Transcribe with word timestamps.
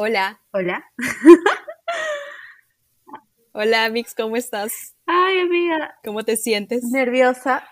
Hola. 0.00 0.40
Hola. 0.52 0.84
Hola, 3.52 3.88
Mix, 3.88 4.14
¿cómo 4.14 4.36
estás? 4.36 4.94
Ay, 5.06 5.40
amiga. 5.40 5.98
¿Cómo 6.04 6.22
te 6.22 6.36
sientes? 6.36 6.84
Nerviosa 6.84 7.68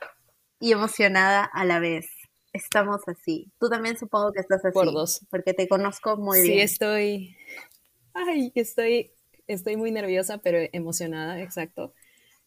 y 0.59 0.73
emocionada 0.73 1.45
a 1.45 1.65
la 1.65 1.79
vez. 1.79 2.09
Estamos 2.53 3.03
así. 3.07 3.53
Tú 3.61 3.69
también 3.69 3.97
supongo 3.97 4.33
que 4.33 4.41
estás 4.41 4.65
así. 4.65 4.75
Por 4.75 4.93
dos. 4.93 5.25
Porque 5.31 5.55
te 5.55 5.69
conozco 5.69 6.17
muy 6.17 6.39
sí, 6.41 6.49
bien. 6.49 6.67
Sí, 6.67 6.75
estoy. 6.75 7.37
Ay, 8.13 8.51
estoy, 8.57 9.13
estoy 9.47 9.77
muy 9.77 9.93
nerviosa, 9.93 10.39
pero 10.39 10.59
emocionada, 10.73 11.41
exacto. 11.41 11.95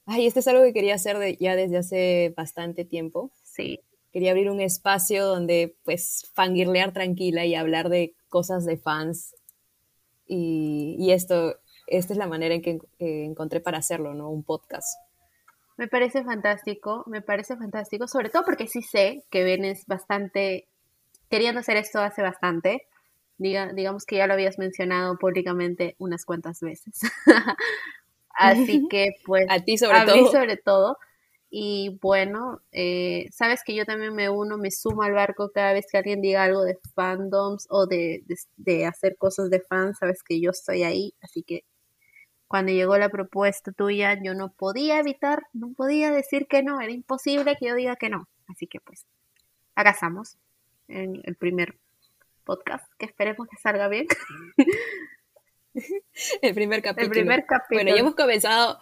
Ay, 0.05 0.27
este 0.27 0.41
es 0.41 0.47
algo 0.49 0.61
que 0.63 0.73
quería 0.73 0.95
hacer 0.95 1.19
de, 1.19 1.37
ya 1.37 1.55
desde 1.55 1.77
hace 1.77 2.33
bastante 2.35 2.83
tiempo. 2.83 3.31
Sí. 3.43 3.79
Quería 4.11 4.31
abrir 4.31 4.49
un 4.49 4.59
espacio 4.59 5.25
donde, 5.25 5.77
pues, 5.85 6.29
fangirlear 6.33 6.91
tranquila 6.91 7.45
y 7.45 7.55
hablar 7.55 7.87
de 7.87 8.13
cosas 8.27 8.65
de 8.65 8.75
fans. 8.75 9.35
Y, 10.29 10.95
y 10.97 11.11
esto, 11.11 11.55
esta 11.87 12.13
es 12.13 12.19
la 12.19 12.27
manera 12.27 12.55
en 12.55 12.61
que 12.61 12.79
encontré 12.99 13.59
para 13.59 13.79
hacerlo, 13.79 14.13
¿no? 14.13 14.29
Un 14.29 14.43
podcast. 14.43 14.87
Me 15.75 15.87
parece 15.87 16.23
fantástico, 16.23 17.03
me 17.07 17.21
parece 17.21 17.57
fantástico, 17.57 18.07
sobre 18.07 18.29
todo 18.29 18.43
porque 18.45 18.67
sí 18.67 18.81
sé 18.81 19.23
que 19.31 19.43
vienes 19.43 19.85
bastante 19.87 20.67
queriendo 21.29 21.61
hacer 21.61 21.77
esto 21.77 21.99
hace 21.99 22.21
bastante. 22.21 22.87
Diga, 23.37 23.71
digamos 23.73 24.05
que 24.05 24.17
ya 24.17 24.27
lo 24.27 24.33
habías 24.33 24.59
mencionado 24.59 25.17
públicamente 25.17 25.95
unas 25.97 26.25
cuantas 26.25 26.59
veces. 26.59 26.99
Así 28.29 28.87
que, 28.89 29.11
pues, 29.25 29.45
a 29.49 29.59
ti 29.59 29.77
sobre 29.77 29.97
a 29.97 30.05
todo. 30.05 30.15
mí 30.17 30.27
sobre 30.31 30.57
todo. 30.57 30.97
Y 31.51 31.97
bueno, 32.01 32.61
eh, 32.71 33.27
sabes 33.31 33.63
que 33.63 33.73
yo 33.73 33.85
también 33.85 34.13
me 34.13 34.29
uno, 34.29 34.57
me 34.57 34.69
sumo 34.69 35.01
al 35.01 35.13
barco 35.13 35.51
cada 35.51 35.73
vez 35.73 35.87
que 35.91 35.97
alguien 35.97 36.21
diga 36.21 36.43
algo 36.43 36.63
de 36.63 36.77
fandoms 36.93 37.65
o 37.69 37.87
de, 37.87 38.23
de, 38.27 38.35
de 38.57 38.85
hacer 38.85 39.17
cosas 39.17 39.49
de 39.49 39.59
fans, 39.59 39.97
sabes 39.99 40.21
que 40.21 40.39
yo 40.39 40.51
estoy 40.51 40.83
ahí. 40.83 41.15
Así 41.21 41.41
que 41.43 41.65
cuando 42.49 42.71
llegó 42.71 42.97
la 42.97 43.09
propuesta 43.09 43.71
tuya, 43.71 44.17
yo 44.23 44.33
no 44.33 44.51
podía 44.51 44.99
evitar, 44.99 45.43
no 45.53 45.71
podía 45.73 46.11
decir 46.11 46.47
que 46.47 46.63
no, 46.63 46.81
era 46.81 46.91
imposible 46.91 47.55
que 47.55 47.67
yo 47.67 47.75
diga 47.75 47.95
que 47.95 48.09
no. 48.09 48.27
Así 48.47 48.65
que 48.65 48.79
pues, 48.79 49.05
acá 49.75 49.91
estamos, 49.91 50.37
en 50.87 51.21
el 51.25 51.35
primer 51.35 51.77
podcast, 52.43 52.91
que 52.97 53.05
esperemos 53.05 53.47
que 53.47 53.57
salga 53.57 53.87
bien. 53.87 54.07
el 56.41 56.53
primer 56.55 56.81
capítulo. 56.81 57.05
El 57.05 57.11
primer 57.11 57.45
capítulo. 57.45 57.83
Bueno, 57.83 57.95
ya 57.95 58.01
hemos 58.01 58.15
comenzado 58.15 58.79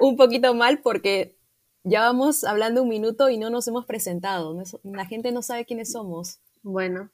un 0.00 0.16
poquito 0.16 0.54
mal 0.54 0.80
porque 0.80 1.36
ya 1.84 2.02
vamos 2.02 2.44
hablando 2.44 2.82
un 2.82 2.88
minuto 2.88 3.30
y 3.30 3.38
no 3.38 3.50
nos 3.50 3.66
hemos 3.68 3.86
presentado. 3.86 4.62
La 4.82 5.06
gente 5.06 5.32
no 5.32 5.42
sabe 5.42 5.64
quiénes 5.64 5.92
somos. 5.92 6.40
Bueno, 6.62 7.10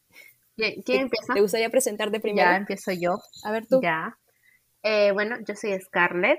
¿quién, 0.56 0.82
empieza? 0.86 1.34
¿Te 1.34 1.40
gustaría 1.40 1.70
presentarte 1.70 2.20
primero? 2.20 2.50
Ya, 2.50 2.56
empiezo 2.56 2.92
yo. 2.92 3.20
A 3.44 3.52
ver 3.52 3.66
tú. 3.66 3.80
Ya. 3.80 4.18
Eh, 4.82 5.10
bueno, 5.12 5.36
yo 5.46 5.56
soy 5.56 5.78
Scarlett, 5.80 6.38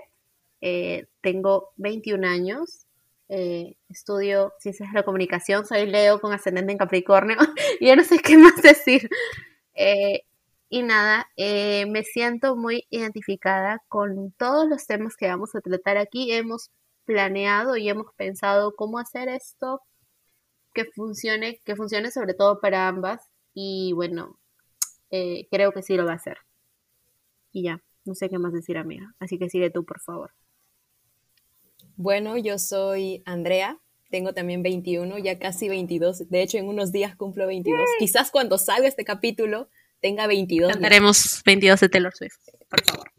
eh, 0.62 1.08
tengo 1.20 1.72
21 1.76 2.26
años, 2.26 2.86
eh, 3.28 3.76
estudio 3.90 4.54
ciencias 4.60 4.90
de 4.90 4.96
la 5.00 5.04
comunicación, 5.04 5.66
soy 5.66 5.86
Leo 5.86 6.22
con 6.22 6.32
ascendente 6.32 6.72
en 6.72 6.78
Capricornio, 6.78 7.36
y 7.82 7.88
ya 7.88 7.98
no 7.98 8.06
sé 8.06 8.20
qué 8.20 8.38
más 8.38 8.62
decir. 8.62 9.10
Y 10.70 10.84
nada, 10.84 11.30
me 11.38 12.04
siento 12.04 12.56
muy 12.56 12.88
identificada 12.90 13.82
con 13.90 14.32
todos 14.32 14.68
los 14.70 14.86
temas 14.86 15.16
que 15.18 15.28
vamos 15.28 15.54
a 15.56 15.62
tratar 15.62 15.98
aquí. 15.98 16.32
Hemos 16.32 16.72
planeado 17.08 17.78
y 17.78 17.90
hemos 17.90 18.14
pensado 18.16 18.76
cómo 18.76 19.00
hacer 19.00 19.30
esto 19.30 19.82
que 20.74 20.86
funcione, 20.86 21.60
que 21.66 21.76
funcione 21.76 22.12
sobre 22.12 22.36
todo 22.36 22.60
para 22.60 22.88
ambas. 22.88 23.22
Y 23.56 23.94
bueno, 23.94 24.38
eh, 25.10 25.48
creo 25.50 25.72
que 25.72 25.82
sí 25.82 25.96
lo 25.96 26.06
va 26.06 26.12
a 26.12 26.18
hacer. 26.18 26.38
Y 27.52 27.64
ya. 27.64 27.82
No 28.06 28.14
sé 28.14 28.30
qué 28.30 28.38
más 28.38 28.54
decir, 28.54 28.78
amiga. 28.78 29.16
Así 29.20 29.40
que 29.40 29.50
sigue 29.50 29.70
tú, 29.70 29.84
por 29.84 30.00
favor. 30.00 30.32
Bueno, 31.96 32.38
yo 32.38 32.60
soy 32.60 33.24
Andrea. 33.26 33.80
Tengo 34.10 34.34
también 34.34 34.62
21, 34.64 35.18
ya 35.18 35.40
casi 35.40 35.68
22. 35.68 36.30
De 36.30 36.42
hecho, 36.42 36.58
en 36.58 36.68
unos 36.68 36.92
días 36.92 37.16
cumplo 37.16 37.48
22. 37.48 37.80
¡Yay! 37.80 38.00
Quizás 38.00 38.32
cuando 38.32 38.58
salga 38.58 38.88
este 38.88 39.04
capítulo 39.04 39.70
tenga 40.00 40.28
22. 40.28 40.72
Cantaremos 40.72 41.42
22 41.46 41.80
de 41.80 41.90
Taylor 41.90 42.16
Swift, 42.16 42.38
por 42.70 42.84
favor. 42.84 43.12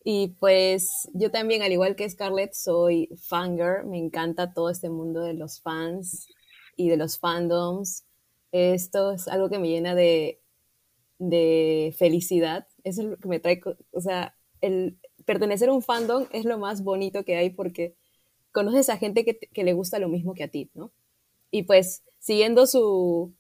Y 0.05 0.29
pues 0.39 1.09
yo 1.15 1.31
también, 1.31 1.63
al 1.63 1.73
igual 1.73 1.97
que 1.97 2.09
Scarlett, 2.09 2.53
soy 2.53 3.09
fanger. 3.17 3.85
Me 3.87 3.99
encanta 3.99 4.53
todo 4.53 4.69
este 4.69 4.91
mundo 4.91 5.21
de 5.23 5.33
los 5.33 5.61
fans 5.61 6.29
y 6.77 6.91
de 6.91 6.99
los 6.99 7.19
fandoms. 7.19 8.05
Esto 8.53 9.13
es 9.13 9.27
algo 9.29 9.49
que 9.49 9.59
me 9.59 9.69
llena 9.69 9.95
de, 9.95 10.41
de 11.19 11.95
felicidad. 11.99 12.69
Es 12.85 12.99
lo 12.99 13.17
que 13.17 13.29
me 13.29 13.41
trae, 13.41 13.63
o 13.93 14.01
sea, 14.01 14.37
el 14.61 14.99
pertenecer 15.25 15.71
a 15.71 15.73
un 15.73 15.83
fandom 15.83 16.27
es 16.33 16.45
lo 16.45 16.59
más 16.59 16.85
bonito 16.85 17.25
que 17.25 17.37
hay 17.37 17.51
porque 17.51 17.97
conoces 18.53 18.91
a 18.91 18.99
gente 18.99 19.25
que, 19.25 19.39
que 19.39 19.65
le 19.65 19.73
gusta 19.73 19.99
lo 19.99 20.09
mismo 20.09 20.35
que 20.35 20.45
a 20.45 20.49
ti, 20.49 20.71
¿no? 20.75 20.93
Y 21.51 21.65
pues, 21.65 22.05
siguiendo 22.19 22.67
su, 22.67 23.35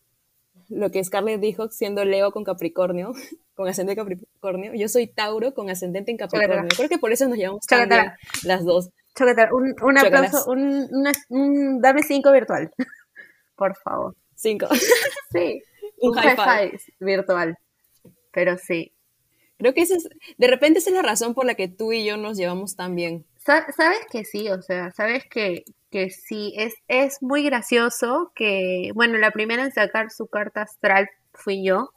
lo 0.68 0.90
que 0.90 1.02
Scarlett 1.02 1.40
dijo, 1.40 1.68
siendo 1.68 2.04
Leo 2.04 2.32
con 2.32 2.44
Capricornio, 2.44 3.12
con 3.54 3.68
ascendente 3.68 4.00
Capricornio, 4.00 4.74
yo 4.74 4.88
soy 4.88 5.06
Tauro 5.06 5.54
con 5.54 5.70
ascendente 5.70 6.10
en 6.10 6.16
Capricornio. 6.16 6.68
Creo 6.76 6.88
que 6.88 6.98
por 6.98 7.12
eso 7.12 7.28
nos 7.28 7.38
llevamos 7.38 7.66
tan 7.66 7.88
bien 7.88 8.12
las 8.44 8.64
dos. 8.64 8.90
Chocolate. 9.16 9.52
Un, 9.54 9.74
un 9.80 9.98
aplauso, 9.98 10.50
un, 10.50 10.88
una, 10.90 11.12
un, 11.28 11.80
dame 11.80 12.02
cinco 12.02 12.32
virtual, 12.32 12.70
por 13.56 13.76
favor. 13.76 14.14
Cinco. 14.34 14.66
Sí. 15.32 15.60
un, 16.00 16.12
high 16.14 16.36
five. 16.36 16.70
five 16.70 16.80
virtual. 17.00 17.58
Pero 18.32 18.56
sí. 18.56 18.92
Creo 19.58 19.74
que 19.74 19.82
esa 19.82 19.96
es, 19.96 20.08
de 20.36 20.46
repente 20.46 20.78
esa 20.78 20.90
es 20.90 20.96
la 20.96 21.02
razón 21.02 21.34
por 21.34 21.44
la 21.44 21.54
que 21.54 21.66
tú 21.66 21.92
y 21.92 22.04
yo 22.04 22.16
nos 22.16 22.36
llevamos 22.36 22.76
tan 22.76 22.94
bien. 22.94 23.24
Sabes 23.44 23.98
que 24.10 24.24
sí, 24.24 24.48
o 24.48 24.62
sea, 24.62 24.90
sabes 24.92 25.24
que, 25.28 25.64
que 25.94 26.10
sí, 26.10 26.52
es, 26.56 26.74
es 26.88 27.22
muy 27.22 27.44
gracioso 27.44 28.32
que, 28.34 28.90
bueno, 28.96 29.16
la 29.16 29.30
primera 29.30 29.62
en 29.62 29.70
sacar 29.70 30.10
su 30.10 30.26
carta 30.26 30.62
astral 30.62 31.08
fui 31.32 31.64
yo, 31.64 31.90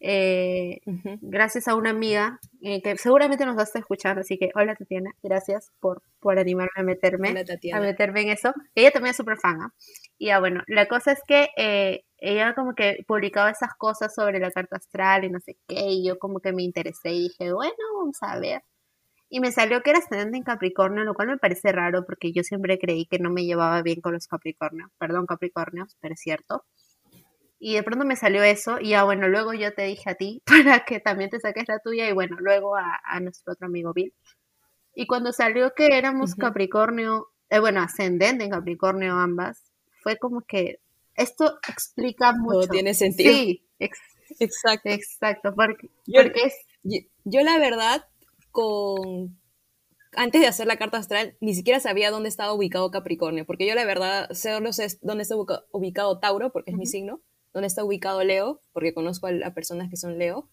eh, 0.00 0.80
uh 0.86 0.92
-huh. 0.92 1.18
gracias 1.20 1.68
a 1.68 1.74
una 1.74 1.90
amiga 1.90 2.40
eh, 2.62 2.80
que 2.80 2.96
seguramente 2.96 3.44
nos 3.44 3.54
va 3.54 3.60
a 3.60 3.64
estar 3.64 3.80
escuchando, 3.80 4.22
así 4.22 4.38
que 4.38 4.48
hola 4.54 4.74
Tatiana, 4.76 5.10
gracias 5.22 5.70
por, 5.78 6.00
por 6.20 6.38
animarme 6.38 6.72
a 6.76 6.82
meterme, 6.82 7.28
hola, 7.32 7.44
a 7.74 7.80
meterme 7.80 8.22
en 8.22 8.30
eso. 8.30 8.54
Ella 8.74 8.92
también 8.92 9.10
es 9.10 9.18
súper 9.18 9.36
fan, 9.36 9.60
¿eh? 9.60 9.68
Y 10.16 10.26
ya 10.28 10.40
bueno, 10.40 10.62
la 10.66 10.86
cosa 10.86 11.12
es 11.12 11.20
que 11.28 11.50
eh, 11.58 12.04
ella 12.16 12.54
como 12.54 12.74
que 12.74 13.04
publicaba 13.06 13.50
esas 13.50 13.74
cosas 13.74 14.14
sobre 14.14 14.38
la 14.38 14.50
carta 14.52 14.76
astral 14.76 15.24
y 15.24 15.30
no 15.30 15.38
sé 15.40 15.58
qué, 15.68 15.82
y 15.90 16.06
yo 16.06 16.18
como 16.18 16.40
que 16.40 16.54
me 16.54 16.62
interesé 16.62 17.10
y 17.12 17.24
dije, 17.24 17.52
bueno, 17.52 17.74
vamos 17.98 18.16
a 18.22 18.38
ver. 18.38 18.62
Y 19.30 19.40
me 19.40 19.52
salió 19.52 19.82
que 19.82 19.90
era 19.90 19.98
ascendente 19.98 20.38
en 20.38 20.42
Capricornio, 20.42 21.04
lo 21.04 21.14
cual 21.14 21.28
me 21.28 21.38
parece 21.38 21.70
raro 21.72 22.04
porque 22.06 22.32
yo 22.32 22.42
siempre 22.42 22.78
creí 22.78 23.06
que 23.06 23.18
no 23.18 23.30
me 23.30 23.44
llevaba 23.44 23.82
bien 23.82 24.00
con 24.00 24.14
los 24.14 24.26
Capricornios. 24.26 24.90
Perdón, 24.98 25.26
Capricornios, 25.26 25.96
pero 26.00 26.14
es 26.14 26.20
cierto. 26.20 26.64
Y 27.58 27.74
de 27.74 27.82
pronto 27.82 28.04
me 28.04 28.16
salió 28.16 28.42
eso 28.42 28.78
y 28.80 28.90
ya 28.90 29.04
bueno, 29.04 29.28
luego 29.28 29.52
yo 29.52 29.74
te 29.74 29.82
dije 29.82 30.10
a 30.10 30.14
ti 30.14 30.42
para 30.46 30.84
que 30.84 31.00
también 31.00 31.30
te 31.30 31.40
saques 31.40 31.64
la 31.68 31.80
tuya 31.80 32.08
y 32.08 32.12
bueno, 32.12 32.36
luego 32.40 32.76
a, 32.76 33.00
a 33.04 33.20
nuestro 33.20 33.52
otro 33.52 33.66
amigo 33.66 33.92
Bill. 33.92 34.14
Y 34.94 35.06
cuando 35.06 35.32
salió 35.32 35.74
que 35.74 35.86
éramos 35.96 36.32
uh 36.32 36.34
-huh. 36.34 36.40
Capricornio, 36.40 37.28
eh, 37.50 37.58
bueno, 37.58 37.80
ascendente 37.80 38.44
en 38.44 38.50
Capricornio 38.50 39.14
ambas, 39.14 39.62
fue 40.02 40.16
como 40.16 40.40
que 40.42 40.80
esto 41.14 41.58
explica 41.68 42.32
mucho. 42.32 42.60
Todo 42.60 42.68
tiene 42.68 42.94
sentido. 42.94 43.32
Sí, 43.32 43.66
ex 43.78 43.98
exacto. 44.40 44.88
Exacto, 44.88 45.54
porque, 45.54 45.88
yo, 46.06 46.22
porque 46.22 46.42
es... 46.44 46.54
Yo, 46.82 46.98
yo, 47.24 47.42
la 47.42 47.58
verdad, 47.58 48.04
con... 48.50 49.38
Antes 50.16 50.40
de 50.40 50.46
hacer 50.46 50.66
la 50.66 50.78
carta 50.78 50.98
astral, 50.98 51.36
ni 51.40 51.54
siquiera 51.54 51.80
sabía 51.80 52.10
dónde 52.10 52.28
estaba 52.28 52.52
ubicado 52.52 52.90
Capricornio, 52.90 53.44
porque 53.44 53.66
yo 53.66 53.74
la 53.74 53.84
verdad 53.84 54.30
solo 54.32 54.72
sé 54.72 54.86
dónde 55.02 55.22
está 55.22 55.36
ubicado 55.70 56.18
Tauro, 56.18 56.50
porque 56.50 56.70
es 56.70 56.74
uh 56.74 56.78
-huh. 56.78 56.80
mi 56.80 56.86
signo, 56.86 57.20
dónde 57.52 57.66
está 57.66 57.84
ubicado 57.84 58.24
Leo, 58.24 58.60
porque 58.72 58.94
conozco 58.94 59.26
a, 59.26 59.32
a 59.44 59.54
personas 59.54 59.90
que 59.90 59.96
son 59.96 60.18
Leo, 60.18 60.48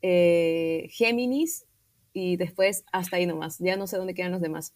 eh, 0.00 0.86
Géminis, 0.90 1.66
y 2.14 2.36
después 2.36 2.84
hasta 2.92 3.16
ahí 3.16 3.26
nomás, 3.26 3.58
ya 3.58 3.76
no 3.76 3.86
sé 3.86 3.98
dónde 3.98 4.14
quedan 4.14 4.32
los 4.32 4.40
demás. 4.40 4.74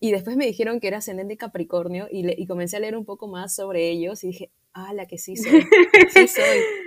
Y 0.00 0.10
después 0.10 0.36
me 0.36 0.44
dijeron 0.44 0.80
que 0.80 0.88
era 0.88 0.98
ascendente 0.98 1.36
Capricornio 1.36 2.08
y, 2.10 2.24
le, 2.24 2.34
y, 2.36 2.46
comencé 2.46 2.76
a 2.76 2.80
leer 2.80 2.96
un 2.96 3.06
poco 3.06 3.28
más 3.28 3.54
sobre 3.54 3.88
ellos 3.88 4.22
y 4.24 4.28
dije, 4.28 4.50
ah, 4.74 4.92
la 4.92 5.06
que 5.06 5.16
sí 5.16 5.36
soy, 5.36 5.62
sí 6.12 6.28
soy. 6.28 6.44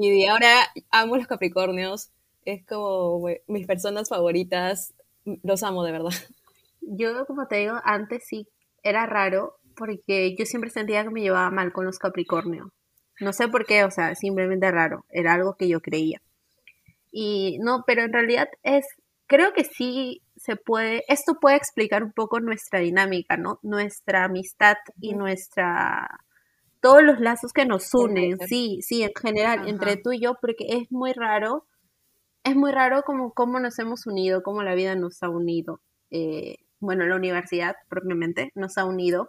Y 0.00 0.10
de 0.10 0.28
ahora 0.28 0.48
amo 0.90 1.16
los 1.16 1.26
Capricornios, 1.26 2.12
es 2.52 2.64
como 2.64 3.28
mis 3.46 3.66
personas 3.66 4.08
favoritas, 4.08 4.94
los 5.42 5.62
amo 5.62 5.84
de 5.84 5.92
verdad. 5.92 6.10
Yo, 6.80 7.26
como 7.26 7.46
te 7.46 7.56
digo, 7.56 7.74
antes 7.84 8.24
sí 8.26 8.48
era 8.82 9.06
raro 9.06 9.58
porque 9.76 10.34
yo 10.36 10.44
siempre 10.44 10.70
sentía 10.70 11.04
que 11.04 11.10
me 11.10 11.20
llevaba 11.20 11.50
mal 11.50 11.72
con 11.72 11.84
los 11.84 11.98
Capricornio. 11.98 12.72
No 13.20 13.32
sé 13.32 13.48
por 13.48 13.66
qué, 13.66 13.84
o 13.84 13.90
sea, 13.90 14.14
simplemente 14.14 14.70
raro, 14.70 15.04
era 15.08 15.34
algo 15.34 15.54
que 15.56 15.68
yo 15.68 15.80
creía. 15.80 16.20
Y 17.12 17.58
no, 17.60 17.84
pero 17.86 18.02
en 18.02 18.12
realidad 18.12 18.48
es, 18.62 18.86
creo 19.26 19.52
que 19.52 19.64
sí 19.64 20.22
se 20.36 20.56
puede, 20.56 21.04
esto 21.08 21.38
puede 21.40 21.56
explicar 21.56 22.02
un 22.02 22.12
poco 22.12 22.40
nuestra 22.40 22.80
dinámica, 22.80 23.36
¿no? 23.36 23.58
Nuestra 23.62 24.24
amistad 24.24 24.76
y 25.00 25.14
nuestra, 25.14 26.08
todos 26.80 27.02
los 27.02 27.20
lazos 27.20 27.52
que 27.52 27.66
nos 27.66 27.92
unen, 27.94 28.38
sí, 28.46 28.80
sí, 28.82 29.02
en 29.02 29.12
general, 29.20 29.68
entre 29.68 29.96
tú 29.96 30.12
y 30.12 30.20
yo, 30.20 30.36
porque 30.40 30.64
es 30.68 30.90
muy 30.90 31.12
raro, 31.12 31.66
es 32.48 32.56
muy 32.56 32.72
raro 32.72 33.02
como 33.02 33.32
cómo 33.32 33.60
nos 33.60 33.78
hemos 33.78 34.06
unido, 34.06 34.42
cómo 34.42 34.62
la 34.62 34.74
vida 34.74 34.94
nos 34.94 35.22
ha 35.22 35.28
unido. 35.28 35.80
Eh, 36.10 36.56
bueno, 36.80 37.06
la 37.06 37.16
universidad 37.16 37.76
propiamente 37.88 38.50
nos 38.54 38.78
ha 38.78 38.84
unido 38.84 39.28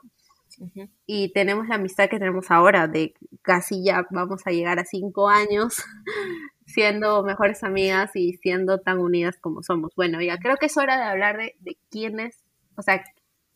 y 1.06 1.31
tenemos 1.31 1.68
la 1.68 1.75
amistad 1.75 2.10
que 2.10 2.18
tenemos 2.18 2.50
ahora, 2.50 2.88
de 2.88 3.13
casi 3.42 3.83
ya 3.83 4.06
vamos 4.10 4.42
a 4.45 4.51
llegar 4.51 4.80
a 4.80 4.86
cinco 4.86 5.30
años 5.30 5.83
siendo 6.66 7.24
mejores 7.24 7.63
amigas 7.63 8.12
y 8.16 8.33
siendo 8.33 8.80
tan 8.80 9.00
unidas 9.00 9.38
como 9.39 9.63
somos. 9.63 9.92
Bueno, 9.95 10.21
ya 10.21 10.38
creo 10.38 10.57
que 10.57 10.68
es 10.68 10.77
hora 10.77 10.98
de 10.98 11.04
hablar 11.04 11.38
de, 11.38 11.56
de 11.60 11.77
quiénes, 11.89 12.44
o 12.75 12.81
sea, 12.81 13.04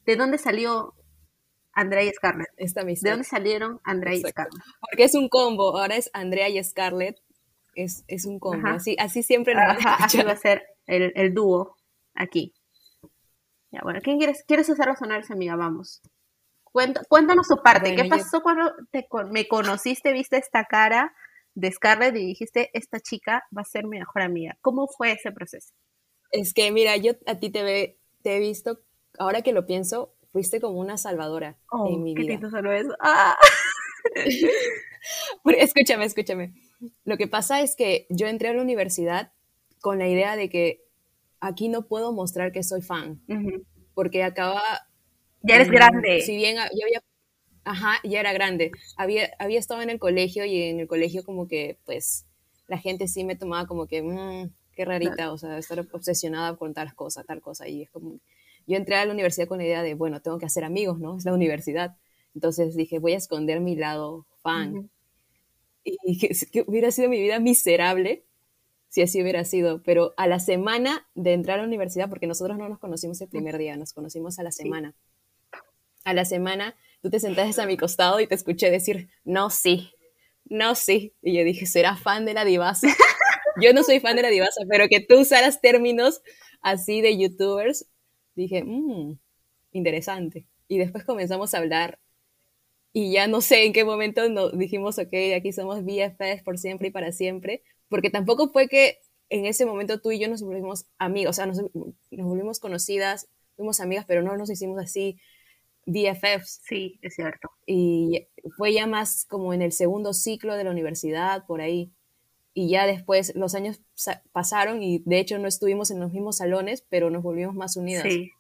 de 0.06 0.16
dónde 0.16 0.38
salió 0.38 0.94
Andrea 1.74 2.04
y 2.04 2.12
Scarlett. 2.12 2.50
Esta 2.58 2.82
amistad. 2.82 3.06
¿De 3.06 3.12
dónde 3.12 3.26
salieron 3.26 3.80
Andrea 3.84 4.14
y 4.14 4.22
Scarlett? 4.22 4.64
Porque 4.80 5.04
es 5.04 5.16
un 5.16 5.30
combo, 5.30 5.78
ahora 5.78 5.96
es 5.96 6.10
Andrea 6.14 6.50
y 6.50 6.64
Scarlett, 6.64 7.18
es, 7.76 8.04
es 8.08 8.26
un 8.26 8.40
combo, 8.40 8.68
así, 8.68 8.96
así 9.00 9.24
siempre 9.24 9.56
nos 9.56 9.78
Así 10.00 10.22
va 10.22 10.32
a 10.32 10.38
ser 10.38 10.64
el, 10.86 11.12
el 11.16 11.34
dúo 11.34 11.76
aquí. 12.14 12.54
Ya, 13.72 13.82
bueno, 13.82 14.00
¿quién 14.04 14.18
quieres, 14.18 14.44
quieres 14.48 14.70
hacerlo 14.70 14.96
sonar 14.96 15.24
amiga? 15.30 15.56
Vamos. 15.56 16.02
Cuéntanos 16.74 17.48
su 17.48 17.58
parte. 17.64 17.96
¿Qué 17.96 18.06
pasó 18.06 18.42
cuando 18.42 18.72
te, 18.92 19.08
me 19.32 19.48
conociste, 19.48 20.12
viste 20.12 20.38
esta 20.38 20.66
cara 20.66 21.14
de 21.54 21.72
Scarlett 21.72 22.16
y 22.16 22.26
dijiste, 22.26 22.72
esta 22.74 23.00
chica 23.00 23.44
va 23.56 23.62
a 23.62 23.66
ser 23.66 23.86
mi 23.86 24.00
mejor 24.00 24.24
amiga? 24.24 24.58
¿Cómo 24.62 24.88
fue 24.88 25.12
ese 25.12 25.32
proceso? 25.32 25.72
Es 26.32 26.54
que, 26.54 26.72
mira, 26.72 26.98
yo 26.98 27.14
a 27.28 27.40
ti 27.40 27.52
te, 27.52 27.62
ve, 27.62 28.00
te 28.24 28.36
he 28.36 28.40
visto, 28.40 28.80
ahora 29.20 29.44
que 29.44 29.54
lo 29.54 29.68
pienso, 29.68 30.16
fuiste 30.32 30.60
como 30.60 30.80
una 30.80 30.98
salvadora 30.98 31.58
oh, 31.70 31.88
en 31.90 32.04
mi 32.04 32.16
vida. 32.16 32.40
¿Qué 32.40 32.50
solo 32.50 32.72
eso? 32.72 32.96
¡Ah! 33.00 33.38
escúchame, 35.46 36.06
escúchame. 36.06 36.54
Lo 37.04 37.18
que 37.18 37.28
pasa 37.28 37.62
es 37.62 37.76
que 37.76 38.08
yo 38.10 38.28
entré 38.28 38.50
a 38.50 38.54
la 38.54 38.62
universidad 38.62 39.32
con 39.82 40.00
la 40.00 40.08
idea 40.08 40.36
de 40.36 40.50
que 40.50 40.84
aquí 41.40 41.68
no 41.70 41.88
puedo 41.88 42.14
mostrar 42.14 42.52
que 42.52 42.64
soy 42.64 42.82
fan, 42.82 43.22
porque 43.94 44.24
acaba 44.24 44.62
ya 45.44 45.56
eres 45.56 45.70
grande. 45.70 46.22
Si 46.22 46.36
bien 46.36 46.56
yo 46.56 46.86
había, 46.86 47.04
ajá, 47.66 48.00
ya 48.04 48.22
era 48.22 48.32
grande. 48.34 48.72
Había, 48.98 49.30
había 49.40 49.60
estado 49.60 49.82
en 49.82 49.90
el 49.90 50.00
colegio 50.00 50.46
y 50.46 50.64
en 50.64 50.80
el 50.80 50.88
colegio 50.88 51.24
como 51.24 51.48
que, 51.48 51.78
pues, 51.86 52.26
la 52.68 52.78
gente 52.78 53.08
sí 53.08 53.26
me 53.26 53.36
tomaba 53.36 53.68
como 53.68 53.88
que, 53.88 54.02
mmm, 54.02 54.50
qué 54.74 54.86
rarita, 54.86 55.32
o 55.34 55.38
sea, 55.38 55.58
estar 55.58 55.86
obsesionada 55.92 56.56
con 56.56 56.74
tal 56.74 56.96
cosa, 56.96 57.24
tal 57.24 57.42
cosa. 57.42 57.68
Y 57.68 57.84
es 57.84 57.90
como, 57.90 58.20
yo 58.66 58.78
entré 58.78 58.96
a 58.96 59.06
la 59.06 59.12
universidad 59.12 59.48
con 59.48 59.58
la 59.58 59.66
idea 59.66 59.84
de, 59.84 59.96
bueno, 59.96 60.22
tengo 60.22 60.40
que 60.40 60.46
hacer 60.46 60.64
amigos, 60.64 61.00
¿no? 61.00 61.18
Es 61.18 61.26
la 61.26 61.34
universidad. 61.34 61.98
Entonces 62.34 62.76
dije, 62.76 63.00
voy 63.00 63.14
a 63.14 63.18
esconder 63.18 63.60
mi 63.60 63.76
lado 63.76 64.26
fan. 64.42 64.90
Y 65.84 66.18
que, 66.18 66.62
hubiera 66.68 66.92
sido 66.92 67.10
mi 67.10 67.22
vida 67.22 67.40
miserable 67.40 68.26
si 68.90 69.02
así 69.02 69.22
hubiera 69.22 69.44
sido. 69.44 69.82
Pero 69.84 70.14
a 70.18 70.28
la 70.28 70.40
semana 70.40 71.08
de 71.16 71.34
entrar 71.34 71.60
a 71.60 71.62
la 71.64 71.68
universidad, 71.68 72.10
porque 72.10 72.28
nosotros 72.28 72.58
no 72.58 72.70
nos 72.70 72.80
conocimos 72.80 73.20
el 73.22 73.28
primer 73.28 73.58
día, 73.58 73.76
nos 73.76 73.94
conocimos 73.94 74.40
a 74.40 74.44
la 74.44 74.52
semana 74.52 74.96
a 76.04 76.14
la 76.14 76.26
semana, 76.26 76.76
tú 77.02 77.10
te 77.10 77.20
sentaste 77.20 77.62
a 77.62 77.66
mi 77.66 77.78
costado 77.78 78.20
y 78.20 78.28
te 78.28 78.36
escuché 78.36 78.70
decir, 78.70 79.10
no, 79.24 79.50
sí, 79.50 79.92
no, 80.46 80.76
sí. 80.76 81.14
Y 81.22 81.38
yo 81.38 81.44
dije, 81.44 81.66
¿será 81.66 81.96
fan 81.96 82.26
de 82.26 82.34
la 82.34 82.46
divasa? 82.46 82.88
yo 83.62 83.74
no 83.74 83.84
soy 83.84 84.00
fan 84.00 84.16
de 84.16 84.24
la 84.24 84.30
divasa, 84.30 84.62
pero 84.70 84.88
que 84.88 85.00
tú 85.00 85.20
usaras 85.20 85.62
términos 85.62 86.22
así 86.62 87.02
de 87.02 87.18
youtubers, 87.18 87.88
dije, 88.36 88.64
mmm, 88.64 89.18
interesante. 89.72 90.46
Y 90.68 90.78
después 90.78 91.04
comenzamos 91.04 91.54
a 91.54 91.60
hablar 91.60 92.00
y 92.94 93.12
ya 93.12 93.28
no 93.28 93.42
sé 93.42 93.66
en 93.66 93.74
qué 93.74 93.84
momento 93.84 94.30
nos 94.30 94.58
dijimos, 94.58 95.00
ok, 95.00 95.14
aquí 95.36 95.52
somos 95.52 95.84
BFFs 95.84 96.44
por 96.44 96.58
siempre 96.58 96.90
y 96.90 96.92
para 96.92 97.12
siempre, 97.12 97.64
porque 97.90 98.12
tampoco 98.12 98.50
fue 98.50 98.68
que 98.68 99.00
en 99.30 99.46
ese 99.46 99.66
momento 99.66 100.00
tú 100.00 100.12
y 100.12 100.20
yo 100.20 100.30
nos 100.30 100.44
volvimos 100.44 100.86
amigos, 101.00 101.32
o 101.32 101.34
sea, 101.34 101.46
nos, 101.48 101.58
nos 101.58 102.28
volvimos 102.28 102.60
conocidas, 102.60 103.28
fuimos 103.56 103.80
amigas, 103.80 104.06
pero 104.08 104.22
no 104.22 104.38
nos 104.38 104.50
hicimos 104.52 104.80
así 104.80 105.18
BFFs. 105.86 106.62
Sí, 106.64 107.00
es 107.02 107.16
cierto. 107.16 107.50
Y 107.66 108.28
fue 108.58 108.74
ya 108.74 108.88
más 108.88 109.26
como 109.26 109.54
en 109.54 109.62
el 109.62 109.72
segundo 109.72 110.14
ciclo 110.14 110.56
de 110.56 110.64
la 110.64 110.72
universidad, 110.72 111.46
por 111.46 111.62
ahí. 111.62 111.92
Y 112.54 112.70
ya 112.70 112.86
después 112.86 113.34
los 113.36 113.56
años 113.56 113.82
pasaron 114.32 114.84
y 114.84 115.00
de 115.00 115.20
hecho 115.20 115.40
no 115.40 115.48
estuvimos 115.48 115.90
en 115.90 116.00
los 116.00 116.14
mismos 116.14 116.38
salones, 116.38 116.86
pero 116.88 117.10
nos 117.10 117.24
volvimos 117.24 117.56
más 117.56 117.76
unidas. 117.76 118.04
Sí. 118.04 118.32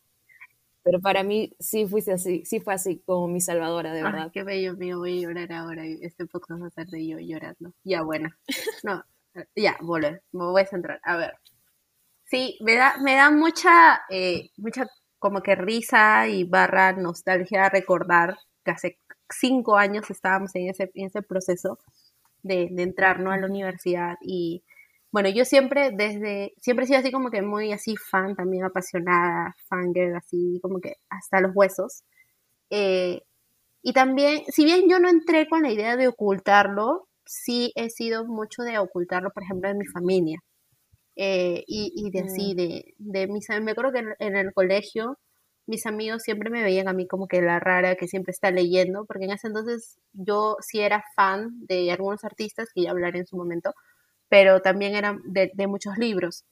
Pero 0.84 1.00
para 1.00 1.24
mí 1.24 1.56
sí 1.60 1.88
fuiste 1.88 2.12
así, 2.14 2.44
sí 2.46 2.60
fue 2.60 2.74
así 2.74 3.02
como 3.06 3.28
mi 3.28 3.40
salvadora, 3.40 3.94
de 3.94 4.04
verdad. 4.04 4.32
qué 4.34 4.44
bello 4.44 4.76
mío, 4.76 5.00
voy 5.00 5.20
a 5.20 5.22
llorar 5.22 5.54
ahora. 5.54 5.86
Este 5.86 6.26
poco 6.26 6.60
va 6.60 6.68
a 6.68 6.72
ser 6.72 6.88
de 6.88 7.08
yo 7.08 7.20
llorando. 7.20 7.74
Ya, 7.84 8.02
bueno. 8.04 8.30
No, 8.84 9.04
ya, 9.56 9.78
volver. 9.82 10.24
Me 10.34 10.44
voy 10.46 10.62
a 10.62 10.66
centrar. 10.66 11.00
A 11.04 11.16
ver. 11.16 11.34
Sí, 12.26 12.58
me 12.62 12.76
da, 12.76 12.98
me 13.02 13.16
da 13.16 13.32
mucha, 13.32 14.02
eh, 14.10 14.50
mucha 14.58 14.88
como 15.20 15.42
que 15.42 15.56
risa 15.56 16.28
y 16.28 16.44
barra 16.44 16.92
nostalgia 16.94 17.70
recordar 17.70 18.38
que 18.66 18.72
hace 18.72 19.00
cinco 19.30 19.78
años 19.78 20.10
estábamos 20.10 20.54
en 20.56 20.70
ese, 20.70 20.92
ese 20.96 21.22
proceso 21.22 21.80
de, 22.42 22.68
de 22.72 22.84
entrar 22.84 23.20
¿no? 23.22 23.32
a 23.32 23.38
la 23.38 23.48
universidad 23.48 24.18
y 24.22 24.64
bueno, 25.14 25.30
yo 25.30 25.46
siempre 25.46 25.92
desde, 25.92 26.56
siempre 26.60 26.86
he 26.86 26.88
sido 26.88 27.00
así 27.00 27.12
como 27.12 27.30
que 27.30 27.44
muy 27.44 27.72
así 27.72 27.96
fan, 27.96 28.36
también 28.36 28.66
apasionada, 28.66 29.56
fangirl, 29.70 30.16
así 30.16 30.60
como 30.64 30.82
que 30.82 30.96
hasta 31.08 31.40
los 31.40 31.52
huesos. 31.54 32.04
Eh, 32.72 33.22
y 33.84 33.94
también, 33.94 34.42
si 34.48 34.66
bien 34.66 34.90
yo 34.90 35.00
no 35.00 35.10
entré 35.10 35.48
con 35.48 35.62
la 35.62 35.72
idea 35.72 35.98
de 35.98 36.08
ocultarlo, 36.08 37.08
sí 37.26 37.72
he 37.76 37.92
sido 37.92 38.26
mucho 38.26 38.64
de 38.64 38.80
ocultarlo, 38.80 39.30
por 39.30 39.44
ejemplo, 39.44 39.70
en 39.70 39.78
mi 39.78 39.86
familia. 39.86 40.40
Eh, 41.16 41.64
y, 41.68 42.10
de 42.10 42.20
así, 42.22 42.54
mm. 42.54 42.58
de, 42.58 42.94
de 42.98 43.28
mis 43.28 43.48
me 43.62 43.72
acuerdo 43.72 43.92
que 43.92 44.04
en, 44.18 44.36
el 44.36 44.52
colegio 44.52 45.20
mis 45.68 45.86
amigos 45.86 46.24
siempre 46.24 46.50
me 46.50 46.64
veían 46.64 46.88
a 46.88 46.94
mí 46.94 47.08
como 47.08 47.28
que 47.28 47.40
la 47.44 47.60
rara 47.60 47.96
que 47.96 48.08
siempre 48.08 48.32
está 48.32 48.50
leyendo, 48.50 49.06
porque 49.06 49.26
en 49.26 49.32
ese 49.32 49.46
entonces 49.46 50.00
yo 50.12 50.58
sí 50.62 50.80
era 50.80 51.04
fan 51.16 51.52
de 51.68 51.92
algunos 51.92 52.24
artistas, 52.24 52.70
que 52.74 52.82
ya 52.82 52.92
hablaré 52.92 53.20
en 53.20 53.28
su 53.28 53.38
momento, 53.38 53.76
pero 54.34 54.62
también 54.62 54.96
era 54.96 55.16
de, 55.26 55.52
de 55.54 55.68
muchos 55.68 55.96
libros. 56.00 56.44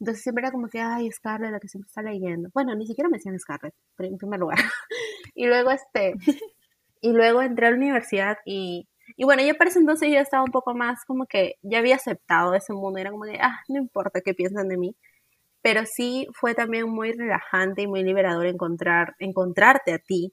Entonces 0.00 0.22
siempre 0.22 0.40
era 0.40 0.50
como 0.50 0.68
que, 0.68 0.80
ay, 0.80 1.12
Scarlett, 1.12 1.52
la 1.52 1.60
que 1.60 1.68
siempre 1.68 1.86
está 1.86 2.00
leyendo. 2.00 2.48
Bueno, 2.54 2.74
ni 2.74 2.86
siquiera 2.86 3.10
me 3.10 3.18
decían 3.18 3.38
Scarlett, 3.38 3.74
en 3.98 4.16
primer 4.16 4.40
lugar. 4.40 4.56
y 5.34 5.44
luego 5.44 5.70
este, 5.70 6.14
y 7.02 7.12
luego 7.12 7.42
entré 7.42 7.66
a 7.66 7.70
la 7.72 7.76
universidad 7.76 8.38
y 8.46 8.88
y 9.18 9.24
bueno, 9.24 9.42
ya 9.42 9.52
para 9.52 9.68
ese 9.68 9.80
entonces 9.80 10.08
yo 10.10 10.18
estaba 10.18 10.44
un 10.44 10.50
poco 10.50 10.74
más 10.74 11.04
como 11.04 11.26
que 11.26 11.56
ya 11.60 11.80
había 11.80 11.96
aceptado 11.96 12.54
ese 12.54 12.72
mundo, 12.72 12.98
era 12.98 13.10
como 13.10 13.24
que, 13.24 13.38
ah, 13.38 13.60
no 13.68 13.78
importa 13.78 14.22
qué 14.24 14.32
piensan 14.32 14.68
de 14.68 14.78
mí. 14.78 14.96
Pero 15.62 15.82
sí 15.84 16.26
fue 16.32 16.54
también 16.54 16.88
muy 16.88 17.12
relajante 17.12 17.82
y 17.82 17.86
muy 17.86 18.02
liberador 18.02 18.46
encontrar, 18.46 19.14
encontrarte 19.18 19.92
a 19.92 19.98
ti, 19.98 20.32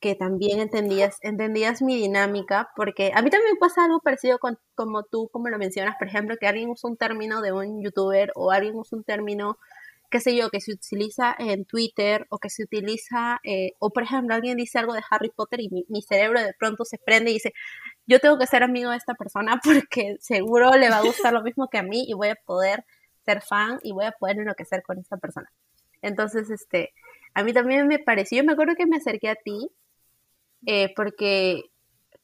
que 0.00 0.14
también 0.14 0.60
entendías, 0.60 1.18
entendías 1.22 1.82
mi 1.82 1.96
dinámica, 1.96 2.70
porque 2.76 3.12
a 3.14 3.22
mí 3.22 3.30
también 3.30 3.56
pasa 3.58 3.84
algo 3.84 4.00
parecido 4.00 4.38
con, 4.38 4.58
como 4.74 5.02
tú, 5.04 5.28
como 5.32 5.48
lo 5.48 5.58
mencionas, 5.58 5.96
por 5.98 6.08
ejemplo, 6.08 6.36
que 6.38 6.46
alguien 6.46 6.68
usa 6.68 6.90
un 6.90 6.96
término 6.96 7.40
de 7.40 7.52
un 7.52 7.82
youtuber 7.82 8.30
o 8.34 8.50
alguien 8.50 8.76
usa 8.76 8.98
un 8.98 9.04
término 9.04 9.58
qué 10.10 10.20
sé 10.20 10.36
yo, 10.36 10.50
que 10.50 10.60
se 10.60 10.72
utiliza 10.72 11.34
en 11.38 11.64
Twitter 11.64 12.26
o 12.30 12.38
que 12.38 12.50
se 12.50 12.62
utiliza, 12.62 13.40
eh, 13.44 13.72
o 13.78 13.90
por 13.90 14.02
ejemplo, 14.02 14.34
alguien 14.34 14.56
dice 14.56 14.78
algo 14.78 14.94
de 14.94 15.02
Harry 15.10 15.30
Potter 15.30 15.60
y 15.60 15.68
mi, 15.88 16.02
cerebro 16.02 16.40
de 16.40 16.54
pronto 16.54 16.84
se 16.84 16.98
prende 16.98 17.30
y 17.30 17.34
dice, 17.34 17.52
yo 18.06 18.20
tengo 18.20 18.38
que 18.38 18.46
ser 18.46 18.62
amigo 18.62 18.90
de 18.90 18.96
esta 18.96 19.14
persona 19.14 19.60
porque 19.64 20.16
seguro 20.20 20.70
le 20.76 20.90
va 20.90 20.98
a 20.98 21.02
gustar 21.02 21.32
lo 21.32 21.42
mismo 21.42 21.68
que 21.68 21.78
a 21.78 21.82
mí 21.82 22.04
y 22.08 22.14
voy 22.14 22.28
a 22.28 22.36
poder 22.36 22.84
ser 23.24 23.42
fan 23.42 23.80
y 23.82 23.92
voy 23.92 24.04
a 24.04 24.12
poder 24.12 24.38
enloquecer 24.38 24.82
con 24.82 24.98
esta 24.98 25.16
persona. 25.16 25.50
Entonces, 26.02 26.50
este, 26.50 26.92
a 27.34 27.42
mí 27.42 27.52
también 27.52 27.88
me 27.88 27.98
pareció, 27.98 28.38
yo 28.38 28.44
me 28.44 28.52
acuerdo 28.52 28.74
que 28.76 28.86
me 28.86 28.96
acerqué 28.96 29.28
a 29.28 29.34
ti 29.34 29.70
eh, 30.66 30.92
porque, 30.94 31.70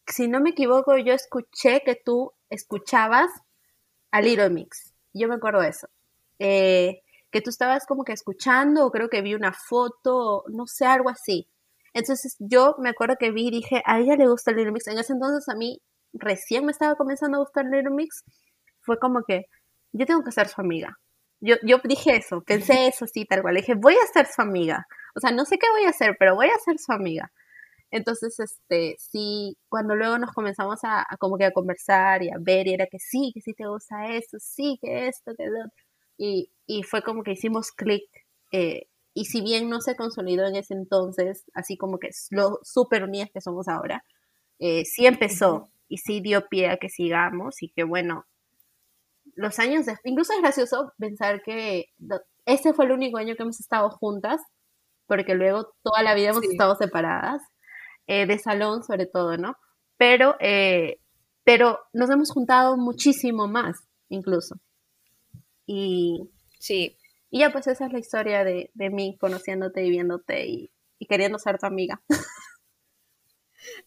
si 0.06 0.28
no 0.28 0.40
me 0.40 0.50
equivoco, 0.50 0.96
yo 0.98 1.14
escuché 1.14 1.82
que 1.84 1.94
tú 1.94 2.32
escuchabas 2.50 3.30
a 4.10 4.20
Little 4.20 4.50
Mix. 4.50 4.92
Yo 5.14 5.28
me 5.28 5.36
acuerdo 5.36 5.60
de 5.60 5.68
eso. 5.68 5.88
Eh, 6.38 7.02
que 7.30 7.40
tú 7.40 7.50
estabas 7.50 7.86
como 7.86 8.04
que 8.04 8.12
escuchando, 8.12 8.84
o 8.84 8.90
creo 8.90 9.08
que 9.08 9.22
vi 9.22 9.34
una 9.34 9.52
foto, 9.52 10.44
no 10.48 10.66
sé, 10.66 10.84
algo 10.84 11.08
así. 11.08 11.48
Entonces 11.94 12.36
yo 12.38 12.76
me 12.78 12.90
acuerdo 12.90 13.16
que 13.18 13.30
vi 13.30 13.48
y 13.48 13.50
dije, 13.50 13.82
a 13.86 14.00
ella 14.00 14.16
le 14.16 14.28
gusta 14.28 14.52
Little 14.52 14.72
Mix. 14.72 14.86
En 14.88 14.98
ese 14.98 15.12
entonces 15.12 15.48
a 15.48 15.56
mí 15.56 15.80
recién 16.12 16.64
me 16.66 16.72
estaba 16.72 16.94
comenzando 16.96 17.38
a 17.38 17.40
gustar 17.40 17.64
Little 17.64 17.90
Mix. 17.90 18.24
Fue 18.80 18.98
como 18.98 19.22
que 19.24 19.46
yo 19.92 20.04
tengo 20.06 20.22
que 20.24 20.32
ser 20.32 20.48
su 20.48 20.60
amiga. 20.60 20.98
Yo, 21.40 21.56
yo 21.62 21.78
dije 21.84 22.16
eso, 22.16 22.42
pensé 22.42 22.86
eso, 22.86 23.06
sí, 23.06 23.24
tal 23.24 23.42
cual. 23.42 23.54
Le 23.54 23.60
dije, 23.60 23.74
voy 23.74 23.94
a 23.94 24.12
ser 24.12 24.26
su 24.26 24.42
amiga. 24.42 24.86
O 25.14 25.20
sea, 25.20 25.32
no 25.32 25.44
sé 25.44 25.58
qué 25.58 25.66
voy 25.70 25.84
a 25.84 25.90
hacer, 25.90 26.16
pero 26.18 26.34
voy 26.34 26.48
a 26.48 26.58
ser 26.64 26.78
su 26.78 26.92
amiga. 26.92 27.32
Entonces, 27.92 28.40
este, 28.40 28.96
sí, 28.98 29.56
cuando 29.68 29.94
luego 29.94 30.18
nos 30.18 30.32
comenzamos 30.32 30.80
a, 30.84 31.06
como 31.20 31.38
que 31.38 31.44
a 31.44 31.52
conversar 31.52 32.22
y 32.24 32.30
a 32.30 32.36
ver, 32.40 32.66
y 32.68 32.74
era 32.74 32.86
que 32.86 32.98
sí, 32.98 33.32
que 33.34 33.40
sí 33.42 33.54
te 33.54 33.68
gusta 33.68 34.08
esto, 34.14 34.38
sí, 34.40 34.78
que 34.82 35.08
esto, 35.08 35.32
que 35.36 35.46
lo 35.46 35.60
y, 36.18 36.50
y 36.66 36.82
fue 36.84 37.02
como 37.02 37.22
que 37.22 37.32
hicimos 37.32 37.72
clic. 37.72 38.04
Eh, 38.52 38.88
y 39.14 39.26
si 39.26 39.42
bien 39.42 39.68
no 39.68 39.80
se 39.80 39.96
consolidó 39.96 40.46
en 40.46 40.56
ese 40.56 40.74
entonces, 40.74 41.44
así 41.54 41.76
como 41.76 41.98
que 41.98 42.10
lo 42.30 42.60
súper 42.62 43.04
unidas 43.04 43.30
que 43.32 43.40
somos 43.40 43.68
ahora, 43.68 44.04
eh, 44.58 44.84
sí 44.84 45.06
empezó 45.06 45.70
y 45.88 45.98
sí 45.98 46.20
dio 46.20 46.48
pie 46.48 46.70
a 46.70 46.78
que 46.78 46.88
sigamos 46.88 47.62
y 47.62 47.70
que 47.70 47.84
bueno, 47.84 48.26
los 49.34 49.58
años, 49.58 49.86
de, 49.86 49.96
incluso 50.04 50.32
es 50.34 50.40
gracioso 50.40 50.92
pensar 50.98 51.42
que 51.42 51.86
este 52.46 52.72
fue 52.72 52.86
el 52.86 52.92
único 52.92 53.18
año 53.18 53.34
que 53.36 53.42
hemos 53.42 53.60
estado 53.60 53.90
juntas, 53.90 54.40
porque 55.06 55.34
luego 55.34 55.74
toda 55.82 56.02
la 56.02 56.14
vida 56.14 56.30
hemos 56.30 56.44
estado 56.44 56.76
separadas, 56.76 57.42
eh, 58.06 58.26
de 58.26 58.38
salón 58.38 58.82
sobre 58.82 59.06
todo, 59.06 59.36
¿no? 59.36 59.56
Pero, 59.96 60.36
eh, 60.40 60.98
pero 61.44 61.80
nos 61.92 62.10
hemos 62.10 62.30
juntado 62.30 62.76
muchísimo 62.76 63.48
más, 63.48 63.78
incluso. 64.08 64.56
Y, 65.66 66.30
sí. 66.58 66.96
y 67.30 67.40
ya 67.40 67.50
pues 67.50 67.66
esa 67.66 67.86
es 67.86 67.92
la 67.92 67.98
historia 67.98 68.44
de, 68.44 68.70
de 68.74 68.90
mí 68.90 69.16
conociéndote 69.18 69.84
y 69.84 69.90
viéndote 69.90 70.46
y, 70.46 70.70
y 70.98 71.06
queriendo 71.06 71.38
ser 71.38 71.58
tu 71.58 71.66
amiga. 71.66 72.02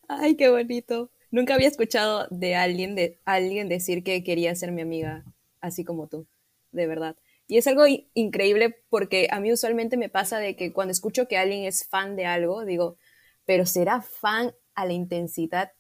Ay, 0.07 0.36
qué 0.36 0.50
bonito. 0.50 1.12
Nunca 1.31 1.55
había 1.55 1.67
escuchado 1.67 2.27
de 2.29 2.55
alguien, 2.55 2.95
de 2.95 3.19
alguien 3.25 3.67
decir 3.67 4.03
que 4.03 4.24
quería 4.24 4.55
ser 4.55 4.72
mi 4.72 4.81
amiga, 4.81 5.25
así 5.60 5.84
como 5.84 6.07
tú, 6.07 6.27
de 6.72 6.88
verdad. 6.88 7.15
Y 7.48 7.57
es 7.57 7.67
algo 7.67 7.84
increíble 8.13 8.75
porque 8.89 9.27
a 9.29 9.39
mí 9.39 9.51
usualmente 9.51 9.98
me 9.98 10.10
pasa 10.10 10.39
de 10.39 10.55
que 10.55 10.74
cuando 10.74 10.91
escucho 10.91 11.27
que 11.27 11.38
alguien 11.38 11.65
es 11.65 11.88
fan 11.88 12.15
de 12.15 12.25
algo, 12.25 12.65
digo, 12.65 12.98
pero 13.45 13.65
¿será 13.65 14.01
fan 14.01 14.53
a 14.73 14.85
la 14.85 14.93
intensidad 14.93 15.71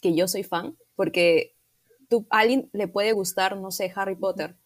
que 0.00 0.14
yo 0.14 0.28
soy 0.28 0.42
fan? 0.42 0.76
Porque 0.96 1.54
tú, 2.08 2.26
a 2.30 2.40
alguien 2.40 2.68
le 2.72 2.88
puede 2.88 3.12
gustar, 3.12 3.56
no 3.56 3.70
sé, 3.70 3.92
Harry 3.94 4.16
Potter, 4.16 4.56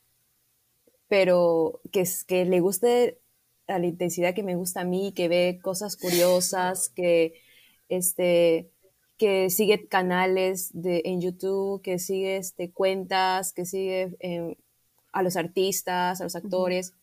pero 1.09 1.81
que, 1.93 2.05
que 2.27 2.45
le 2.45 2.61
guste 2.61 3.21
a 3.67 3.79
la 3.79 3.87
intensidad 3.87 4.35
que 4.35 4.43
me 4.43 4.57
gusta 4.57 4.83
a 4.83 4.85
mí, 4.85 5.13
que 5.15 5.29
ve 5.29 5.61
cosas 5.63 5.97
curiosas, 5.97 6.89
que 6.89 7.35
este, 7.89 8.71
que 9.17 9.51
sigue 9.51 9.87
canales 9.89 10.71
de, 10.73 11.03
en 11.05 11.21
YouTube, 11.21 11.83
que 11.83 11.99
sigue 11.99 12.37
este, 12.37 12.71
cuentas, 12.73 13.53
que 13.53 13.65
sigue 13.65 14.17
em, 14.21 14.55
a 15.13 15.23
los 15.23 15.37
artistas, 15.37 16.21
a 16.21 16.25
los 16.25 16.37
actores. 16.37 16.95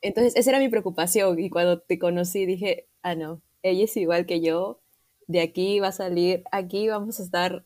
Entonces, 0.00 0.34
esa 0.36 0.50
era 0.50 0.58
mi 0.58 0.68
preocupación 0.68 1.38
y 1.38 1.50
cuando 1.50 1.80
te 1.80 1.98
conocí 1.98 2.46
dije, 2.46 2.86
ah, 3.02 3.14
no, 3.14 3.42
ella 3.64 3.84
es 3.84 3.96
igual 3.96 4.26
que 4.26 4.40
yo, 4.40 4.80
de 5.26 5.40
aquí 5.40 5.80
va 5.80 5.88
a 5.88 5.92
salir, 5.92 6.44
aquí 6.52 6.88
vamos 6.88 7.18
a 7.18 7.22
estar 7.22 7.64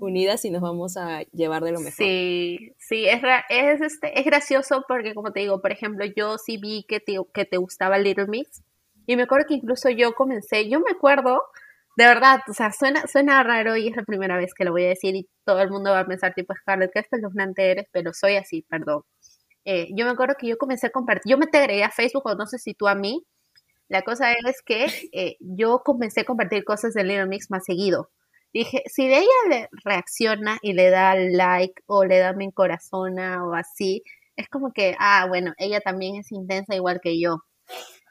unidas 0.00 0.44
y 0.44 0.50
nos 0.50 0.60
vamos 0.60 0.96
a 0.96 1.22
llevar 1.32 1.62
de 1.62 1.72
lo 1.72 1.78
mejor. 1.78 1.92
Sí, 1.92 2.74
sí, 2.78 3.06
es, 3.06 3.22
es, 3.48 3.80
este, 3.80 4.18
es 4.18 4.26
gracioso 4.26 4.84
porque 4.88 5.14
como 5.14 5.32
te 5.32 5.40
digo, 5.40 5.60
por 5.62 5.70
ejemplo, 5.70 6.04
yo 6.16 6.36
sí 6.38 6.58
vi 6.58 6.84
que 6.88 6.98
te, 6.98 7.16
que 7.32 7.44
te 7.44 7.56
gustaba 7.56 7.98
Little 7.98 8.26
Mix 8.26 8.62
y 9.06 9.16
me 9.16 9.22
acuerdo 9.22 9.46
que 9.48 9.54
incluso 9.54 9.88
yo 9.90 10.14
comencé, 10.14 10.68
yo 10.68 10.80
me 10.80 10.90
acuerdo 10.90 11.40
de 11.96 12.06
verdad, 12.06 12.40
o 12.48 12.52
sea, 12.52 12.70
suena, 12.72 13.06
suena 13.06 13.42
raro 13.42 13.76
y 13.76 13.88
es 13.88 13.96
la 13.96 14.04
primera 14.04 14.36
vez 14.36 14.54
que 14.54 14.64
lo 14.64 14.70
voy 14.70 14.84
a 14.84 14.88
decir 14.88 15.16
y 15.16 15.28
todo 15.44 15.60
el 15.60 15.70
mundo 15.70 15.90
va 15.90 16.00
a 16.00 16.06
pensar, 16.06 16.32
tipo, 16.32 16.54
Scarlett, 16.54 16.92
que 16.92 17.00
espeluznante 17.00 17.72
eres, 17.72 17.86
pero 17.90 18.12
soy 18.12 18.36
así, 18.36 18.62
perdón. 18.62 19.02
Eh, 19.64 19.88
yo 19.96 20.04
me 20.04 20.12
acuerdo 20.12 20.36
que 20.38 20.46
yo 20.46 20.58
comencé 20.58 20.86
a 20.86 20.90
compartir, 20.90 21.28
yo 21.28 21.38
me 21.38 21.48
te 21.48 21.58
agregué 21.58 21.82
a 21.82 21.90
Facebook, 21.90 22.22
o 22.26 22.34
no 22.36 22.46
sé 22.46 22.58
si 22.58 22.74
tú 22.74 22.86
a 22.86 22.94
mí, 22.94 23.24
la 23.88 24.02
cosa 24.02 24.32
es 24.32 24.62
que 24.64 24.86
eh, 25.12 25.36
yo 25.40 25.82
comencé 25.84 26.22
a 26.22 26.24
compartir 26.24 26.64
cosas 26.64 26.94
de 26.94 27.04
Little 27.04 27.26
Mix 27.26 27.50
más 27.50 27.64
seguido. 27.64 28.10
Dije, 28.52 28.82
si 28.86 29.08
de 29.08 29.18
ella 29.18 29.28
le 29.50 29.68
reacciona 29.84 30.58
y 30.62 30.72
le 30.72 30.90
da 30.90 31.14
like 31.14 31.82
o 31.86 32.04
le 32.04 32.18
da 32.18 32.32
mi 32.32 32.50
corazona 32.52 33.44
o 33.44 33.54
así, 33.54 34.02
es 34.36 34.48
como 34.48 34.72
que, 34.72 34.94
ah, 34.98 35.26
bueno, 35.28 35.52
ella 35.58 35.80
también 35.80 36.16
es 36.16 36.32
intensa 36.32 36.74
igual 36.74 37.00
que 37.02 37.20
yo. 37.20 37.38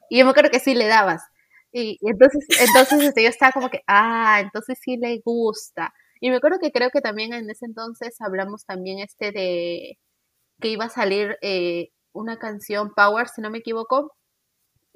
Y 0.09 0.19
yo 0.19 0.25
me 0.25 0.31
acuerdo 0.31 0.51
que 0.51 0.59
sí 0.59 0.75
le 0.75 0.87
dabas. 0.87 1.23
Y, 1.71 1.97
entonces, 2.01 2.45
entonces 2.59 3.03
este, 3.03 3.23
yo 3.23 3.29
estaba 3.29 3.51
como 3.51 3.69
que, 3.69 3.81
ah, 3.87 4.39
entonces 4.41 4.79
sí 4.81 4.97
le 4.97 5.21
gusta. 5.23 5.93
Y 6.21 6.29
me 6.31 6.37
acuerdo 6.37 6.59
que 6.59 6.71
creo 6.71 6.89
que 6.91 7.01
también 7.01 7.33
en 7.33 7.49
ese 7.49 7.65
entonces 7.65 8.15
hablamos 8.21 8.65
también 8.65 8.99
este 8.99 9.31
de 9.31 9.99
que 10.61 10.69
iba 10.69 10.85
a 10.85 10.89
salir 10.89 11.37
eh, 11.41 11.89
una 12.13 12.39
canción 12.39 12.93
Power, 12.95 13.29
si 13.29 13.41
no 13.41 13.49
me 13.51 13.59
equivoco. 13.59 14.15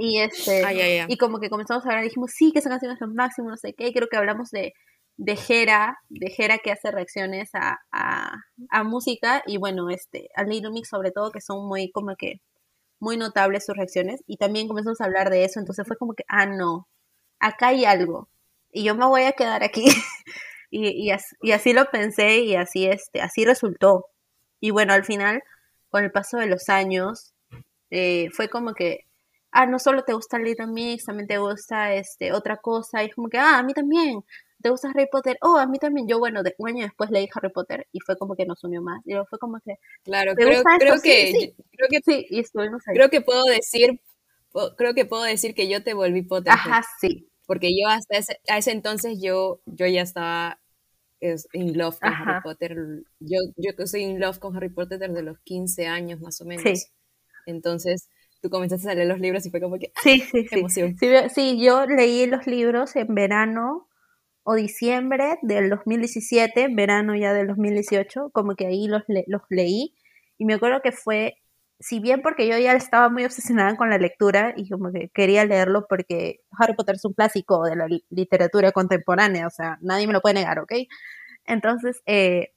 Y 0.04 0.20
este, 0.20 1.06
y 1.08 1.18
como 1.18 1.40
que 1.40 1.50
comenzamos 1.50 1.86
a 1.86 1.90
hablar, 1.90 2.04
dijimos, 2.04 2.32
sí, 2.32 2.52
que 2.52 2.60
esa 2.60 2.70
canción 2.70 2.92
es 2.92 3.02
lo 3.02 3.08
máximo, 3.08 3.50
no 3.50 3.58
sé 3.58 3.74
qué. 3.74 3.88
Y 3.88 3.94
creo 3.94 4.08
que 4.08 4.18
hablamos 4.18 4.50
de, 4.50 4.74
de 5.18 5.36
Jera, 5.36 6.00
de 6.10 6.32
Jera 6.32 6.58
que 6.58 6.72
hace 6.72 6.90
reacciones 6.90 7.52
a, 7.54 7.80
a, 7.92 8.34
a 8.70 8.84
música. 8.84 9.44
Y 9.46 9.58
bueno, 9.58 9.90
este, 9.90 10.30
a 10.36 10.44
Little 10.44 10.72
Mix 10.72 10.90
sobre 10.90 11.12
todo, 11.12 11.32
que 11.32 11.42
son 11.42 11.68
muy 11.68 11.92
como 11.92 12.16
que 12.16 12.42
muy 13.00 13.18
notables 13.18 13.66
sus 13.66 13.76
reacciones 13.76 14.24
y 14.28 14.38
también 14.38 14.68
comenzamos 14.68 15.02
a 15.02 15.06
hablar 15.06 15.30
de 15.32 15.44
eso, 15.44 15.60
entonces 15.60 15.88
fue 15.88 15.98
como 15.98 16.14
que, 16.14 16.24
ah, 16.28 16.46
no, 16.46 16.88
acá 17.40 17.70
hay 17.70 17.84
algo 17.84 18.30
y 18.72 18.84
yo 18.84 18.96
me 18.96 19.06
voy 19.06 19.24
a 19.24 19.34
quedar 19.34 19.64
aquí. 19.64 19.86
y, 20.72 21.10
y, 21.42 21.52
así, 21.52 21.74
lo 21.74 21.86
pensé 21.92 22.40
y 22.40 22.56
así, 22.56 22.88
este, 22.88 23.22
así 23.22 23.46
resultó. 23.46 24.06
Y 24.60 24.72
bueno, 24.72 24.94
al 24.94 25.04
final, 25.04 25.44
con 25.90 26.04
el 26.04 26.12
paso 26.12 26.38
de 26.38 26.48
los 26.48 26.70
años, 26.70 27.34
eh, 27.90 28.30
fue 28.32 28.50
como 28.50 28.74
que, 28.74 29.06
ah, 29.52 29.66
no 29.66 29.80
solo 29.80 30.04
te 30.04 30.14
gusta 30.14 30.38
el 30.38 30.44
Little 30.44 30.68
Mix, 30.68 31.06
también 31.06 31.28
te 31.28 31.38
gusta 31.38 31.94
este, 31.94 32.34
otra 32.34 32.58
cosa, 32.58 33.04
y 33.04 33.08
es 33.08 33.16
como 33.16 33.30
que, 33.30 33.38
ah, 33.38 33.60
a 33.60 33.64
mí 33.64 33.74
también, 33.74 34.24
¿te 34.62 34.70
gusta 34.70 34.90
Harry 34.90 35.08
Potter? 35.12 35.38
Oh, 35.42 35.58
a 35.58 35.66
mí 35.66 35.80
también. 35.80 36.08
Yo, 36.08 36.20
bueno, 36.20 36.44
de, 36.44 36.56
un 36.58 36.70
año 36.70 36.84
después 36.84 37.10
leí 37.10 37.28
Harry 37.34 37.50
Potter 37.52 37.88
y 37.92 38.00
fue 38.00 38.18
como 38.18 38.36
que 38.36 38.46
nos 38.46 38.64
unió 38.64 38.82
más. 38.82 39.02
Y 39.06 39.14
fue 39.30 39.40
como 39.40 39.60
que. 39.60 39.76
Claro, 40.04 40.36
creo, 40.36 40.64
creo 40.80 41.02
que. 41.02 41.54
Creo 41.72 41.90
que 41.90 42.00
sí, 42.04 42.26
y 42.30 42.40
estuvimos 42.40 42.88
ahí. 42.88 42.96
Creo 42.96 43.10
que 43.10 43.22
puedo 43.22 43.44
decir. 43.46 44.00
Creo 44.78 44.94
que 44.94 45.06
puedo 45.06 45.24
decir 45.24 45.56
que 45.56 45.70
yo 45.70 45.84
te 45.84 45.94
volví 45.94 46.24
Potter. 46.24 46.54
Ajá, 46.54 46.84
sí. 47.00 47.30
Porque 47.46 47.72
yo 47.72 47.88
hasta 47.90 48.18
ese, 48.18 48.40
a 48.48 48.58
ese 48.58 48.72
entonces 48.72 49.20
yo, 49.22 49.62
yo 49.66 49.88
ya 49.88 50.02
estaba 50.02 50.60
in 51.54 51.78
love 51.78 52.00
con 52.00 52.14
Harry 52.14 52.42
Potter. 52.42 52.76
Yo, 53.20 53.40
yo 53.58 53.72
estoy 53.78 54.02
in 54.02 54.20
love 54.20 54.40
con 54.40 54.56
Harry 54.56 54.70
Potter 54.70 55.00
desde 55.00 55.22
los 55.22 55.40
15 55.40 55.88
años 55.88 56.20
más 56.20 56.42
o 56.42 56.46
menos. 56.46 56.64
Sí. 56.64 56.86
Entonces, 57.46 58.10
tú 58.42 58.50
comenzaste 58.50 58.90
a 58.90 58.96
leer 58.96 59.08
los 59.08 59.20
libros 59.20 59.46
y 59.46 59.52
fue 59.52 59.62
como 59.62 59.78
que. 59.80 59.92
Sí, 60.04 60.20
sí, 60.22 60.48
sí. 60.48 60.60
Emoción. 60.60 60.98
Sí, 60.98 61.08
sí, 61.34 61.64
yo 61.64 61.86
leí 61.86 62.26
los 62.28 62.48
libros 62.48 62.96
en 62.96 63.14
verano 63.14 63.88
o 64.44 64.56
diciembre 64.56 65.38
del 65.44 65.70
2017, 65.70 66.68
verano 66.74 67.16
ya 67.16 67.34
del 67.34 67.48
2018, 67.48 68.32
como 68.34 68.56
que 68.56 68.68
ahí 68.68 68.88
los, 68.88 69.04
los 69.28 69.42
leí 69.50 69.94
y 70.42 70.46
me 70.46 70.56
acuerdo 70.56 70.82
que 70.82 70.92
fue, 70.92 71.36
si 71.80 72.00
bien 72.00 72.24
porque 72.24 72.48
yo 72.48 72.58
ya 72.58 72.74
estaba 72.74 73.10
muy 73.10 73.26
obsesionada 73.26 73.76
con 73.78 73.92
la 73.92 74.00
lectura 74.00 74.54
y 74.58 74.68
como 74.70 74.92
que 74.92 75.10
quería 75.14 75.46
leerlo 75.46 75.86
porque 75.88 76.40
Harry 76.58 76.74
Potter 76.76 76.96
es 76.96 77.06
un 77.06 77.14
clásico 77.14 77.64
de 77.66 77.76
la 77.76 77.88
literatura 78.10 78.72
contemporánea, 78.72 79.46
o 79.46 79.52
sea, 79.52 79.78
nadie 79.82 80.08
me 80.08 80.14
lo 80.14 80.22
puede 80.22 80.36
negar, 80.36 80.58
¿ok? 80.60 80.74
Entonces, 81.46 82.02
eh, 82.08 82.54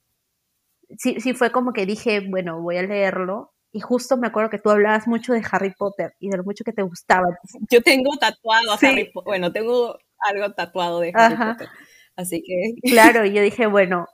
sí, 0.99 1.21
sí 1.21 1.35
fue 1.35 1.51
como 1.53 1.73
que 1.73 1.87
dije, 1.87 2.21
bueno, 2.21 2.61
voy 2.63 2.79
a 2.79 2.83
leerlo 2.83 3.54
y 3.75 3.81
justo 3.81 4.17
me 4.17 4.29
acuerdo 4.29 4.51
que 4.51 4.61
tú 4.61 4.71
hablabas 4.71 5.09
mucho 5.09 5.33
de 5.33 5.43
Harry 5.51 5.75
Potter 5.77 6.15
y 6.21 6.31
de 6.31 6.37
lo 6.37 6.45
mucho 6.45 6.63
que 6.63 6.73
te 6.73 6.83
gustaba. 6.83 7.27
Yo 7.69 7.83
tengo 7.83 8.17
tatuado 8.21 8.71
a 8.71 8.75
Harry 8.75 9.11
Potter, 9.13 9.27
bueno, 9.27 9.53
tengo 9.53 9.99
algo 10.21 10.53
tatuado 10.55 11.01
de 11.01 11.11
Harry 11.13 11.37
Potter. 11.37 11.69
Así 12.15 12.41
que. 12.41 12.75
Claro, 12.93 13.27
yo 13.27 13.43
dije, 13.43 13.67
bueno, 13.67 14.07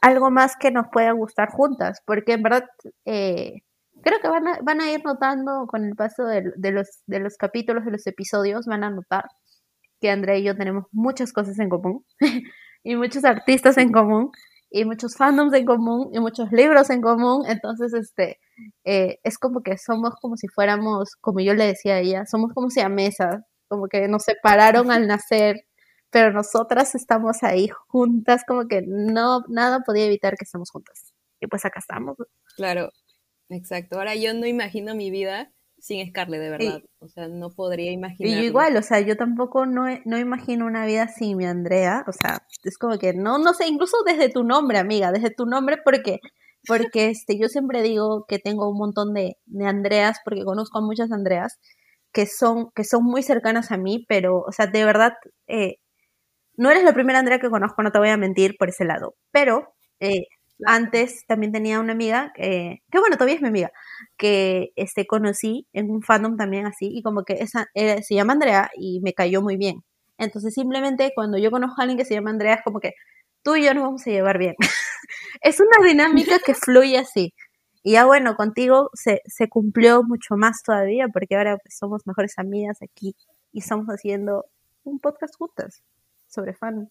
algo 0.00 0.30
más 0.30 0.56
que 0.56 0.70
nos 0.70 0.86
pueda 0.90 1.12
gustar 1.12 1.50
juntas, 1.50 2.00
porque 2.06 2.32
en 2.32 2.42
verdad 2.42 2.64
eh, 3.04 3.56
creo 4.02 4.18
que 4.20 4.28
van 4.28 4.48
a, 4.48 4.58
van 4.62 4.80
a 4.80 4.90
ir 4.90 5.04
notando 5.04 5.66
con 5.66 5.84
el 5.84 5.94
paso 5.94 6.24
de, 6.24 6.54
los, 6.72 7.02
de 7.06 7.20
los 7.20 7.36
capítulos, 7.36 7.84
de 7.84 7.90
los 7.90 8.06
episodios, 8.06 8.64
van 8.64 8.82
a 8.82 8.88
notar 8.88 9.26
que 10.00 10.08
Andrea 10.08 10.38
y 10.38 10.44
yo 10.44 10.56
tenemos 10.56 10.86
muchas 10.90 11.34
cosas 11.34 11.58
en 11.58 11.68
común 11.68 12.02
y 12.82 12.96
muchos 12.96 13.26
artistas 13.26 13.76
en 13.76 13.92
común 13.92 14.30
y 14.76 14.84
muchos 14.84 15.16
fandoms 15.16 15.54
en 15.54 15.64
común 15.64 16.10
y 16.12 16.20
muchos 16.20 16.52
libros 16.52 16.90
en 16.90 17.00
común. 17.00 17.44
Entonces, 17.48 17.94
este, 17.94 18.38
eh, 18.84 19.18
es 19.24 19.38
como 19.38 19.62
que 19.62 19.78
somos 19.78 20.14
como 20.20 20.36
si 20.36 20.48
fuéramos, 20.48 21.16
como 21.20 21.40
yo 21.40 21.54
le 21.54 21.66
decía 21.66 21.94
a 21.94 22.00
ella, 22.00 22.26
somos 22.26 22.52
como 22.52 22.68
si 22.70 22.80
a 22.80 22.88
mesa 22.88 23.46
como 23.68 23.88
que 23.88 24.06
nos 24.06 24.24
separaron 24.24 24.90
al 24.90 25.06
nacer, 25.06 25.66
pero 26.10 26.32
nosotras 26.32 26.94
estamos 26.94 27.42
ahí 27.42 27.68
juntas, 27.88 28.42
como 28.46 28.68
que 28.68 28.82
no, 28.86 29.44
nada 29.48 29.80
podía 29.80 30.04
evitar 30.04 30.36
que 30.36 30.44
estemos 30.44 30.70
juntas. 30.70 31.14
Y 31.40 31.46
pues 31.48 31.64
acá 31.64 31.80
estamos. 31.80 32.16
Claro, 32.56 32.90
exacto. 33.48 33.98
Ahora 33.98 34.14
yo 34.14 34.34
no 34.34 34.46
imagino 34.46 34.94
mi 34.94 35.10
vida 35.10 35.52
sin 35.78 36.06
Scarlett, 36.08 36.40
de 36.40 36.50
verdad. 36.50 36.82
O 36.98 37.08
sea, 37.08 37.28
no 37.28 37.50
podría 37.50 37.92
imaginar. 37.92 38.42
Y 38.42 38.46
igual, 38.46 38.76
o 38.76 38.82
sea, 38.82 39.00
yo 39.00 39.16
tampoco 39.16 39.66
no, 39.66 39.84
no 40.04 40.18
imagino 40.18 40.66
una 40.66 40.86
vida 40.86 41.08
sin 41.08 41.36
mi 41.36 41.46
Andrea. 41.46 42.04
O 42.06 42.12
sea, 42.12 42.42
es 42.64 42.78
como 42.78 42.98
que 42.98 43.12
no, 43.12 43.38
no 43.38 43.54
sé, 43.54 43.66
incluso 43.66 43.98
desde 44.04 44.28
tu 44.28 44.44
nombre, 44.44 44.78
amiga, 44.78 45.12
desde 45.12 45.30
tu 45.30 45.46
nombre, 45.46 45.78
porque 45.84 46.20
porque 46.66 47.10
este, 47.10 47.38
yo 47.38 47.48
siempre 47.48 47.82
digo 47.82 48.24
que 48.26 48.38
tengo 48.38 48.68
un 48.68 48.78
montón 48.78 49.14
de, 49.14 49.36
de 49.46 49.66
Andreas, 49.66 50.18
porque 50.24 50.44
conozco 50.44 50.78
a 50.78 50.82
muchas 50.82 51.12
Andreas, 51.12 51.58
que 52.12 52.26
son, 52.26 52.70
que 52.74 52.84
son 52.84 53.04
muy 53.04 53.22
cercanas 53.22 53.70
a 53.72 53.76
mí, 53.76 54.04
pero, 54.08 54.40
o 54.40 54.52
sea, 54.52 54.66
de 54.66 54.84
verdad, 54.84 55.12
eh, 55.46 55.76
no 56.56 56.70
eres 56.70 56.84
la 56.84 56.94
primera 56.94 57.18
Andrea 57.18 57.38
que 57.38 57.50
conozco, 57.50 57.82
no 57.82 57.92
te 57.92 57.98
voy 57.98 58.08
a 58.08 58.16
mentir 58.16 58.56
por 58.58 58.68
ese 58.68 58.84
lado, 58.84 59.14
pero 59.30 59.74
eh, 60.00 60.26
antes 60.64 61.26
también 61.26 61.52
tenía 61.52 61.80
una 61.80 61.92
amiga, 61.92 62.32
que 62.34 62.80
bueno, 62.92 63.16
todavía 63.16 63.36
es 63.36 63.42
mi 63.42 63.48
amiga, 63.48 63.72
que 64.16 64.72
este, 64.76 65.06
conocí 65.06 65.66
en 65.72 65.90
un 65.90 66.02
fandom 66.02 66.36
también 66.36 66.66
así, 66.66 66.88
y 66.92 67.02
como 67.02 67.24
que 67.24 67.34
esa, 67.34 67.66
se 67.74 68.14
llama 68.14 68.32
Andrea 68.32 68.70
y 68.76 69.00
me 69.00 69.12
cayó 69.12 69.42
muy 69.42 69.56
bien. 69.56 69.84
Entonces 70.18 70.54
simplemente 70.54 71.12
cuando 71.14 71.38
yo 71.38 71.50
conozco 71.50 71.80
a 71.80 71.82
alguien 71.82 71.98
que 71.98 72.04
se 72.06 72.14
llama 72.14 72.30
Andrea 72.30 72.54
es 72.54 72.62
como 72.64 72.80
que 72.80 72.94
tú 73.42 73.56
y 73.56 73.64
yo 73.64 73.74
nos 73.74 73.84
vamos 73.84 74.06
a 74.06 74.10
llevar 74.10 74.38
bien. 74.38 74.54
es 75.42 75.60
una 75.60 75.86
dinámica 75.86 76.38
que 76.38 76.54
fluye 76.54 76.98
así. 76.98 77.34
Y 77.82 77.92
ya 77.92 78.06
bueno, 78.06 78.34
contigo 78.34 78.90
se, 78.94 79.22
se 79.26 79.48
cumplió 79.48 80.02
mucho 80.02 80.36
más 80.36 80.62
todavía 80.64 81.08
porque 81.08 81.36
ahora 81.36 81.58
pues, 81.58 81.76
somos 81.78 82.06
mejores 82.06 82.38
amigas 82.38 82.78
aquí 82.82 83.14
y 83.52 83.60
estamos 83.60 83.86
haciendo 83.88 84.46
un 84.84 84.98
podcast 84.98 85.36
juntas 85.36 85.82
sobre 86.26 86.54
fan, 86.54 86.90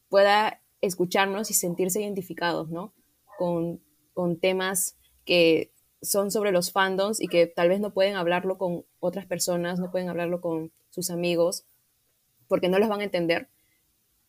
pueda 0.10 0.62
escucharnos 0.82 1.50
y 1.50 1.54
sentirse 1.54 2.02
identificados, 2.02 2.70
¿no? 2.70 2.94
Con, 3.38 3.82
con 4.14 4.40
temas 4.40 4.98
que 5.26 5.74
son 6.02 6.32
sobre 6.32 6.52
los 6.52 6.72
fandoms 6.72 7.22
y 7.22 7.28
que 7.28 7.48
tal 7.48 7.70
vez 7.70 7.80
no 7.80 7.94
pueden 7.94 8.16
hablarlo 8.16 8.58
con 8.58 8.86
otras 9.00 9.26
personas, 9.26 9.80
no 9.80 9.92
pueden 9.92 10.10
hablarlo 10.10 10.42
con 10.42 10.72
sus 10.90 11.10
amigos, 11.10 11.66
porque 12.48 12.70
no 12.70 12.78
los 12.78 12.90
van 12.90 13.02
a 13.02 13.06
entender. 13.06 13.50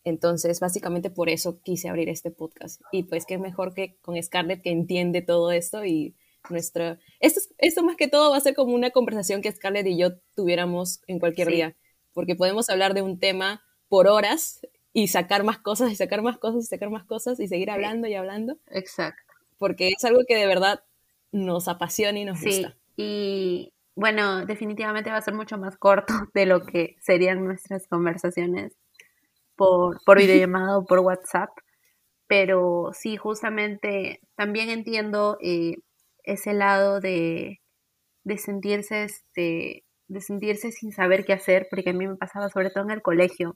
Entonces, 0.05 0.61
básicamente 0.61 1.11
por 1.11 1.29
eso 1.29 1.61
quise 1.63 1.89
abrir 1.89 2.09
este 2.09 2.31
podcast. 2.31 2.81
Y 2.93 3.05
pues 3.05 3.27
qué 3.27 3.39
mejor 3.39 3.75
que 3.75 3.97
con 4.03 4.23
Scarlett 4.23 4.63
que 4.63 4.71
entiende 4.71 5.23
todo 5.23 5.51
esto 5.51 5.85
y 5.85 6.15
nuestra... 6.51 6.99
Esto, 7.21 7.41
esto 7.59 7.83
más 7.83 7.97
que 7.97 8.09
todo 8.09 8.31
va 8.31 8.37
a 8.37 8.41
ser 8.41 8.55
como 8.55 8.75
una 8.75 8.91
conversación 8.91 9.41
que 9.41 9.51
Scarlett 9.51 9.87
y 9.87 9.97
yo 9.97 10.19
tuviéramos 10.35 11.01
en 11.07 11.19
cualquier 11.19 11.49
día, 11.49 11.77
porque 12.13 12.37
podemos 12.37 12.69
hablar 12.69 12.95
de 12.95 13.03
un 13.03 13.19
tema 13.19 13.63
por 13.89 14.09
horas 14.09 14.61
y 14.93 15.09
sacar 15.09 15.43
más 15.43 15.59
cosas 15.59 15.91
y 15.91 15.97
sacar 15.97 16.23
más 16.23 16.39
cosas 16.39 16.65
y 16.65 16.67
sacar 16.67 16.91
más 16.91 17.05
cosas 17.05 17.41
y 17.41 17.49
seguir 17.49 17.71
hablando 17.71 18.07
y 18.07 18.15
hablando. 18.15 18.59
Exacto 18.71 19.25
porque 19.59 19.89
es 19.97 20.05
algo 20.05 20.21
que 20.27 20.37
de 20.37 20.47
verdad 20.47 20.85
nos 21.33 21.69
apasiona 21.69 22.19
y 22.19 22.25
nos 22.25 22.43
gusta. 22.43 22.77
Y 22.97 23.73
bueno, 23.95 24.45
definitivamente 24.47 25.11
va 25.11 25.17
a 25.17 25.23
ser 25.23 25.35
mucho 25.35 25.57
más 25.59 25.77
corto 25.77 26.13
de 26.35 26.47
lo 26.47 26.67
que 26.67 26.97
serían 27.01 27.45
nuestras 27.45 27.87
conversaciones 27.87 28.75
por, 29.57 30.03
por 30.05 30.19
videollamada 30.19 30.79
o 30.79 30.85
por 30.85 31.01
WhatsApp. 31.01 31.51
Pero 32.29 32.91
sí, 32.95 33.17
justamente 33.17 34.21
también 34.37 34.71
entiendo 34.71 35.39
eh, 35.43 35.77
ese 36.25 36.55
lado 36.55 37.01
de, 37.01 37.61
de 38.25 38.39
sentirse 38.39 39.05
este, 39.05 39.85
de 40.09 40.21
sentirse 40.21 40.73
sin 40.73 40.93
saber 40.93 41.25
qué 41.25 41.35
hacer, 41.35 41.67
porque 41.71 41.91
a 41.91 41.95
mí 41.95 42.07
me 42.09 42.17
pasaba 42.17 42.49
sobre 42.51 42.71
todo 42.71 42.85
en 42.85 42.93
el 42.93 43.03
colegio 43.03 43.55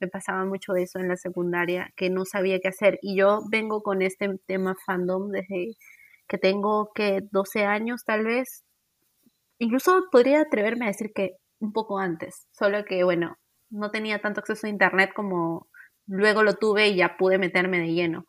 me 0.00 0.08
pasaba 0.08 0.44
mucho 0.44 0.74
eso 0.76 0.98
en 0.98 1.08
la 1.08 1.16
secundaria, 1.16 1.92
que 1.96 2.10
no 2.10 2.24
sabía 2.24 2.60
qué 2.60 2.68
hacer. 2.68 2.98
Y 3.02 3.16
yo 3.18 3.40
vengo 3.50 3.82
con 3.82 4.02
este 4.02 4.28
tema 4.46 4.74
fandom 4.86 5.30
desde 5.30 5.74
que 6.28 6.38
tengo 6.38 6.90
que 6.94 7.20
12 7.30 7.64
años 7.64 8.02
tal 8.04 8.24
vez. 8.24 8.64
Incluso 9.58 10.04
podría 10.12 10.42
atreverme 10.42 10.86
a 10.86 10.88
decir 10.88 11.12
que 11.14 11.32
un 11.60 11.72
poco 11.72 11.98
antes, 11.98 12.46
solo 12.52 12.84
que 12.84 13.04
bueno, 13.04 13.36
no 13.76 13.90
tenía 13.90 14.20
tanto 14.20 14.40
acceso 14.40 14.66
a 14.66 14.70
internet 14.70 15.10
como 15.14 15.68
luego 16.06 16.42
lo 16.42 16.54
tuve 16.54 16.88
y 16.88 16.96
ya 16.96 17.16
pude 17.16 17.38
meterme 17.38 17.78
de 17.80 17.92
lleno. 17.94 18.26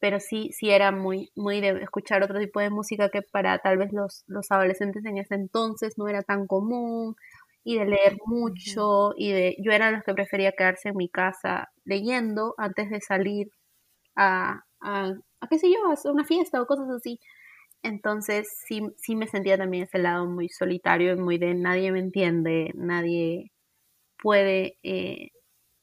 Pero 0.00 0.20
sí, 0.20 0.50
sí 0.52 0.70
era 0.70 0.92
muy, 0.92 1.30
muy 1.36 1.60
de 1.60 1.82
escuchar 1.82 2.22
otro 2.22 2.38
tipo 2.38 2.60
de 2.60 2.70
música 2.70 3.10
que 3.10 3.22
para 3.22 3.58
tal 3.58 3.78
vez 3.78 3.92
los, 3.92 4.24
los 4.26 4.50
adolescentes 4.50 5.04
en 5.06 5.18
ese 5.18 5.34
entonces 5.36 5.94
no 5.98 6.08
era 6.08 6.22
tan 6.22 6.46
común 6.46 7.16
y 7.64 7.78
de 7.78 7.86
leer 7.86 8.18
mucho 8.26 9.12
y 9.16 9.32
de 9.32 9.56
yo 9.60 9.72
era 9.72 9.90
los 9.90 10.04
que 10.04 10.14
prefería 10.14 10.52
quedarse 10.52 10.90
en 10.90 10.96
mi 10.96 11.08
casa 11.08 11.70
leyendo 11.84 12.54
antes 12.58 12.90
de 12.90 13.00
salir 13.00 13.48
a, 14.16 14.62
a, 14.80 15.14
qué 15.50 15.58
sé 15.58 15.70
yo, 15.70 15.78
a 15.90 16.12
una 16.12 16.24
fiesta 16.24 16.62
o 16.62 16.66
cosas 16.66 16.88
así. 16.90 17.20
Entonces 17.82 18.48
sí, 18.68 18.82
sí 18.98 19.16
me 19.16 19.28
sentía 19.28 19.58
también 19.58 19.84
ese 19.84 19.98
lado 19.98 20.26
muy 20.26 20.48
solitario 20.48 21.14
y 21.14 21.16
muy 21.16 21.38
de 21.38 21.54
nadie 21.54 21.92
me 21.92 22.00
entiende, 22.00 22.72
nadie 22.74 23.52
puede, 24.26 24.76
eh, 24.82 25.30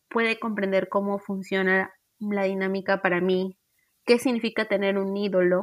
puede 0.10 0.38
comprender 0.38 0.90
cómo 0.90 1.18
funciona 1.18 1.94
la 2.20 2.44
dinámica 2.44 3.02
para 3.02 3.22
mí, 3.22 3.58
qué 4.06 4.20
significa 4.20 4.68
tener 4.68 4.98
un 4.98 5.16
ídolo. 5.16 5.62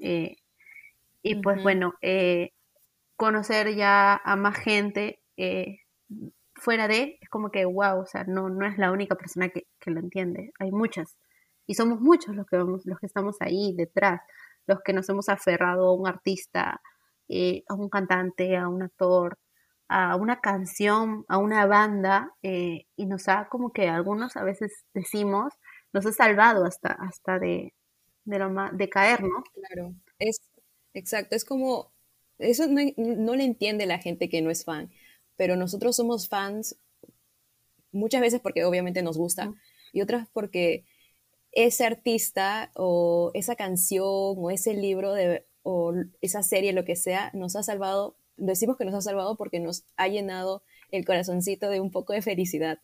Eh, 0.00 0.34
y 1.22 1.40
pues 1.40 1.62
bueno, 1.62 1.94
eh, 2.00 2.50
conocer 3.14 3.76
ya 3.76 4.20
a 4.24 4.34
más 4.34 4.56
gente 4.56 5.20
fuera 6.56 6.88
de, 6.88 7.16
es 7.20 7.28
como 7.28 7.52
que, 7.52 7.64
wow, 7.64 8.00
o 8.00 8.06
sea, 8.06 8.24
no, 8.24 8.48
no 8.48 8.66
es 8.66 8.76
la 8.76 8.90
única 8.90 9.14
persona 9.14 9.48
que, 9.50 9.68
lo 9.84 10.00
entiende, 10.00 10.50
hay 10.58 10.72
muchas. 10.72 11.16
Y 11.64 11.74
somos 11.74 12.00
muchos 12.00 12.34
los 12.34 12.44
que, 12.46 12.56
vamos, 12.56 12.86
los 12.86 12.98
que 12.98 13.06
estamos 13.06 13.36
ahí 13.38 13.72
detrás, 13.76 14.20
los 14.66 14.80
que 14.84 14.92
nos 14.92 15.08
hemos 15.08 15.28
aferrado 15.28 15.90
a 15.90 15.94
un 15.94 16.08
artista, 16.08 16.80
a 17.68 17.74
un 17.74 17.88
cantante, 17.88 18.56
a 18.56 18.68
un 18.68 18.82
actor, 18.82 19.38
a 19.88 20.16
una 20.16 20.40
canción, 20.40 21.24
a 21.28 21.38
una 21.38 21.66
banda, 21.66 22.32
eh, 22.42 22.86
y 22.96 23.06
nos 23.06 23.28
ha, 23.28 23.48
como 23.48 23.72
que 23.72 23.88
algunos 23.88 24.36
a 24.36 24.44
veces 24.44 24.72
decimos, 24.94 25.52
nos 25.92 26.06
ha 26.06 26.12
salvado 26.12 26.64
hasta, 26.64 26.92
hasta 26.92 27.38
de, 27.38 27.74
de, 28.24 28.38
lo 28.38 28.50
de 28.72 28.88
caer, 28.88 29.22
¿no? 29.22 29.44
Claro, 29.54 29.94
es 30.18 30.40
exacto, 30.94 31.36
es 31.36 31.44
como, 31.44 31.92
eso 32.38 32.66
no, 32.68 32.80
no 32.96 33.34
le 33.36 33.44
entiende 33.44 33.86
la 33.86 33.98
gente 33.98 34.28
que 34.28 34.42
no 34.42 34.50
es 34.50 34.64
fan 34.64 34.90
pero 35.36 35.56
nosotros 35.56 35.96
somos 35.96 36.28
fans 36.28 36.76
muchas 37.92 38.20
veces 38.20 38.40
porque 38.40 38.64
obviamente 38.64 39.02
nos 39.02 39.16
gusta 39.18 39.52
y 39.92 40.00
otras 40.02 40.28
porque 40.32 40.84
ese 41.52 41.86
artista 41.86 42.70
o 42.74 43.30
esa 43.34 43.56
canción 43.56 44.04
o 44.04 44.50
ese 44.50 44.74
libro 44.74 45.14
de, 45.14 45.44
o 45.62 45.94
esa 46.20 46.42
serie, 46.42 46.72
lo 46.72 46.84
que 46.84 46.96
sea, 46.96 47.30
nos 47.34 47.56
ha 47.56 47.62
salvado, 47.62 48.16
decimos 48.36 48.76
que 48.76 48.84
nos 48.84 48.94
ha 48.94 49.00
salvado 49.00 49.36
porque 49.36 49.60
nos 49.60 49.84
ha 49.96 50.08
llenado 50.08 50.62
el 50.90 51.04
corazoncito 51.04 51.68
de 51.70 51.80
un 51.80 51.90
poco 51.90 52.12
de 52.12 52.22
felicidad. 52.22 52.78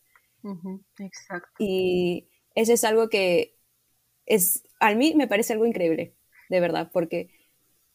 Exacto. 0.99 1.53
Y 1.59 2.29
eso 2.55 2.73
es 2.73 2.85
algo 2.85 3.09
que 3.09 3.57
es, 4.27 4.65
a 4.81 4.95
mí 4.95 5.15
me 5.15 5.29
parece 5.29 5.53
algo 5.53 5.67
increíble, 5.67 6.15
de 6.49 6.61
verdad, 6.61 6.91
porque 6.93 7.31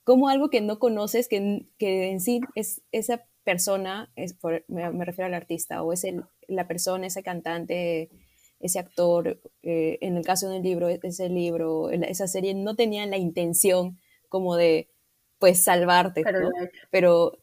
como 0.03 0.29
algo 0.29 0.49
que 0.49 0.61
no 0.61 0.79
conoces, 0.79 1.27
que, 1.27 1.65
que 1.77 2.09
en 2.09 2.21
sí 2.21 2.41
es 2.55 2.81
esa 2.91 3.25
persona, 3.43 4.11
es 4.15 4.37
me, 4.67 5.05
refiero 5.05 5.27
al 5.27 5.33
artista, 5.33 5.83
o 5.83 5.93
es 5.93 6.03
el, 6.03 6.23
la 6.47 6.67
persona, 6.67 7.07
ese 7.07 7.23
cantante, 7.23 8.09
ese 8.59 8.79
actor, 8.79 9.39
eh, 9.63 9.97
en 10.01 10.17
el 10.17 10.25
caso 10.25 10.49
del 10.49 10.63
libro, 10.63 10.89
ese 10.89 11.29
libro, 11.29 11.89
esa 11.89 12.27
serie 12.27 12.53
no 12.53 12.75
tenían 12.75 13.09
la 13.09 13.17
intención 13.17 13.99
como 14.29 14.55
de, 14.55 14.89
pues, 15.39 15.63
salvarte, 15.63 16.23
pero, 16.23 16.49
pero, 16.91 17.37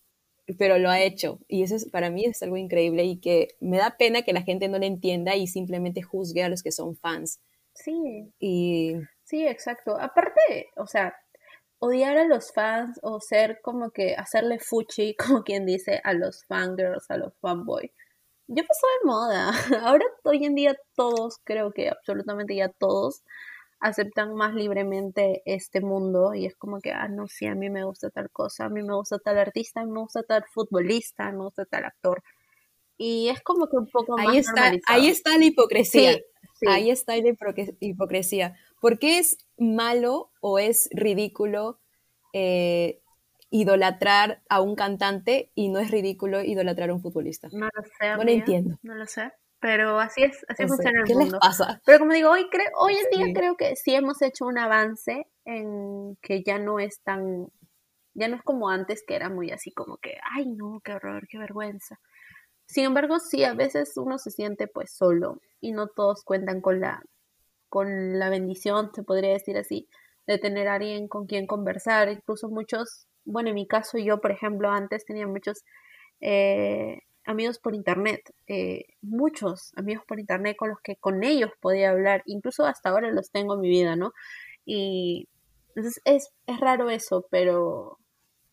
pero, 0.58 0.78
lo 0.78 0.90
ha 0.90 1.00
hecho. 1.00 1.40
Y 1.48 1.62
eso 1.62 1.76
es, 1.76 1.88
para 1.88 2.10
mí 2.10 2.24
es 2.24 2.42
algo 2.42 2.56
increíble 2.56 3.04
y 3.04 3.20
que 3.20 3.48
me 3.60 3.78
da 3.78 3.96
pena 3.96 4.22
que 4.22 4.32
la 4.32 4.42
gente 4.42 4.68
no 4.68 4.78
lo 4.78 4.84
entienda 4.84 5.36
y 5.36 5.46
simplemente 5.46 6.02
juzgue 6.02 6.42
a 6.42 6.48
los 6.48 6.62
que 6.62 6.72
son 6.72 6.96
fans. 6.96 7.40
Sí. 7.74 8.32
Y... 8.38 8.94
Sí, 9.24 9.46
exacto. 9.46 9.98
Aparte, 9.98 10.70
o 10.76 10.86
sea, 10.86 11.14
odiar 11.78 12.18
a 12.18 12.24
los 12.24 12.52
fans 12.52 12.98
o 13.02 13.20
ser 13.20 13.60
como 13.62 13.90
que 13.90 14.14
hacerle 14.14 14.58
fuchi, 14.58 15.14
como 15.16 15.44
quien 15.44 15.66
dice, 15.66 16.00
a 16.04 16.12
los 16.12 16.44
fangirls, 16.46 17.10
a 17.10 17.16
los 17.16 17.34
fanboys 17.40 17.90
ya 18.46 18.62
pasó 18.62 18.86
de 18.86 19.06
moda. 19.06 19.52
Ahora, 19.88 20.04
hoy 20.24 20.44
en 20.44 20.54
día, 20.54 20.76
todos, 20.94 21.38
creo 21.44 21.72
que 21.72 21.88
absolutamente 21.88 22.54
ya 22.54 22.68
todos, 22.68 23.22
aceptan 23.80 24.34
más 24.34 24.54
libremente 24.54 25.42
este 25.44 25.80
mundo 25.80 26.34
y 26.34 26.46
es 26.46 26.56
como 26.56 26.80
que, 26.80 26.92
ah, 26.92 27.08
no, 27.08 27.28
sí, 27.28 27.46
a 27.46 27.54
mí 27.54 27.70
me 27.70 27.84
gusta 27.84 28.10
tal 28.10 28.30
cosa, 28.30 28.66
a 28.66 28.68
mí 28.68 28.82
me 28.82 28.94
gusta 28.94 29.18
tal 29.18 29.38
artista, 29.38 29.80
a 29.80 29.84
mí 29.84 29.92
me 29.92 30.00
gusta 30.00 30.22
tal 30.22 30.44
futbolista, 30.52 31.26
a 31.26 31.32
mí 31.32 31.38
me 31.38 31.44
gusta 31.44 31.64
tal 31.66 31.84
actor. 31.84 32.22
Y 32.96 33.28
es 33.28 33.42
como 33.42 33.68
que 33.68 33.76
un 33.76 33.90
poco 33.90 34.16
ahí 34.18 34.38
está, 34.38 34.72
Ahí 34.86 35.08
está 35.08 35.36
la 35.36 35.44
hipocresía. 35.44 36.18
Ahí 36.66 36.90
está 36.90 37.16
la 37.16 37.34
hipocresía. 37.80 38.56
¿Por 38.80 38.98
qué 38.98 39.18
es 39.18 39.38
malo 39.58 40.30
o 40.40 40.58
es 40.58 40.88
ridículo 40.92 41.80
eh, 42.32 43.00
idolatrar 43.54 44.42
a 44.48 44.60
un 44.60 44.74
cantante 44.74 45.52
y 45.54 45.68
no 45.68 45.78
es 45.78 45.92
ridículo 45.92 46.42
idolatrar 46.42 46.90
a 46.90 46.94
un 46.94 47.00
futbolista. 47.00 47.48
No 47.52 47.66
lo 47.66 47.82
sé. 47.84 48.16
No 48.16 48.24
lo 48.24 48.30
entiendo. 48.30 48.78
No 48.82 48.94
lo 48.96 49.06
sé. 49.06 49.30
Pero 49.64 49.98
así 49.98 50.22
es, 50.22 50.44
así 50.46 50.68
funciona 50.68 51.00
el 51.00 51.06
¿Qué 51.06 51.14
mundo. 51.14 51.38
Pasa? 51.40 51.80
Pero 51.86 52.00
como 52.00 52.12
digo, 52.12 52.28
hoy 52.30 52.50
creo, 52.50 52.68
hoy 52.78 52.96
en 52.96 53.18
día 53.18 53.32
creo 53.34 53.56
que 53.56 53.76
sí 53.76 53.94
hemos 53.94 54.20
hecho 54.20 54.44
un 54.44 54.58
avance 54.58 55.26
en 55.46 56.16
que 56.20 56.42
ya 56.44 56.58
no 56.58 56.78
es 56.78 57.00
tan, 57.02 57.48
ya 58.12 58.28
no 58.28 58.36
es 58.36 58.42
como 58.42 58.68
antes 58.68 59.02
que 59.06 59.16
era 59.16 59.30
muy 59.30 59.52
así 59.52 59.72
como 59.72 59.96
que, 59.96 60.18
ay 60.36 60.44
no, 60.50 60.82
qué 60.84 60.92
horror, 60.92 61.26
qué 61.30 61.38
vergüenza. 61.38 61.98
Sin 62.66 62.84
embargo, 62.84 63.18
sí, 63.20 63.42
a 63.42 63.54
veces 63.54 63.94
uno 63.96 64.18
se 64.18 64.30
siente 64.30 64.66
pues 64.68 64.94
solo 64.94 65.40
y 65.62 65.72
no 65.72 65.86
todos 65.86 66.24
cuentan 66.24 66.60
con 66.60 66.80
la, 66.80 67.02
con 67.70 68.18
la 68.18 68.28
bendición, 68.28 68.90
se 68.94 69.02
podría 69.02 69.32
decir 69.32 69.56
así, 69.56 69.88
de 70.26 70.36
tener 70.36 70.68
a 70.68 70.74
alguien 70.74 71.08
con 71.08 71.24
quien 71.24 71.46
conversar. 71.46 72.10
Incluso 72.10 72.50
muchos 72.50 73.06
bueno, 73.24 73.48
en 73.48 73.54
mi 73.54 73.66
caso 73.66 73.96
yo, 73.96 74.20
por 74.20 74.30
ejemplo, 74.30 74.70
antes 74.70 75.06
tenía 75.06 75.26
muchos 75.26 75.64
eh, 76.20 76.98
amigos 77.26 77.58
por 77.58 77.74
internet, 77.74 78.20
eh, 78.46 78.84
muchos 79.02 79.72
amigos 79.76 80.04
por 80.06 80.20
internet 80.20 80.56
con 80.56 80.70
los 80.70 80.80
que 80.80 80.96
con 80.96 81.24
ellos 81.24 81.50
podía 81.60 81.90
hablar, 81.90 82.22
incluso 82.26 82.66
hasta 82.66 82.90
ahora 82.90 83.10
los 83.10 83.30
tengo 83.30 83.54
en 83.54 83.60
mi 83.60 83.68
vida, 83.68 83.96
¿no? 83.96 84.12
Y 84.64 85.28
entonces 85.68 86.00
es, 86.04 86.30
es 86.46 86.60
raro 86.60 86.90
eso, 86.90 87.26
pero, 87.30 87.98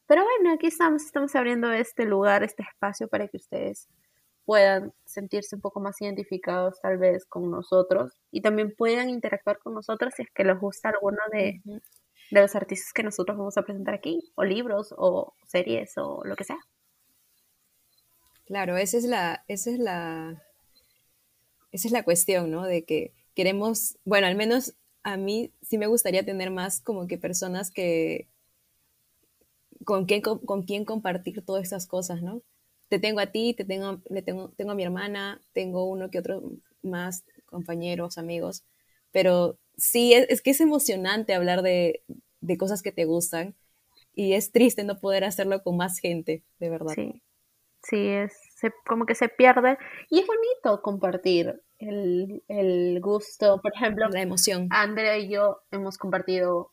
pero 0.07 0.23
bueno, 0.23 0.53
aquí 0.53 0.67
estamos, 0.67 1.03
estamos 1.03 1.35
abriendo 1.35 1.71
este 1.71 2.05
lugar, 2.05 2.43
este 2.43 2.63
espacio 2.63 3.07
para 3.07 3.27
que 3.27 3.37
ustedes 3.37 3.87
puedan 4.45 4.93
sentirse 5.05 5.55
un 5.55 5.61
poco 5.61 5.79
más 5.79 6.01
identificados 6.01 6.79
tal 6.81 6.97
vez 6.97 7.25
con 7.25 7.51
nosotros 7.51 8.13
y 8.31 8.41
también 8.41 8.73
puedan 8.75 9.09
interactuar 9.09 9.59
con 9.59 9.73
nosotros 9.75 10.13
si 10.15 10.23
es 10.23 10.29
que 10.33 10.43
les 10.43 10.59
gusta 10.59 10.89
alguno 10.89 11.19
de, 11.31 11.61
de 12.31 12.41
los 12.41 12.55
artistas 12.55 12.91
que 12.93 13.03
nosotros 13.03 13.37
vamos 13.37 13.57
a 13.57 13.63
presentar 13.63 13.93
aquí, 13.93 14.31
o 14.35 14.43
libros, 14.43 14.93
o 14.97 15.35
series, 15.45 15.93
o 15.97 16.21
lo 16.25 16.35
que 16.35 16.45
sea. 16.45 16.57
Claro, 18.45 18.77
esa 18.77 18.97
es 18.97 19.05
la, 19.05 19.43
esa 19.47 19.71
es 19.71 19.79
la, 19.79 20.43
esa 21.71 21.87
es 21.87 21.91
la 21.91 22.03
cuestión, 22.03 22.51
¿no? 22.51 22.63
De 22.63 22.83
que 22.83 23.13
queremos, 23.33 23.97
bueno, 24.03 24.27
al 24.27 24.35
menos 24.35 24.75
a 25.03 25.17
mí 25.17 25.51
sí 25.61 25.77
me 25.77 25.87
gustaría 25.87 26.25
tener 26.25 26.51
más 26.51 26.81
como 26.81 27.07
que 27.07 27.17
personas 27.17 27.71
que, 27.71 28.27
con 29.85 30.05
quien, 30.05 30.21
con, 30.21 30.65
compartir 30.85 31.43
todas 31.43 31.63
estas 31.63 31.87
cosas, 31.87 32.21
¿no? 32.21 32.41
Te 32.89 32.99
tengo 32.99 33.19
a 33.19 33.27
ti, 33.27 33.53
te 33.53 33.63
tengo, 33.63 34.01
le 34.09 34.21
tengo, 34.21 34.49
tengo 34.49 34.71
a 34.71 34.75
mi 34.75 34.83
hermana, 34.83 35.41
tengo 35.53 35.85
uno 35.85 36.09
que 36.09 36.19
otro 36.19 36.43
más 36.81 37.23
compañeros, 37.45 38.17
amigos, 38.17 38.63
pero 39.11 39.57
sí, 39.77 40.13
es, 40.13 40.41
que 40.41 40.51
es 40.51 40.61
emocionante 40.61 41.33
hablar 41.33 41.61
de, 41.61 42.03
cosas 42.57 42.81
que 42.81 42.91
te 42.91 43.05
gustan 43.05 43.55
y 44.13 44.33
es 44.33 44.51
triste 44.51 44.83
no 44.83 44.99
poder 44.99 45.23
hacerlo 45.23 45.63
con 45.63 45.77
más 45.77 45.99
gente, 45.99 46.43
de 46.59 46.69
verdad. 46.69 46.93
Sí, 46.95 47.21
sí, 47.83 48.07
es 48.07 48.33
como 48.85 49.05
que 49.05 49.15
se 49.15 49.29
pierde 49.29 49.77
y 50.09 50.19
es 50.19 50.27
bonito 50.27 50.81
compartir 50.81 51.61
el, 51.79 52.99
gusto, 53.01 53.59
por 53.61 53.73
ejemplo, 53.73 54.07
la 54.09 54.21
emoción. 54.21 54.67
Andrea 54.69 55.17
y 55.17 55.29
yo 55.29 55.61
hemos 55.71 55.97
compartido 55.97 56.71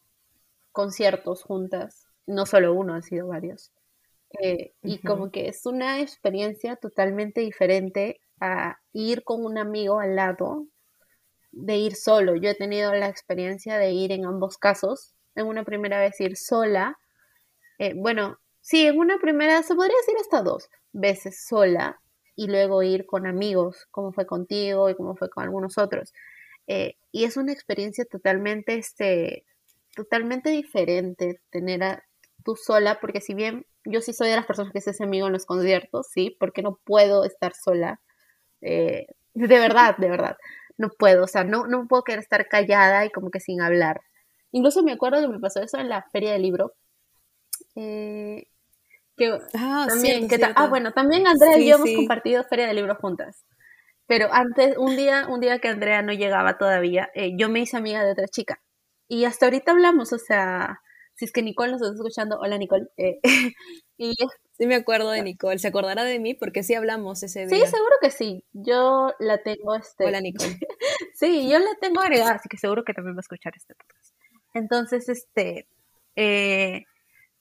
conciertos 0.73 1.43
juntas, 1.43 2.07
no 2.27 2.45
solo 2.45 2.75
uno, 2.75 2.95
han 2.95 3.03
sido 3.03 3.29
varios. 3.29 3.73
Eh, 4.43 4.75
y 4.83 4.99
como 4.99 5.31
que 5.31 5.49
es 5.49 5.65
una 5.65 6.01
experiencia 6.01 6.77
totalmente 6.77 7.41
diferente 7.41 8.21
a 8.41 8.79
ir 8.93 9.25
con 9.25 9.45
un 9.45 9.57
amigo 9.57 10.01
al 10.01 10.17
lado 10.17 10.67
de 11.51 11.77
ir 11.77 11.95
solo. 11.97 12.37
Yo 12.37 12.51
he 12.51 12.55
tenido 12.55 12.93
la 12.95 13.09
experiencia 13.09 13.79
de 13.79 13.93
ir 13.93 14.13
en 14.13 14.27
ambos 14.27 14.59
casos. 14.59 15.15
En 15.35 15.47
una 15.47 15.65
primera 15.65 15.99
vez 15.99 16.21
ir 16.21 16.37
sola. 16.37 16.99
Eh, 17.79 17.95
bueno, 17.97 18.37
sí, 18.61 18.87
en 18.87 18.99
una 18.99 19.19
primera 19.19 19.63
se 19.63 19.75
podría 19.75 19.97
decir 19.97 20.17
hasta 20.21 20.43
dos 20.43 20.69
veces 20.93 21.45
sola 21.47 22.01
y 22.37 22.47
luego 22.47 22.83
ir 22.83 23.07
con 23.07 23.27
amigos, 23.27 23.87
como 23.91 24.13
fue 24.13 24.27
contigo 24.27 24.89
y 24.91 24.95
como 24.95 25.17
fue 25.17 25.29
con 25.31 25.45
algunos 25.45 25.79
otros. 25.79 26.13
Eh, 26.67 26.97
y 27.13 27.25
es 27.25 27.37
una 27.37 27.53
experiencia 27.53 28.05
totalmente, 28.05 28.77
este, 28.77 29.45
totalmente 29.97 30.51
diferente 30.51 31.41
tener 31.51 31.83
a 31.83 32.05
tú 32.45 32.57
sola, 32.57 33.01
porque 33.01 33.21
si 33.21 33.35
bien 33.35 33.67
yo 33.85 34.01
sí 34.01 34.13
soy 34.13 34.29
de 34.29 34.37
las 34.37 34.47
personas 34.47 34.73
que 34.73 34.81
se 34.81 34.91
hace 34.91 35.05
amigo 35.05 35.27
en 35.27 35.33
los 35.33 35.47
conciertos, 35.47 36.09
sí, 36.13 36.37
porque 36.39 36.63
no 36.63 36.79
puedo 36.85 37.25
estar 37.25 37.55
sola. 37.55 38.01
Eh, 38.61 39.07
de 39.35 39.59
verdad, 39.59 39.97
de 39.99 40.09
verdad 40.09 40.37
no 40.79 40.91
puedo, 40.91 41.25
o 41.25 41.27
sea, 41.27 41.45
no, 41.45 41.67
no 41.67 41.87
puedo 41.89 42.05
querer 42.05 42.21
estar 42.21 42.49
callada 42.49 43.05
y 43.05 43.11
como 43.11 43.31
que 43.31 43.41
sin 43.41 43.61
hablar. 43.61 44.01
Incluso 44.53 44.83
me 44.83 44.93
acuerdo 44.93 45.21
que 45.21 45.29
me 45.29 45.41
pasó 45.41 45.61
eso 45.61 45.79
en 45.79 45.89
la 45.89 46.07
feria 46.11 46.33
del 46.33 46.43
libro. 46.43 46.73
Eh, 47.75 48.47
que 49.19 49.39
ah, 49.55 49.87
también, 49.89 50.29
ah, 50.55 50.67
bueno, 50.69 50.93
también 50.93 51.27
Andrea 51.27 51.59
y 51.59 51.69
yo 51.69 51.77
hemos 51.77 51.91
compartido 51.93 52.45
feria 52.45 52.67
de 52.67 52.75
libro 52.75 52.95
juntas. 52.97 53.45
Pero 54.07 54.33
antes, 54.33 54.77
un 54.79 54.97
día, 54.97 55.27
un 55.29 55.41
día 55.41 55.59
que 55.59 55.69
Andrea 55.69 56.01
no 56.01 56.13
llegaba 56.13 56.57
todavía, 56.57 57.11
eh, 57.15 57.33
yo 57.37 57.51
me 57.51 57.61
hice 57.61 57.77
amiga 57.77 58.03
de 58.03 58.13
otra 58.13 58.27
chica. 58.29 58.63
Y 59.07 59.25
hasta 59.25 59.47
ahorita 59.47 59.73
hablamos, 59.73 60.13
o 60.13 60.19
sea, 60.19 60.81
si 61.15 61.27
es 61.27 61.33
que 61.33 61.43
Nicole 61.43 61.73
nos 61.73 61.83
está 61.83 61.95
escuchando, 61.95 62.39
hola 62.39 62.57
Nicole. 62.57 62.87
Eh, 62.97 63.19
y 63.99 64.15
Sí 64.59 64.67
me 64.67 64.75
acuerdo 64.75 65.13
de 65.13 65.23
Nicole, 65.23 65.61
¿se 65.61 65.69
acordará 65.69 66.03
de 66.03 66.19
mí? 66.19 66.35
Porque 66.35 66.65
sí 66.65 66.75
hablamos 66.75 67.23
ese 67.23 67.47
día. 67.47 67.65
Sí, 67.65 67.71
seguro 67.71 67.95
que 68.03 68.11
sí. 68.11 68.45
Yo 68.53 69.15
la 69.21 69.39
tengo 69.39 69.77
este. 69.77 70.05
Hola 70.05 70.21
Nicole. 70.21 70.59
sí, 71.15 71.49
yo 71.49 71.61
la 71.61 71.77
tengo 71.81 72.01
agregada, 72.01 72.33
así 72.33 72.49
que 72.49 72.57
seguro 72.57 72.83
que 72.83 72.93
también 72.93 73.15
va 73.15 73.21
a 73.21 73.27
escuchar 73.27 73.53
este 73.57 73.77
podcast. 73.77 74.17
Entonces, 74.55 75.09
este, 75.09 75.69
eh, 76.17 76.87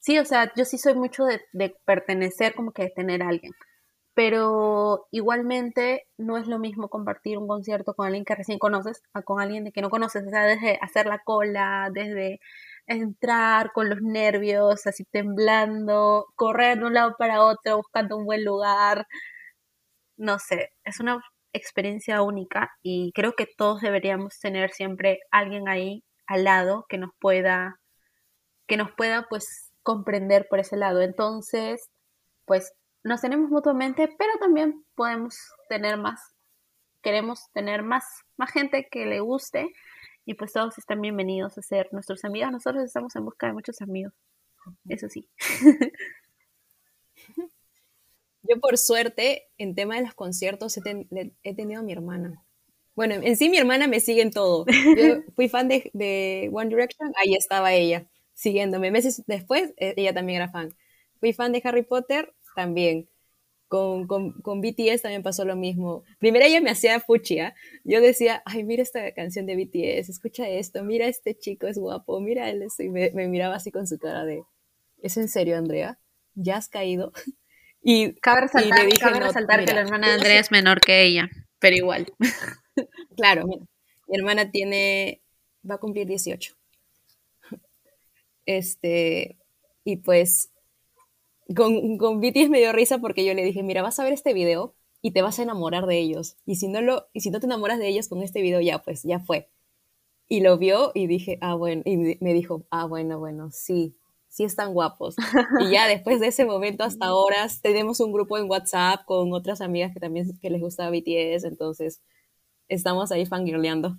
sí, 0.08 0.18
o 0.18 0.24
sea, 0.24 0.52
yo 0.56 0.64
sí 0.64 0.78
soy 0.78 0.94
mucho 0.94 1.24
de, 1.26 1.76
pertenecer, 1.84 2.54
como 2.54 2.72
que 2.72 2.84
de 2.84 2.90
tener 2.90 3.22
a 3.22 3.28
alguien. 3.28 3.52
Pero 4.14 5.06
igualmente 5.12 6.06
no 6.18 6.38
es 6.38 6.46
lo 6.48 6.58
mismo 6.58 6.88
compartir 6.88 7.38
un 7.38 7.48
concierto 7.48 7.94
con 7.94 8.06
alguien 8.06 8.24
que 8.24 8.34
recién 8.34 8.58
conoces 8.58 9.02
a 9.14 9.22
con 9.22 9.40
alguien 9.40 9.64
de 9.64 9.72
que 9.72 9.82
no 9.82 9.90
conoces. 9.90 10.26
O 10.26 10.30
sea, 10.30 10.44
desde 10.46 10.78
hacer 10.82 11.06
la 11.06 11.20
cola, 11.24 11.90
desde 11.92 12.40
entrar 12.86 13.72
con 13.72 13.90
los 13.90 14.00
nervios, 14.02 14.86
así 14.86 15.04
temblando, 15.04 16.26
correr 16.36 16.78
de 16.80 16.86
un 16.86 16.94
lado 16.94 17.14
para 17.18 17.42
otro, 17.44 17.78
buscando 17.78 18.16
un 18.16 18.26
buen 18.26 18.44
lugar. 18.44 19.06
No 20.16 20.38
sé, 20.38 20.72
es 20.84 21.00
una 21.00 21.20
experiencia 21.52 22.22
única 22.22 22.70
y 22.82 23.12
creo 23.14 23.34
que 23.34 23.46
todos 23.56 23.80
deberíamos 23.80 24.38
tener 24.40 24.70
siempre 24.70 25.20
alguien 25.30 25.68
ahí 25.68 26.04
al 26.26 26.44
lado 26.44 26.86
que 26.88 26.98
nos 26.98 27.10
pueda 27.20 27.78
que 28.68 28.76
nos 28.76 28.92
pueda 28.92 29.26
pues 29.30 29.67
comprender 29.88 30.46
por 30.50 30.58
ese 30.58 30.76
lado. 30.76 31.00
Entonces, 31.00 31.88
pues 32.44 32.74
nos 33.04 33.22
tenemos 33.22 33.48
mutuamente, 33.48 34.14
pero 34.18 34.32
también 34.38 34.84
podemos 34.94 35.34
tener 35.70 35.96
más 35.96 36.20
queremos 37.00 37.50
tener 37.54 37.82
más 37.82 38.04
más 38.36 38.50
gente 38.50 38.86
que 38.90 39.06
le 39.06 39.20
guste 39.20 39.72
y 40.26 40.34
pues 40.34 40.52
todos 40.52 40.76
están 40.76 41.00
bienvenidos 41.00 41.56
a 41.56 41.62
ser 41.62 41.88
nuestros 41.90 42.22
amigos. 42.26 42.52
Nosotros 42.52 42.84
estamos 42.84 43.16
en 43.16 43.24
busca 43.24 43.46
de 43.46 43.54
muchos 43.54 43.80
amigos. 43.80 44.12
Eso 44.90 45.08
sí. 45.08 45.26
Yo 48.42 48.60
por 48.60 48.76
suerte, 48.76 49.48
en 49.56 49.74
tema 49.74 49.94
de 49.96 50.02
los 50.02 50.12
conciertos, 50.14 50.76
he, 50.76 51.54
tenido 51.54 51.80
a 51.80 51.82
mi 51.82 51.92
hermana. 51.92 52.44
Bueno, 52.94 53.14
en 53.14 53.36
sí 53.38 53.48
mi 53.48 53.56
hermana 53.56 53.86
me 53.86 54.00
sigue 54.00 54.20
en 54.20 54.32
todo. 54.32 54.66
Yo 54.66 55.22
fui 55.34 55.48
fan 55.48 55.68
de, 55.68 56.50
One 56.52 56.68
Direction, 56.68 57.10
ahí 57.16 57.34
estaba 57.34 57.72
ella, 57.72 58.06
siguiéndome. 58.38 58.90
Meses 58.90 59.22
después, 59.26 59.74
e, 59.76 59.94
ella 59.96 60.14
también 60.14 60.36
era 60.42 60.50
fan. 60.50 60.74
Fui 61.20 61.32
fan 61.32 61.52
de 61.52 61.60
Harry 61.64 61.82
Potter, 61.82 62.32
también. 62.54 63.08
con, 63.68 64.06
con, 64.06 64.32
con, 64.40 64.62
BTS 64.62 65.02
también 65.02 65.22
pasó 65.22 65.44
lo 65.44 65.56
mismo. 65.56 66.04
Primero 66.18 66.44
ella 66.46 66.60
me 66.60 66.70
hacía 66.70 67.00
fuchia. 67.00 67.54
Yo 67.84 68.00
decía, 68.00 68.42
ay, 68.46 68.64
mira 68.64 68.82
esta 68.82 69.12
canción 69.12 69.44
de 69.46 69.56
BTS, 69.56 70.08
escucha 70.08 70.48
esto, 70.48 70.84
mira 70.84 71.06
este 71.06 71.36
chico, 71.36 71.66
es 71.66 71.78
guapo, 71.78 72.20
mira 72.20 72.48
él. 72.48 72.66
Y 72.78 72.88
me, 72.88 73.10
me 73.10 73.28
miraba 73.28 73.56
así 73.56 73.70
con 73.70 73.86
su 73.86 73.98
cara 73.98 74.24
de, 74.24 74.42
¿es 75.02 75.16
en 75.18 75.28
serio, 75.28 75.58
Andrea? 75.58 75.98
¿Ya 76.34 76.56
has 76.56 76.68
caído? 76.68 77.12
Y 77.80 78.14
cabe 78.16 78.40
resaltar, 78.42 78.88
y 78.92 78.98
cabe 78.98 79.20
resaltar 79.20 79.64
que 79.64 79.72
la 79.72 79.82
hermana 79.82 80.08
de 80.08 80.14
Andrea 80.14 80.40
es 80.40 80.50
menor 80.50 80.80
que 80.80 81.04
ella, 81.04 81.30
pero 81.58 81.76
igual. 81.76 82.12
Claro, 83.16 83.46
mi 83.46 84.16
hermana 84.18 84.50
tiene, 84.50 85.22
va 85.68 85.76
a 85.76 85.78
cumplir 85.78 86.06
18. 86.06 86.57
Este, 88.48 89.36
y 89.84 89.96
pues 89.96 90.50
con, 91.54 91.98
con 91.98 92.18
BTS 92.18 92.48
me 92.48 92.60
dio 92.60 92.72
risa 92.72 92.98
porque 92.98 93.22
yo 93.22 93.34
le 93.34 93.44
dije, 93.44 93.62
mira, 93.62 93.82
vas 93.82 93.98
a 94.00 94.04
ver 94.04 94.14
este 94.14 94.32
video 94.32 94.74
y 95.02 95.10
te 95.10 95.20
vas 95.20 95.38
a 95.38 95.42
enamorar 95.42 95.84
de 95.84 95.98
ellos. 95.98 96.38
Y 96.46 96.56
si 96.56 96.66
no, 96.68 96.80
lo, 96.80 97.08
y 97.12 97.20
si 97.20 97.30
no 97.30 97.40
te 97.40 97.46
enamoras 97.46 97.78
de 97.78 97.88
ellos 97.88 98.08
con 98.08 98.22
este 98.22 98.40
video, 98.40 98.62
ya 98.62 98.78
pues, 98.78 99.02
ya 99.02 99.20
fue. 99.20 99.50
Y 100.28 100.40
lo 100.40 100.56
vio 100.56 100.92
y 100.94 101.06
dije, 101.08 101.36
ah, 101.42 101.56
bueno, 101.56 101.82
y 101.84 101.98
me 101.98 102.32
dijo, 102.32 102.64
ah, 102.70 102.86
bueno, 102.86 103.18
bueno, 103.18 103.50
sí, 103.50 103.98
sí 104.28 104.44
están 104.44 104.72
guapos. 104.72 105.16
Y 105.60 105.70
ya 105.70 105.86
después 105.88 106.18
de 106.18 106.28
ese 106.28 106.46
momento 106.46 106.84
hasta 106.84 107.04
ahora 107.04 107.46
tenemos 107.60 108.00
un 108.00 108.12
grupo 108.12 108.38
en 108.38 108.48
WhatsApp 108.48 109.04
con 109.04 109.34
otras 109.34 109.60
amigas 109.60 109.92
que 109.92 110.00
también 110.00 110.38
que 110.40 110.48
les 110.48 110.62
gusta 110.62 110.88
BTS, 110.88 111.44
entonces 111.44 112.00
estamos 112.68 113.12
ahí 113.12 113.26
fangirleando. 113.26 113.98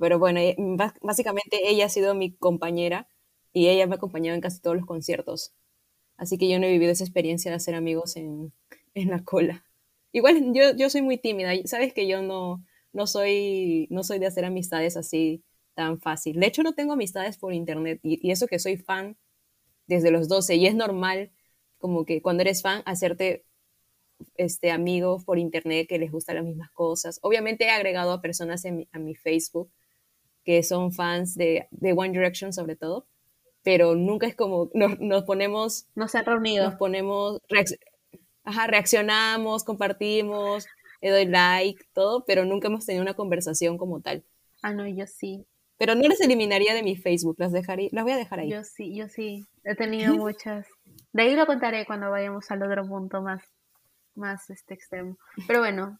Pero 0.00 0.18
bueno, 0.18 0.40
eh, 0.40 0.56
básicamente 1.02 1.68
ella 1.68 1.86
ha 1.86 1.88
sido 1.88 2.14
mi 2.14 2.34
compañera 2.36 3.08
y 3.52 3.68
ella 3.68 3.86
me 3.86 3.94
ha 3.94 3.96
acompañado 3.96 4.34
en 4.34 4.40
casi 4.40 4.60
todos 4.60 4.76
los 4.76 4.86
conciertos. 4.86 5.54
Así 6.16 6.38
que 6.38 6.48
yo 6.48 6.58
no 6.58 6.66
he 6.66 6.72
vivido 6.72 6.92
esa 6.92 7.04
experiencia 7.04 7.50
de 7.50 7.56
hacer 7.56 7.74
amigos 7.74 8.16
en, 8.16 8.52
en 8.94 9.10
la 9.10 9.24
cola. 9.24 9.64
Igual 10.12 10.52
yo, 10.54 10.76
yo 10.76 10.90
soy 10.90 11.02
muy 11.02 11.18
tímida, 11.18 11.50
sabes 11.64 11.92
que 11.92 12.06
yo 12.06 12.22
no, 12.22 12.64
no, 12.92 13.06
soy, 13.06 13.88
no 13.90 14.04
soy 14.04 14.18
de 14.20 14.26
hacer 14.26 14.44
amistades 14.44 14.96
así 14.96 15.42
tan 15.74 16.00
fácil. 16.00 16.38
De 16.38 16.46
hecho, 16.46 16.62
no 16.62 16.74
tengo 16.74 16.92
amistades 16.92 17.36
por 17.36 17.52
internet 17.52 18.00
y, 18.02 18.30
eso 18.30 18.46
que 18.46 18.58
soy 18.58 18.76
fan 18.76 19.16
desde 19.86 20.10
los 20.10 20.28
12 20.28 20.56
y 20.56 20.66
es 20.66 20.74
normal 20.74 21.32
como 21.78 22.04
que 22.04 22.22
cuando 22.22 22.42
eres 22.42 22.62
fan 22.62 22.82
hacerte 22.86 23.44
este, 24.36 24.70
amigos 24.70 25.24
por 25.24 25.38
internet 25.38 25.86
que 25.88 25.98
les 25.98 26.10
gustan 26.10 26.36
las 26.36 26.44
mismas 26.44 26.70
cosas. 26.70 27.18
Obviamente 27.22 27.64
he 27.64 27.70
agregado 27.70 28.12
a 28.12 28.20
personas 28.20 28.64
en 28.64 28.88
a 28.92 28.98
mi 28.98 29.14
Facebook 29.14 29.70
que 30.44 30.62
son 30.62 30.92
fans 30.92 31.34
de, 31.34 31.68
de 31.70 31.92
One 31.92 32.10
Direction 32.10 32.52
sobre 32.52 32.76
todo, 32.76 33.06
pero 33.62 33.94
nunca 33.94 34.26
es 34.26 34.34
como 34.34 34.70
nos, 34.74 34.98
nos 35.00 35.24
ponemos... 35.24 35.86
No 35.94 36.06
se 36.08 36.18
han 36.18 36.26
reunido. 36.26 36.66
Nos 36.66 36.74
ponemos, 36.74 37.40
ajá, 38.44 38.66
reaccionamos, 38.66 39.64
compartimos, 39.64 40.66
le 41.00 41.10
doy 41.10 41.26
like, 41.26 41.84
todo, 41.92 42.24
pero 42.26 42.44
nunca 42.44 42.68
hemos 42.68 42.86
tenido 42.86 43.02
una 43.02 43.14
conversación 43.14 43.78
como 43.78 44.00
tal. 44.00 44.22
Ah, 44.62 44.72
no, 44.72 44.86
yo 44.86 45.06
sí. 45.06 45.46
Pero 45.76 45.94
no 45.94 46.06
las 46.08 46.20
eliminaría 46.20 46.72
de 46.72 46.82
mi 46.82 46.96
Facebook, 46.96 47.36
las 47.38 47.52
dejaría, 47.52 47.88
las 47.92 48.04
voy 48.04 48.12
a 48.12 48.16
dejar 48.16 48.40
ahí. 48.40 48.50
Yo 48.50 48.62
sí, 48.64 48.94
yo 48.94 49.08
sí, 49.08 49.46
he 49.64 49.74
tenido 49.74 50.14
muchas. 50.14 50.66
De 51.12 51.22
ahí 51.22 51.34
lo 51.34 51.46
contaré 51.46 51.84
cuando 51.84 52.10
vayamos 52.10 52.50
al 52.50 52.62
otro 52.62 52.86
punto 52.86 53.22
más, 53.22 53.42
más 54.14 54.50
este 54.50 54.74
extremo. 54.74 55.18
Pero 55.46 55.60
bueno, 55.60 55.98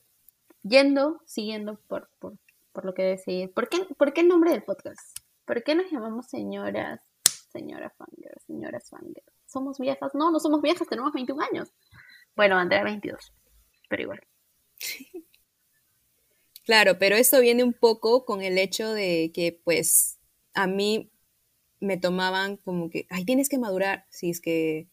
yendo, 0.62 1.20
siguiendo 1.26 1.78
por, 1.88 2.10
por, 2.18 2.38
por 2.72 2.84
lo 2.84 2.94
que 2.94 3.02
decía. 3.02 3.48
¿Por 3.48 3.68
qué, 3.68 3.86
¿Por 3.96 4.12
qué 4.12 4.22
el 4.22 4.28
nombre 4.28 4.50
del 4.50 4.62
podcast? 4.62 5.18
¿Por 5.44 5.62
qué 5.62 5.74
nos 5.74 5.90
llamamos 5.90 6.26
señoras 6.26 7.00
señora 7.54 7.90
Fanger, 7.90 8.36
señora 8.46 8.80
Fanger. 8.80 9.22
¿Somos 9.46 9.78
viejas? 9.78 10.12
No, 10.14 10.30
no 10.30 10.40
somos 10.40 10.60
viejas, 10.60 10.88
tenemos 10.88 11.12
21 11.12 11.40
años. 11.42 11.68
Bueno, 12.34 12.56
Andrea 12.56 12.82
22, 12.82 13.32
pero 13.88 14.02
igual. 14.02 14.20
Claro, 16.64 16.98
pero 16.98 17.14
esto 17.14 17.40
viene 17.40 17.62
un 17.62 17.74
poco 17.74 18.24
con 18.24 18.40
el 18.40 18.56
hecho 18.56 18.90
de 18.92 19.30
que, 19.34 19.60
pues, 19.64 20.18
a 20.54 20.66
mí 20.66 21.12
me 21.78 21.98
tomaban 21.98 22.56
como 22.56 22.88
que, 22.88 23.06
ay, 23.10 23.26
tienes 23.26 23.50
que 23.50 23.58
madurar. 23.58 24.06
Si 24.08 24.30
es 24.30 24.40
que, 24.40 24.88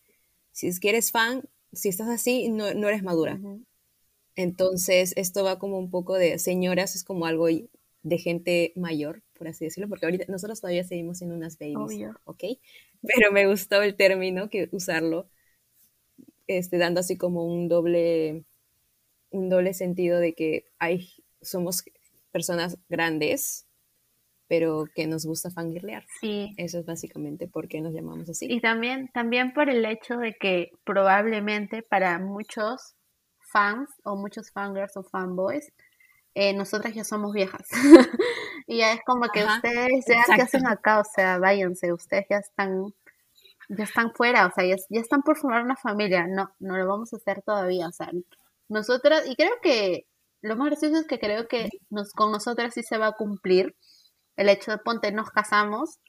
si 0.51 0.67
es 0.67 0.81
que 0.81 0.89
eres 0.89 1.11
fan, 1.11 1.47
si 1.73 1.89
estás 1.89 2.09
así, 2.09 2.49
no, 2.49 2.67
eres 2.67 3.03
madura. 3.03 3.39
Entonces, 4.35 5.13
esto 5.15 5.43
va 5.43 5.59
como 5.59 5.77
un 5.77 5.89
poco 5.89 6.15
de 6.15 6.39
señoras, 6.39 6.95
es 6.95 7.03
como 7.03 7.25
algo 7.25 7.47
de 7.47 8.17
gente 8.17 8.73
mayor, 8.75 9.21
por 9.37 9.47
así 9.47 9.65
decirlo, 9.65 9.89
porque 9.89 10.05
ahorita 10.05 10.25
nosotros 10.27 10.61
todavía 10.61 10.83
seguimos 10.83 11.17
siendo 11.17 11.35
unas 11.35 11.57
babies, 11.57 12.09
¿ok? 12.25 12.43
Pero 13.01 13.31
me 13.31 13.47
gustó 13.47 13.81
el 13.81 13.95
término, 13.95 14.49
que 14.49 14.69
usarlo, 14.71 15.27
este, 16.47 16.77
dando 16.77 16.99
así 16.99 17.17
como 17.17 17.45
un 17.45 17.67
doble, 17.67 18.45
un 19.29 19.49
doble 19.49 19.73
sentido 19.73 20.19
de 20.19 20.33
que 20.33 20.65
hay, 20.79 21.09
somos 21.41 21.83
personas 22.31 22.77
grandes, 22.89 23.65
pero 24.51 24.83
que 24.93 25.07
nos 25.07 25.25
gusta 25.25 25.49
fangirlear. 25.49 26.03
Sí. 26.19 26.53
Eso 26.57 26.79
es 26.79 26.85
básicamente 26.85 27.47
por 27.47 27.69
qué 27.69 27.79
nos 27.79 27.93
llamamos 27.93 28.27
así. 28.27 28.47
Y 28.49 28.59
también, 28.59 29.09
también 29.13 29.53
por 29.53 29.69
el 29.69 29.85
hecho 29.85 30.17
de 30.17 30.35
que 30.37 30.71
probablemente 30.83 31.83
para 31.83 32.19
muchos 32.19 32.95
fans 33.39 33.89
o 34.03 34.17
muchos 34.17 34.51
fangirls 34.51 34.97
o 34.97 35.03
fanboys, 35.03 35.71
eh, 36.35 36.53
nosotras 36.53 36.93
ya 36.93 37.05
somos 37.05 37.31
viejas. 37.31 37.65
y 38.67 38.79
ya 38.79 38.91
es 38.91 38.99
como 39.05 39.29
que 39.29 39.45
ustedes 39.45 40.03
ya 40.05 40.35
que 40.35 40.41
hacen 40.41 40.67
acá, 40.67 40.99
o 40.99 41.05
sea, 41.05 41.37
váyanse, 41.37 41.93
ustedes 41.93 42.25
ya 42.29 42.39
están, 42.39 42.93
ya 43.69 43.85
están 43.85 44.11
fuera, 44.13 44.47
o 44.47 44.51
sea, 44.51 44.65
ya, 44.65 44.75
están 44.99 45.21
por 45.21 45.37
formar 45.37 45.63
una 45.63 45.77
familia. 45.77 46.27
No, 46.27 46.51
no 46.59 46.75
lo 46.75 46.85
vamos 46.85 47.13
a 47.13 47.15
hacer 47.15 47.41
todavía, 47.41 47.87
o 47.87 47.93
sea, 47.93 48.11
nosotras, 48.67 49.23
y 49.27 49.37
creo 49.37 49.53
que 49.61 50.07
lo 50.41 50.57
más 50.57 50.67
gracioso 50.67 50.97
es 50.97 51.07
que 51.07 51.19
creo 51.19 51.47
que 51.47 51.69
nos, 51.89 52.11
con 52.11 52.33
nosotras 52.33 52.73
sí 52.73 52.83
se 52.83 52.97
va 52.97 53.07
a 53.07 53.13
cumplir 53.13 53.77
el 54.35 54.49
hecho 54.49 54.71
de 54.71 54.77
ponte, 54.77 55.11
nos 55.11 55.29
casamos, 55.29 55.99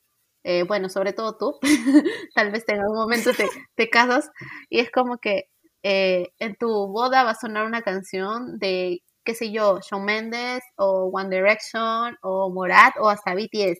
eh, 0.44 0.64
bueno, 0.64 0.88
sobre 0.88 1.12
todo 1.12 1.36
tú, 1.36 1.58
tal 2.34 2.50
vez 2.50 2.64
en 2.68 2.80
algún 2.80 2.96
momento 2.96 3.32
te, 3.32 3.48
te 3.74 3.88
casas, 3.88 4.30
y 4.68 4.80
es 4.80 4.90
como 4.90 5.18
que 5.18 5.50
eh, 5.82 6.32
en 6.38 6.56
tu 6.56 6.68
boda 6.68 7.24
va 7.24 7.30
a 7.30 7.34
sonar 7.34 7.66
una 7.66 7.82
canción 7.82 8.58
de 8.58 9.02
qué 9.24 9.34
sé 9.34 9.52
yo, 9.52 9.78
Shawn 9.80 10.04
Mendes 10.04 10.62
o 10.76 11.10
One 11.12 11.30
Direction 11.30 12.16
o 12.22 12.50
Morat 12.50 12.94
o 12.98 13.08
hasta 13.08 13.34
BTS. 13.34 13.78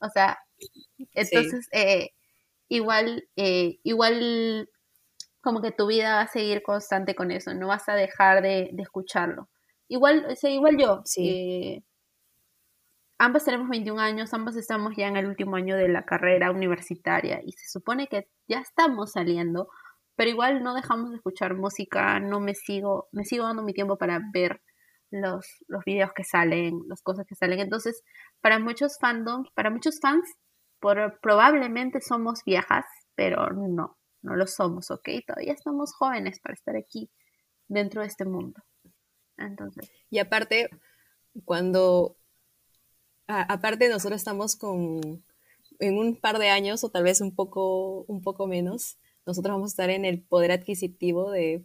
O 0.00 0.08
sea, 0.10 0.38
entonces 1.14 1.66
eh, 1.72 2.10
igual, 2.68 3.26
igual 3.36 4.68
como 5.40 5.62
que 5.62 5.72
tu 5.72 5.86
vida 5.86 6.16
va 6.16 6.22
a 6.22 6.28
seguir 6.28 6.62
constante 6.62 7.14
con 7.14 7.30
eso, 7.30 7.54
no 7.54 7.68
vas 7.68 7.88
a 7.88 7.94
dejar 7.94 8.42
de, 8.42 8.70
escucharlo. 8.78 9.48
Igual, 9.88 10.26
o 10.26 10.48
igual 10.48 10.76
yo, 10.76 11.02
sí. 11.04 11.84
Ambas 13.18 13.44
tenemos 13.44 13.68
21 13.68 14.00
años, 14.00 14.34
ambas 14.34 14.56
estamos 14.56 14.94
ya 14.96 15.08
en 15.08 15.16
el 15.16 15.26
último 15.26 15.56
año 15.56 15.76
de 15.76 15.88
la 15.88 16.04
carrera 16.04 16.50
universitaria 16.50 17.40
y 17.42 17.52
se 17.52 17.66
supone 17.68 18.08
que 18.08 18.28
ya 18.46 18.60
estamos 18.60 19.12
saliendo, 19.12 19.68
pero 20.16 20.30
igual 20.30 20.62
no 20.62 20.74
dejamos 20.74 21.10
de 21.10 21.16
escuchar 21.16 21.54
música, 21.54 22.20
no 22.20 22.40
me 22.40 22.54
sigo, 22.54 23.08
me 23.12 23.24
sigo 23.24 23.44
dando 23.44 23.62
mi 23.62 23.72
tiempo 23.72 23.96
para 23.96 24.20
ver 24.32 24.60
los, 25.10 25.46
los 25.68 25.84
videos 25.84 26.12
que 26.14 26.24
salen, 26.24 26.82
las 26.88 27.00
cosas 27.02 27.26
que 27.26 27.34
salen. 27.34 27.60
Entonces, 27.60 28.02
para 28.40 28.58
muchos 28.58 28.98
fandoms, 29.00 29.50
para 29.54 29.70
muchos 29.70 29.98
fans, 30.00 30.28
probablemente 31.22 32.00
somos 32.00 32.40
viejas, 32.44 32.84
pero 33.14 33.48
no, 33.50 33.96
no 34.22 34.36
lo 34.36 34.46
somos, 34.46 34.90
¿ok? 34.90 35.08
Todavía 35.26 35.54
estamos 35.54 35.94
jóvenes 35.94 36.40
para 36.40 36.54
estar 36.54 36.76
aquí 36.76 37.10
dentro 37.68 38.02
de 38.02 38.08
este 38.08 38.24
mundo. 38.24 38.62
Entonces. 39.38 39.90
Y 40.10 40.18
aparte, 40.18 40.68
cuando, 41.44 42.16
aparte 43.26 43.88
nosotros 43.88 44.20
estamos 44.20 44.56
con, 44.56 45.24
en 45.78 45.98
un 45.98 46.16
par 46.16 46.38
de 46.38 46.50
años 46.50 46.84
o 46.84 46.90
tal 46.90 47.04
vez 47.04 47.20
un 47.20 47.34
poco, 47.34 48.04
un 48.08 48.22
poco 48.22 48.46
menos, 48.46 48.98
nosotros 49.26 49.54
vamos 49.54 49.70
a 49.70 49.72
estar 49.72 49.90
en 49.90 50.04
el 50.04 50.22
poder 50.22 50.52
adquisitivo 50.52 51.30
de 51.30 51.64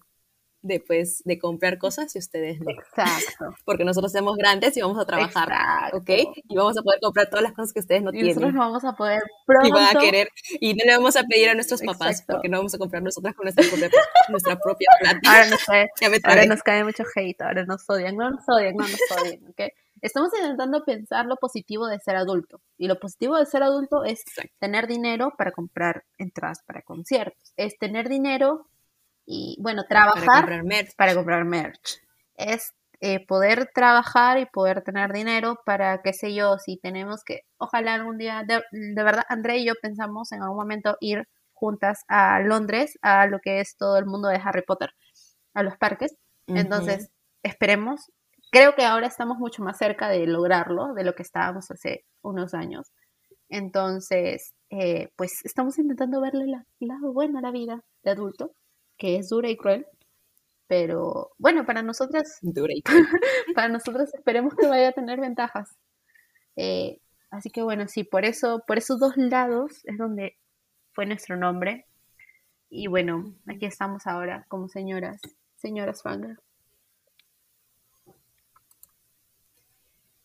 de, 0.63 0.79
pues, 0.79 1.23
de 1.25 1.39
comprar 1.39 1.77
cosas 1.77 2.15
y 2.15 2.19
ustedes 2.19 2.59
no. 2.59 2.69
Exacto. 2.69 3.55
Porque 3.65 3.83
nosotros 3.83 4.11
somos 4.11 4.37
grandes 4.37 4.77
y 4.77 4.81
vamos 4.81 4.99
a 4.99 5.05
trabajar, 5.05 5.49
Exacto. 5.49 5.97
¿ok? 5.97 6.09
Y 6.47 6.55
vamos 6.55 6.77
a 6.77 6.81
poder 6.81 6.99
comprar 7.01 7.29
todas 7.29 7.43
las 7.43 7.53
cosas 7.53 7.73
que 7.73 7.79
ustedes 7.79 8.03
no 8.03 8.09
y 8.09 8.13
tienen. 8.13 8.35
nosotros 8.35 8.53
vamos 8.53 8.83
a 8.83 8.93
poder 8.93 9.21
pronto... 9.45 9.67
Y 9.67 9.71
van 9.71 9.97
a 9.97 9.99
querer, 9.99 10.29
y 10.59 10.73
no 10.73 10.85
le 10.85 10.97
vamos 10.97 11.15
a 11.15 11.23
pedir 11.23 11.49
a 11.49 11.55
nuestros 11.55 11.81
papás, 11.81 12.23
porque 12.27 12.49
no 12.49 12.57
vamos 12.57 12.73
a 12.73 12.77
comprar 12.77 13.01
nosotras 13.01 13.35
con 13.35 13.45
nuestra 13.45 13.65
propia, 13.67 13.89
nuestra 14.29 14.59
propia 14.59 14.87
plata. 14.99 15.19
Ahora 15.27 15.49
nos, 15.49 15.63
cae, 15.65 15.89
ahora 16.23 16.45
nos 16.45 16.63
cae 16.63 16.83
mucho 16.83 17.03
hate, 17.15 17.41
ahora 17.41 17.65
nos 17.65 17.89
odian, 17.89 18.15
no 18.15 18.29
nos 18.29 18.47
odian, 18.47 18.75
no 18.75 18.87
nos 18.87 19.19
odian, 19.19 19.43
¿ok? 19.49 19.61
Estamos 20.01 20.31
intentando 20.33 20.83
pensar 20.83 21.25
lo 21.27 21.37
positivo 21.37 21.87
de 21.87 21.99
ser 21.99 22.15
adulto. 22.15 22.59
Y 22.77 22.87
lo 22.87 22.99
positivo 22.99 23.37
de 23.37 23.45
ser 23.45 23.63
adulto 23.63 24.03
es 24.03 24.23
tener 24.59 24.87
dinero 24.87 25.33
para 25.37 25.51
comprar 25.51 26.03
entradas 26.17 26.63
para 26.65 26.81
conciertos. 26.81 27.53
Es 27.55 27.77
tener 27.77 28.09
dinero 28.09 28.67
y 29.25 29.57
bueno, 29.61 29.83
trabajar 29.87 30.25
para 30.25 30.39
comprar 30.39 30.63
merch. 30.63 30.95
Para 30.95 31.15
comprar 31.15 31.45
merch. 31.45 32.01
Es 32.35 32.73
eh, 32.99 33.25
poder 33.25 33.71
trabajar 33.73 34.39
y 34.39 34.45
poder 34.45 34.83
tener 34.83 35.11
dinero 35.11 35.59
para, 35.65 36.01
qué 36.03 36.13
sé 36.13 36.35
yo, 36.35 36.57
si 36.57 36.77
tenemos 36.77 37.23
que, 37.23 37.41
ojalá 37.57 37.95
algún 37.95 38.19
día, 38.19 38.43
de, 38.47 38.61
verdad, 39.03 39.23
André 39.27 39.57
y 39.57 39.65
yo 39.65 39.73
pensamos 39.81 40.31
en 40.31 40.43
algún 40.43 40.57
momento 40.57 40.97
ir 40.99 41.27
juntas 41.53 42.03
a 42.07 42.39
Londres, 42.41 42.99
a 43.01 43.25
lo 43.25 43.39
que 43.39 43.59
es 43.59 43.75
todo 43.75 43.97
el 43.97 44.05
mundo 44.05 44.27
de 44.27 44.39
Harry 44.43 44.61
Potter, 44.61 44.93
a 45.53 45.63
los 45.63 45.77
parques. 45.77 46.15
Entonces, 46.47 47.09
esperemos. 47.43 48.11
Creo 48.51 48.75
que 48.75 48.83
ahora 48.83 49.07
estamos 49.07 49.37
mucho 49.37 49.63
más 49.63 49.77
cerca 49.77 50.09
de 50.09 50.27
lograrlo 50.27 50.93
de 50.93 51.05
lo 51.05 51.15
que 51.15 51.23
estábamos 51.23 51.71
hace 51.71 52.05
unos 52.21 52.53
años. 52.53 52.91
Entonces, 53.47 54.55
eh, 54.69 55.09
pues 55.15 55.31
estamos 55.45 55.77
intentando 55.79 56.21
verle 56.21 56.47
la 56.47 56.65
lado 56.79 57.13
bueno 57.13 57.39
a 57.39 57.41
la 57.41 57.51
vida 57.51 57.81
de 58.03 58.11
adulto, 58.11 58.53
que 58.97 59.15
es 59.17 59.29
dura 59.29 59.49
y 59.49 59.57
cruel. 59.57 59.85
Pero 60.67 61.31
bueno, 61.37 61.65
para 61.65 61.81
nosotras, 61.81 62.39
dura 62.41 62.73
y 62.73 62.81
para 63.55 63.69
nosotras 63.69 64.13
esperemos 64.13 64.53
que 64.55 64.67
vaya 64.67 64.89
a 64.89 64.93
tener 64.93 65.21
ventajas. 65.21 65.69
Eh, 66.57 66.99
así 67.29 67.49
que 67.51 67.61
bueno, 67.63 67.87
sí, 67.87 68.03
por 68.03 68.25
eso, 68.25 68.63
por 68.67 68.77
esos 68.77 68.99
dos 68.99 69.15
lados 69.17 69.81
es 69.85 69.97
donde 69.97 70.37
fue 70.93 71.05
nuestro 71.05 71.37
nombre. 71.37 71.85
Y 72.69 72.87
bueno, 72.87 73.33
aquí 73.47 73.65
estamos 73.65 74.07
ahora 74.07 74.45
como 74.49 74.67
señoras, 74.69 75.21
señoras 75.55 76.01
Fanger. 76.03 76.37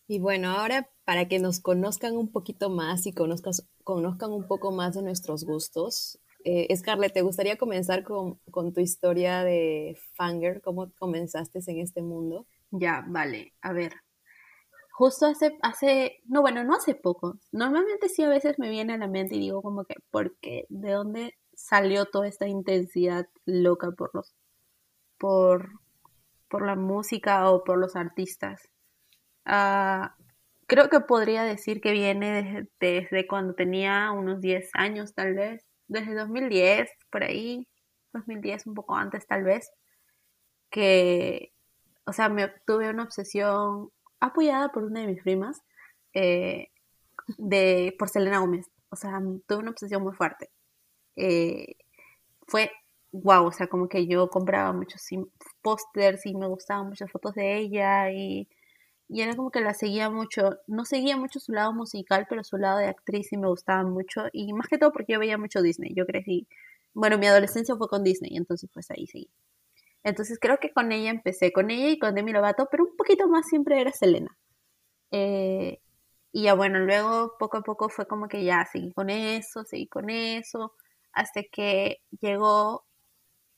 Y 0.07 0.19
bueno, 0.19 0.51
ahora 0.51 0.89
para 1.05 1.27
que 1.27 1.39
nos 1.39 1.59
conozcan 1.59 2.15
un 2.15 2.31
poquito 2.31 2.69
más 2.69 3.05
y 3.05 3.13
conozcas, 3.13 3.67
conozcan 3.83 4.31
un 4.31 4.47
poco 4.47 4.71
más 4.71 4.95
de 4.95 5.01
nuestros 5.01 5.43
gustos, 5.43 6.19
eh, 6.49 6.73
Scarlett, 6.77 7.13
¿te 7.13 7.23
gustaría 7.23 7.57
comenzar 7.57 8.03
con, 8.03 8.35
con, 8.51 8.73
tu 8.73 8.79
historia 8.79 9.43
de 9.43 9.97
Fanger? 10.13 10.61
¿Cómo 10.61 10.93
comenzaste 10.97 11.59
en 11.67 11.79
este 11.79 12.01
mundo? 12.01 12.47
Ya, 12.71 13.03
vale. 13.05 13.53
A 13.61 13.73
ver, 13.73 13.93
justo 14.91 15.25
hace, 15.25 15.57
hace, 15.61 16.21
no, 16.25 16.41
bueno, 16.41 16.63
no 16.63 16.75
hace 16.75 16.95
poco. 16.95 17.37
Normalmente 17.51 18.07
sí 18.07 18.23
a 18.23 18.29
veces 18.29 18.59
me 18.59 18.69
viene 18.69 18.93
a 18.93 18.97
la 18.97 19.07
mente 19.07 19.35
y 19.35 19.39
digo 19.39 19.61
como 19.61 19.83
que, 19.83 19.95
¿por 20.09 20.37
qué? 20.37 20.65
¿De 20.69 20.91
dónde 20.91 21.37
salió 21.53 22.05
toda 22.05 22.29
esta 22.29 22.47
intensidad 22.47 23.27
loca 23.45 23.91
por 23.91 24.11
los, 24.13 24.33
por, 25.17 25.69
por 26.49 26.65
la 26.65 26.75
música 26.75 27.51
o 27.51 27.65
por 27.65 27.77
los 27.77 27.97
artistas? 27.97 28.69
Uh, 29.47 30.07
creo 30.67 30.89
que 30.89 30.99
podría 30.99 31.43
decir 31.43 31.81
que 31.81 31.91
viene 31.91 32.43
desde, 32.43 32.69
desde, 32.79 33.27
cuando 33.27 33.55
tenía 33.55 34.11
unos 34.11 34.41
10 34.41 34.69
años 34.73 35.13
tal 35.13 35.33
vez, 35.35 35.65
desde 35.87 36.15
2010, 36.15 36.89
por 37.09 37.23
ahí, 37.23 37.67
2010, 38.13 38.67
un 38.67 38.73
poco 38.75 38.95
antes 38.95 39.25
tal 39.27 39.43
vez, 39.43 39.71
que, 40.69 41.53
o 42.05 42.13
sea, 42.13 42.29
me 42.29 42.49
tuve 42.65 42.89
una 42.89 43.03
obsesión 43.03 43.89
apoyada 44.19 44.69
por 44.69 44.83
una 44.83 45.01
de 45.01 45.07
mis 45.07 45.23
primas 45.23 45.61
eh, 46.13 46.69
de, 47.37 47.95
por 47.97 48.09
Selena 48.09 48.39
Gómez. 48.39 48.67
O 48.89 48.95
sea, 48.95 49.19
tuve 49.47 49.59
una 49.59 49.71
obsesión 49.71 50.03
muy 50.03 50.13
fuerte. 50.13 50.49
Eh, 51.15 51.75
fue 52.47 52.71
wow, 53.11 53.45
o 53.47 53.51
sea, 53.51 53.67
como 53.67 53.89
que 53.89 54.07
yo 54.07 54.29
compraba 54.29 54.73
muchos 54.73 55.01
pósters 55.61 56.25
y 56.25 56.35
me 56.35 56.47
gustaban 56.47 56.87
muchas 56.87 57.11
fotos 57.11 57.35
de 57.35 57.57
ella 57.57 58.11
y 58.11 58.47
y 59.09 59.21
era 59.21 59.35
como 59.35 59.51
que 59.51 59.61
la 59.61 59.73
seguía 59.73 60.09
mucho, 60.09 60.57
no 60.67 60.85
seguía 60.85 61.17
mucho 61.17 61.39
su 61.39 61.53
lado 61.53 61.73
musical, 61.73 62.25
pero 62.29 62.43
su 62.43 62.57
lado 62.57 62.79
de 62.79 62.87
actriz 62.87 63.27
sí 63.29 63.37
me 63.37 63.47
gustaba 63.47 63.83
mucho, 63.83 64.25
y 64.33 64.53
más 64.53 64.67
que 64.67 64.77
todo 64.77 64.91
porque 64.91 65.13
yo 65.13 65.19
veía 65.19 65.37
mucho 65.37 65.61
Disney, 65.61 65.93
yo 65.95 66.05
crecí, 66.05 66.47
bueno, 66.93 67.17
mi 67.17 67.27
adolescencia 67.27 67.75
fue 67.75 67.87
con 67.89 68.03
Disney, 68.03 68.35
entonces 68.35 68.69
pues 68.73 68.91
ahí 68.91 69.07
seguí. 69.07 69.29
Entonces 70.03 70.39
creo 70.39 70.57
que 70.59 70.71
con 70.71 70.91
ella 70.91 71.09
empecé, 71.11 71.51
con 71.51 71.71
ella 71.71 71.89
y 71.89 71.99
con 71.99 72.15
Demi 72.15 72.31
Lovato, 72.31 72.67
pero 72.71 72.85
un 72.85 72.95
poquito 72.95 73.27
más 73.27 73.47
siempre 73.47 73.81
era 73.81 73.91
Selena. 73.91 74.37
Eh, 75.11 75.79
y 76.31 76.43
ya 76.43 76.53
bueno, 76.53 76.79
luego 76.79 77.35
poco 77.39 77.57
a 77.57 77.61
poco 77.63 77.89
fue 77.89 78.07
como 78.07 78.27
que 78.27 78.43
ya 78.43 78.65
seguí 78.65 78.93
con 78.93 79.09
eso, 79.09 79.63
seguí 79.65 79.87
con 79.87 80.09
eso, 80.09 80.73
hasta 81.13 81.41
que 81.43 82.01
llegó, 82.21 82.85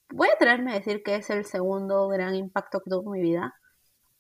voy 0.10 0.30
a 0.30 0.38
traerme 0.38 0.72
a 0.72 0.76
decir 0.76 1.04
que 1.04 1.16
es 1.16 1.30
el 1.30 1.46
segundo 1.46 2.08
gran 2.08 2.36
impacto 2.36 2.80
que 2.82 2.90
tuvo 2.90 3.16
en 3.16 3.22
mi 3.22 3.30
vida, 3.30 3.59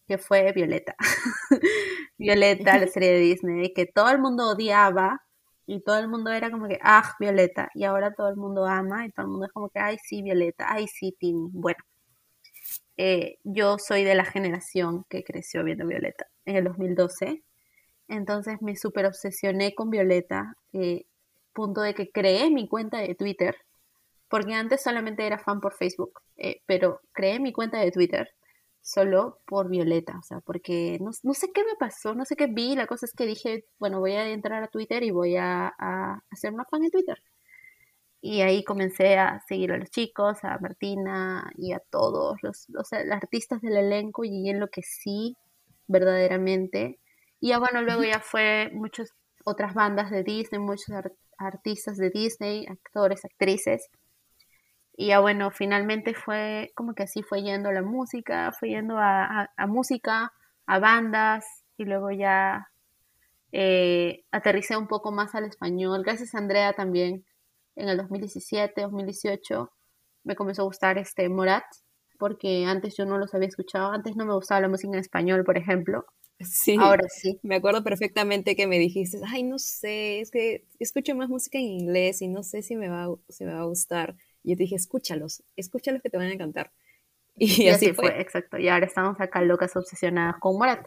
que 0.10 0.17
fue 0.17 0.52
Violeta. 0.54 0.95
Violeta, 2.17 2.80
la 2.80 2.88
serie 2.88 3.12
de 3.13 3.19
Disney, 3.19 3.74
que 3.74 3.86
todo 3.86 4.10
el 4.10 4.19
mundo 4.19 4.50
odiaba 4.50 5.22
y 5.67 5.82
todo 5.82 6.00
el 6.00 6.08
mundo 6.08 6.32
era 6.32 6.50
como 6.50 6.67
que, 6.67 6.80
ah, 6.82 7.15
Violeta, 7.19 7.69
y 7.76 7.84
ahora 7.84 8.15
todo 8.15 8.28
el 8.30 8.36
mundo 8.36 8.65
ama 8.65 9.06
y 9.06 9.12
todo 9.12 9.28
el 9.28 9.32
mundo 9.32 9.45
es 9.45 9.52
como 9.52 9.69
que, 9.69 9.80
ay, 9.80 9.98
sí, 10.04 10.24
Violeta, 10.24 10.65
ay, 10.67 10.88
sí, 10.88 11.15
Timmy. 11.19 11.50
Bueno, 11.54 11.78
eh, 12.98 13.38
yo 13.43 13.78
soy 13.78 14.04
de 14.04 14.15
la 14.15 14.26
generación 14.26 15.06
que 15.10 15.24
creció 15.24 15.63
viendo 15.63 15.86
Violeta 15.86 16.26
en 16.45 16.56
el 16.56 16.63
2012, 16.63 17.43
entonces 18.08 18.62
me 18.63 18.76
súper 18.76 19.06
obsesioné 19.06 19.76
con 19.76 19.91
Violeta, 19.91 20.56
eh, 20.74 21.06
punto 21.54 21.82
de 21.82 21.93
que 21.93 22.10
creé 22.10 22.50
mi 22.50 22.67
cuenta 22.67 22.98
de 22.98 23.13
Twitter, 23.13 23.56
porque 24.28 24.56
antes 24.56 24.82
solamente 24.82 25.28
era 25.28 25.38
fan 25.38 25.62
por 25.62 25.74
Facebook, 25.74 26.19
eh, 26.38 26.63
pero 26.65 27.00
creé 27.12 27.39
mi 27.39 27.54
cuenta 27.54 27.80
de 27.80 27.91
Twitter 27.91 28.32
solo 28.82 29.39
por 29.46 29.70
Violeta, 29.70 30.18
o 30.20 30.24
sea, 30.24 30.39
porque 30.42 30.98
no, 31.02 31.12
no, 31.24 31.34
sé 31.34 31.52
qué 31.54 31.63
me 31.63 31.76
pasó, 31.80 32.15
no 32.15 32.26
sé 32.26 32.36
qué 32.36 32.48
vi, 32.48 32.76
la 32.76 32.88
cosa 32.88 33.06
es 33.06 33.13
que 33.13 33.26
dije, 33.26 33.65
bueno, 33.80 34.00
voy 34.00 34.13
a 34.13 34.30
entrar 34.30 34.63
a 34.63 34.68
Twitter 34.70 35.04
y 35.04 35.12
voy 35.12 35.38
a, 35.38 35.74
a 35.78 36.24
hacer 36.32 36.54
una 36.54 36.65
fan 36.65 36.82
de 36.82 36.89
Twitter. 36.92 37.22
Y 38.22 38.42
ahí 38.42 38.63
comencé 38.63 39.18
a 39.18 39.39
seguir 39.48 39.72
a 39.72 39.78
los 39.78 39.89
chicos, 39.92 40.44
a 40.44 40.58
Martina 40.60 41.50
y 41.56 41.72
a 41.72 41.80
todos 41.80 42.38
los, 42.44 42.65
los, 42.70 42.92
artistas 42.94 43.62
del 43.62 43.78
elenco 43.78 44.26
y 44.26 44.50
en 44.50 44.60
lo 44.60 44.70
que 44.70 44.82
sí, 44.84 45.38
verdaderamente. 45.88 47.00
Y 47.39 47.50
ya 47.50 47.60
bueno, 47.60 47.82
luego 47.82 48.04
ya 48.04 48.20
fue 48.20 48.72
muchas 48.74 49.13
otras 49.46 49.74
bandas 49.74 50.12
de 50.12 50.24
Disney, 50.24 50.60
muchos 50.60 50.94
artistas 51.38 51.98
de 51.98 52.10
Disney, 52.10 52.65
actores, 52.68 53.24
actrices. 53.24 53.89
Y 55.02 55.08
ya 55.08 55.22
bueno, 55.22 55.50
finalmente 55.50 56.14
fue 56.14 56.74
como 56.76 56.94
que 56.94 57.04
así 57.04 57.24
fue 57.24 57.42
yendo 57.42 57.72
la 57.72 57.82
música, 57.82 58.52
fue 58.52 58.68
yendo 58.72 58.98
a, 58.98 59.48
música, 59.66 60.34
a 60.66 60.80
bandas, 60.80 61.46
y 61.78 61.86
luego 61.86 62.12
ya 62.12 62.68
eh, 63.54 64.26
aterricé 64.30 64.76
un 64.76 64.90
poco 64.90 65.14
más 65.14 65.36
al 65.36 65.46
español. 65.46 66.04
Gracias 66.04 66.36
a 66.36 66.40
Andrea 66.40 66.74
también, 66.74 67.24
en 67.78 67.88
el 67.88 67.96
2017, 67.96 68.82
2018, 68.82 69.72
me 70.26 70.36
comenzó 70.36 70.64
a 70.64 70.66
gustar 70.66 70.98
este 70.98 71.30
Morat, 71.30 71.64
porque 72.18 72.66
antes 72.66 72.98
yo 72.98 73.06
no 73.06 73.18
los 73.18 73.34
había 73.34 73.48
escuchado, 73.48 73.94
antes 73.94 74.18
no 74.18 74.26
me 74.26 74.34
gustaba 74.34 74.60
la 74.60 74.68
música 74.68 74.92
en 74.92 75.00
español, 75.00 75.46
por 75.46 75.58
ejemplo. 75.58 76.08
Sí, 76.42 76.76
ahora 76.78 77.08
sí. 77.08 77.40
Me 77.42 77.56
acuerdo 77.56 77.86
perfectamente 77.86 78.54
que 78.54 78.68
me 78.68 78.78
dijiste, 78.78 79.22
ay, 79.26 79.44
no 79.44 79.60
sé, 79.60 80.20
es 80.20 80.30
que 80.30 80.66
escucho 80.78 81.16
más 81.16 81.30
música 81.30 81.58
en 81.58 81.66
inglés 81.66 82.22
y 82.22 82.28
no 82.28 82.44
sé 82.44 82.64
si 82.64 82.76
me 82.76 82.90
va, 82.90 83.08
si 83.30 83.46
me 83.46 83.54
va 83.54 83.62
a 83.62 83.66
gustar. 83.66 84.18
Y 84.43 84.52
yo 84.52 84.58
te 84.58 84.63
dije, 84.63 84.75
escúchalos, 84.75 85.43
escúchalos 85.56 86.02
que 86.02 86.10
te 86.10 86.17
van 86.17 86.28
a 86.28 86.34
encantar. 86.34 86.71
Y, 87.36 87.69
así, 87.69 87.93
fue. 87.93 88.19
exacto. 88.19 88.58
Y 88.58 88.67
ahora 88.67 88.86
estamos 88.86 89.19
acá 89.19 89.41
locas, 89.41 89.75
obsesionadas 89.75 90.36
con 90.39 90.58
Morat. 90.58 90.86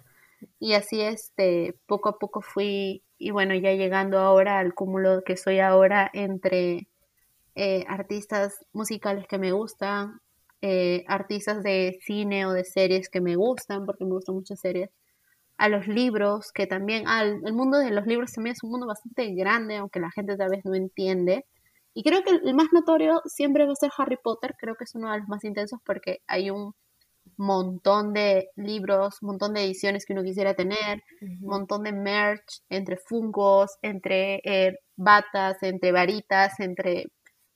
Y 0.58 0.74
así, 0.74 1.00
este, 1.00 1.74
poco 1.86 2.10
a 2.10 2.18
poco 2.18 2.40
fui, 2.42 3.02
y 3.16 3.30
bueno, 3.30 3.54
ya 3.54 3.72
llegando 3.72 4.18
ahora 4.18 4.58
al 4.58 4.74
cúmulo 4.74 5.22
que 5.24 5.36
soy 5.36 5.60
ahora 5.60 6.10
entre 6.12 6.88
eh, 7.54 7.84
artistas 7.88 8.64
musicales 8.72 9.26
que 9.28 9.38
me 9.38 9.52
gustan, 9.52 10.20
eh, 10.60 11.04
artistas 11.08 11.62
de 11.62 11.98
cine 12.02 12.46
o 12.46 12.52
de 12.52 12.64
series 12.64 13.08
que 13.08 13.20
me 13.20 13.36
gustan, 13.36 13.86
porque 13.86 14.04
me 14.04 14.12
gustan 14.12 14.34
muchas 14.34 14.60
series, 14.60 14.90
a 15.58 15.68
los 15.68 15.86
libros, 15.86 16.50
que 16.52 16.66
también, 16.66 17.06
al, 17.06 17.40
el 17.44 17.52
mundo 17.52 17.78
de 17.78 17.90
los 17.90 18.06
libros 18.06 18.32
también 18.32 18.54
es 18.54 18.62
un 18.62 18.70
mundo 18.70 18.86
bastante 18.86 19.32
grande, 19.34 19.76
aunque 19.76 20.00
la 20.00 20.10
gente 20.10 20.36
tal 20.36 20.50
vez 20.50 20.64
no 20.64 20.74
entiende. 20.74 21.46
Y 21.94 22.02
creo 22.02 22.22
que 22.22 22.30
el 22.30 22.54
más 22.54 22.68
notorio 22.72 23.20
siempre 23.26 23.66
va 23.66 23.72
a 23.72 23.76
ser 23.76 23.90
Harry 23.98 24.16
Potter, 24.22 24.54
creo 24.58 24.74
que 24.76 24.84
es 24.84 24.94
uno 24.94 25.10
de 25.10 25.18
los 25.18 25.28
más 25.28 25.44
intensos 25.44 25.78
porque 25.84 26.20
hay 26.26 26.50
un 26.50 26.74
montón 27.36 28.12
de 28.12 28.48
libros, 28.56 29.18
un 29.22 29.28
montón 29.28 29.54
de 29.54 29.64
ediciones 29.64 30.04
que 30.04 30.12
uno 30.12 30.22
quisiera 30.22 30.54
tener, 30.54 31.02
un 31.20 31.48
montón 31.48 31.82
de 31.82 31.92
merch 31.92 32.62
entre 32.68 32.96
fungos, 32.96 33.72
entre 33.82 34.40
eh, 34.44 34.78
batas, 34.96 35.62
entre 35.62 35.92
varitas, 35.92 36.58
entre 36.60 37.06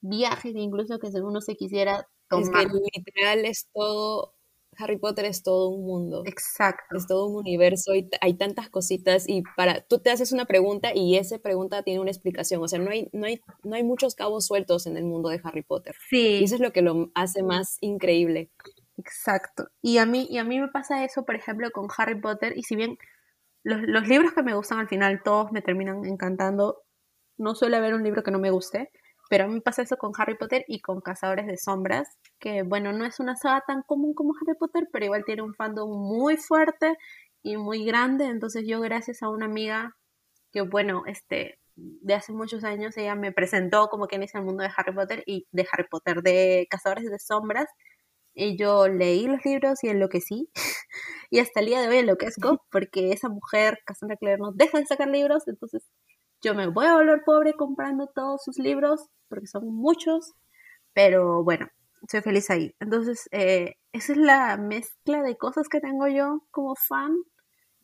viajes 0.01 0.55
incluso 0.55 0.99
que 0.99 1.09
uno 1.21 1.41
se 1.41 1.57
quisiera 1.57 2.07
tomar. 2.29 2.67
Es 2.67 2.73
que 2.73 3.01
literal 3.01 3.45
es 3.45 3.69
todo 3.73 4.36
Harry 4.79 4.99
Potter 4.99 5.25
es 5.25 5.43
todo 5.43 5.69
un 5.69 5.87
mundo. 5.87 6.23
Exacto. 6.27 6.97
Es 6.97 7.07
todo 7.07 7.27
un 7.27 7.37
universo 7.37 7.95
y 7.95 8.09
hay 8.21 8.35
tantas 8.35 8.69
cositas 8.71 9.29
y 9.29 9.43
para 9.57 9.83
tú 9.83 9.99
te 9.99 10.11
haces 10.11 10.33
una 10.33 10.45
pregunta 10.45 10.93
y 10.95 11.17
esa 11.17 11.39
pregunta 11.39 11.83
tiene 11.83 12.01
una 12.01 12.11
explicación, 12.11 12.63
o 12.63 12.69
sea, 12.69 12.79
no 12.79 12.91
hay 12.91 13.09
no 13.13 13.27
hay 13.27 13.41
no 13.65 13.77
hay 13.77 13.85
muchos 13.85 14.15
cabos 14.15 14.47
sueltos 14.47 14.87
en 14.87 14.97
el 14.97 15.05
mundo 15.05 15.29
de 15.29 15.41
Harry 15.43 15.63
Potter. 15.63 15.95
Sí. 16.11 16.39
Y 16.41 16.45
eso 16.45 16.55
es 16.57 16.61
lo 16.61 16.73
que 16.73 16.83
lo 16.83 17.11
hace 17.15 17.43
más 17.43 17.79
increíble. 17.81 18.51
Exacto. 18.99 19.69
Y 19.83 19.99
a 19.99 20.07
mí 20.07 20.27
y 20.31 20.39
a 20.39 20.45
mí 20.45 20.61
me 20.61 20.69
pasa 20.69 21.05
eso, 21.05 21.25
por 21.25 21.37
ejemplo, 21.37 21.71
con 21.71 21.89
Harry 21.97 22.21
Potter 22.21 22.55
y 22.57 22.63
si 22.63 22.77
bien 22.77 22.99
los, 23.63 23.81
los 23.83 24.09
libros 24.09 24.33
que 24.33 24.43
me 24.43 24.55
gustan 24.55 24.79
al 24.79 24.89
final 24.89 25.23
todos 25.25 25.53
me 25.53 25.63
terminan 25.63 26.05
encantando, 26.05 26.83
no 27.39 27.55
suele 27.55 27.77
haber 27.77 27.95
un 27.95 28.03
libro 28.05 28.23
que 28.23 28.31
no 28.31 28.39
me 28.39 28.51
guste, 28.51 28.91
pero 29.29 29.45
a 29.45 29.47
mí 29.49 29.55
me 29.55 29.61
pasa 29.61 29.83
eso 29.83 29.97
con 29.97 30.13
Harry 30.19 30.37
Potter 30.37 30.65
y 30.69 30.81
con 30.81 31.01
Cazadores 31.01 31.47
de 31.47 31.57
Sombras, 31.57 32.09
que 32.39 32.63
bueno, 32.63 32.93
no 32.93 33.05
es 33.05 33.21
una 33.21 33.37
saga 33.37 33.63
tan 33.67 33.83
común 33.83 34.15
como 34.15 34.35
Harry 34.41 34.57
Potter, 34.59 34.89
pero 34.93 35.07
igual 35.07 35.25
tiene 35.25 35.43
un 35.43 35.55
fandom 35.55 35.91
muy 35.91 36.37
fuerte 36.37 36.97
y 37.43 37.57
muy 37.57 37.85
grande. 37.85 38.27
Entonces 38.27 38.65
yo 38.67 38.81
gracias 38.81 39.23
a 39.23 39.29
una 39.29 39.47
amiga 39.47 39.97
que 40.53 40.63
bueno, 40.63 41.03
este, 41.07 41.59
de 41.77 42.15
hace 42.15 42.33
muchos 42.33 42.65
años, 42.65 42.97
ella 42.97 43.15
me 43.15 43.33
presentó 43.33 43.89
como 43.89 44.07
que 44.09 44.17
inicia 44.17 44.39
el 44.41 44.47
mundo 44.47 44.63
de 44.63 44.71
Harry 44.77 44.95
Potter 44.95 45.23
y 45.27 45.47
de 45.53 45.67
Harry 45.73 45.87
Potter, 45.91 46.23
de 46.23 46.67
Cazadores 46.71 47.11
de 47.11 47.19
Sombras. 47.19 47.69
Y 48.35 48.59
yo 48.59 48.89
leí 48.89 49.27
los 49.27 49.45
libros 49.45 49.83
y 49.85 49.89
enloquecí. 49.89 50.51
y 51.31 51.41
hasta 51.41 51.61
el 51.61 51.67
día 51.67 51.81
de 51.81 51.89
hoy 51.89 51.99
enloquezco 51.99 52.63
porque 52.71 53.13
esa 53.13 53.29
mujer, 53.29 53.79
Cassandra 53.87 54.17
Clare, 54.17 54.39
no 54.39 54.53
deja 54.53 54.79
de 54.79 54.87
sacar 54.87 55.09
libros. 55.09 55.49
Entonces 55.49 55.83
yo 56.43 56.55
me 56.55 56.67
voy 56.69 56.87
a 56.87 56.95
volver 56.95 57.23
pobre 57.25 57.55
comprando 57.55 58.07
todos 58.15 58.43
sus 58.45 58.59
libros 58.59 59.09
porque 59.29 59.47
son 59.47 59.67
muchos. 59.75 60.33
Pero 60.93 61.45
bueno, 61.45 61.69
soy 62.09 62.23
feliz 62.23 62.51
ahí. 62.51 62.75
Entonces, 62.81 63.29
eh, 63.33 63.75
esa 63.93 64.13
es 64.13 64.19
la 64.19 64.57
mezcla 64.57 65.23
de 65.23 65.37
cosas 65.37 65.69
que 65.69 65.81
tengo 65.81 66.09
yo 66.09 66.43
como 66.51 66.75
fan 66.75 67.15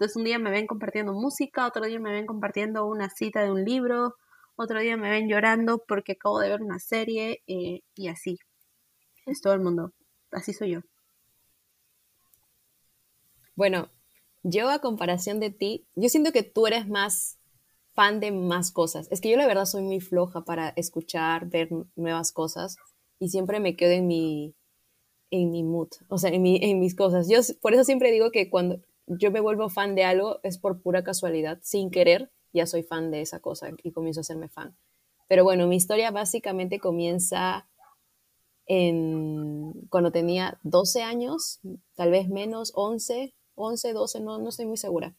entonces 0.02 0.16
un 0.16 0.24
día 0.24 0.40
me 0.40 0.50
ven 0.50 0.66
compartiendo 0.66 1.12
música, 1.12 1.64
otro 1.64 1.86
día 1.86 2.00
me 2.00 2.10
ven 2.10 2.26
compartiendo 2.26 2.86
una 2.86 3.08
cita 3.08 3.40
de 3.40 3.52
un 3.52 3.64
libro, 3.64 4.16
otro 4.56 4.80
día 4.80 4.96
me 4.96 5.08
ven 5.08 5.28
llorando 5.28 5.84
porque 5.86 6.14
acabo 6.14 6.40
de 6.40 6.48
ver 6.48 6.60
una 6.60 6.80
serie 6.80 7.44
eh, 7.46 7.82
y 7.94 8.08
así. 8.08 8.36
Es 9.26 9.40
todo 9.40 9.52
el 9.52 9.60
mundo. 9.60 9.92
Así 10.32 10.52
soy 10.54 10.72
yo. 10.72 10.80
Bueno, 13.54 13.92
yo 14.42 14.70
a 14.70 14.80
comparación 14.80 15.38
de 15.38 15.50
ti, 15.50 15.86
yo 15.94 16.08
siento 16.08 16.32
que 16.32 16.42
tú 16.42 16.66
eres 16.66 16.88
más 16.88 17.38
fan 17.94 18.20
de 18.20 18.32
más 18.32 18.70
cosas. 18.70 19.08
Es 19.10 19.20
que 19.20 19.30
yo 19.30 19.36
la 19.36 19.46
verdad 19.46 19.66
soy 19.66 19.82
muy 19.82 20.00
floja 20.00 20.44
para 20.44 20.70
escuchar, 20.70 21.46
ver 21.48 21.68
nuevas 21.96 22.32
cosas 22.32 22.76
y 23.18 23.28
siempre 23.28 23.60
me 23.60 23.76
quedo 23.76 23.92
en 23.92 24.06
mi 24.06 24.54
en 25.30 25.50
mi 25.50 25.64
mood, 25.64 25.88
o 26.08 26.18
sea, 26.18 26.30
en, 26.30 26.42
mi, 26.42 26.58
en 26.62 26.78
mis 26.78 26.94
cosas. 26.94 27.26
Yo 27.26 27.40
por 27.62 27.72
eso 27.72 27.84
siempre 27.84 28.12
digo 28.12 28.30
que 28.30 28.50
cuando 28.50 28.80
yo 29.06 29.30
me 29.30 29.40
vuelvo 29.40 29.70
fan 29.70 29.94
de 29.94 30.04
algo 30.04 30.40
es 30.42 30.58
por 30.58 30.82
pura 30.82 31.02
casualidad, 31.02 31.58
sin 31.62 31.90
querer, 31.90 32.30
ya 32.52 32.66
soy 32.66 32.82
fan 32.82 33.10
de 33.10 33.22
esa 33.22 33.40
cosa 33.40 33.70
y 33.82 33.92
comienzo 33.92 34.20
a 34.20 34.22
hacerme 34.22 34.48
fan. 34.48 34.76
Pero 35.28 35.42
bueno, 35.42 35.66
mi 35.66 35.76
historia 35.76 36.10
básicamente 36.10 36.78
comienza 36.78 37.66
en, 38.66 39.72
cuando 39.88 40.12
tenía 40.12 40.60
12 40.64 41.02
años, 41.02 41.60
tal 41.94 42.10
vez 42.10 42.28
menos, 42.28 42.72
11, 42.74 43.34
11, 43.54 43.92
12, 43.94 44.20
no, 44.20 44.38
no 44.38 44.50
estoy 44.50 44.66
muy 44.66 44.76
segura, 44.76 45.16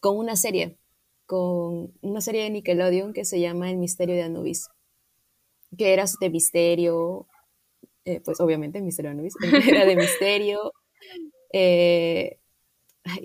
con 0.00 0.16
una 0.16 0.36
serie, 0.36 0.78
con 1.32 1.94
una 2.02 2.20
serie 2.20 2.42
de 2.42 2.50
Nickelodeon 2.50 3.14
que 3.14 3.24
se 3.24 3.40
llama 3.40 3.70
El 3.70 3.78
Misterio 3.78 4.14
de 4.14 4.24
Anubis, 4.24 4.68
que 5.78 5.94
era 5.94 6.04
de 6.20 6.28
misterio, 6.28 7.26
eh, 8.04 8.20
pues 8.20 8.38
obviamente 8.38 8.76
el 8.76 8.84
Misterio 8.84 9.12
de 9.12 9.14
Anubis, 9.14 9.34
era 9.66 9.86
de 9.86 9.96
misterio, 9.96 10.74
eh, 11.54 12.36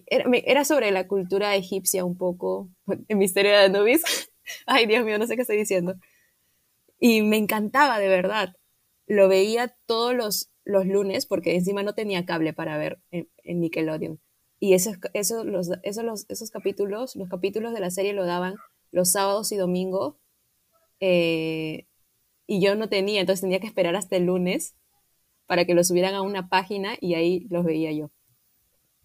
era, 0.06 0.64
sobre 0.64 0.92
la 0.92 1.06
cultura 1.06 1.54
egipcia 1.58 2.06
un 2.06 2.18
poco, 2.18 2.70
el 3.10 3.18
misterio 3.18 3.52
de 3.52 3.66
Anubis. 3.66 4.04
Ay, 4.66 4.86
Dios 4.86 5.04
mío, 5.04 5.20
no 5.20 5.28
sé 5.28 5.36
qué 5.36 5.42
estoy 5.42 5.58
diciendo. 5.58 5.96
Y 7.02 7.24
me 7.24 7.36
encantaba, 7.36 8.00
de 8.00 8.08
verdad. 8.08 8.56
Lo 9.06 9.28
veía 9.28 9.76
todos 9.86 10.16
los, 10.16 10.50
los 10.64 10.86
lunes, 10.86 11.26
porque 11.26 11.56
encima 11.56 11.84
no 11.84 11.94
tenía 11.94 12.26
cable 12.26 12.54
para 12.54 12.78
ver 12.78 13.02
en, 13.12 13.28
Nickelodeon. 13.60 14.22
Y 14.60 14.74
esos, 14.74 14.98
esos, 15.14 15.46
los, 15.46 15.70
esos, 15.84 16.26
esos 16.30 16.52
capítulos, 16.52 17.16
los 17.16 17.30
capítulos 17.30 17.74
de 17.74 17.80
la 17.80 17.92
serie 17.92 18.14
lo 18.14 18.26
daban 18.26 18.56
los 18.92 19.12
sábados 19.12 19.52
y 19.52 19.58
domingos. 19.58 20.16
Eh, 21.00 21.86
y 22.48 22.62
yo 22.62 22.76
no 22.76 22.90
tenía, 22.90 23.20
entonces 23.20 23.42
tenía 23.42 23.60
que 23.60 23.68
esperar 23.68 23.96
hasta 23.96 24.16
el 24.16 24.26
lunes 24.26 24.76
para 25.46 25.66
que 25.66 25.74
lo 25.74 25.84
subieran 25.84 26.16
a 26.16 26.22
una 26.22 26.50
página 26.50 26.96
y 27.00 27.14
ahí 27.16 27.48
los 27.50 27.66
veía 27.66 27.92
yo. 27.92 28.10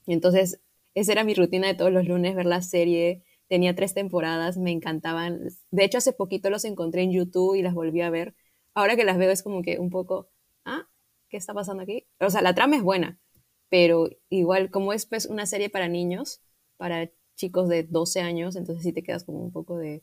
Entonces, 0.07 0.61
esa 0.95 1.13
era 1.13 1.25
mi 1.25 1.35
rutina 1.35 1.67
de 1.69 1.75
todos 1.75 1.93
los 1.93 2.07
lunes, 2.07 2.35
ver 2.35 2.47
la 2.47 2.63
serie. 2.63 3.23
Tenía 3.49 3.75
tres 3.75 3.95
temporadas, 3.95 4.57
me 4.59 4.71
encantaban. 4.71 5.49
De 5.71 5.85
hecho, 5.85 5.99
hace 5.99 6.13
poquito 6.13 6.51
los 6.51 6.65
encontré 6.65 7.03
en 7.03 7.13
YouTube 7.13 7.55
y 7.55 7.63
las 7.63 7.75
volví 7.75 8.01
a 8.01 8.11
ver. 8.11 8.35
Ahora 8.75 8.97
que 8.97 9.05
las 9.05 9.19
veo 9.19 9.31
es 9.31 9.43
como 9.43 9.63
que 9.63 9.79
un 9.79 9.91
poco, 9.91 10.31
ah, 10.65 10.89
¿qué 11.29 11.37
está 11.37 11.55
pasando 11.55 11.83
aquí? 11.83 12.07
O 12.21 12.31
sea, 12.31 12.43
la 12.43 12.55
trama 12.55 12.77
es 12.77 12.83
buena, 12.83 13.19
pero 13.73 14.11
igual 14.29 14.71
como 14.71 14.93
es 14.93 15.07
pues 15.07 15.25
una 15.25 15.47
serie 15.47 15.71
para 15.71 15.89
niños, 15.89 16.43
para 16.77 17.11
chicos 17.37 17.71
de 17.71 17.85
12 17.85 18.21
años, 18.21 18.55
entonces 18.55 18.85
sí 18.85 18.93
te 18.93 19.03
quedas 19.03 19.25
como 19.25 19.39
un 19.39 19.51
poco 19.51 19.79
de, 19.79 20.03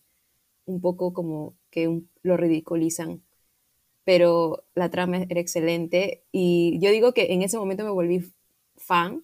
un 0.66 0.82
poco 0.82 1.14
como 1.14 1.56
que 1.70 2.02
lo 2.24 2.36
ridiculizan. 2.36 3.22
Pero 4.06 4.66
la 4.74 4.90
trama 4.90 5.18
era 5.30 5.40
excelente 5.40 6.24
y 6.32 6.80
yo 6.82 6.90
digo 6.90 7.14
que 7.14 7.32
en 7.32 7.44
ese 7.44 7.60
momento 7.60 7.84
me 7.84 7.92
volví 7.92 8.34
fan 8.76 9.24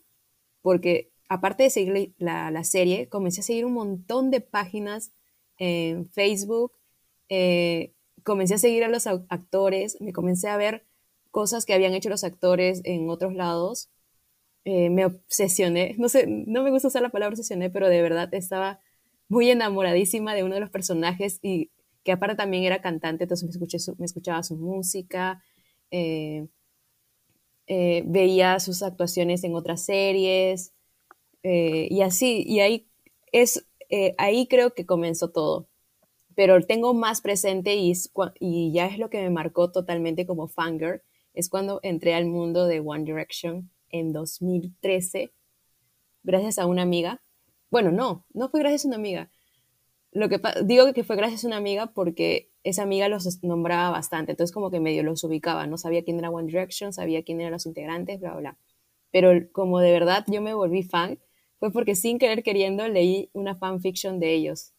porque 0.62 1.10
aparte 1.28 1.64
de 1.64 1.72
seguir 1.72 2.14
la, 2.20 2.64
serie, 2.64 3.10
comencé 3.10 3.42
a 3.42 3.44
seguir 3.46 3.66
un 3.66 3.74
montón 3.74 4.30
de 4.30 4.42
páginas 4.42 5.12
en 5.58 6.06
Facebook, 6.06 6.72
eh, 7.30 7.94
comencé 8.24 8.54
a 8.54 8.60
seguir 8.60 8.84
a 8.84 8.90
los 8.90 9.08
actores, 9.08 10.00
me 10.02 10.14
comencé 10.14 10.50
a 10.50 10.58
ver 10.58 10.86
cosas 11.32 11.66
que 11.66 11.74
habían 11.74 11.96
hecho 11.96 12.10
los 12.10 12.24
actores 12.24 12.82
en 12.84 13.10
otros 13.10 13.34
lados, 13.34 13.90
eh, 14.66 14.90
me 14.90 15.06
obsesioné, 15.06 15.96
no 15.98 16.10
sé, 16.10 16.28
no 16.28 16.64
me 16.64 16.72
gusta 16.72 16.90
usar 16.90 17.02
la 17.02 17.10
palabra 17.10 17.34
obsesioné, 17.34 17.70
pero 17.70 17.90
de 17.90 18.02
verdad 18.02 18.34
estaba 18.34 18.82
muy 19.30 19.50
enamoradísima 19.50 20.36
de 20.36 20.44
uno 20.44 20.56
de 20.56 20.62
los 20.62 20.70
personajes 20.72 21.40
y 21.42 21.72
que 22.04 22.12
aparte 22.12 22.36
también 22.36 22.64
era 22.64 22.82
cantante, 22.82 23.24
entonces 23.26 23.46
me, 23.46 23.52
escuché 23.52 23.78
me 23.98 24.06
escuchaba 24.06 24.44
su 24.44 24.58
música, 24.58 25.42
eh, 25.92 26.48
eh, 27.68 28.04
veía 28.06 28.60
sus 28.60 28.84
actuaciones 28.84 29.44
en 29.44 29.56
otras 29.56 29.84
series 29.86 30.74
eh, 31.44 31.88
y 31.92 32.02
así, 32.02 32.44
y 32.48 32.60
ahí, 32.62 32.88
es, 33.32 33.68
eh, 33.90 34.16
ahí 34.18 34.48
creo 34.48 34.74
que 34.74 34.86
comenzó 34.86 35.32
todo. 35.32 35.70
Pero 36.36 36.62
tengo 36.62 36.94
más 36.94 37.22
presente 37.22 37.76
y, 37.76 37.94
y 38.40 38.74
ya 38.74 38.88
es 38.88 39.00
lo 39.00 39.10
que 39.10 39.22
me 39.22 39.30
marcó 39.30 39.72
totalmente 39.72 40.26
como 40.28 40.48
fangirl, 40.48 41.02
es 41.34 41.50
cuando 41.50 41.80
entré 41.84 42.16
al 42.16 42.26
mundo 42.26 42.68
de 42.68 42.80
One 42.82 43.04
Direction 43.06 43.72
en 44.00 44.12
2013, 44.14 45.34
gracias 46.24 46.60
a 46.60 46.66
una 46.66 46.82
amiga. 46.82 47.22
Bueno, 47.72 47.92
no, 47.92 48.26
no 48.34 48.50
fue 48.50 48.60
gracias 48.60 48.86
a 48.86 48.88
una 48.90 48.98
amiga. 48.98 49.32
Lo 50.12 50.30
que 50.30 50.40
digo 50.64 50.92
que 50.94 51.04
fue 51.04 51.16
gracias 51.16 51.44
a 51.44 51.48
una 51.48 51.58
amiga 51.58 51.88
porque 51.88 52.52
esa 52.64 52.84
amiga 52.84 53.10
los 53.10 53.44
nombraba 53.44 53.90
bastante, 53.92 54.32
entonces 54.32 54.54
como 54.54 54.72
que 54.72 54.80
medio 54.80 55.04
los 55.04 55.24
ubicaba, 55.24 55.68
no 55.68 55.78
sabía 55.78 56.04
quién 56.04 56.20
era 56.20 56.30
One 56.30 56.48
Direction, 56.48 56.94
sabía 56.94 57.24
quién 57.24 57.42
eran 57.42 57.54
los 57.54 57.66
integrantes, 57.66 58.20
bla, 58.20 58.36
bla. 58.36 58.58
Pero 59.12 59.32
como 59.52 59.80
de 59.80 59.92
verdad 59.92 60.26
yo 60.28 60.42
me 60.42 60.54
volví 60.54 60.84
fan, 60.84 61.20
fue 61.60 61.72
porque 61.72 61.96
sin 61.96 62.18
querer 62.18 62.44
queriendo 62.44 62.88
leí 62.88 63.30
una 63.34 63.56
fanfiction 63.56 64.20
de 64.20 64.34
ellos. 64.34 64.74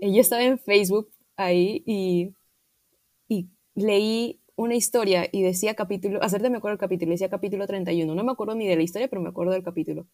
Yo 0.00 0.20
estaba 0.20 0.42
en 0.42 0.58
Facebook 0.58 1.10
ahí 1.36 1.82
y, 1.86 2.34
y 3.28 3.48
leí 3.74 4.40
una 4.56 4.74
historia 4.74 5.28
y 5.30 5.42
decía 5.42 5.74
capítulo, 5.74 6.22
hacerte 6.22 6.50
me 6.50 6.58
acuerdo 6.58 6.74
el 6.74 6.80
capítulo, 6.80 7.12
decía 7.12 7.28
capítulo 7.30 7.66
31, 7.66 8.14
no 8.14 8.24
me 8.24 8.32
acuerdo 8.32 8.54
ni 8.54 8.66
de 8.66 8.76
la 8.76 8.82
historia, 8.82 9.08
pero 9.08 9.22
me 9.22 9.28
acuerdo 9.28 9.52
del 9.52 9.62
capítulo. 9.62 10.06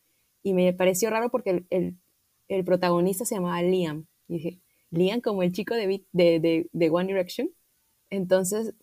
Y 0.42 0.54
me 0.54 0.72
pareció 0.72 1.10
raro 1.10 1.30
porque 1.30 1.64
el, 1.70 1.96
el, 2.48 2.64
protagonista 2.64 3.24
se 3.24 3.36
llamaba 3.36 3.62
Liam. 3.62 4.06
Y 4.28 4.34
dije, 4.34 4.60
Liam 4.90 5.20
como 5.20 5.42
el 5.42 5.52
chico 5.52 5.74
de, 5.74 6.04
de, 6.12 6.68
de, 6.72 6.90
One 6.90 7.06
Direction. 7.06 7.50
Entonces, 8.10 8.74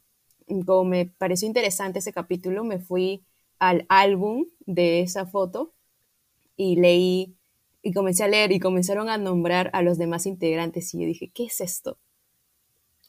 como 0.66 0.86
me 0.86 1.06
pareció 1.08 1.48
interesante 1.48 2.00
ese 2.00 2.14
capítulo, 2.14 2.64
me 2.64 2.80
fui 2.80 3.26
al 3.60 3.86
álbum 3.90 4.46
de 4.66 5.02
esa 5.02 5.26
foto 5.26 5.74
y 6.56 6.78
leí 6.78 7.36
y 7.82 7.94
comencé 7.94 8.24
a 8.24 8.28
leer 8.28 8.52
y 8.52 8.60
comenzaron 8.60 9.10
a 9.10 9.18
nombrar 9.18 9.70
a 9.74 9.82
los 9.82 9.98
demás 9.98 10.26
integrantes 10.26 10.94
y 10.94 11.02
yo 11.02 11.06
dije, 11.08 11.32
¿qué 11.34 11.46
es 11.46 11.62
esto? 11.62 12.00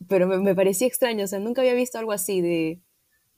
Pero 0.09 0.27
me, 0.27 0.39
me 0.39 0.55
parecía 0.55 0.87
extraño, 0.87 1.25
o 1.25 1.29
sea, 1.29 1.39
nunca 1.39 1.61
había 1.61 1.75
visto 1.75 1.99
algo 1.99 2.13
así 2.13 2.41
de, 2.41 2.81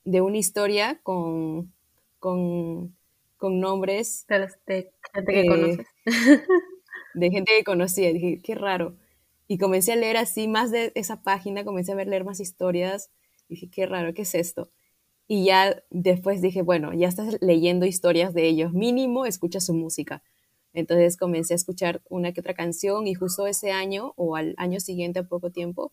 de 0.04 0.20
una 0.20 0.38
historia 0.38 1.00
con, 1.02 1.72
con, 2.18 2.96
con 3.36 3.60
nombres. 3.60 4.26
De, 4.28 4.92
gente 5.12 5.32
que 5.32 5.40
eh, 5.40 5.48
conoces. 5.48 5.86
de 7.14 7.30
gente 7.30 7.52
que 7.56 7.64
conocía, 7.64 8.12
dije, 8.12 8.40
qué 8.42 8.54
raro. 8.54 8.96
Y 9.48 9.58
comencé 9.58 9.92
a 9.92 9.96
leer 9.96 10.16
así 10.16 10.48
más 10.48 10.70
de 10.70 10.92
esa 10.94 11.22
página, 11.22 11.64
comencé 11.64 11.92
a 11.92 11.96
ver, 11.96 12.08
leer 12.08 12.24
más 12.24 12.40
historias. 12.40 13.10
dije, 13.48 13.68
qué 13.70 13.86
raro, 13.86 14.14
¿qué 14.14 14.22
es 14.22 14.34
esto? 14.34 14.70
Y 15.28 15.44
ya 15.46 15.82
después 15.90 16.42
dije, 16.42 16.62
bueno, 16.62 16.92
ya 16.92 17.08
estás 17.08 17.38
leyendo 17.40 17.86
historias 17.86 18.34
de 18.34 18.46
ellos, 18.48 18.72
mínimo 18.72 19.26
escucha 19.26 19.60
su 19.60 19.74
música. 19.74 20.22
Entonces 20.74 21.16
comencé 21.16 21.54
a 21.54 21.56
escuchar 21.56 22.02
una 22.08 22.32
que 22.32 22.40
otra 22.40 22.54
canción 22.54 23.06
y 23.06 23.14
justo 23.14 23.46
ese 23.46 23.72
año 23.72 24.14
o 24.16 24.36
al 24.36 24.54
año 24.56 24.80
siguiente, 24.80 25.20
a 25.20 25.24
poco 25.24 25.50
tiempo, 25.50 25.92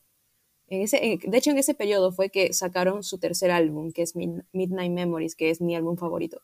en 0.69 0.81
ese, 0.81 1.19
de 1.23 1.37
hecho 1.37 1.51
en 1.51 1.57
ese 1.57 1.73
periodo 1.73 2.11
fue 2.11 2.29
que 2.29 2.53
sacaron 2.53 3.03
su 3.03 3.19
tercer 3.19 3.51
álbum, 3.51 3.91
que 3.91 4.03
es 4.03 4.15
Midnight 4.15 4.91
Memories, 4.91 5.35
que 5.35 5.49
es 5.49 5.61
mi 5.61 5.75
álbum 5.75 5.97
favorito. 5.97 6.41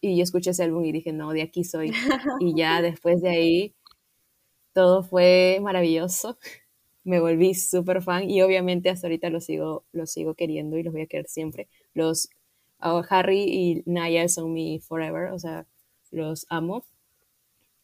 Y 0.00 0.16
yo 0.16 0.22
escuché 0.22 0.50
ese 0.50 0.64
álbum 0.64 0.84
y 0.84 0.92
dije, 0.92 1.12
no, 1.12 1.32
de 1.32 1.42
aquí 1.42 1.64
soy. 1.64 1.92
Y 2.40 2.54
ya 2.56 2.82
después 2.82 3.22
de 3.22 3.30
ahí 3.30 3.74
todo 4.72 5.02
fue 5.02 5.58
maravilloso. 5.62 6.38
Me 7.04 7.20
volví 7.20 7.54
súper 7.54 8.02
fan 8.02 8.30
y 8.30 8.42
obviamente 8.42 8.90
hasta 8.90 9.06
ahorita 9.06 9.30
lo 9.30 9.40
sigo, 9.40 9.84
lo 9.92 10.06
sigo 10.06 10.34
queriendo 10.34 10.78
y 10.78 10.82
los 10.82 10.92
voy 10.92 11.02
a 11.02 11.06
querer 11.06 11.28
siempre. 11.28 11.68
Los 11.94 12.28
oh, 12.80 13.02
Harry 13.10 13.44
y 13.48 13.82
Naya 13.86 14.28
son 14.28 14.52
mi 14.52 14.80
forever, 14.80 15.32
o 15.32 15.38
sea, 15.38 15.66
los 16.10 16.46
amo. 16.50 16.84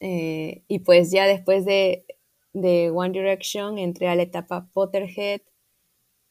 Eh, 0.00 0.62
y 0.68 0.80
pues 0.80 1.10
ya 1.10 1.26
después 1.26 1.64
de, 1.64 2.04
de 2.52 2.90
One 2.90 3.12
Direction 3.12 3.78
entré 3.78 4.08
a 4.08 4.16
la 4.16 4.22
etapa 4.22 4.68
Potterhead, 4.72 5.40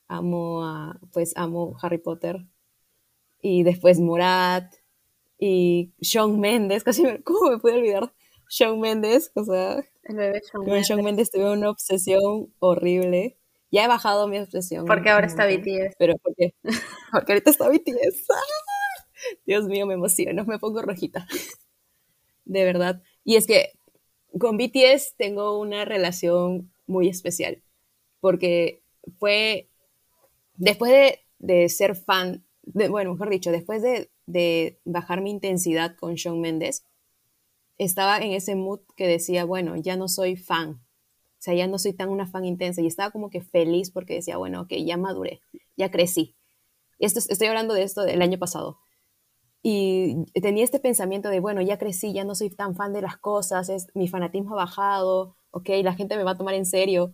amo 0.07 0.63
a, 0.63 0.99
pues 1.11 1.33
amo 1.35 1.77
Harry 1.81 1.97
Potter, 1.97 2.45
y 3.41 3.63
después 3.63 3.99
Murat, 3.99 4.73
y 5.37 5.93
Shawn 5.99 6.39
Mendes, 6.39 6.83
casi 6.85 7.03
me, 7.03 7.21
¿cómo 7.23 7.49
me 7.49 7.57
pude 7.57 7.75
olvidar? 7.75 8.13
Shawn 8.49 8.79
Mendes, 8.79 9.31
o 9.35 9.43
sea, 9.43 9.83
El 10.03 10.15
bebé 10.15 10.41
Shawn 10.41 10.63
con 10.63 10.73
Mendes. 10.73 10.87
Shawn 10.87 11.03
Mendes 11.03 11.31
tuve 11.31 11.51
una 11.51 11.69
obsesión 11.69 12.53
horrible. 12.59 13.37
Ya 13.71 13.85
he 13.85 13.87
bajado 13.87 14.27
mi 14.27 14.37
obsesión. 14.39 14.85
Porque 14.85 15.09
ahora 15.09 15.27
está 15.27 15.47
BTS. 15.47 15.95
Pero 15.97 16.15
¿por 16.17 16.35
qué? 16.35 16.53
Porque 17.11 17.33
ahorita 17.33 17.49
está 17.49 17.67
BTS. 17.69 18.27
Dios 19.45 19.65
mío, 19.65 19.85
me 19.85 19.95
emociono, 19.95 20.45
me 20.45 20.59
pongo 20.59 20.81
rojita. 20.81 21.27
De 22.45 22.63
verdad. 22.63 23.01
Y 23.23 23.35
es 23.35 23.47
que 23.47 23.71
con 24.39 24.57
BTS 24.57 25.15
tengo 25.17 25.59
una 25.59 25.83
relación 25.85 26.71
muy 26.85 27.09
especial. 27.09 27.63
Porque 28.21 28.83
fue 29.19 29.69
después 30.57 30.91
de, 30.91 31.19
de 31.39 31.69
ser 31.69 31.95
fan, 31.95 32.45
bueno, 32.63 33.11
mejor 33.13 33.29
dicho, 33.29 33.51
después 33.51 33.81
de, 33.81 34.11
de 34.25 34.79
bajar 34.85 35.21
mi 35.21 35.31
intensidad 35.31 35.95
con 35.95 36.15
Shawn 36.15 36.41
Mendes, 36.41 36.85
estaba 37.77 38.17
en 38.17 38.31
ese 38.31 38.55
mood 38.55 38.79
que 38.95 39.07
decía, 39.07 39.45
bueno, 39.45 39.75
ya 39.75 39.97
no 39.97 40.07
soy 40.07 40.35
fan. 40.35 40.81
O 41.37 41.41
sea, 41.45 41.53
ya 41.53 41.67
no 41.67 41.77
soy 41.77 41.93
tan 41.93 42.09
una 42.09 42.25
fan 42.25 42.45
intensa. 42.45 42.81
Y 42.81 42.87
estaba 42.87 43.11
como 43.11 43.29
que 43.29 43.41
feliz 43.41 43.91
porque 43.91 44.15
decía, 44.15 44.37
bueno, 44.37 44.61
ok, 44.61 44.73
ya 44.85 44.97
maduré, 44.97 45.41
ya 45.77 45.91
crecí. 45.91 46.35
Esto, 46.99 47.19
estoy 47.19 47.47
hablando 47.47 47.73
de 47.73 47.83
esto 47.83 48.03
del 48.03 48.21
año 48.21 48.39
pasado. 48.39 48.79
Y 49.61 50.25
tenía 50.41 50.63
este 50.63 50.79
pensamiento 50.79 51.29
de, 51.29 51.39
bueno, 51.39 51.61
ya 51.61 51.77
crecí, 51.77 52.13
ya 52.13 52.23
no 52.23 52.35
soy 52.35 52.49
tan 52.51 52.75
fan 52.75 52.93
de 52.93 53.01
las 53.01 53.17
cosas, 53.17 53.69
es, 53.69 53.87
mi 53.95 54.07
fanatismo 54.07 54.53
ha 54.53 54.57
bajado, 54.57 55.37
ok, 55.49 55.69
la 55.83 55.95
gente 55.95 56.17
me 56.17 56.23
va 56.23 56.31
a 56.31 56.37
tomar 56.37 56.53
en 56.53 56.65
serio. 56.65 57.13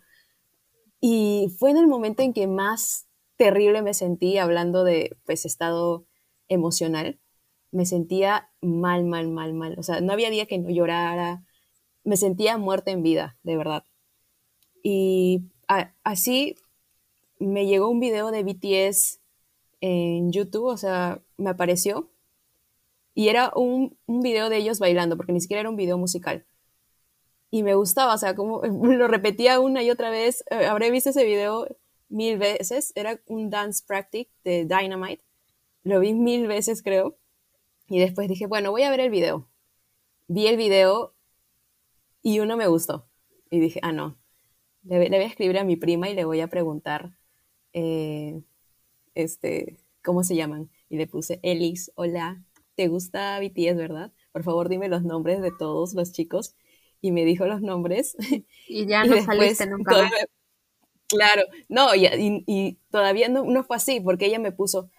Y 0.99 1.55
fue 1.57 1.71
en 1.71 1.77
el 1.77 1.87
momento 1.87 2.23
en 2.23 2.33
que 2.33 2.47
más 2.47 3.07
terrible 3.41 3.81
me 3.81 3.95
sentí 3.95 4.37
hablando 4.37 4.83
de, 4.83 5.17
pues, 5.25 5.45
estado 5.45 6.05
emocional. 6.47 7.19
Me 7.71 7.87
sentía 7.87 8.51
mal, 8.61 9.03
mal, 9.03 9.29
mal, 9.29 9.53
mal. 9.55 9.79
O 9.79 9.83
sea, 9.83 9.99
no 9.99 10.13
había 10.13 10.29
día 10.29 10.45
que 10.45 10.59
no 10.59 10.69
llorara. 10.69 11.43
Me 12.03 12.17
sentía 12.17 12.59
muerta 12.59 12.91
en 12.91 13.01
vida, 13.01 13.39
de 13.41 13.57
verdad. 13.57 13.83
Y 14.83 15.41
así 16.03 16.55
me 17.39 17.65
llegó 17.65 17.89
un 17.89 17.99
video 17.99 18.29
de 18.29 18.43
BTS 18.43 19.19
en 19.79 20.31
YouTube, 20.31 20.65
o 20.65 20.77
sea, 20.77 21.19
me 21.37 21.49
apareció. 21.49 22.11
Y 23.15 23.29
era 23.29 23.51
un, 23.55 23.97
un 24.05 24.21
video 24.21 24.49
de 24.49 24.57
ellos 24.57 24.77
bailando, 24.77 25.17
porque 25.17 25.33
ni 25.33 25.41
siquiera 25.41 25.61
era 25.61 25.69
un 25.71 25.77
video 25.77 25.97
musical. 25.97 26.45
Y 27.49 27.63
me 27.63 27.73
gustaba, 27.73 28.13
o 28.13 28.17
sea, 28.19 28.35
como 28.35 28.61
lo 28.63 29.07
repetía 29.07 29.59
una 29.59 29.81
y 29.81 29.89
otra 29.89 30.11
vez. 30.11 30.43
Eh, 30.51 30.67
habré 30.67 30.91
visto 30.91 31.09
ese 31.09 31.25
video 31.25 31.65
mil 32.11 32.37
veces. 32.37 32.91
Era 32.95 33.19
un 33.27 33.49
dance 33.49 33.83
practice 33.85 34.29
de 34.43 34.65
Dynamite. 34.65 35.23
Lo 35.83 35.99
vi 35.99 36.13
mil 36.13 36.47
veces, 36.47 36.83
creo. 36.83 37.17
Y 37.87 37.99
después 37.99 38.27
dije, 38.27 38.45
bueno, 38.45 38.71
voy 38.71 38.83
a 38.83 38.89
ver 38.89 38.99
el 38.99 39.09
video. 39.09 39.49
Vi 40.27 40.47
el 40.47 40.57
video 40.57 41.13
y 42.21 42.39
uno 42.39 42.57
me 42.57 42.67
gustó. 42.67 43.07
Y 43.49 43.59
dije, 43.59 43.79
ah, 43.83 43.91
no. 43.91 44.17
Le, 44.83 45.09
le 45.09 45.17
voy 45.17 45.25
a 45.25 45.29
escribir 45.29 45.57
a 45.57 45.63
mi 45.63 45.75
prima 45.75 46.09
y 46.09 46.15
le 46.15 46.25
voy 46.25 46.41
a 46.41 46.47
preguntar, 46.47 47.13
eh, 47.73 48.41
este, 49.15 49.77
¿cómo 50.03 50.23
se 50.23 50.35
llaman? 50.35 50.69
Y 50.89 50.97
le 50.97 51.07
puse, 51.07 51.39
Elix, 51.43 51.91
hola, 51.95 52.43
¿te 52.75 52.87
gusta 52.87 53.39
BTS, 53.39 53.75
verdad? 53.75 54.11
Por 54.31 54.43
favor, 54.43 54.69
dime 54.69 54.87
los 54.87 55.03
nombres 55.03 55.41
de 55.41 55.51
todos 55.51 55.93
los 55.93 56.11
chicos. 56.11 56.55
Y 57.01 57.11
me 57.11 57.25
dijo 57.25 57.45
los 57.45 57.61
nombres. 57.61 58.15
Y 58.67 58.85
ya 58.85 59.03
no 59.05 59.15
después 59.15 59.37
saliste 59.37 59.67
nunca 59.67 60.03
más. 60.03 60.11
Claro, 61.11 61.41
no, 61.67 61.93
y, 61.95 62.77
todavía 62.89 63.27
no, 63.27 63.43
no 63.43 63.63
fue 63.65 63.75
así, 63.75 63.99
porque 63.99 64.27
ella 64.27 64.39
me 64.39 64.51
puso, 64.53 64.89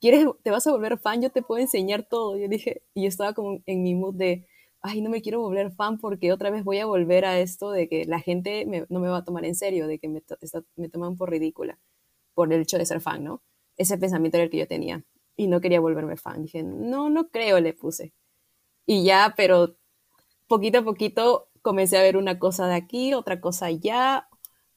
¿quieres, 0.00 0.26
te 0.42 0.50
vas 0.50 0.66
a 0.66 0.72
volver 0.72 0.98
fan? 0.98 1.22
Yo 1.22 1.30
te 1.30 1.42
puedo 1.42 1.60
enseñar 1.60 2.04
todo. 2.08 2.36
Yo 2.38 2.48
dije, 2.48 2.82
y 2.94 3.02
yo 3.04 3.08
estaba 3.08 3.34
como 3.34 3.60
en 3.66 3.82
mi 3.82 3.94
mood 3.94 4.14
de, 4.16 4.46
ay, 4.82 5.02
no 5.02 5.10
me 5.10 5.22
quiero 5.22 5.40
volver 5.40 5.72
fan 5.72 5.98
porque 5.98 6.32
otra 6.32 6.50
vez 6.50 6.64
voy 6.64 6.78
a 6.80 6.86
volver 6.86 7.24
a 7.26 7.40
esto 7.40 7.70
de 7.72 7.88
que 7.88 8.06
la 8.06 8.20
gente 8.20 8.66
no 8.90 9.00
me 9.00 9.08
va 9.08 9.18
a 9.18 9.24
tomar 9.24 9.44
en 9.46 9.54
serio, 9.56 9.86
de 9.88 9.98
que 10.00 10.08
me, 10.08 10.20
to- 10.22 10.36
me 10.76 10.88
toman 10.90 11.16
por 11.16 11.30
ridícula 11.30 11.78
por 12.34 12.52
el 12.52 12.62
hecho 12.62 12.78
de 12.78 12.86
ser 12.86 13.00
fan, 13.02 13.24
¿no? 13.24 13.42
Ese 13.78 13.98
pensamiento 13.98 14.38
era 14.38 14.44
el 14.44 14.50
que 14.50 14.58
yo 14.58 14.68
tenía 14.68 15.04
y 15.36 15.48
no 15.48 15.60
quería 15.62 15.80
volverme 15.80 16.16
fan. 16.18 16.42
Dije, 16.44 16.62
no, 16.64 17.10
no 17.10 17.28
creo, 17.30 17.60
le 17.60 17.74
puse. 17.74 18.14
Y 18.86 19.04
ya, 19.04 19.34
pero 19.36 19.76
poquito 20.48 20.78
a 20.78 20.84
poquito 20.84 21.48
comencé 21.62 21.96
a 21.98 22.02
ver 22.02 22.16
una 22.16 22.38
cosa 22.38 22.66
de 22.68 22.74
aquí, 22.74 23.14
otra 23.14 23.40
cosa 23.40 23.66
allá, 23.66 24.28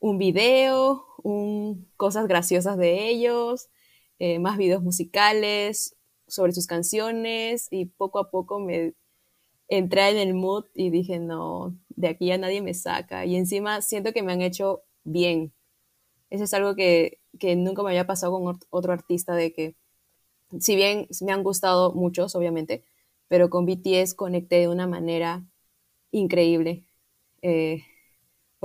un 0.08 0.18
video, 0.20 1.06
un, 1.24 1.88
cosas 1.97 2.28
graciosas 2.28 2.78
de 2.78 3.10
ellos, 3.10 3.70
eh, 4.20 4.39
más 4.39 4.58
videos 4.58 4.84
musicales 4.84 5.95
sobre 6.28 6.51
sus 6.53 6.68
canciones 6.68 7.68
y 7.72 7.86
poco 7.88 8.20
a 8.20 8.30
poco 8.32 8.60
me 8.60 8.93
entré 9.70 10.10
en 10.12 10.18
el 10.18 10.34
mood 10.36 10.66
y 10.76 10.89
dije, 10.91 11.20
no, 11.20 11.78
de 11.89 12.10
aquí 12.10 12.28
ya 12.28 12.38
nadie 12.38 12.62
me 12.62 12.74
saca. 12.74 13.26
Y 13.26 13.36
encima 13.38 13.82
siento 13.82 14.14
que 14.14 14.24
me 14.24 14.34
han 14.34 14.41
hecho 14.41 14.84
bien. 15.03 15.53
Eso 16.30 16.43
es 16.45 16.53
algo 16.53 16.76
que, 16.76 17.20
que 17.39 17.56
nunca 17.56 17.84
me 17.84 17.89
había 17.91 18.08
pasado 18.08 18.34
con 18.34 18.43
ot- 18.56 18.68
otro 18.72 18.93
artista 18.93 19.36
de 19.36 19.53
que, 19.53 19.76
si 20.60 20.76
bien 20.76 21.08
me 21.22 21.32
han 21.34 21.43
gustado 21.43 21.93
muchos, 21.93 22.36
obviamente, 22.36 22.84
pero 23.28 23.49
con 23.49 23.66
BTS 23.66 24.16
conecté 24.16 24.58
de 24.62 24.68
una 24.70 24.88
manera 24.88 25.45
increíble. 26.12 26.88
Eh, 27.43 27.84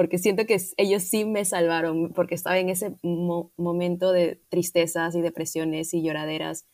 porque 0.00 0.18
siento 0.18 0.46
que 0.46 0.58
ellos 0.78 1.02
sí 1.04 1.26
me 1.26 1.44
salvaron, 1.44 2.14
porque 2.14 2.34
estaba 2.34 2.58
en 2.58 2.70
ese 2.70 2.96
mo- 3.02 3.52
momento 3.58 4.12
de 4.12 4.40
tristezas 4.48 5.14
y 5.14 5.20
depresiones 5.20 5.92
y 5.94 6.02
lloraderas. 6.02 6.66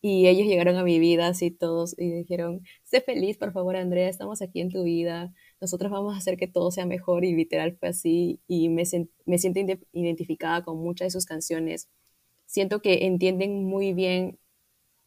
Y 0.00 0.26
ellos 0.28 0.46
llegaron 0.46 0.76
a 0.76 0.84
mi 0.84 0.98
vida 0.98 1.28
así 1.28 1.50
todos 1.50 1.94
y 1.98 2.10
dijeron, 2.12 2.60
sé 2.84 3.00
feliz, 3.00 3.38
por 3.38 3.52
favor, 3.52 3.74
Andrea, 3.76 4.08
estamos 4.10 4.42
aquí 4.42 4.60
en 4.60 4.68
tu 4.70 4.82
vida, 4.84 5.32
nosotros 5.62 5.90
vamos 5.90 6.14
a 6.14 6.18
hacer 6.18 6.36
que 6.36 6.46
todo 6.46 6.70
sea 6.70 6.84
mejor 6.86 7.24
y 7.24 7.34
literal 7.34 7.76
fue 7.78 7.88
así 7.88 8.40
y 8.46 8.68
me, 8.68 8.82
me 9.24 9.38
siento 9.38 9.60
identificada 9.92 10.62
con 10.64 10.78
muchas 10.78 11.06
de 11.06 11.10
sus 11.12 11.24
canciones. 11.26 11.88
Siento 12.46 12.82
que 12.82 13.06
entienden 13.06 13.64
muy 13.64 13.94
bien 13.94 14.38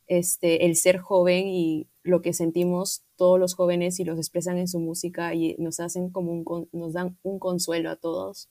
este, 0.08 0.66
el 0.66 0.76
ser 0.78 1.00
joven 1.00 1.48
y 1.48 1.90
lo 2.08 2.22
que 2.22 2.34
sentimos 2.34 3.04
todos 3.16 3.40
los 3.40 3.56
jóvenes 3.56 4.00
y 4.00 4.06
los 4.06 4.18
expresan 4.18 4.58
en 4.58 4.68
su 4.68 4.80
música 4.80 5.34
y 5.34 5.56
nos 5.60 5.80
hacen 5.80 6.10
como 6.10 6.32
un, 6.32 6.70
nos 6.72 6.94
dan 6.94 7.18
un 7.24 7.40
consuelo 7.40 7.90
a 7.90 7.96
todos. 7.96 8.50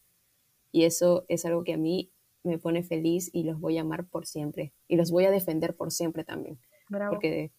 Y 0.72 0.84
eso 0.84 1.24
es 1.28 1.44
algo 1.46 1.64
que 1.64 1.72
a 1.72 1.78
mí 1.78 2.12
me 2.42 2.58
pone 2.58 2.82
feliz 2.82 3.30
y 3.32 3.44
los 3.44 3.60
voy 3.60 3.78
a 3.78 3.82
amar 3.82 4.06
por 4.06 4.26
siempre. 4.26 4.72
Y 4.88 4.96
los 4.96 5.10
voy 5.10 5.24
a 5.24 5.30
defender 5.30 5.74
por 5.74 5.90
siempre 5.90 6.24
también. 6.24 6.58
Bravo. 6.88 7.14
Porque 7.14 7.50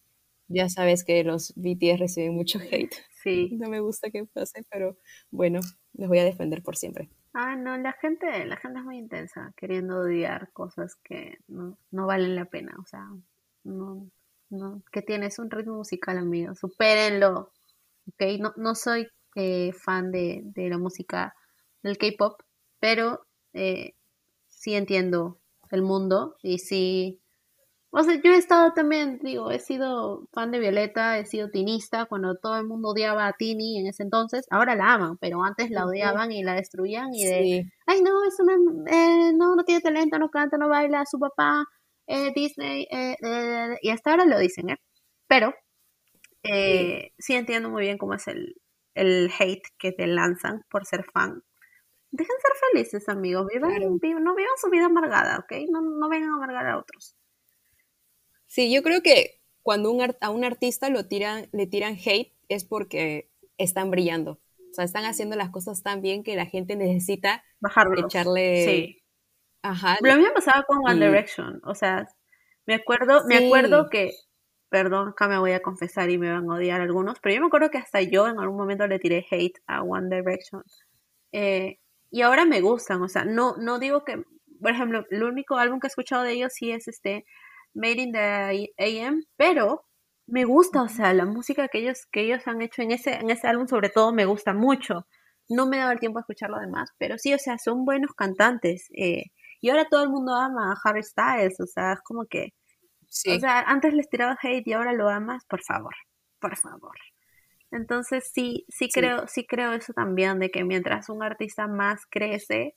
ya 0.48 0.70
sabes 0.70 1.04
que 1.04 1.24
los 1.24 1.54
BTS 1.56 2.00
reciben 2.00 2.36
mucho 2.36 2.60
hate. 2.60 2.96
Sí. 3.24 3.58
No 3.60 3.70
me 3.70 3.82
gusta 3.82 4.10
que 4.10 4.26
pase, 4.26 4.64
pero 4.70 4.98
bueno, 5.32 5.60
los 5.94 6.08
voy 6.08 6.20
a 6.20 6.24
defender 6.24 6.64
por 6.64 6.78
siempre. 6.78 7.10
Ah, 7.34 7.56
no, 7.56 7.78
la 7.78 7.94
gente, 7.94 8.46
la 8.46 8.58
gente 8.58 8.80
es 8.80 8.86
muy 8.86 8.98
intensa, 8.98 9.54
queriendo 9.58 10.00
odiar 10.00 10.52
cosas 10.54 10.96
que 11.04 11.38
no, 11.48 11.78
no 11.92 12.08
valen 12.08 12.36
la 12.36 12.46
pena. 12.46 12.76
O 12.80 12.86
sea, 12.86 13.06
no, 13.64 14.10
no, 14.50 14.82
que 14.92 15.02
tienes 15.02 15.40
un 15.40 15.52
ritmo 15.52 15.76
musical, 15.76 16.18
amigo, 16.18 16.56
supérenlo. 16.56 17.52
No, 18.40 18.54
no 18.56 18.76
soy 18.76 19.08
eh, 19.36 19.74
fan 19.74 20.12
de, 20.12 20.42
de 20.44 20.70
la 20.70 20.78
música 20.78 21.36
del 21.84 21.98
K-pop, 21.98 22.42
pero 22.80 23.26
eh, 23.54 23.96
sí 24.48 24.76
entiendo 24.76 25.40
el 25.72 25.82
mundo 25.82 26.38
y 26.42 26.60
sí. 26.60 27.20
O 27.90 28.04
sea, 28.04 28.16
yo 28.22 28.32
he 28.32 28.38
estado 28.38 28.74
también, 28.74 29.20
digo, 29.24 29.50
he 29.52 29.60
sido 29.60 30.28
fan 30.34 30.52
de 30.52 30.60
Violeta, 30.60 31.18
he 31.18 31.26
sido 31.26 31.50
tinista 31.50 32.06
cuando 32.06 32.36
todo 32.36 32.58
el 32.58 32.68
mundo 32.68 32.90
odiaba 32.90 33.28
a 33.28 33.34
Tini 33.34 33.80
en 33.80 33.88
ese 33.88 34.04
entonces. 34.04 34.46
Ahora 34.50 34.76
la 34.76 34.94
aman, 34.94 35.18
pero 35.18 35.44
antes 35.44 35.72
la 35.72 35.86
odiaban 35.86 36.32
y 36.32 36.44
la 36.44 36.54
destruían 36.54 37.14
y 37.14 37.26
de 37.26 37.40
Sí, 37.40 37.70
ay 37.88 38.02
no, 38.02 38.24
es 38.26 38.40
una, 38.40 38.54
eh, 38.92 39.34
no, 39.36 39.56
no 39.56 39.64
tiene 39.64 39.82
talento, 39.82 40.20
no 40.20 40.30
canta, 40.30 40.58
no 40.58 40.70
baila, 40.70 41.06
su 41.06 41.18
papá, 41.20 41.66
eh, 42.08 42.32
Disney, 42.34 42.88
eh, 42.90 43.16
eh, 43.22 43.78
y 43.82 43.90
hasta 43.90 44.12
ahora 44.12 44.26
lo 44.26 44.40
dicen, 44.40 44.70
¿eh? 44.72 44.78
Pero 45.28 45.54
sí 46.44 47.34
entiendo 47.36 47.70
muy 47.70 47.84
bien 47.84 47.98
cómo 47.98 48.14
es 48.14 48.28
el, 48.28 48.56
el 48.96 49.30
hate 49.38 49.68
que 49.78 49.92
te 49.92 50.08
lanzan 50.08 50.64
por 50.70 50.86
ser 50.86 51.04
fan. 51.14 51.44
Dejen 52.10 52.36
ser 52.42 52.52
felices, 52.72 53.10
amigos, 53.10 53.48
vivan, 53.54 53.72
Claro. 53.72 53.90
no 54.22 54.36
vivan 54.36 54.58
su 54.62 54.70
vida 54.70 54.86
amargada, 54.86 55.40
¿ok? 55.40 55.52
No, 55.70 55.82
no 55.82 56.10
vengan 56.10 56.32
a 56.32 56.36
amargar 56.36 56.68
a 56.68 56.78
otros. 56.80 57.16
Sí, 58.46 58.74
yo 58.74 58.82
creo 58.82 59.02
que 59.02 59.42
cuando 59.62 59.92
un 59.92 60.16
a 60.22 60.30
un 60.30 60.46
artista 60.46 60.90
lo 60.90 61.06
tiran, 61.08 61.50
le 61.52 61.68
tiran 61.68 61.96
hate 61.96 62.34
es 62.48 62.64
porque 62.64 63.30
están 63.58 63.92
brillando. 63.92 64.40
O 64.72 64.74
sea, 64.74 64.86
están 64.86 65.04
haciendo 65.04 65.36
las 65.36 65.50
cosas 65.50 65.84
tan 65.84 66.02
bien 66.02 66.24
que 66.24 66.36
la 66.36 66.46
gente 66.46 66.76
necesita 66.76 67.44
Bajarlos. 67.60 68.06
echarle... 68.06 68.66
Sí. 68.66 69.04
Ajá. 69.64 69.98
Lo 70.02 70.16
mismo 70.16 70.34
pasaba 70.34 70.64
con 70.64 70.80
One 70.86 71.04
Direction, 71.06 71.60
o 71.64 71.74
sea, 71.76 72.08
me 72.66 72.76
acuerdo, 72.76 73.26
me 73.26 73.36
Sí. 73.36 73.46
acuerdo 73.46 73.90
que, 73.90 74.12
perdón, 74.70 75.10
acá 75.10 75.28
me 75.28 75.38
voy 75.40 75.52
a 75.54 75.62
confesar 75.62 76.10
y 76.10 76.18
me 76.18 76.32
van 76.32 76.50
a 76.50 76.56
odiar 76.56 76.82
algunos, 76.82 77.20
pero 77.22 77.36
yo 77.36 77.42
me 77.42 77.48
acuerdo 77.48 77.70
que 77.72 77.78
hasta 77.80 78.02
yo 78.02 78.28
en 78.28 78.40
algún 78.40 78.58
momento 78.58 78.88
le 78.88 79.00
tiré 79.00 79.26
hate 79.32 79.58
a 79.68 79.82
One 79.84 80.16
Direction. 80.16 80.64
Eh, 81.34 81.78
y 82.12 82.22
ahora 82.24 82.46
me 82.46 82.62
gustan, 82.62 83.02
o 83.04 83.10
sea, 83.10 83.26
no, 83.26 83.56
no 83.58 83.80
digo 83.80 84.04
que, 84.06 84.24
por 84.62 84.72
ejemplo, 84.72 85.06
el 85.12 85.24
único 85.24 85.58
álbum 85.58 85.80
que 85.80 85.88
he 85.88 85.90
escuchado 85.90 86.24
de 86.24 86.34
ellos 86.34 86.54
sí 86.56 86.72
es 86.72 86.88
este 86.88 87.26
Made 87.76 88.02
in 88.02 88.12
the 88.14 88.74
AM, 89.06 89.22
pero 89.38 89.86
me 90.28 90.46
gusta, 90.46 90.84
o 90.84 90.90
sea, 90.90 91.14
la 91.14 91.26
música 91.26 91.68
que 91.70 91.80
ellos, 91.80 92.06
que 92.12 92.22
ellos 92.22 92.48
han 92.48 92.62
hecho 92.62 92.82
en 92.84 92.92
ese, 92.92 93.14
en 93.16 93.30
ese 93.32 93.48
álbum 93.48 93.68
sobre 93.68 93.90
todo 93.90 94.14
me 94.14 94.26
gusta 94.26 94.54
mucho. 94.54 95.08
No 95.50 95.68
me 95.68 95.78
daba 95.78 95.94
el 95.94 96.00
tiempo 96.00 96.20
a 96.20 96.22
escuchar 96.22 96.50
lo 96.52 96.60
demás, 96.60 96.92
pero 97.00 97.18
sí, 97.18 97.34
o 97.34 97.40
sea, 97.40 97.58
son 97.60 97.86
buenos 97.86 98.14
cantantes. 98.16 98.88
Eh, 98.98 99.26
y 99.62 99.70
ahora 99.70 99.86
todo 99.90 100.04
el 100.04 100.10
mundo 100.10 100.34
ama 100.34 100.72
a 100.72 100.90
Harry 100.90 101.04
Styles, 101.04 101.60
o 101.60 101.66
sea, 101.66 101.94
es 101.94 102.02
como 102.02 102.26
que... 102.26 102.54
O 103.10 103.40
sea, 103.40 103.62
antes 103.62 103.94
les 103.94 104.10
tiraba 104.10 104.38
hate 104.42 104.68
y 104.68 104.74
ahora 104.74 104.94
lo 104.94 105.10
amas, 105.10 105.46
por 105.46 105.64
favor, 105.64 105.96
por 106.40 106.58
favor. 106.58 106.96
Entonces 107.72 108.30
sí, 108.34 108.66
sí, 108.70 108.90
creo, 108.90 109.28
sí 109.28 109.46
creo 109.46 109.74
eso 109.74 109.94
también, 109.94 110.40
de 110.40 110.52
que 110.52 110.64
mientras 110.64 111.10
un 111.10 111.24
artista 111.24 111.68
más 111.68 112.06
crece, 112.10 112.76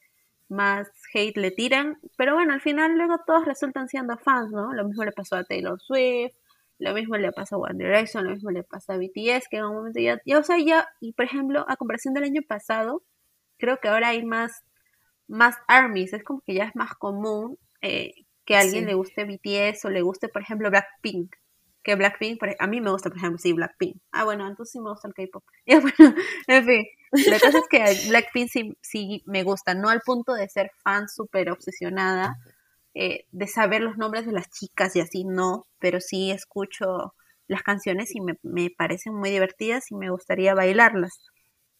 más 0.48 0.88
hate 1.14 1.36
le 1.36 1.50
tiran, 1.52 1.98
pero 2.16 2.34
bueno, 2.34 2.52
al 2.52 2.60
final 2.60 2.96
luego 2.96 3.18
todos 3.26 3.44
resultan 3.44 3.88
siendo 3.88 4.18
fans, 4.18 4.50
¿no? 4.50 4.72
Lo 4.72 4.84
mismo 4.84 5.04
le 5.04 5.12
pasó 5.12 5.36
a 5.36 5.44
Taylor 5.44 5.80
Swift, 5.80 6.34
lo 6.78 6.92
mismo 6.94 7.16
le 7.16 7.30
pasa 7.30 7.56
a 7.56 7.58
One 7.58 7.84
Direction, 7.84 8.24
lo 8.24 8.30
mismo 8.30 8.50
le 8.50 8.64
pasa 8.64 8.94
a 8.94 8.96
BTS, 8.96 9.48
que 9.48 9.58
en 9.58 9.64
un 9.64 9.74
momento 9.74 10.00
ya, 10.00 10.20
ya 10.24 10.38
o 10.38 10.42
sea, 10.42 10.58
ya, 10.58 10.88
y 11.00 11.12
por 11.12 11.26
ejemplo, 11.26 11.64
a 11.68 11.76
comparación 11.76 12.14
del 12.14 12.24
año 12.24 12.42
pasado, 12.46 13.02
creo 13.58 13.78
que 13.78 13.88
ahora 13.88 14.08
hay 14.08 14.24
más, 14.24 14.64
más 15.30 15.56
armies, 15.68 16.12
es 16.12 16.24
como 16.24 16.42
que 16.42 16.54
ya 16.54 16.64
es 16.64 16.76
más 16.76 16.94
común 16.94 17.56
eh, 17.80 18.12
que 18.44 18.56
a 18.56 18.60
alguien 18.60 18.86
le 18.86 18.94
guste 18.94 19.24
BTS 19.24 19.84
o 19.84 19.90
le 19.90 20.02
guste, 20.02 20.28
por 20.28 20.42
ejemplo, 20.42 20.70
Blackpink, 20.70 21.34
que 21.82 21.94
Blackpink, 21.94 22.42
a 22.58 22.66
mí 22.66 22.80
me 22.80 22.90
gusta, 22.90 23.08
por 23.08 23.18
ejemplo, 23.18 23.38
sí, 23.38 23.52
Blackpink. 23.52 23.96
Ah, 24.12 24.24
bueno, 24.24 24.46
entonces 24.46 24.72
sí 24.72 24.80
me 24.80 24.90
gusta 24.90 25.08
el 25.08 25.14
K-pop. 25.14 25.44
bueno, 25.66 26.14
en 26.48 26.64
fin, 26.66 26.84
la 27.30 27.38
cosa 27.38 27.58
es 27.58 27.68
que 27.70 28.08
Blackpink 28.08 28.48
sí, 28.50 28.76
sí 28.80 29.22
me 29.26 29.44
gusta, 29.44 29.74
no 29.74 29.88
al 29.88 30.00
punto 30.00 30.34
de 30.34 30.48
ser 30.48 30.70
fan 30.82 31.08
súper 31.08 31.50
obsesionada, 31.50 32.36
eh, 32.94 33.26
de 33.30 33.46
saber 33.46 33.82
los 33.82 33.96
nombres 33.96 34.26
de 34.26 34.32
las 34.32 34.50
chicas 34.50 34.96
y 34.96 35.00
así, 35.00 35.24
no, 35.24 35.66
pero 35.78 36.00
sí 36.00 36.32
escucho 36.32 37.14
las 37.46 37.62
canciones 37.62 38.14
y 38.14 38.20
me, 38.20 38.36
me 38.42 38.70
parecen 38.70 39.14
muy 39.14 39.30
divertidas 39.30 39.90
y 39.90 39.94
me 39.94 40.10
gustaría 40.10 40.54
bailarlas. 40.54 41.12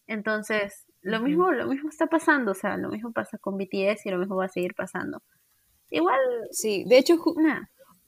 Entonces, 0.07 0.85
lo 1.01 1.19
mismo, 1.19 1.51
lo 1.51 1.67
mismo 1.67 1.89
está 1.89 2.07
pasando, 2.07 2.51
o 2.51 2.55
sea, 2.55 2.77
lo 2.77 2.89
mismo 2.89 3.11
pasa 3.11 3.37
con 3.37 3.57
BTS 3.57 4.05
y 4.05 4.09
lo 4.09 4.17
mismo 4.17 4.35
va 4.35 4.45
a 4.45 4.49
seguir 4.49 4.73
pasando. 4.75 5.21
Igual. 5.89 6.19
Sí, 6.51 6.83
de 6.85 6.97
hecho, 6.97 7.17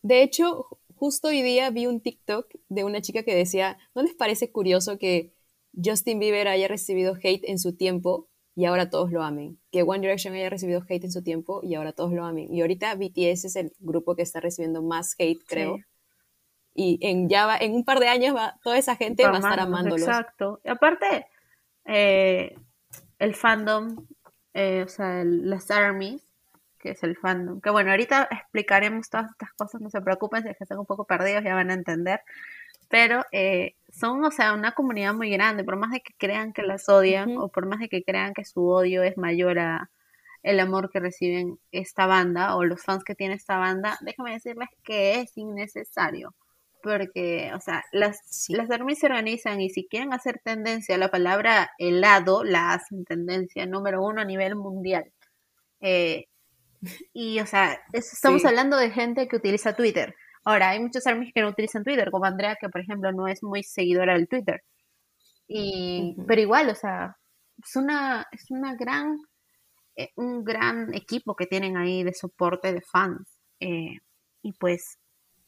de 0.02 0.22
hecho, 0.22 0.68
justo 0.96 1.30
hoy 1.30 1.41
día 1.41 1.70
vi 1.70 1.86
un 1.88 2.02
TikTok 2.02 2.48
de 2.70 2.84
una 2.84 3.02
chica 3.02 3.24
que 3.24 3.36
decía, 3.36 3.78
¿no 3.96 4.04
les 4.04 4.14
parece 4.14 4.52
curioso 4.52 4.98
que 4.98 5.34
Justin 5.74 6.20
Bieber 6.20 6.48
haya 6.48 6.68
recibido 6.68 7.16
hate 7.22 7.44
en 7.50 7.60
su 7.60 7.76
tiempo 7.76 8.30
y 8.56 8.66
ahora 8.66 8.89
todos 8.89 9.12
lo 9.12 9.24
amen. 9.24 9.60
Que 9.72 9.82
One 9.82 10.02
Direction 10.02 10.36
haya 10.36 10.50
recibido 10.50 10.84
hate 10.88 11.06
en 11.06 11.12
su 11.12 11.24
tiempo 11.24 11.62
y 11.64 11.76
ahora 11.76 11.94
todos 11.94 12.14
lo 12.14 12.24
amen. 12.24 12.54
Y 12.54 12.62
ahorita 12.62 12.96
BTS 12.96 13.46
es 13.46 13.56
el 13.56 13.74
grupo 13.80 14.16
que 14.16 14.22
está 14.22 14.39
recibiendo 14.39 14.84
más 14.84 15.16
hate, 15.18 15.44
creo. 15.48 15.78
Y 16.76 17.00
en 17.02 17.30
ya 17.30 17.46
va, 17.46 17.58
en 17.58 17.74
un 17.74 17.84
par 17.84 18.00
de 18.00 18.08
años 18.08 18.36
va, 18.36 18.60
toda 18.64 18.78
esa 18.78 18.96
gente 18.96 19.24
va 19.24 19.34
a 19.34 19.39
estar 19.39 19.60
amándolos. 19.60 20.08
Exacto. 20.08 20.60
Y 20.64 20.70
aparte, 20.70 21.28
eh, 21.86 22.56
el 23.24 23.36
fandom, 23.36 24.05
eh, 24.53 24.84
o 24.86 24.89
sea, 24.89 25.24
las 25.24 25.71
armies, 25.71 26.21
que 26.78 26.91
es 26.91 27.03
el 27.03 27.15
fandom. 27.17 27.61
Que 27.61 27.69
bueno, 27.69 27.91
ahorita 27.91 28.28
explicaremos 28.30 29.09
todas 29.09 29.32
estas 29.32 29.53
cosas, 29.53 29.82
no 29.82 29.89
se 29.89 30.01
preocupen 30.01 30.43
si 30.43 30.49
es 30.49 30.57
que 30.57 30.65
están 30.65 30.80
un 30.80 30.86
poco 30.86 31.05
perdidos, 31.05 31.43
ya 31.43 31.55
van 31.55 31.71
a 31.71 31.74
entender. 31.74 32.21
Pero 32.89 33.24
eh, 33.32 33.76
son, 33.89 34.24
o 34.26 34.32
sea, 34.32 34.53
una 34.53 34.74
comunidad 34.74 35.13
muy 35.13 35.30
grande, 35.32 35.63
por 35.63 35.78
más 35.78 35.91
de 35.91 36.01
que 36.01 36.13
crean 36.17 36.53
que 36.53 36.63
las 36.63 36.89
odian 36.89 37.38
o 37.38 37.49
por 37.49 37.65
más 37.65 37.80
de 37.80 37.89
que 37.89 38.03
crean 38.03 38.34
que 38.34 38.45
su 38.45 38.67
odio 38.67 39.03
es 39.03 39.17
mayor 39.17 39.59
a 39.59 39.89
el 40.43 40.59
amor 40.59 40.91
que 40.91 40.99
reciben 40.99 41.59
esta 41.71 42.05
banda 42.07 42.55
o 42.57 42.65
los 42.65 42.84
fans 42.84 43.03
que 43.05 43.15
tiene 43.15 43.36
esta 43.36 43.57
banda, 43.57 43.97
déjame 44.01 44.34
decirles 44.34 44.69
que 44.84 45.21
es 45.21 45.38
innecesario. 45.38 46.36
Porque, 46.84 47.49
o 47.55 47.61
sea, 47.61 47.81
las, 47.93 48.47
las 48.49 48.69
armies 48.69 48.99
se 48.99 49.05
organizan 49.05 49.61
y 49.61 49.69
si 49.69 49.88
quieren 49.88 50.13
hacer 50.13 50.41
tendencia, 50.43 50.97
la 50.97 51.09
palabra 51.09 51.71
helado 51.77 52.43
la 52.43 52.73
hacen 52.73 53.05
tendencia 53.05 53.65
número 53.65 54.03
uno 54.03 54.21
a 54.21 54.25
nivel 54.25 54.57
mundial. 54.57 55.05
Eh, 55.79 56.25
y, 57.13 57.39
o 57.39 57.45
sea, 57.45 57.79
estamos 57.93 58.43
hablando 58.43 58.75
de 58.75 58.91
gente 58.91 59.29
que 59.29 59.38
utiliza 59.38 59.77
Twitter. 59.77 60.13
Ahora, 60.43 60.71
hay 60.71 60.81
muchos 60.81 61.07
armies 61.07 61.31
que 61.34 61.41
no 61.41 61.49
utilizan 61.49 61.86
Twitter, 61.86 62.11
como 62.11 62.25
Andrea, 62.25 62.57
que 62.59 62.67
por 62.67 62.81
ejemplo 62.81 63.13
no 63.13 63.27
es 63.27 63.41
muy 63.43 63.63
seguidora 63.63 64.13
del 64.13 64.27
Twitter. 64.27 64.61
Y, 65.47 66.17
Pero 66.27 66.41
igual, 66.41 66.69
o 66.69 66.75
sea, 66.75 67.15
es 67.63 67.77
una, 67.77 68.27
es 68.29 68.51
una 68.51 68.75
gran, 68.75 69.17
eh, 69.95 70.09
un 70.17 70.43
gran 70.43 70.93
equipo 70.93 71.34
que 71.34 71.45
tienen 71.45 71.77
ahí 71.77 72.03
de 72.03 72.13
soporte 72.13 72.73
de 72.73 72.81
fans. 72.81 73.39
Eh, 73.61 73.99
y 74.41 74.51
pues, 74.59 74.97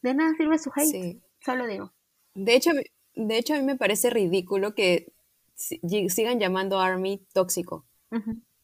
de 0.01 0.13
nada 0.13 0.33
sirve 0.38 0.57
su 0.57 0.71
hate, 0.73 1.21
solo 1.46 1.68
digo. 1.68 1.93
De 2.34 2.56
hecho, 2.56 2.72
de 3.14 3.38
hecho, 3.38 3.54
a 3.54 3.58
mí 3.58 3.64
me 3.64 3.78
parece 3.78 4.10
ridículo 4.10 4.76
que 4.76 5.14
sigan 5.56 6.39
llamando 6.39 6.80
a 6.80 6.86
Army 6.86 7.26
tóxico. 7.34 7.86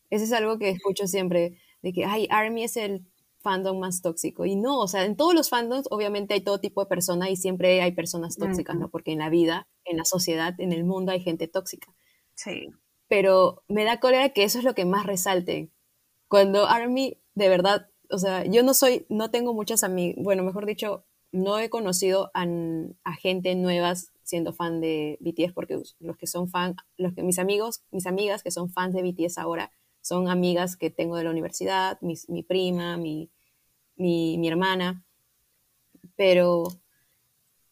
Eso 0.10 0.26
es 0.26 0.34
algo 0.34 0.58
que 0.58 0.70
escucho 0.70 1.08
siempre, 1.08 1.58
de 1.82 1.94
que, 1.94 2.06
ay, 2.06 2.28
Army 2.30 2.64
es 2.64 2.76
el 2.76 3.06
fandom 3.40 3.80
más 3.80 4.02
tóxico. 4.02 4.46
Y 4.46 4.56
no, 4.56 4.80
o 4.80 4.88
sea, 4.88 5.06
en 5.06 5.16
todos 5.16 5.34
los 5.34 5.50
fandoms 5.50 5.88
obviamente 5.90 6.34
hay 6.34 6.42
todo 6.42 6.60
tipo 6.60 6.82
de 6.82 6.90
personas 6.90 7.30
y 7.30 7.36
siempre 7.36 7.82
hay 7.82 7.92
personas 7.92 8.38
tóxicas, 8.38 8.76
¿no? 8.76 8.90
Porque 8.90 9.12
en 9.12 9.20
la 9.20 9.30
vida, 9.30 9.68
en 9.86 9.98
la 9.98 10.06
sociedad, 10.06 10.54
en 10.60 10.74
el 10.74 10.84
mundo 10.84 11.12
hay 11.12 11.22
gente 11.22 11.48
tóxica. 11.48 11.94
Sí. 12.36 12.70
Pero 13.08 13.64
me 13.68 13.84
da 13.84 14.00
cólera 14.00 14.30
que 14.30 14.44
eso 14.44 14.60
es 14.60 14.64
lo 14.64 14.76
que 14.76 14.86
más 14.86 15.06
resalte. 15.06 15.72
Cuando 16.28 16.68
Army, 16.68 17.18
de 17.36 17.50
verdad, 17.50 17.90
o 18.10 18.18
sea, 18.18 18.46
yo 18.46 18.64
no 18.64 18.74
soy, 18.74 19.06
no 19.10 19.32
tengo 19.32 19.54
muchas 19.54 19.84
amigas, 19.84 20.16
bueno, 20.24 20.44
mejor 20.44 20.66
dicho, 20.66 21.06
no 21.32 21.60
he 21.60 21.70
conocido 21.70 22.32
a, 22.34 22.46
gente 23.16 23.56
nuevas 23.56 24.12
siendo 24.24 24.54
fan 24.54 24.82
de 24.82 25.18
BTS 25.22 25.54
porque 25.54 25.82
los 26.00 26.18
que 26.18 26.28
son 26.28 26.50
fan, 26.50 26.76
los 26.98 27.14
que 27.14 27.24
mis 27.24 27.40
amigos, 27.40 27.84
mis 27.92 28.06
amigas 28.06 28.44
que 28.44 28.52
son 28.52 28.70
fans 28.70 28.94
de 28.94 29.02
BTS 29.02 29.38
ahora, 29.38 29.72
son 30.02 30.30
amigas 30.30 30.78
que 30.78 30.90
tengo 30.90 31.16
de 31.16 31.24
la 31.24 31.30
universidad, 31.30 32.00
mi, 32.02 32.44
prima, 32.44 32.98
mi, 32.98 33.30
mi, 33.96 34.48
hermana, 34.48 35.04
pero 36.16 36.64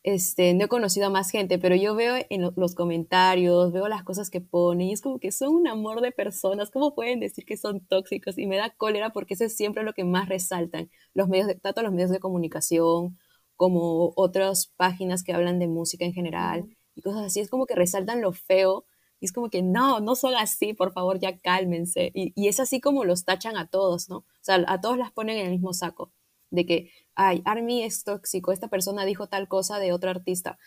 este, 0.04 0.54
no 0.54 0.66
he 0.66 0.68
conocido 0.68 1.08
a 1.08 1.10
más 1.10 1.32
gente, 1.32 1.58
pero 1.58 1.76
yo 1.76 1.96
veo 1.96 2.16
en 2.30 2.52
los 2.56 2.76
comentarios, 2.76 3.72
veo 3.74 3.88
las 3.88 4.04
cosas 4.04 4.30
que 4.30 4.42
ponen 4.42 4.88
y 4.88 4.94
es 4.94 5.02
como 5.02 5.20
que 5.20 5.32
son 5.32 5.56
un 5.56 5.68
amor 5.68 6.02
de 6.02 6.12
personas, 6.12 6.72
¿cómo 6.72 6.94
pueden 6.94 7.20
decir 7.20 7.46
que 7.46 7.58
son 7.58 7.82
tóxicos? 7.82 8.38
Y 8.38 8.48
me 8.48 8.58
da 8.58 8.70
cólera 8.70 9.12
porque 9.12 9.34
eso 9.34 9.46
es 9.46 9.56
siempre 9.56 9.84
lo 9.84 9.94
que 9.94 10.04
más 10.04 10.30
resaltan, 10.30 10.90
los 11.14 11.28
medios 11.30 11.50
tanto 11.62 11.82
los 11.82 11.92
medios 11.92 12.12
de 12.12 12.20
comunicación 12.20 13.18
como 13.60 14.14
otras 14.16 14.72
páginas 14.78 15.22
que 15.22 15.34
hablan 15.34 15.60
de 15.60 15.68
música 15.68 16.06
en 16.06 16.14
general 16.14 16.66
y 16.96 17.02
cosas 17.02 17.26
así, 17.26 17.42
es 17.42 17.50
como 17.50 17.66
que 17.66 17.76
resaltan 17.76 18.22
lo 18.22 18.32
feo 18.32 18.86
y 19.20 19.26
es 19.26 19.34
como 19.34 19.50
que 19.50 19.62
no, 19.62 20.00
no 20.00 20.16
son 20.16 20.34
así, 20.36 20.74
por 20.74 20.94
favor, 20.94 21.20
ya 21.20 21.38
cálmense. 21.38 22.10
Y, 22.14 22.32
y, 22.38 22.48
es 22.48 22.62
así 22.62 22.80
como 22.80 23.04
los 23.04 23.26
tachan 23.26 23.58
a 23.58 23.68
todos, 23.68 24.08
¿no? 24.08 24.20
O 24.20 24.26
sea, 24.40 24.64
a 24.66 24.80
todos 24.80 24.98
las 24.98 25.12
ponen 25.12 25.40
en 25.40 25.48
el 25.48 25.52
mismo 25.52 25.74
saco. 25.74 26.14
De 26.52 26.66
que, 26.66 26.90
ay, 27.16 27.42
Army 27.44 27.84
es 27.84 28.06
tóxico, 28.06 28.54
esta 28.54 28.70
persona 28.70 29.04
dijo 29.04 29.28
tal 29.28 29.50
cosa 29.50 29.78
de 29.78 29.92
otro 29.92 30.10
artista. 30.10 30.58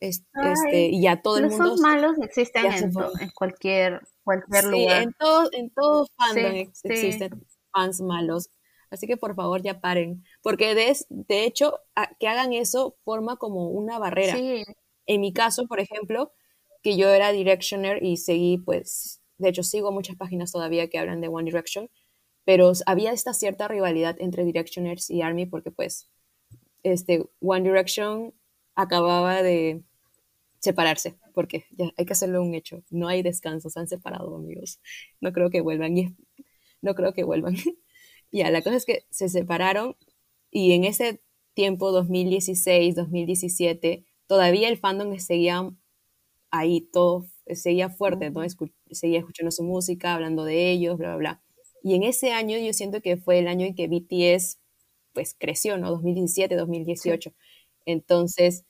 Este, 0.00 0.86
y 0.88 1.00
ya 1.00 1.22
todo 1.22 1.38
el 1.38 1.48
mundo. 1.48 1.64
Los 1.64 1.80
malos 1.80 2.16
existen 2.20 2.66
en, 2.66 2.92
en, 3.20 3.30
cualquier, 3.36 4.00
cualquier 4.24 4.64
sí, 4.64 4.70
lugar. 4.70 5.02
En 5.02 5.12
todo, 5.12 5.48
en 5.52 5.70
todo 5.70 6.08
fandom 6.16 6.56
existen 6.56 7.46
fans 7.70 8.00
malos. 8.00 8.50
Así 8.92 9.06
que 9.06 9.16
por 9.16 9.34
favor 9.34 9.62
ya 9.62 9.80
paren. 9.80 10.22
Porque 10.42 10.74
de, 10.74 10.94
de 11.08 11.44
hecho, 11.44 11.80
que 12.20 12.28
hagan 12.28 12.52
eso 12.52 12.96
forma 13.04 13.36
como 13.36 13.68
una 13.68 13.98
barrera. 13.98 14.36
En 15.06 15.20
mi 15.20 15.32
caso, 15.32 15.66
por 15.66 15.80
ejemplo, 15.80 16.32
que 16.82 16.96
yo 16.96 17.08
era 17.08 17.32
Directioner 17.32 18.02
y 18.04 18.18
seguí, 18.18 18.58
pues, 18.58 19.22
de 19.38 19.48
hecho 19.48 19.62
sigo 19.62 19.92
muchas 19.92 20.16
páginas 20.16 20.52
todavía 20.52 20.88
que 20.88 20.98
hablan 20.98 21.22
de 21.22 21.28
One 21.28 21.44
Direction, 21.44 21.88
pero 22.44 22.72
había 22.86 23.12
esta 23.12 23.32
cierta 23.32 23.66
rivalidad 23.66 24.16
entre 24.20 24.44
Directioners 24.44 25.08
y 25.10 25.22
Army 25.22 25.46
porque 25.46 25.70
pues 25.70 26.10
este 26.82 27.24
One 27.40 27.62
Direction 27.62 28.34
acababa 28.74 29.42
de 29.42 29.82
separarse, 30.58 31.16
porque 31.34 31.64
ya 31.70 31.90
hay 31.96 32.04
que 32.04 32.12
hacerlo 32.12 32.42
un 32.42 32.54
hecho, 32.54 32.84
no 32.90 33.08
hay 33.08 33.22
descanso, 33.22 33.70
se 33.70 33.80
han 33.80 33.88
separado 33.88 34.36
amigos, 34.36 34.80
no 35.20 35.32
creo 35.32 35.50
que 35.50 35.60
vuelvan, 35.60 35.96
y, 35.96 36.14
no 36.82 36.94
creo 36.94 37.14
que 37.14 37.24
vuelvan. 37.24 37.56
ya, 38.32 38.50
la 38.50 38.62
cosa 38.62 38.76
es 38.76 38.84
que 38.86 39.06
se 39.10 39.28
separaron 39.28 39.96
y 40.50 40.72
en 40.72 40.84
ese 40.84 41.22
tiempo, 41.54 41.92
2016, 41.92 42.94
2017, 42.94 44.04
todavía 44.26 44.68
el 44.68 44.78
fandom 44.78 45.18
seguía 45.18 45.70
ahí 46.50 46.82
todo 46.92 47.26
seguía 47.54 47.90
fuerte, 47.90 48.30
¿no? 48.30 48.42
seguía 48.90 49.18
escuchando 49.18 49.50
su 49.50 49.64
música, 49.64 50.14
hablando 50.14 50.44
de 50.44 50.70
ellos, 50.70 50.98
bla, 50.98 51.08
bla, 51.08 51.16
bla. 51.16 51.42
Y 51.82 51.94
en 51.94 52.04
ese 52.04 52.32
año 52.32 52.58
yo 52.58 52.72
siento 52.72 53.00
que 53.00 53.16
fue 53.16 53.38
el 53.38 53.48
año 53.48 53.66
en 53.66 53.74
que 53.74 53.88
BTS 53.88 54.58
pues 55.12 55.34
creció, 55.38 55.76
¿no? 55.78 55.90
2017, 55.90 56.54
2018. 56.56 57.32
Entonces 57.86 58.64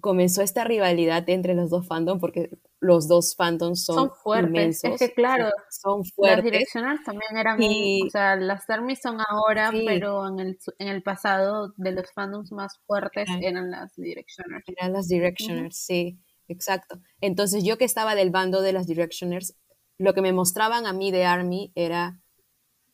comenzó 0.00 0.42
esta 0.42 0.64
rivalidad 0.64 1.28
entre 1.28 1.54
los 1.54 1.70
dos 1.70 1.86
fandom 1.86 2.20
porque 2.20 2.50
los 2.80 3.08
dos 3.08 3.34
fandoms 3.34 3.84
son, 3.84 3.96
son 3.96 4.10
fuertes. 4.22 4.48
inmensos. 4.50 4.90
Es 4.92 4.98
que 5.08 5.12
claro, 5.14 5.50
son 5.70 6.00
las 6.00 6.12
fuertes. 6.12 6.44
Directioners 6.44 7.02
también 7.04 7.36
eran, 7.36 7.60
Y- 7.62 8.06
o 8.06 8.10
sea, 8.10 8.36
las 8.36 8.68
Armies 8.70 9.00
son 9.02 9.18
ahora, 9.28 9.70
Sí. 9.72 9.84
pero 9.86 10.28
en 10.28 10.38
el, 10.40 10.58
en 10.78 10.88
el 10.88 11.02
pasado 11.02 11.74
de 11.76 11.92
los 11.92 12.12
fandoms 12.12 12.52
más 12.52 12.78
fuertes 12.86 13.28
eran 13.40 13.70
las 13.70 13.94
Directioners. 13.96 14.64
Eran 14.68 14.92
las 14.92 15.08
Directioners, 15.08 15.76
sí, 15.76 16.18
exacto. 16.46 17.00
Entonces 17.20 17.64
yo 17.64 17.78
que 17.78 17.84
estaba 17.84 18.14
del 18.14 18.30
bando 18.30 18.60
de 18.62 18.72
las 18.72 18.86
Directioners, 18.86 19.56
lo 19.98 20.14
que 20.14 20.22
me 20.22 20.32
mostraban 20.32 20.86
a 20.86 20.92
mí 20.92 21.10
de 21.10 21.24
Army 21.24 21.72
era 21.74 22.20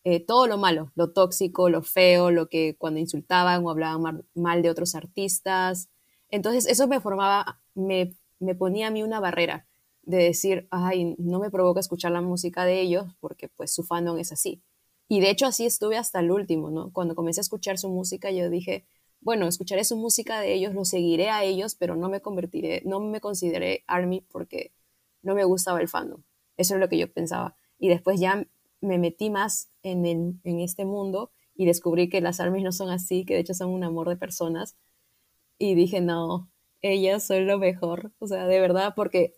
eh, 0.07 0.21
todo 0.25 0.47
lo 0.47 0.59
malo, 0.59 0.93
lo 0.97 1.13
tóxico, 1.13 1.69
lo 1.71 1.83
feo, 1.83 2.31
lo 2.31 2.49
que 2.49 2.77
cuando 2.79 3.01
insultaban 3.01 3.65
o 3.65 3.71
hablaban 3.71 4.27
mal 4.35 4.61
de 4.63 4.69
otros 4.71 4.95
artistas. 4.95 5.89
Entonces 6.31 6.67
eso 6.67 6.87
me 6.89 7.01
formaba, 7.01 7.61
me, 7.75 8.15
me 8.39 8.55
ponía 8.55 8.89
a 8.89 8.91
mí 8.91 9.03
una 9.03 9.21
barrera 9.21 9.67
de 10.07 10.19
decir, 10.19 10.69
ay, 10.71 11.15
no 11.19 11.39
me 11.39 11.51
provoca 11.51 11.81
escuchar 11.81 12.13
la 12.13 12.21
música 12.21 12.65
de 12.65 12.81
ellos 12.81 13.07
porque 13.21 13.49
pues 13.49 13.73
su 13.73 13.83
fandom 13.83 14.19
es 14.19 14.33
así. 14.33 14.63
Y 15.09 15.21
de 15.21 15.31
hecho 15.31 15.47
así 15.47 15.67
estuve 15.67 15.97
hasta 15.97 16.21
el 16.21 16.31
último, 16.31 16.71
¿no? 16.71 16.93
Cuando 16.93 17.15
comencé 17.15 17.41
a 17.41 17.43
escuchar 17.43 17.79
su 17.79 17.89
música 17.89 18.31
yo 18.31 18.51
dije, 18.51 18.87
bueno, 19.21 19.49
escucharé 19.49 19.85
su 19.85 19.97
música 19.97 20.41
de 20.41 20.53
ellos, 20.55 20.75
lo 20.75 20.85
seguiré 20.85 21.31
a 21.31 21.45
ellos, 21.45 21.75
pero 21.75 21.97
no 21.97 22.09
me 22.09 22.21
convertiré, 22.21 22.83
no 22.85 23.01
me 23.01 23.21
consideré 23.21 23.85
ARMY 23.87 24.21
porque 24.31 24.73
no 25.23 25.35
me 25.35 25.45
gustaba 25.45 25.81
el 25.81 25.89
fandom. 25.89 26.23
Eso 26.57 26.75
es 26.75 26.81
lo 26.81 26.89
que 26.89 26.99
yo 26.99 27.11
pensaba. 27.11 27.57
Y 27.79 27.89
después 27.89 28.21
ya 28.21 28.47
me 28.81 28.99
metí 28.99 29.31
más 29.31 29.71
en, 29.83 30.05
el, 30.07 30.35
en 30.45 30.61
este 30.61 30.85
mundo 30.85 31.31
y 31.55 31.67
descubrí 31.67 32.09
que 32.09 32.21
las 32.21 32.41
ARMYs 32.41 32.65
no 32.65 32.73
son 32.73 32.91
así, 32.91 33.25
que 33.25 33.35
de 33.35 33.41
hecho 33.41 33.55
son 33.55 33.71
un 33.71 33.85
amor 33.85 34.09
de 34.09 34.17
personas. 34.17 34.77
Y 35.59 35.75
dije, 35.75 36.01
no, 36.01 36.51
ellas 36.83 37.25
son 37.25 37.47
lo 37.47 37.59
mejor. 37.59 38.13
O 38.19 38.27
sea, 38.27 38.47
de 38.47 38.61
verdad, 38.61 38.93
porque 38.95 39.35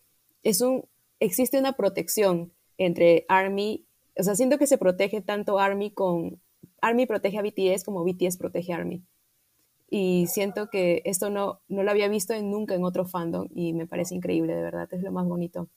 es 0.49 0.61
un, 0.61 0.85
existe 1.21 1.59
una 1.59 1.73
protección 1.73 2.53
entre 2.79 3.25
ARMY, 3.29 3.87
o 4.19 4.23
sea, 4.23 4.35
siento 4.37 4.59
que 4.59 4.67
se 4.67 4.79
protege 4.79 5.21
tanto 5.21 5.59
ARMY 5.59 5.91
con, 5.91 6.41
ARMY 6.81 7.07
protege 7.07 7.39
a 7.39 7.43
BTS 7.43 7.85
como 7.85 8.05
BTS 8.05 8.37
protege 8.39 8.73
a 8.73 8.77
ARMY 8.77 9.03
y 9.91 10.27
siento 10.29 10.69
que 10.69 11.03
esto 11.05 11.31
no, 11.31 11.61
no 11.69 11.83
lo 11.83 11.91
había 11.91 12.09
visto 12.09 12.33
en, 12.35 12.51
nunca 12.51 12.75
en 12.75 12.85
otro 12.85 13.07
fandom 13.07 13.49
y 13.55 13.73
me 13.73 13.87
parece 13.87 14.15
increíble, 14.15 14.55
de 14.55 14.63
verdad, 14.63 14.89
es 14.93 15.03
lo 15.03 15.13
más 15.13 15.27
bonito 15.27 15.69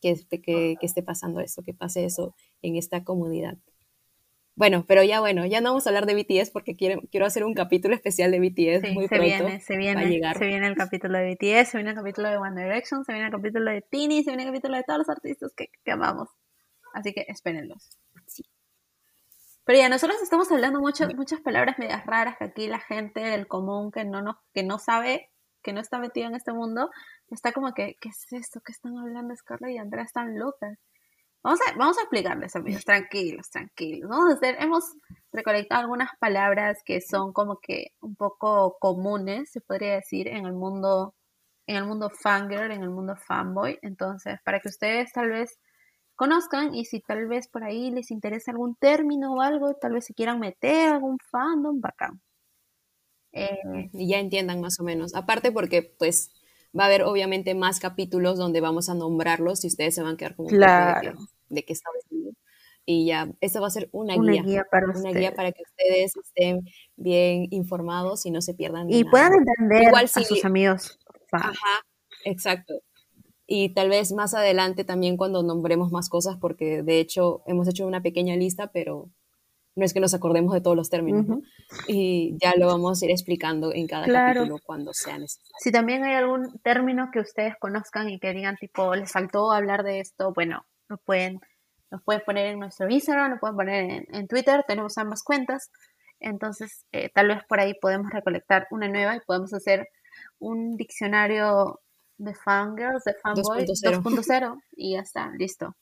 que, 0.00 0.10
este- 0.10 0.40
que, 0.42 0.76
que 0.80 0.86
esté 0.86 1.02
pasando 1.02 1.40
eso, 1.40 1.62
que 1.62 1.74
pase 1.74 2.04
eso 2.04 2.34
en 2.62 2.76
esta 2.76 3.04
comunidad. 3.04 3.58
Bueno, 4.58 4.84
pero 4.88 5.04
ya 5.04 5.20
bueno, 5.20 5.46
ya 5.46 5.60
no 5.60 5.70
vamos 5.70 5.86
a 5.86 5.90
hablar 5.90 6.04
de 6.04 6.14
BTS 6.16 6.50
porque 6.50 6.74
quiero, 6.74 7.00
quiero 7.12 7.26
hacer 7.26 7.44
un 7.44 7.54
capítulo 7.54 7.94
especial 7.94 8.32
de 8.32 8.40
BTS 8.40 8.88
Sí, 8.88 8.90
muy 8.92 9.06
se 9.06 9.14
pronto. 9.14 9.22
viene, 9.22 9.60
se 9.60 9.78
va 9.94 10.00
a 10.00 10.04
viene, 10.04 10.06
llegar. 10.06 10.36
se 10.36 10.46
viene 10.46 10.66
el 10.66 10.74
capítulo 10.76 11.16
de 11.16 11.34
BTS, 11.36 11.68
se 11.70 11.78
viene 11.78 11.90
el 11.90 11.96
capítulo 11.96 12.28
de 12.28 12.38
One 12.38 12.60
Direction, 12.64 13.04
se 13.04 13.12
viene 13.12 13.28
el 13.28 13.32
capítulo 13.32 13.70
de 13.70 13.82
Tini, 13.82 14.24
se 14.24 14.30
viene 14.30 14.42
el 14.42 14.48
capítulo 14.48 14.76
de 14.76 14.82
todos 14.82 14.98
los 14.98 15.08
artistas 15.08 15.52
que, 15.56 15.68
que 15.84 15.92
amamos. 15.92 16.28
Así 16.92 17.12
que 17.12 17.24
espérenlos. 17.28 17.96
Sí. 18.26 18.42
Pero 19.64 19.78
ya, 19.78 19.88
nosotros 19.88 20.20
estamos 20.22 20.50
hablando 20.50 20.80
muchas, 20.80 21.14
muchas 21.14 21.40
palabras 21.40 21.78
medias 21.78 22.04
raras 22.04 22.36
que 22.38 22.44
aquí 22.46 22.66
la 22.66 22.80
gente 22.80 23.20
del 23.20 23.46
común 23.46 23.92
que 23.92 24.04
no, 24.04 24.22
nos, 24.22 24.36
que 24.52 24.64
no 24.64 24.80
sabe, 24.80 25.30
que 25.62 25.72
no 25.72 25.80
está 25.80 26.00
metido 26.00 26.26
en 26.26 26.34
este 26.34 26.52
mundo, 26.52 26.90
está 27.30 27.52
como 27.52 27.74
que, 27.74 27.96
¿qué 28.00 28.08
es 28.08 28.26
esto? 28.32 28.60
¿Qué 28.64 28.72
están 28.72 28.98
hablando 28.98 29.36
Scarlett 29.36 29.70
y 29.74 29.78
Andrea? 29.78 30.04
Están 30.04 30.36
locas. 30.36 30.78
Vamos 31.42 31.60
a, 31.66 31.76
vamos 31.76 31.98
a 31.98 32.02
explicarles, 32.02 32.56
amigos, 32.56 32.84
tranquilos, 32.84 33.48
tranquilos. 33.50 34.10
Vamos 34.10 34.30
a 34.30 34.34
hacer, 34.34 34.56
hemos 34.60 34.84
recolectado 35.32 35.82
algunas 35.82 36.10
palabras 36.18 36.78
que 36.84 37.00
son 37.00 37.32
como 37.32 37.58
que 37.60 37.92
un 38.00 38.16
poco 38.16 38.76
comunes, 38.80 39.50
se 39.50 39.60
podría 39.60 39.94
decir, 39.94 40.28
en 40.28 40.46
el 40.46 40.52
mundo, 40.52 41.14
en 41.66 41.76
el 41.76 41.84
mundo 41.86 42.10
fangirl, 42.10 42.72
en 42.72 42.82
el 42.82 42.90
mundo 42.90 43.14
fanboy. 43.16 43.78
Entonces, 43.82 44.38
para 44.44 44.60
que 44.60 44.68
ustedes 44.68 45.12
tal 45.12 45.30
vez 45.30 45.58
conozcan 46.16 46.74
y 46.74 46.84
si 46.84 47.00
tal 47.00 47.28
vez 47.28 47.48
por 47.48 47.62
ahí 47.62 47.90
les 47.92 48.10
interesa 48.10 48.50
algún 48.50 48.74
término 48.74 49.34
o 49.34 49.40
algo, 49.40 49.74
tal 49.74 49.92
vez 49.92 50.06
se 50.06 50.14
quieran 50.14 50.40
meter 50.40 50.90
algún 50.90 51.18
fandom, 51.30 51.80
bacán. 51.80 52.20
Eh, 53.32 53.90
y 53.92 54.08
ya 54.08 54.18
entiendan 54.18 54.60
más 54.60 54.80
o 54.80 54.84
menos. 54.84 55.14
Aparte 55.14 55.52
porque 55.52 55.82
pues 55.82 56.32
va 56.78 56.84
a 56.84 56.86
haber 56.86 57.02
obviamente 57.02 57.54
más 57.54 57.78
capítulos 57.80 58.38
donde 58.38 58.60
vamos 58.60 58.88
a 58.88 58.94
nombrarlos 58.94 59.64
y 59.64 59.68
ustedes 59.68 59.94
se 59.94 60.02
van 60.02 60.14
a 60.14 60.16
quedar 60.16 60.34
como 60.36 60.48
un 60.48 60.54
Claro. 60.54 61.10
de, 61.12 61.16
que, 61.16 61.24
de 61.54 61.64
qué 61.64 61.72
estamos 61.72 61.98
hablando. 62.10 62.30
Y 62.90 63.04
ya, 63.06 63.30
esta 63.42 63.60
va 63.60 63.66
a 63.66 63.70
ser 63.70 63.90
una, 63.92 64.16
una 64.16 64.32
guía. 64.32 64.42
guía 64.42 64.66
para 64.70 64.86
Una 64.86 64.94
ustedes. 64.96 65.16
guía 65.18 65.34
para 65.34 65.52
que 65.52 65.62
ustedes 65.62 66.12
estén 66.16 66.60
bien 66.96 67.46
informados 67.50 68.24
y 68.24 68.30
no 68.30 68.40
se 68.40 68.54
pierdan 68.54 68.86
de 68.88 68.96
y 68.96 69.00
nada. 69.02 69.10
puedan 69.10 69.32
entender 69.34 69.82
Igual 69.82 70.04
a 70.06 70.08
si- 70.08 70.24
sus 70.24 70.44
amigos. 70.46 70.98
Ajá, 71.32 71.52
exacto. 72.24 72.74
Y 73.46 73.70
tal 73.74 73.88
vez 73.90 74.12
más 74.12 74.32
adelante 74.34 74.84
también 74.84 75.16
cuando 75.18 75.42
nombremos 75.42 75.90
más 75.92 76.08
cosas, 76.08 76.36
porque 76.40 76.82
de 76.82 77.00
hecho 77.00 77.42
hemos 77.46 77.68
hecho 77.68 77.86
una 77.86 78.02
pequeña 78.02 78.36
lista, 78.36 78.70
pero 78.72 79.10
no 79.78 79.84
es 79.84 79.94
que 79.94 80.00
nos 80.00 80.12
acordemos 80.12 80.52
de 80.52 80.60
todos 80.60 80.76
los 80.76 80.90
términos, 80.90 81.26
¿no? 81.26 81.40
Y 81.86 82.36
ya 82.42 82.54
lo 82.56 82.66
vamos 82.66 83.00
a 83.00 83.04
ir 83.04 83.12
explicando 83.12 83.72
en 83.72 83.86
cada 83.86 84.04
Claro. 84.06 84.40
capítulo 84.40 84.60
cuando 84.64 84.92
sea 84.92 85.18
necesario. 85.18 85.52
Si 85.60 85.70
también 85.70 86.04
hay 86.04 86.14
algún 86.16 86.58
término 86.64 87.10
que 87.12 87.20
ustedes 87.20 87.54
conozcan 87.60 88.08
y 88.10 88.18
que 88.18 88.32
digan, 88.32 88.56
tipo, 88.56 88.94
les 88.96 89.12
faltó 89.12 89.52
hablar 89.52 89.84
de 89.84 90.00
esto, 90.00 90.32
bueno, 90.34 90.66
lo 90.88 90.96
pueden, 90.98 91.40
nos 91.92 92.02
pueden 92.02 92.22
poner 92.26 92.46
en 92.46 92.58
nuestro 92.58 92.90
Instagram, 92.90 93.30
lo 93.30 93.38
pueden 93.38 93.56
poner 93.56 93.84
en, 93.90 94.06
en 94.12 94.26
Twitter, 94.26 94.64
tenemos 94.66 94.98
ambas 94.98 95.22
cuentas. 95.22 95.70
Entonces, 96.20 96.84
eh, 96.90 97.10
tal 97.14 97.28
vez 97.28 97.38
por 97.48 97.60
ahí 97.60 97.74
podemos 97.80 98.10
recolectar 98.10 98.66
una 98.72 98.88
nueva 98.88 99.14
y 99.14 99.20
podemos 99.20 99.54
hacer 99.54 99.88
un 100.40 100.76
diccionario 100.76 101.80
de 102.16 102.34
fangirls, 102.34 103.04
de 103.04 103.14
fanboy 103.22 103.64
2.0. 103.64 104.02
2.0 104.02 104.58
y 104.76 104.94
ya 104.94 105.00
está, 105.02 105.30
listo. 105.38 105.76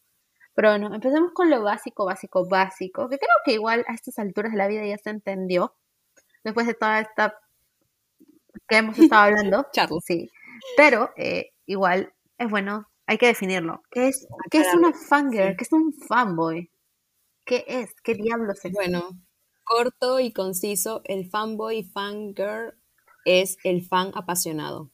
Pero 0.56 0.70
bueno, 0.70 0.94
empecemos 0.94 1.32
con 1.32 1.50
lo 1.50 1.62
básico, 1.62 2.06
básico, 2.06 2.48
básico, 2.48 3.10
que 3.10 3.18
creo 3.18 3.36
que 3.44 3.52
igual 3.52 3.84
a 3.86 3.92
estas 3.92 4.18
alturas 4.18 4.52
de 4.52 4.58
la 4.58 4.66
vida 4.66 4.86
ya 4.86 4.96
se 4.96 5.10
entendió, 5.10 5.76
después 6.42 6.66
de 6.66 6.72
toda 6.72 6.98
esta 7.00 7.38
que 8.66 8.78
hemos 8.78 8.98
estado 8.98 9.22
hablando. 9.24 9.66
Charla. 9.70 9.98
Sí, 10.02 10.30
pero 10.74 11.10
eh, 11.18 11.52
igual 11.66 12.14
es 12.38 12.48
bueno, 12.48 12.88
hay 13.06 13.18
que 13.18 13.26
definirlo. 13.26 13.82
¿Qué 13.90 14.08
es, 14.08 14.26
¿qué 14.50 14.60
es 14.62 14.72
una 14.72 14.94
fangirl? 14.94 15.50
sí. 15.50 15.56
¿Qué 15.58 15.64
es 15.64 15.72
un 15.72 15.92
fanboy? 15.92 16.70
¿Qué 17.44 17.64
es? 17.68 17.94
¿Qué 18.02 18.14
diablos 18.14 18.64
es? 18.64 18.72
Bueno, 18.72 19.10
corto 19.62 20.20
y 20.20 20.32
conciso, 20.32 21.02
el 21.04 21.28
fanboy 21.28 21.80
y 21.80 21.84
fangirl 21.84 22.78
es 23.26 23.58
el 23.62 23.84
fan 23.84 24.10
apasionado. 24.14 24.90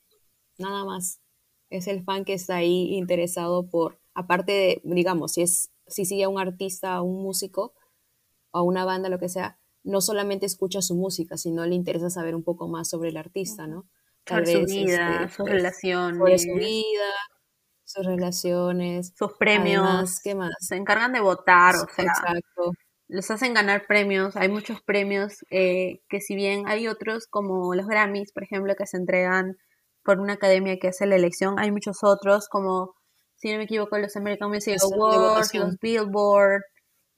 Nada 0.58 0.84
más. 0.84 1.20
Es 1.70 1.86
el 1.86 2.02
fan 2.02 2.24
que 2.24 2.34
está 2.34 2.56
ahí 2.56 2.94
interesado 2.96 3.70
por, 3.70 4.01
aparte 4.14 4.52
de, 4.52 4.82
digamos, 4.84 5.32
si 5.32 5.42
es, 5.42 5.70
si 5.86 6.04
sigue 6.04 6.24
a 6.24 6.28
un 6.28 6.38
artista, 6.38 6.94
a 6.94 7.02
un 7.02 7.22
músico, 7.22 7.74
a 8.52 8.62
una 8.62 8.84
banda, 8.84 9.08
lo 9.08 9.18
que 9.18 9.28
sea, 9.28 9.58
no 9.84 10.00
solamente 10.00 10.46
escucha 10.46 10.82
su 10.82 10.94
música, 10.94 11.36
sino 11.36 11.66
le 11.66 11.74
interesa 11.74 12.10
saber 12.10 12.34
un 12.34 12.44
poco 12.44 12.68
más 12.68 12.88
sobre 12.88 13.10
el 13.10 13.16
artista, 13.16 13.66
¿no? 13.66 13.86
Sobre 14.26 14.46
su 14.46 14.64
vida, 14.66 15.28
sus 15.28 15.38
pues, 15.38 15.52
relaciones, 15.52 16.18
sobre 16.18 16.38
su 16.38 16.54
vida, 16.54 17.12
sus 17.84 18.06
relaciones, 18.06 19.12
sus 19.16 19.32
premios. 19.38 19.84
Además, 19.84 20.20
¿qué 20.22 20.34
más? 20.34 20.50
se 20.60 20.76
encargan 20.76 21.12
de 21.12 21.20
votar, 21.20 21.74
o 21.74 21.86
sea, 21.94 22.04
Exacto. 22.04 22.72
les 23.08 23.30
hacen 23.30 23.54
ganar 23.54 23.86
premios. 23.86 24.36
Hay 24.36 24.48
muchos 24.48 24.80
premios 24.82 25.44
eh, 25.50 26.02
que 26.08 26.20
si 26.20 26.36
bien 26.36 26.68
hay 26.68 26.86
otros 26.86 27.26
como 27.26 27.74
los 27.74 27.86
Grammys, 27.86 28.32
por 28.32 28.44
ejemplo, 28.44 28.74
que 28.76 28.86
se 28.86 28.96
entregan 28.96 29.56
por 30.04 30.20
una 30.20 30.34
academia 30.34 30.78
que 30.78 30.88
hace 30.88 31.06
la 31.06 31.16
elección, 31.16 31.58
hay 31.58 31.70
muchos 31.70 31.98
otros 32.02 32.48
como, 32.48 32.94
si 33.43 33.51
no 33.51 33.59
me 33.59 33.64
equivoco, 33.64 33.99
los 33.99 34.14
American 34.16 34.51
Music 34.51 34.78
Awards, 34.95 35.53
los 35.55 35.78
Billboard, 35.80 36.62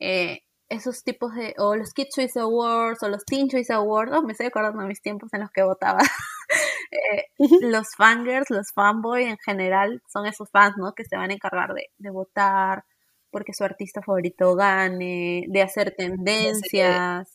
eh, 0.00 0.40
esos 0.70 1.04
tipos 1.04 1.34
de, 1.34 1.54
o 1.58 1.76
los 1.76 1.92
Kid 1.92 2.06
Choice 2.14 2.40
Awards, 2.40 3.02
o 3.02 3.08
los 3.10 3.24
Teen 3.26 3.48
Choice 3.48 3.72
Awards, 3.72 4.10
oh, 4.14 4.22
me 4.22 4.32
estoy 4.32 4.46
acordando 4.46 4.80
de 4.82 4.88
mis 4.88 5.02
tiempos 5.02 5.28
en 5.34 5.42
los 5.42 5.50
que 5.50 5.62
votaba. 5.62 5.98
Eh, 6.90 7.24
los 7.62 7.88
fangirls, 7.96 8.50
los 8.50 8.70
fanboy 8.72 9.24
en 9.24 9.38
general, 9.38 10.00
son 10.12 10.26
esos 10.26 10.48
fans, 10.50 10.76
¿no? 10.76 10.92
Que 10.94 11.04
se 11.04 11.16
van 11.16 11.30
a 11.30 11.34
encargar 11.34 11.74
de, 11.74 11.88
de 11.98 12.10
votar 12.10 12.84
porque 13.30 13.52
su 13.52 13.64
artista 13.64 14.00
favorito 14.00 14.54
gane, 14.54 15.44
de 15.48 15.62
hacer 15.62 15.94
tendencias. 15.96 17.28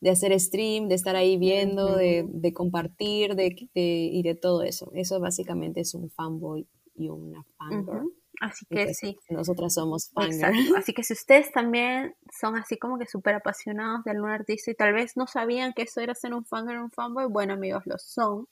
de 0.00 0.10
hacer 0.10 0.38
stream, 0.40 0.88
de 0.88 0.94
estar 0.96 1.14
ahí 1.14 1.36
viendo, 1.36 1.94
de, 1.96 2.24
de 2.28 2.52
compartir 2.52 3.34
de- 3.36 3.68
y 3.74 4.22
de 4.22 4.34
todo 4.34 4.62
eso. 4.62 4.90
Eso 4.94 5.20
básicamente 5.20 5.80
es 5.80 5.94
un 5.94 6.10
fanboy 6.10 6.66
y 6.98 7.08
una 7.08 7.44
fangirl. 7.56 8.12
Así 8.40 8.66
que 8.66 8.92
sí. 8.94 9.16
Nosotras 9.30 9.74
somos 9.74 10.10
fangirl. 10.10 10.52
Así 10.76 10.92
que 10.92 11.02
si 11.02 11.12
ustedes 11.12 11.50
también 11.52 12.14
son 12.38 12.56
así 12.56 12.76
como 12.76 12.98
que 12.98 13.06
súper 13.06 13.34
apasionados 13.34 14.04
de 14.04 14.10
algún 14.10 14.30
artista 14.30 14.70
y 14.70 14.74
tal 14.74 14.92
vez 14.92 15.16
no 15.16 15.26
sabían 15.26 15.72
que 15.72 15.82
eso 15.82 16.00
era 16.00 16.14
ser 16.14 16.34
un 16.34 16.44
fan 16.44 16.68
o 16.68 16.84
un 16.84 16.90
fanboy, 16.90 17.26
bueno 17.28 17.54
amigos, 17.54 17.84
lo 17.86 17.98
son. 17.98 18.46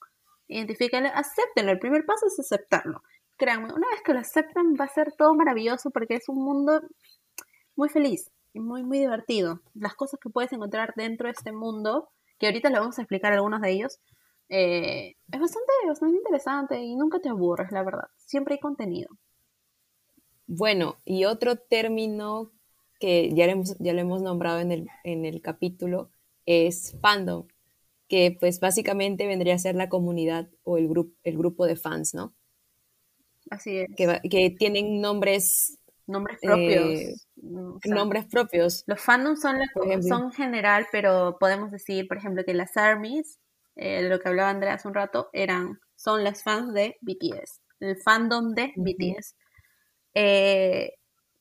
Identifíquenlo, 0.48 1.08
acéptenlo. 1.12 1.72
El 1.72 1.78
primer 1.78 2.04
paso 2.06 2.26
es 2.26 2.38
aceptarlo. 2.38 3.02
Créanme, 3.36 3.66
una 3.66 3.88
vez 3.90 4.00
que 4.04 4.14
lo 4.14 4.20
aceptan 4.20 4.74
va 4.80 4.86
a 4.86 4.88
ser 4.88 5.12
todo 5.12 5.34
maravilloso 5.34 5.90
porque 5.90 6.14
es 6.14 6.28
un 6.28 6.42
mundo 6.42 6.80
muy 7.74 7.88
feliz 7.88 8.30
y 8.54 8.60
muy, 8.60 8.82
muy 8.82 8.98
divertido. 8.98 9.60
Las 9.74 9.94
cosas 9.94 10.18
que 10.20 10.30
puedes 10.30 10.52
encontrar 10.52 10.94
dentro 10.96 11.26
de 11.26 11.32
este 11.32 11.52
mundo, 11.52 12.08
que 12.38 12.46
ahorita 12.46 12.70
les 12.70 12.80
vamos 12.80 12.98
a 12.98 13.02
explicar 13.02 13.32
algunos 13.32 13.60
de 13.60 13.70
ellos, 13.70 13.98
Eh, 14.48 15.16
es 15.32 15.40
bastante, 15.40 15.72
bastante 15.86 16.16
interesante 16.16 16.80
y 16.80 16.94
nunca 16.96 17.18
te 17.18 17.28
aburres, 17.28 17.72
la 17.72 17.82
verdad. 17.82 18.08
Siempre 18.16 18.54
hay 18.54 18.60
contenido. 18.60 19.08
Bueno, 20.46 20.96
y 21.04 21.24
otro 21.24 21.56
término 21.56 22.52
que 23.00 23.32
ya 23.34 23.46
lo 23.46 23.52
hemos, 23.52 23.76
ya 23.78 23.92
lo 23.92 24.00
hemos 24.00 24.22
nombrado 24.22 24.60
en 24.60 24.72
el, 24.72 24.88
en 25.04 25.24
el 25.24 25.42
capítulo 25.42 26.10
es 26.46 26.96
fandom, 27.00 27.46
que 28.08 28.36
pues 28.38 28.60
básicamente 28.60 29.26
vendría 29.26 29.54
a 29.54 29.58
ser 29.58 29.74
la 29.74 29.88
comunidad 29.88 30.48
o 30.62 30.78
el, 30.78 30.88
grupo 30.88 31.12
el 31.24 31.36
grupo 31.36 31.66
de 31.66 31.76
fans, 31.76 32.14
¿no? 32.14 32.32
Así 33.50 33.78
es. 33.78 33.88
Que, 33.96 34.20
que 34.28 34.50
tienen 34.50 35.00
nombres... 35.00 35.78
Nombres 36.08 36.38
propios. 36.40 36.84
Eh, 36.84 37.14
nombres 37.86 38.26
propios. 38.26 38.84
Los 38.86 39.00
fandoms 39.00 39.40
son, 39.40 39.56
son 40.02 40.30
general, 40.30 40.86
pero 40.92 41.36
podemos 41.40 41.72
decir, 41.72 42.06
por 42.06 42.16
ejemplo, 42.16 42.44
que 42.44 42.54
las 42.54 42.76
armies, 42.76 43.40
eh, 43.76 44.02
de 44.02 44.08
lo 44.08 44.18
que 44.18 44.28
hablaba 44.28 44.50
Andrea 44.50 44.74
hace 44.74 44.88
un 44.88 44.94
rato, 44.94 45.30
eran, 45.32 45.78
son 45.94 46.24
las 46.24 46.42
fans 46.42 46.72
de 46.74 46.96
BTS, 47.00 47.60
el 47.80 47.96
fandom 48.02 48.54
de 48.54 48.72
BTS. 48.76 49.36
Eh, 50.14 50.94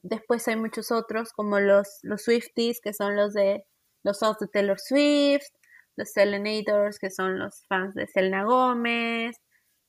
después 0.04 0.48
hay 0.48 0.58
muchos 0.58 0.92
otros, 0.92 1.34
como 1.34 1.60
los, 1.60 2.00
los 2.04 2.24
Swifties, 2.24 2.82
que 2.82 2.94
son 2.94 3.16
los 3.16 3.34
de 3.34 3.66
los 4.04 4.20
fans 4.20 4.38
de 4.40 4.48
Taylor 4.48 4.80
Swift, 4.80 5.48
los 5.96 6.12
Selenators, 6.12 7.00
que 7.00 7.10
son 7.10 7.40
los 7.40 7.66
fans 7.68 7.96
de 7.96 8.08
Selena 8.08 8.44
Gómez, 8.44 9.38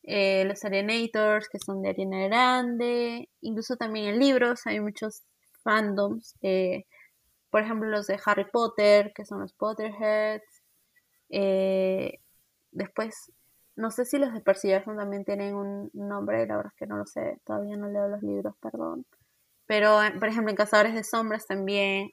eh, 0.04 0.44
los 0.46 0.64
Arianators, 0.64 1.48
que 1.48 1.58
son 1.58 1.82
de 1.82 1.90
Ariana 1.90 2.28
Grande, 2.28 3.28
incluso 3.40 3.76
también 3.76 4.06
en 4.06 4.20
libros 4.20 4.66
hay 4.66 4.80
muchos 4.80 5.22
fandoms, 5.64 6.34
eh, 6.42 6.84
por 7.50 7.62
ejemplo 7.62 7.88
los 7.88 8.06
de 8.06 8.18
Harry 8.24 8.46
Potter, 8.52 9.12
que 9.14 9.24
son 9.24 9.40
los 9.40 9.52
Potterheads, 9.54 10.44
eh, 11.30 12.20
después, 12.76 13.32
no 13.74 13.90
sé 13.90 14.04
si 14.04 14.18
los 14.18 14.32
de 14.32 14.40
también 14.40 15.24
tienen 15.24 15.54
un 15.54 15.90
nombre, 15.92 16.46
la 16.46 16.56
verdad 16.56 16.72
es 16.74 16.78
que 16.78 16.86
no 16.86 16.96
lo 16.96 17.06
sé, 17.06 17.40
todavía 17.44 17.76
no 17.76 17.88
leo 17.88 18.08
los 18.08 18.22
libros, 18.22 18.54
perdón, 18.60 19.04
pero 19.66 19.98
por 20.18 20.28
ejemplo 20.28 20.50
en 20.50 20.56
Cazadores 20.56 20.94
de 20.94 21.04
Sombras 21.04 21.46
también, 21.46 22.10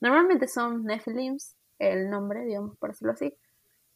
normalmente 0.00 0.46
son 0.48 0.84
Nephilims, 0.84 1.56
el 1.78 2.10
nombre, 2.10 2.44
digamos, 2.44 2.76
por 2.78 2.90
decirlo 2.90 3.12
así, 3.12 3.34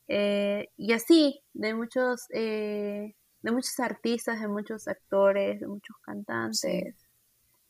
eh, 0.08 0.70
y 0.76 0.92
así, 0.92 1.42
de 1.52 1.74
muchos, 1.74 2.22
eh, 2.30 3.14
de 3.42 3.52
muchos 3.52 3.78
artistas, 3.78 4.40
de 4.40 4.48
muchos 4.48 4.88
actores, 4.88 5.60
de 5.60 5.66
muchos 5.66 5.96
cantantes. 6.02 6.94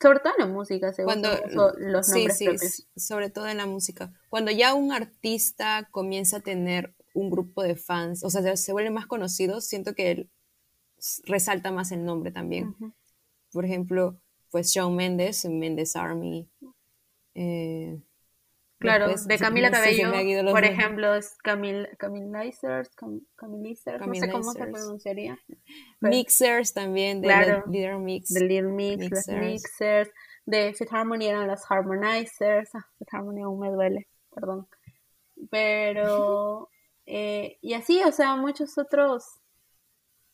Sobre 0.01 0.21
todo 0.21 0.33
en 0.39 0.47
la 0.47 0.53
música, 0.53 0.93
según 0.93 1.21
los 1.79 2.09
nombres 2.09 2.39
sí, 2.39 2.87
sobre 2.95 3.31
todo 3.31 3.49
en 3.49 3.57
la 3.57 3.67
música. 3.67 4.13
Cuando 4.29 4.53
ya 4.53 4.73
un 4.73 4.93
artista 4.93 5.89
comienza 5.91 6.37
a 6.37 6.41
tener 6.41 6.95
un 7.19 7.31
grupo 7.31 7.63
de 7.63 7.75
fans, 7.75 8.23
o 8.23 8.31
sea, 8.31 8.57
se 8.57 8.73
vuelve 8.73 8.91
más 8.91 9.07
conocido, 9.07 9.61
siento 9.61 9.95
que 9.95 10.11
él 10.11 10.31
resalta 11.25 11.71
más 11.73 11.91
el 11.93 12.05
nombre 12.05 12.31
también. 12.31 12.75
Por 13.53 13.65
ejemplo, 13.65 14.21
pues 14.51 14.73
Shawn 14.73 14.95
Mendes, 14.95 15.45
Mendes 15.45 15.97
Army. 15.97 16.49
Eh, 17.35 17.99
Claro, 18.79 19.09
de 19.09 19.39
Camila 19.39 19.73
Cabello, 19.73 20.13
por 20.53 20.65
ejemplo, 20.65 21.13
es 21.15 21.37
Camil, 21.43 21.89
Camilizers, 21.99 22.89
Cam, 22.95 23.21
no 23.49 24.15
sé 24.15 24.31
cómo 24.31 24.53
se 24.53 24.67
pronunciaría. 24.67 25.37
mixers 26.01 26.73
también, 26.73 27.21
de 27.21 27.27
claro, 27.27 27.65
Little 27.67 27.99
Mix. 27.99 28.33
De 28.33 28.41
Little 28.41 28.71
Mix, 28.71 28.99
mixers. 28.99 29.27
las 29.27 29.43
Mixers. 29.45 30.11
De 30.47 30.73
Fit 30.75 30.93
Harmony 30.93 31.27
eran 31.27 31.49
las 31.49 31.69
Harmonizers. 31.69 32.73
Ah, 32.73 32.87
Fit 32.99 33.09
Harmony 33.13 33.43
aún 33.43 33.59
me 33.59 33.71
duele, 33.71 34.07
perdón. 34.33 34.69
Pero, 35.51 36.71
eh, 37.11 37.57
y 37.63 37.73
así, 37.73 38.03
o 38.05 38.13
sea, 38.13 38.37
muchos 38.37 38.77
otros, 38.77 39.25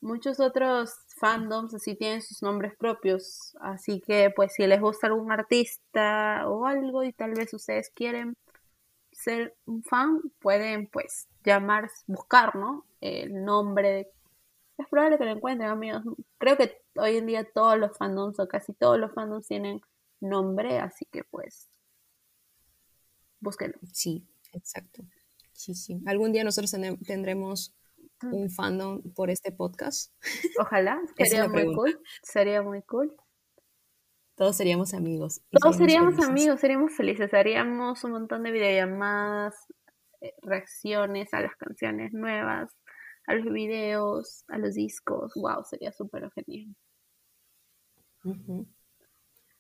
muchos 0.01 0.41
otros 0.41 0.93
fandoms 1.17 1.73
así 1.73 1.95
tienen 1.95 2.21
sus 2.21 2.43
nombres 2.43 2.75
propios. 2.77 3.57
Así 3.61 4.01
que 4.01 4.33
pues 4.35 4.55
si 4.55 4.67
les 4.67 4.81
gusta 4.81 5.07
algún 5.07 5.31
artista 5.31 6.49
o 6.49 6.67
algo 6.67 7.05
y 7.05 7.13
tal 7.13 7.35
vez 7.35 7.55
ustedes 7.55 7.91
quieren 7.95 8.37
ser 9.13 9.57
un 9.67 9.85
fan, 9.85 10.21
pueden 10.41 10.89
pues 10.89 11.29
llamar, 11.45 11.89
buscar, 12.09 12.57
¿no? 12.57 12.85
El 13.01 13.45
nombre. 13.45 14.11
Es 14.77 14.89
probable 14.89 15.19
que 15.19 15.27
lo 15.27 15.31
encuentren, 15.31 15.71
amigos. 15.71 16.03
Creo 16.39 16.57
que 16.57 16.83
hoy 16.97 17.19
en 17.19 17.27
día 17.27 17.45
todos 17.45 17.79
los 17.79 17.97
fandoms 17.97 18.41
o 18.41 18.49
casi 18.49 18.73
todos 18.73 18.99
los 18.99 19.13
fandoms 19.15 19.47
tienen 19.47 19.81
nombre, 20.21 20.81
así 20.81 21.07
que 21.07 21.23
pues 21.23 21.69
búsquenlo. 23.39 23.79
Sí, 23.93 24.27
exacto. 24.53 25.05
Sí, 25.65 25.75
sí. 25.75 25.99
Algún 26.05 26.33
día 26.33 26.45
nosotros 26.45 26.77
tendremos 27.07 27.75
un 28.23 28.51
fandom 28.51 29.01
por 29.15 29.31
este 29.31 29.51
podcast. 29.51 30.13
Ojalá, 30.61 31.01
sería 31.17 31.49
muy 31.49 31.75
cool. 31.75 31.99
Sería 32.23 32.61
muy 32.61 32.83
cool. 32.83 33.17
Todos 34.35 34.57
seríamos 34.57 34.93
amigos. 34.93 35.41
Todos 35.59 35.77
seríamos, 35.77 36.23
amigos, 36.23 36.61
seríamos 36.61 36.93
felices. 36.95 37.33
Haríamos 37.33 38.05
un 38.05 38.11
montón 38.11 38.43
de 38.43 38.51
videollamadas, 38.51 39.55
eh, 40.21 40.35
reacciones 40.43 41.33
a 41.33 41.41
las 41.41 41.57
canciones 41.57 42.13
nuevas, 42.13 42.71
a 43.27 43.35
los 43.35 43.51
videos, 43.51 44.45
a 44.49 44.59
los 44.59 44.75
discos. 44.75 45.33
Wow, 45.35 45.65
sería 45.65 45.93
súper 45.93 46.31
genial. 46.33 46.77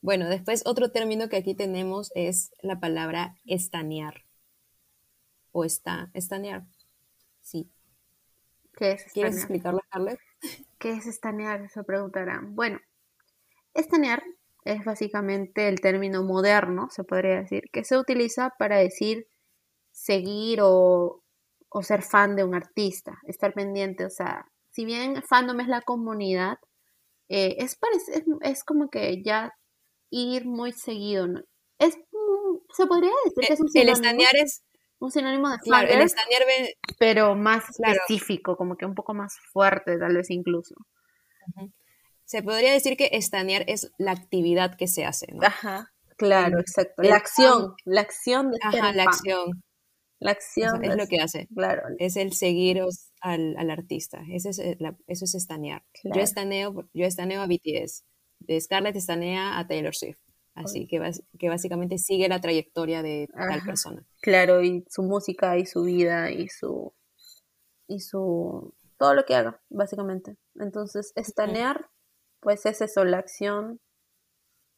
Bueno, 0.02 0.28
después 0.28 0.64
otro 0.66 0.90
término 0.90 1.30
que 1.30 1.36
aquí 1.38 1.54
tenemos 1.54 2.12
es 2.14 2.54
la 2.60 2.78
palabra 2.78 3.36
estanear. 3.46 4.23
O 5.56 5.64
está, 5.64 6.10
estanear. 6.14 6.64
Sí, 7.40 7.70
¿Qué 8.76 8.92
es 8.92 9.04
¿Quieres 9.12 9.36
explicarlo, 9.36 9.80
Carlet? 9.88 10.18
¿Qué 10.78 10.90
es 10.90 11.06
estanear? 11.06 11.70
Se 11.70 11.84
preguntarán. 11.84 12.54
Bueno, 12.54 12.80
estanear 13.72 14.22
es 14.64 14.84
básicamente 14.84 15.68
el 15.68 15.80
término 15.80 16.22
moderno, 16.24 16.88
se 16.90 17.04
podría 17.04 17.36
decir, 17.36 17.64
que 17.72 17.84
se 17.84 17.96
utiliza 17.98 18.50
para 18.58 18.78
decir 18.78 19.28
seguir 19.92 20.58
o, 20.62 21.22
ser 21.82 22.02
fan 22.02 22.34
de 22.34 22.44
un 22.44 22.54
artista, 22.54 23.18
estar 23.26 23.52
pendiente, 23.52 24.04
o 24.04 24.10
sea, 24.10 24.46
si 24.70 24.84
bien 24.84 25.22
fandom 25.22 25.60
es 25.60 25.68
la 25.68 25.82
comunidad, 25.82 26.58
eh, 27.28 27.56
es, 27.58 27.78
es, 28.40 28.64
como 28.64 28.90
que 28.90 29.22
ya 29.22 29.52
ir 30.10 30.46
muy 30.46 30.72
seguido, 30.72 31.26
¿no? 31.26 31.40
Es, 31.78 31.96
se 32.72 32.86
podría 32.86 33.10
decir 33.24 33.44
que 33.46 33.52
es 33.52 33.60
un 33.60 33.68
El 33.74 33.88
estanear 33.88 34.36
es, 34.36 34.62
un 35.04 35.12
sinónimo 35.12 35.50
de 35.50 35.58
claro, 35.58 35.88
el 35.88 36.08
pero 36.98 37.34
más 37.34 37.64
específico, 37.70 38.56
como 38.56 38.76
que 38.76 38.86
un 38.86 38.94
poco 38.94 39.14
más 39.14 39.34
fuerte, 39.52 39.98
tal 39.98 40.16
vez 40.16 40.30
incluso. 40.30 40.74
Se 42.24 42.42
podría 42.42 42.72
decir 42.72 42.96
que 42.96 43.10
estanear 43.12 43.64
es 43.66 43.92
la 43.98 44.12
actividad 44.12 44.76
que 44.76 44.88
se 44.88 45.04
hace, 45.04 45.26
¿no? 45.32 45.46
Ajá, 45.46 45.92
claro, 46.16 46.58
exacto. 46.58 47.02
La 47.02 47.16
acción, 47.16 47.74
la 47.84 48.00
acción 48.00 48.50
de 48.50 48.58
Ajá, 48.62 48.92
la 48.92 49.02
acción. 49.04 49.62
La 50.20 50.30
acción. 50.30 50.82
es, 50.82 50.96
lo 50.96 51.06
que 51.06 51.20
hace. 51.20 51.48
Claro. 51.54 51.82
Es 51.98 52.16
el 52.16 52.32
seguiros 52.32 53.10
al, 53.20 53.56
al 53.58 53.70
artista. 53.70 54.22
Ese 54.32 54.50
es, 54.50 54.58
eso 54.58 55.24
es 55.26 55.34
estanear. 55.34 55.84
Yo, 56.02 56.22
estaneo, 56.22 56.88
yo 56.94 57.04
estaneo 57.04 57.42
a 57.42 57.46
BTS. 57.46 58.04
De 58.38 58.58
Scarlett 58.58 58.96
estanea 58.96 59.58
a 59.58 59.66
Taylor 59.66 59.94
Swift. 59.94 60.18
Así 60.54 60.86
que, 60.86 61.00
que 61.38 61.48
básicamente 61.48 61.98
sigue 61.98 62.28
la 62.28 62.40
trayectoria 62.40 63.02
de 63.02 63.28
tal 63.32 63.62
persona. 63.64 64.06
Claro, 64.20 64.62
y 64.62 64.84
su 64.88 65.02
música 65.02 65.58
y 65.58 65.66
su 65.66 65.82
vida 65.82 66.30
y 66.30 66.48
su 66.48 66.94
y 67.88 68.00
su 68.00 68.72
todo 68.96 69.14
lo 69.14 69.24
que 69.24 69.34
haga, 69.34 69.60
básicamente. 69.68 70.36
Entonces, 70.54 71.12
estanear, 71.16 71.90
pues 72.40 72.64
es 72.66 72.80
eso, 72.80 73.04
la 73.04 73.18
acción, 73.18 73.80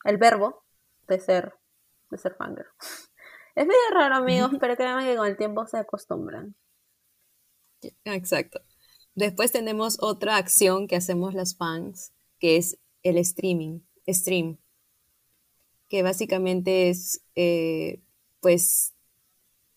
el 0.05 0.17
verbo 0.17 0.65
de 1.07 1.21
ser, 1.21 1.55
de 2.11 2.19
ser 2.19 2.35
fangirl. 2.35 2.69
Es 3.55 3.67
medio 3.67 3.81
raro, 3.95 4.17
amigos, 4.17 4.51
pero 4.61 4.77
créanme 4.77 5.07
que 5.07 5.17
con 5.17 5.27
el 5.27 5.39
tiempo 5.39 5.67
se 5.67 5.79
acostumbran. 5.79 6.55
Exacto. 8.05 8.61
Después 9.15 9.51
tenemos 9.51 9.97
otra 10.03 10.37
acción 10.37 10.87
que 10.87 10.97
hacemos 10.97 11.33
las 11.33 11.57
fans, 11.57 12.13
que 12.39 12.59
es 12.59 12.79
el 13.03 13.17
streaming, 13.17 13.81
stream 14.07 14.59
que 15.89 16.03
básicamente 16.03 16.89
es, 16.91 17.23
eh, 17.35 18.01
pues, 18.41 18.95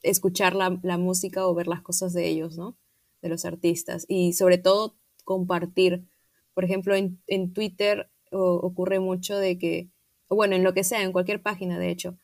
escuchar 0.02 0.56
la, 0.56 0.70
música 0.98 1.48
o 1.48 1.54
ver 1.54 1.68
las 1.68 1.82
cosas 1.82 2.14
de 2.14 2.28
ellos, 2.28 2.58
¿no? 2.58 2.78
De 3.22 3.30
los 3.30 3.46
artistas. 3.46 4.06
Y 4.08 4.34
sobre 4.34 4.58
todo 4.58 4.96
compartir. 5.26 6.06
Por 6.54 6.66
ejemplo, 6.66 6.96
en, 6.96 7.54
Twitter 7.54 8.10
ocurre 8.32 9.00
mucho 9.00 9.38
de 9.38 9.58
que, 9.58 9.90
bueno, 10.30 10.56
en 10.56 10.64
lo 10.64 10.74
que 10.74 10.84
sea, 10.84 11.04
en 11.04 11.12
cualquier 11.12 11.42
página, 11.42 11.80
de 11.80 11.90
hecho, 11.90 12.18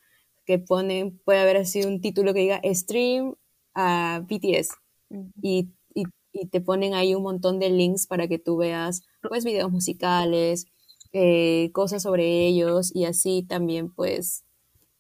que 0.46 0.60
ponen, 0.60 1.20
puede 1.26 1.40
haber 1.40 1.58
así 1.58 1.84
un 1.84 2.02
título 2.02 2.34
que 2.34 2.42
diga 2.42 2.62
stream 2.74 3.36
a 3.74 4.22
BTS. 4.28 4.70
y, 5.42 5.70
y, 5.94 6.06
te 6.52 6.60
ponen 6.62 6.94
ahí 6.94 7.16
un 7.16 7.24
montón 7.24 7.60
de 7.60 7.70
links 7.70 8.08
para 8.08 8.28
que 8.28 8.40
tú 8.40 8.58
veas, 8.58 9.04
pues, 9.22 9.46
videos 9.46 9.72
musicales, 9.72 10.68
eh, 11.16 11.72
cosas 11.72 12.04
sobre 12.04 12.46
ellos 12.46 12.92
y 12.94 13.06
así 13.06 13.44
también 13.48 13.92
pues 13.94 14.44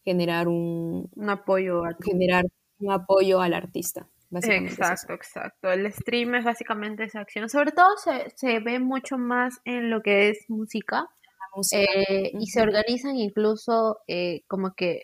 generar 0.03 0.47
un, 0.47 1.09
un 1.15 1.29
apoyo 1.29 1.83
generar 2.03 2.45
un 2.79 2.91
apoyo 2.91 3.41
al 3.41 3.53
artista 3.53 4.07
Exacto, 4.43 5.13
exacto. 5.13 5.71
El 5.71 5.91
stream 5.91 6.35
es 6.35 6.43
básicamente 6.43 7.03
esa 7.03 7.21
acción. 7.21 7.49
Sobre 7.49 7.71
todo 7.71 7.95
se, 7.97 8.31
se 8.35 8.59
ve 8.59 8.79
mucho 8.79 9.17
más 9.17 9.59
en 9.65 9.89
lo 9.89 10.01
que 10.01 10.29
es 10.29 10.45
música. 10.49 11.07
Eh, 11.71 12.31
y 12.37 12.47
se 12.47 12.61
organizan 12.61 13.15
incluso 13.15 13.99
eh, 14.07 14.41
como 14.47 14.73
que 14.73 15.03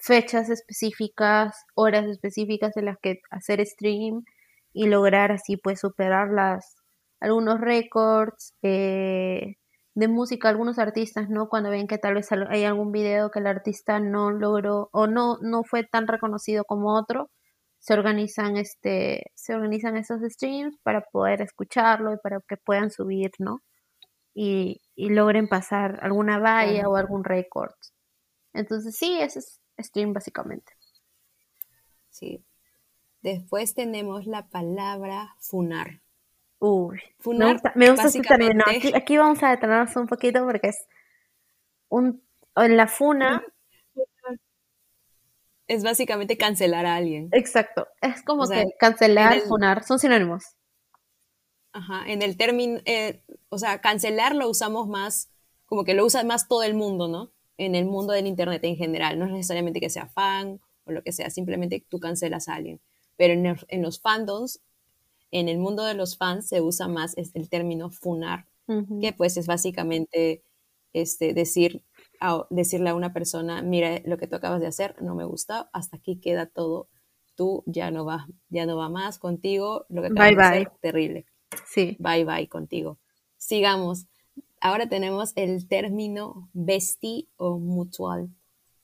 fechas 0.00 0.50
específicas, 0.50 1.64
horas 1.74 2.06
específicas 2.06 2.76
en 2.76 2.86
las 2.86 2.98
que 2.98 3.20
hacer 3.30 3.64
stream 3.64 4.24
y 4.72 4.88
lograr 4.88 5.30
así 5.30 5.56
pues 5.56 5.78
superar 5.78 6.30
las 6.30 6.74
algunos 7.20 7.60
récords 7.60 8.54
eh, 8.62 9.58
de 9.94 10.08
música, 10.08 10.48
algunos 10.48 10.78
artistas, 10.78 11.28
¿no? 11.28 11.48
Cuando 11.48 11.70
ven 11.70 11.86
que 11.86 11.98
tal 11.98 12.14
vez 12.14 12.30
hay 12.32 12.64
algún 12.64 12.92
video 12.92 13.30
que 13.30 13.40
el 13.40 13.46
artista 13.46 14.00
no 14.00 14.30
logró 14.30 14.88
o 14.92 15.06
no, 15.06 15.38
no 15.42 15.64
fue 15.64 15.84
tan 15.84 16.06
reconocido 16.08 16.64
como 16.64 16.96
otro, 16.98 17.30
se 17.78 17.94
organizan 17.94 18.56
este, 18.56 19.32
se 19.34 19.54
organizan 19.54 19.96
esos 19.96 20.20
streams 20.22 20.78
para 20.82 21.02
poder 21.12 21.42
escucharlo 21.42 22.14
y 22.14 22.16
para 22.18 22.40
que 22.48 22.56
puedan 22.56 22.90
subir, 22.90 23.32
¿no? 23.38 23.62
Y, 24.34 24.80
y 24.94 25.10
logren 25.10 25.48
pasar 25.48 25.98
alguna 26.02 26.38
valla 26.38 26.88
o 26.88 26.96
algún 26.96 27.24
récord. 27.24 27.74
Entonces 28.54 28.96
sí, 28.96 29.18
ese 29.20 29.40
es 29.40 29.60
stream 29.78 30.12
básicamente. 30.12 30.72
Sí. 32.10 32.44
Después 33.22 33.74
tenemos 33.74 34.26
la 34.26 34.48
palabra 34.48 35.36
funar. 35.40 36.02
Uy, 36.64 37.00
funar, 37.18 37.60
me 37.74 37.90
gusta, 37.90 38.06
este 38.06 38.20
término. 38.20 38.64
Aquí, 38.94 39.18
vamos 39.18 39.42
a 39.42 39.50
detenernos 39.50 39.96
un 39.96 40.06
poquito 40.06 40.44
porque 40.44 40.68
es 40.68 40.86
un 41.88 42.22
en 42.54 42.76
la 42.76 42.86
funa 42.86 43.44
es 45.66 45.82
básicamente 45.82 46.36
cancelar 46.36 46.86
a 46.86 46.94
alguien. 46.94 47.30
Exacto, 47.32 47.88
es 48.00 48.22
como 48.22 48.46
que 48.48 48.64
cancelar, 48.78 49.40
funar, 49.40 49.82
son 49.82 49.98
sinónimos. 49.98 50.44
Ajá, 51.72 52.04
en 52.06 52.22
el 52.22 52.36
término, 52.36 52.80
eh, 52.84 53.24
o 53.48 53.58
sea, 53.58 53.80
cancelar 53.80 54.36
lo 54.36 54.48
usamos 54.48 54.86
más, 54.86 55.30
como 55.66 55.82
que 55.82 55.94
lo 55.94 56.04
usa 56.04 56.22
más 56.22 56.46
todo 56.46 56.62
el 56.62 56.74
mundo, 56.74 57.08
¿no? 57.08 57.32
En 57.56 57.74
el 57.74 57.86
mundo 57.86 58.12
del 58.12 58.28
Internet 58.28 58.62
en 58.62 58.76
general, 58.76 59.18
no 59.18 59.24
es 59.24 59.32
necesariamente 59.32 59.80
que 59.80 59.90
sea 59.90 60.06
fan 60.06 60.60
o 60.84 60.92
lo 60.92 61.02
que 61.02 61.10
sea, 61.10 61.28
simplemente 61.28 61.84
tú 61.88 61.98
cancelas 61.98 62.48
a 62.48 62.54
alguien. 62.54 62.80
Pero 63.16 63.34
en, 63.34 63.82
los 63.82 64.00
fandoms, 64.00 64.60
en 65.32 65.48
el 65.48 65.58
mundo 65.58 65.84
de 65.84 65.94
los 65.94 66.16
fans 66.16 66.46
se 66.46 66.60
usa 66.60 66.86
más 66.86 67.16
el 67.16 67.48
término 67.48 67.90
funar, 67.90 68.46
que 69.00 69.12
pues 69.12 69.36
es 69.36 69.46
básicamente 69.46 70.44
este, 70.92 71.34
decir, 71.34 71.82
decirle 72.50 72.90
a 72.90 72.94
una 72.94 73.12
persona, 73.12 73.62
mira, 73.62 74.00
lo 74.04 74.18
que 74.18 74.26
tú 74.28 74.36
acabas 74.36 74.60
de 74.60 74.66
hacer 74.66 74.94
no 75.02 75.14
me 75.14 75.24
gusta, 75.24 75.70
hasta 75.72 75.96
aquí 75.96 76.20
queda 76.20 76.46
todo, 76.46 76.88
tú 77.34 77.64
ya 77.66 77.90
no 77.90 78.04
va, 78.04 78.28
ya 78.50 78.66
no 78.66 78.76
va 78.76 78.88
más 78.88 79.18
contigo, 79.18 79.86
lo 79.88 80.02
que 80.02 80.08
acabas 80.08 80.36
de 80.36 80.42
hacer, 80.42 80.72
terrible. 80.80 81.26
Sí. 81.66 81.96
Bye 81.98 82.24
bye 82.24 82.48
contigo. 82.48 82.98
Sigamos. 83.36 84.06
Ahora 84.60 84.88
tenemos 84.88 85.32
el 85.34 85.66
término 85.66 86.48
bestie 86.52 87.26
o 87.36 87.58
mutual, 87.58 88.30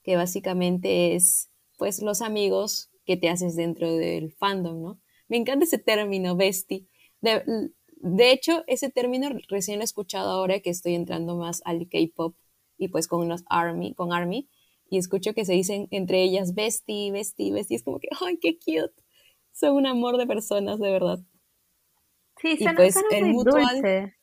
que 0.03 0.17
básicamente 0.17 1.15
es 1.15 1.51
pues 1.77 2.03
los 2.03 2.23
amigos 2.23 2.91
que 3.05 3.17
te 3.17 3.29
haces 3.29 3.55
dentro 3.55 3.93
del 3.93 4.33
fandom, 4.33 4.83
¿no? 4.83 5.01
Me 5.29 5.37
encanta 5.37 5.65
ese 5.65 5.79
término, 5.79 6.37
bestie. 6.37 6.87
De, 7.21 7.71
de 8.01 8.33
hecho, 8.33 8.65
ese 8.67 8.91
término 8.91 9.29
recién 9.49 9.79
lo 9.79 9.83
he 9.83 9.85
escuchado 9.85 10.31
ahora 10.31 10.61
que 10.61 10.71
estoy 10.71 10.95
entrando 10.95 11.37
más 11.37 11.63
al 11.65 11.89
K-pop 11.89 12.35
y 12.79 12.89
pues 12.89 13.09
con 13.09 13.29
los 13.29 13.45
ARMY, 13.49 13.95
con 13.95 14.13
ARMY, 14.13 14.49
y 14.89 14.99
escucho 14.99 15.35
que 15.35 15.45
se 15.45 15.53
dicen 15.53 15.89
entre 15.91 16.23
ellas 16.23 16.55
bestie, 16.55 17.11
bestie, 17.11 17.53
bestie, 17.53 17.77
es 17.77 17.83
como 17.83 17.99
que, 17.99 18.09
¡ay, 18.25 18.39
qué 18.39 18.57
cute! 18.57 19.03
Son 19.53 19.75
un 19.75 19.87
amor 19.87 20.17
de 20.17 20.27
personas, 20.27 20.79
de 20.79 20.91
verdad. 20.91 21.19
Sí, 22.41 22.57
suena, 22.57 22.75
pues, 22.77 22.97
muy 23.21 23.45
dulce. 23.45 24.15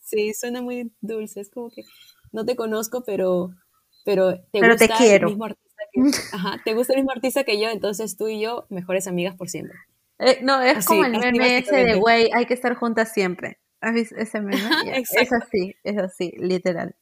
Sí, 0.00 0.32
suena 0.32 0.62
muy 0.62 0.92
dulce, 1.00 1.40
es 1.40 1.50
como 1.50 1.70
que 1.70 1.82
no 2.30 2.44
te 2.44 2.54
conozco, 2.56 3.02
pero, 3.04 3.50
pero 4.04 4.40
te 4.52 4.60
gusta 4.60 4.96
el 5.04 5.24
mismo 5.24 5.44
artista 5.46 5.82
que, 5.92 6.00
ajá, 6.32 6.62
te 6.64 6.74
gusta 6.74 6.92
el 6.92 7.00
mismo 7.00 7.10
artista 7.10 7.44
que 7.44 7.60
yo, 7.60 7.68
entonces 7.68 8.16
tú 8.16 8.28
y 8.28 8.40
yo, 8.40 8.66
mejores 8.70 9.08
amigas 9.08 9.34
por 9.34 9.48
siempre. 9.48 9.76
Eh, 10.18 10.40
no, 10.42 10.60
es 10.60 10.86
como 10.86 11.04
el 11.04 11.18
meme 11.18 11.58
ese 11.58 11.84
de, 11.84 11.94
güey, 11.96 12.30
hay 12.32 12.46
que 12.46 12.54
estar 12.54 12.74
juntas 12.74 13.12
siempre. 13.12 13.58
¿Has 13.80 13.94
visto 13.94 14.16
ese 14.16 14.40
meme? 14.40 14.56
es 14.94 15.32
así, 15.32 15.74
es 15.82 15.98
así, 15.98 16.32
literal. 16.38 16.94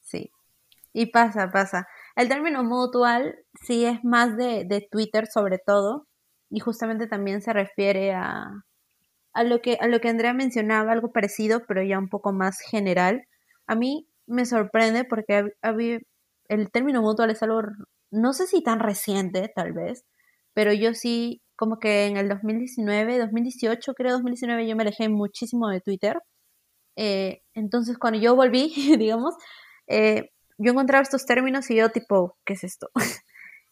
Sí. 0.00 0.30
Y 0.92 1.06
pasa, 1.06 1.50
pasa. 1.50 1.86
El 2.16 2.28
término 2.28 2.64
mutual 2.64 3.36
sí 3.62 3.84
es 3.84 4.02
más 4.04 4.36
de, 4.36 4.64
de 4.64 4.86
Twitter 4.90 5.26
sobre 5.26 5.58
todo 5.58 6.06
y 6.50 6.60
justamente 6.60 7.06
también 7.06 7.42
se 7.42 7.52
refiere 7.52 8.12
a, 8.12 8.64
a, 9.32 9.44
lo 9.44 9.60
que, 9.60 9.78
a 9.80 9.86
lo 9.86 10.00
que 10.00 10.08
Andrea 10.08 10.32
mencionaba, 10.32 10.92
algo 10.92 11.12
parecido, 11.12 11.64
pero 11.66 11.82
ya 11.82 11.98
un 11.98 12.08
poco 12.08 12.32
más 12.32 12.60
general. 12.60 13.26
A 13.66 13.74
mí 13.76 14.08
me 14.26 14.46
sorprende 14.46 15.04
porque 15.04 15.52
el 16.48 16.70
término 16.72 17.02
mutual 17.02 17.30
es 17.30 17.42
algo, 17.42 17.62
no 18.10 18.32
sé 18.32 18.46
si 18.46 18.62
tan 18.62 18.80
reciente 18.80 19.50
tal 19.54 19.72
vez, 19.72 20.04
pero 20.54 20.72
yo 20.72 20.94
sí 20.94 21.42
como 21.58 21.80
que 21.80 22.06
en 22.06 22.16
el 22.16 22.28
2019, 22.28 23.18
2018, 23.18 23.94
creo 23.94 24.12
2019, 24.12 24.68
yo 24.68 24.76
me 24.76 24.84
alejé 24.84 25.08
muchísimo 25.08 25.68
de 25.68 25.80
Twitter. 25.80 26.22
Eh, 26.96 27.42
entonces, 27.54 27.98
cuando 27.98 28.20
yo 28.20 28.36
volví, 28.36 28.72
digamos, 28.98 29.34
eh, 29.88 30.30
yo 30.58 30.72
encontraba 30.72 31.02
estos 31.02 31.26
términos 31.26 31.70
y 31.70 31.76
yo 31.76 31.90
tipo, 31.90 32.38
¿qué 32.46 32.54
es 32.54 32.64
esto? 32.64 32.90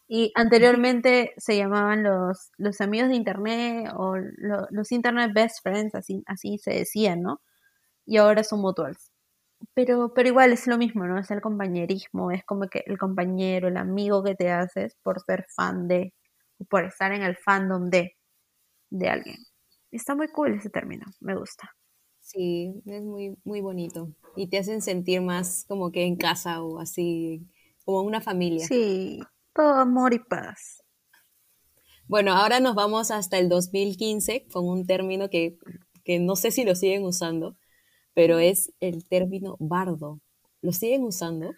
y 0.09 0.33
anteriormente 0.35 1.33
se 1.37 1.57
llamaban 1.57 2.03
los, 2.03 2.51
los 2.57 2.81
amigos 2.81 3.09
de 3.09 3.15
Internet 3.15 3.91
o 3.95 4.15
los 4.17 4.91
Internet 4.91 5.31
Best 5.33 5.63
Friends, 5.63 5.95
así, 5.95 6.23
así 6.27 6.57
se 6.59 6.73
decían, 6.73 7.21
¿no? 7.21 7.41
Y 8.05 8.17
ahora 8.17 8.43
son 8.43 8.61
mutuals. 8.61 9.11
Pero, 9.75 10.13
pero 10.13 10.29
igual 10.29 10.53
es 10.53 10.67
lo 10.67 10.77
mismo, 10.77 11.05
¿no? 11.07 11.19
Es 11.19 11.31
el 11.31 11.41
compañerismo, 11.41 12.31
es 12.31 12.43
como 12.45 12.67
que 12.69 12.83
el 12.87 12.97
compañero, 12.97 13.69
el 13.69 13.77
amigo 13.77 14.23
que 14.23 14.35
te 14.35 14.51
haces 14.51 14.95
por 15.03 15.21
ser 15.21 15.45
fan 15.55 15.87
de, 15.87 16.13
por 16.69 16.85
estar 16.85 17.11
en 17.11 17.23
el 17.23 17.37
fandom 17.37 17.89
de, 17.89 18.15
de 18.89 19.09
alguien. 19.09 19.37
Está 19.91 20.15
muy 20.15 20.27
cool 20.29 20.55
ese 20.55 20.69
término, 20.69 21.05
me 21.19 21.35
gusta. 21.35 21.75
Sí, 22.19 22.81
es 22.85 23.03
muy, 23.03 23.37
muy 23.45 23.61
bonito. 23.61 24.13
Y 24.35 24.47
te 24.47 24.57
hacen 24.57 24.81
sentir 24.81 25.21
más 25.21 25.65
como 25.67 25.91
que 25.91 26.03
en 26.03 26.17
casa 26.17 26.61
o 26.61 26.79
así, 26.79 27.47
como 27.85 28.01
una 28.01 28.21
familia. 28.21 28.67
Sí, 28.67 29.21
todo 29.53 29.75
amor 29.75 30.13
y 30.13 30.19
paz. 30.19 30.83
Bueno, 32.07 32.33
ahora 32.33 32.59
nos 32.59 32.75
vamos 32.75 33.11
hasta 33.11 33.37
el 33.37 33.49
2015 33.49 34.45
con 34.51 34.67
un 34.67 34.85
término 34.85 35.29
que, 35.29 35.57
que 36.03 36.19
no 36.19 36.35
sé 36.35 36.51
si 36.51 36.63
lo 36.63 36.75
siguen 36.75 37.03
usando, 37.03 37.57
pero 38.13 38.39
es 38.39 38.73
el 38.79 39.07
término 39.07 39.57
bardo. 39.59 40.21
¿Lo 40.61 40.71
siguen 40.73 41.03
usando? 41.03 41.53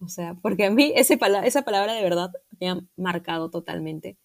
O 0.00 0.08
sea, 0.08 0.34
porque 0.34 0.66
a 0.66 0.70
mí 0.70 0.92
ese 0.96 1.18
esa 1.44 1.62
palabra 1.62 1.94
de 1.94 2.02
verdad 2.02 2.30
me 2.60 2.70
ha 2.70 2.80
marcado 2.96 3.50
totalmente. 3.50 4.18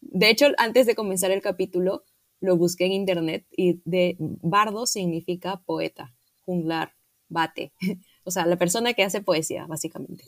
De 0.00 0.30
hecho, 0.30 0.46
antes 0.58 0.86
de 0.86 0.94
comenzar 0.94 1.30
el 1.30 1.42
capítulo, 1.42 2.04
lo 2.40 2.56
busqué 2.56 2.86
en 2.86 2.92
internet 2.92 3.46
y 3.50 3.80
de 3.84 4.16
bardo 4.18 4.86
significa 4.86 5.62
poeta, 5.66 6.14
junglar, 6.44 6.94
bate, 7.28 7.72
o 8.24 8.30
sea, 8.30 8.46
la 8.46 8.56
persona 8.56 8.94
que 8.94 9.02
hace 9.04 9.22
poesía, 9.22 9.66
básicamente. 9.66 10.24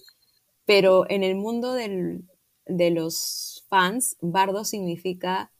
Pero 0.66 1.08
en 1.10 1.22
el 1.22 1.36
mundo 1.36 1.74
del, 1.74 2.24
de 2.66 2.90
los 2.90 3.66
fans, 3.68 4.16
bardo 4.20 4.64
significa 4.64 5.52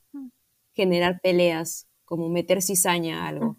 generar 0.74 1.20
peleas, 1.20 1.88
como 2.04 2.28
meter 2.28 2.62
cizaña 2.62 3.24
a 3.24 3.28
algo. 3.28 3.56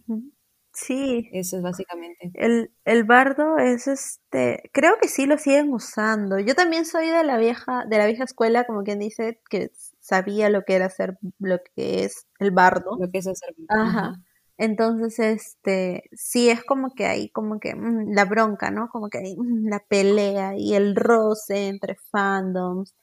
Sí. 0.73 1.29
Eso 1.33 1.57
es 1.57 1.63
básicamente. 1.63 2.31
El, 2.33 2.73
el 2.85 3.03
bardo 3.03 3.57
es 3.57 3.87
este, 3.87 4.69
creo 4.73 4.95
que 5.01 5.07
sí 5.07 5.25
lo 5.25 5.37
siguen 5.37 5.73
usando. 5.73 6.39
Yo 6.39 6.55
también 6.55 6.85
soy 6.85 7.07
de 7.09 7.23
la 7.23 7.37
vieja, 7.37 7.85
de 7.85 7.97
la 7.97 8.07
vieja 8.07 8.23
escuela, 8.23 8.65
como 8.65 8.83
quien 8.83 8.99
dice, 8.99 9.39
que 9.49 9.71
sabía 10.01 10.49
lo 10.49 10.63
que 10.63 10.75
era 10.75 10.87
hacer, 10.87 11.17
lo 11.39 11.59
que 11.75 12.03
es 12.03 12.27
el 12.39 12.51
bardo. 12.51 12.97
Lo 12.99 13.07
que 13.09 13.19
es 13.19 13.27
hacer. 13.27 13.55
Ajá. 13.69 14.15
Entonces, 14.57 15.17
este, 15.19 16.03
sí 16.13 16.49
es 16.49 16.63
como 16.63 16.93
que 16.93 17.07
hay 17.07 17.29
como 17.29 17.59
que 17.59 17.73
mm, 17.75 18.13
la 18.13 18.25
bronca, 18.25 18.69
¿no? 18.71 18.89
Como 18.89 19.09
que 19.09 19.19
hay 19.19 19.35
mm, 19.37 19.69
la 19.69 19.79
pelea 19.79 20.55
y 20.57 20.75
el 20.75 20.95
roce 20.95 21.67
entre 21.67 21.95
fandoms 22.11 22.95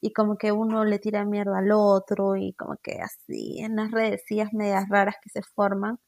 y 0.00 0.12
como 0.12 0.38
que 0.38 0.52
uno 0.52 0.84
le 0.84 0.98
tira 0.98 1.24
mierda 1.24 1.58
al 1.58 1.72
otro 1.72 2.36
y 2.36 2.54
como 2.54 2.76
que 2.82 3.00
así 3.02 3.60
en 3.60 3.76
las 3.76 3.90
redecillas 3.90 4.52
medias 4.52 4.88
raras 4.88 5.16
que 5.22 5.30
se 5.30 5.42
forman. 5.42 5.98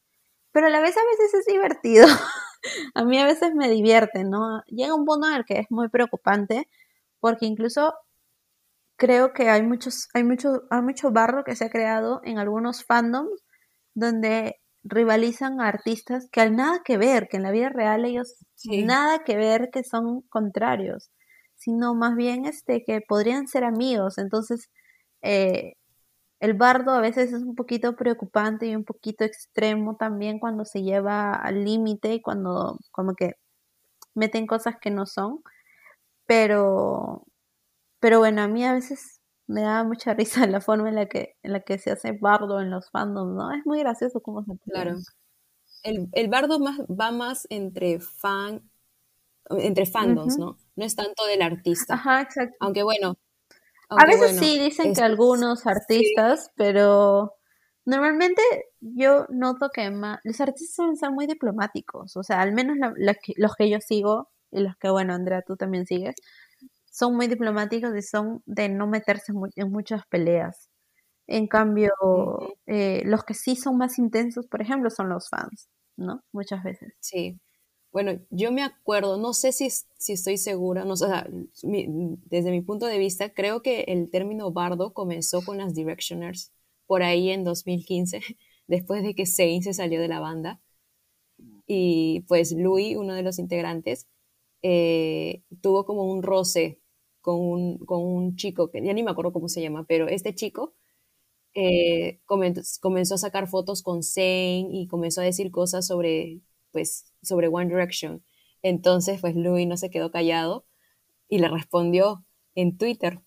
Pero 0.52 0.68
a 0.68 0.70
la 0.70 0.80
vez 0.80 0.96
a 0.96 1.02
veces 1.04 1.34
es 1.34 1.46
divertido. 1.46 2.06
a 2.94 3.04
mí 3.04 3.18
a 3.18 3.26
veces 3.26 3.54
me 3.54 3.70
divierte, 3.70 4.24
¿no? 4.24 4.62
Llega 4.68 4.94
un 4.94 5.04
punto 5.06 5.28
en 5.28 5.34
el 5.36 5.44
que 5.44 5.60
es 5.60 5.70
muy 5.70 5.88
preocupante 5.90 6.68
porque 7.20 7.46
incluso 7.46 7.94
creo 8.96 9.32
que 9.32 9.50
hay 9.50 9.62
muchos, 9.62 10.08
hay 10.14 10.24
mucho, 10.24 10.64
hay 10.70 10.82
mucho 10.82 11.10
barro 11.12 11.44
que 11.44 11.56
se 11.56 11.64
ha 11.66 11.70
creado 11.70 12.20
en 12.24 12.38
algunos 12.38 12.84
fandoms 12.84 13.42
donde 13.94 14.60
rivalizan 14.84 15.60
a 15.60 15.68
artistas 15.68 16.28
que 16.30 16.40
al 16.42 16.56
nada 16.56 16.82
que 16.84 16.98
ver, 16.98 17.28
que 17.28 17.38
en 17.38 17.42
la 17.44 17.50
vida 17.52 17.70
real 17.70 18.04
ellos 18.04 18.36
nada 18.64 19.24
que 19.24 19.36
ver, 19.36 19.70
que 19.72 19.84
son 19.84 20.22
contrarios, 20.28 21.10
sino 21.56 21.94
más 21.94 22.16
bien 22.16 22.46
este 22.46 22.84
que 22.84 23.00
podrían 23.00 23.48
ser 23.48 23.64
amigos. 23.64 24.18
Entonces, 24.18 24.70
eh, 25.22 25.74
el 26.40 26.54
bardo 26.54 26.92
a 26.92 27.00
veces 27.00 27.32
es 27.32 27.42
un 27.42 27.54
poquito 27.56 27.96
preocupante 27.96 28.66
y 28.66 28.76
un 28.76 28.84
poquito 28.84 29.24
extremo 29.24 29.96
también 29.96 30.38
cuando 30.38 30.64
se 30.64 30.82
lleva 30.82 31.34
al 31.34 31.64
límite 31.64 32.14
y 32.14 32.22
cuando 32.22 32.78
como 32.92 33.14
que 33.14 33.34
meten 34.14 34.46
cosas 34.46 34.76
que 34.80 34.90
no 34.90 35.06
son. 35.06 35.42
Pero, 36.26 37.26
pero 38.04 38.18
bueno, 38.18 38.42
a 38.42 38.48
mí 38.48 38.62
a 38.62 38.74
veces 38.74 39.22
me 39.46 39.62
da 39.62 39.82
mucha 39.82 40.12
risa 40.12 40.46
la 40.46 40.60
forma 40.60 40.90
en 40.90 40.94
la 40.96 41.06
que, 41.06 41.38
en 41.42 41.54
la 41.54 41.60
que 41.60 41.78
se 41.78 41.90
hace 41.90 42.12
bardo 42.12 42.60
en 42.60 42.68
los 42.70 42.90
fandoms, 42.90 43.34
¿no? 43.34 43.50
Es 43.50 43.64
muy 43.64 43.78
gracioso 43.78 44.20
cómo 44.20 44.44
se 44.44 44.52
Claro. 44.70 44.96
El, 45.82 46.10
el 46.12 46.28
bardo 46.28 46.58
más, 46.58 46.80
va 46.80 47.12
más 47.12 47.46
entre 47.48 48.00
fan, 48.00 48.70
entre 49.48 49.86
fandoms, 49.86 50.36
¿no? 50.36 50.58
No 50.76 50.84
es 50.84 50.94
tanto 50.94 51.24
del 51.24 51.40
artista. 51.40 51.94
Ajá, 51.94 52.20
exacto. 52.20 52.54
Aunque 52.60 52.82
bueno. 52.82 53.16
a 53.88 54.04
veces 54.04 54.38
sí 54.38 54.58
dicen 54.58 54.94
que 54.94 55.00
algunos 55.00 55.66
artistas, 55.66 56.50
pero 56.56 57.36
normalmente 57.86 58.42
yo 58.80 59.24
noto 59.30 59.70
que 59.70 59.90
los 60.24 60.40
artistas 60.42 60.74
suelen 60.76 60.98
ser 60.98 61.10
muy 61.10 61.26
diplomáticos. 61.26 62.18
O 62.18 62.22
sea, 62.22 62.42
al 62.42 62.52
menos 62.52 62.76
los 62.98 63.56
que 63.56 63.70
yo 63.70 63.80
sigo 63.80 64.28
y 64.50 64.60
los 64.60 64.76
que, 64.76 64.90
bueno, 64.90 65.14
Andrea, 65.14 65.40
tú 65.40 65.56
también 65.56 65.86
sigues, 65.86 66.16
son 66.94 67.16
muy 67.16 67.26
diplomáticos 67.26 67.90
y 67.96 68.02
son 68.02 68.40
de 68.46 68.68
no 68.68 68.86
meterse 68.86 69.32
en 69.56 69.72
muchas 69.72 70.02
peleas. 70.08 70.70
En 71.26 71.48
cambio, 71.48 71.90
eh, 72.66 73.02
los 73.04 73.24
que 73.24 73.34
sí 73.34 73.56
son 73.56 73.78
más 73.78 73.98
intensos, 73.98 74.46
por 74.46 74.62
ejemplo, 74.62 74.90
son 74.90 75.08
los 75.08 75.28
fans, 75.28 75.68
¿no? 75.96 76.22
Muchas 76.32 76.62
veces. 76.62 76.94
Sí. 77.00 77.40
Bueno, 77.92 78.20
yo 78.30 78.52
me 78.52 78.62
acuerdo, 78.62 79.16
no 79.18 79.32
sé 79.34 79.50
si, 79.50 79.70
si 79.70 80.12
estoy 80.12 80.36
segura, 80.38 80.84
no, 80.84 80.92
o 80.92 80.96
sea, 80.96 81.26
desde 81.62 82.50
mi 82.52 82.60
punto 82.62 82.86
de 82.86 82.98
vista, 82.98 83.30
creo 83.34 83.60
que 83.60 83.82
el 83.88 84.10
término 84.10 84.52
bardo 84.52 84.94
comenzó 84.94 85.42
con 85.42 85.58
las 85.58 85.74
Directioners 85.74 86.52
por 86.86 87.02
ahí 87.02 87.30
en 87.30 87.42
2015, 87.42 88.20
después 88.68 89.02
de 89.02 89.14
que 89.16 89.26
Zayn 89.26 89.64
se 89.64 89.74
salió 89.74 90.00
de 90.00 90.08
la 90.08 90.20
banda. 90.20 90.60
Y 91.66 92.20
pues 92.28 92.52
Louis, 92.52 92.96
uno 92.96 93.14
de 93.14 93.22
los 93.22 93.40
integrantes, 93.40 94.06
eh, 94.62 95.42
tuvo 95.60 95.84
como 95.84 96.04
un 96.04 96.22
roce 96.22 96.80
con 97.24 97.40
un, 97.40 97.78
con 97.78 98.02
un 98.04 98.36
chico, 98.36 98.70
que 98.70 98.84
ya 98.84 98.92
ni 98.92 99.02
me 99.02 99.10
acuerdo 99.10 99.32
cómo 99.32 99.48
se 99.48 99.62
llama, 99.62 99.86
pero 99.88 100.08
este 100.08 100.34
chico 100.34 100.74
eh, 101.54 102.20
comenzó, 102.26 103.14
a 103.14 103.18
sacar 103.18 103.48
fotos 103.48 103.82
con 103.82 104.02
Zayn 104.02 104.74
y 104.74 104.86
comenzó 104.88 105.22
a 105.22 105.24
decir 105.24 105.50
cosas 105.50 105.86
sobre, 105.86 106.42
pues, 106.70 107.10
sobre 107.22 107.48
One 107.48 107.70
Direction. 107.70 108.22
Entonces, 108.60 109.22
pues 109.22 109.34
Louis 109.36 109.66
no 109.66 109.78
se 109.78 109.88
quedó 109.88 110.10
callado 110.10 110.66
y 111.26 111.38
le 111.38 111.48
respondió 111.48 112.26
en 112.54 112.76
Twitter. 112.76 113.22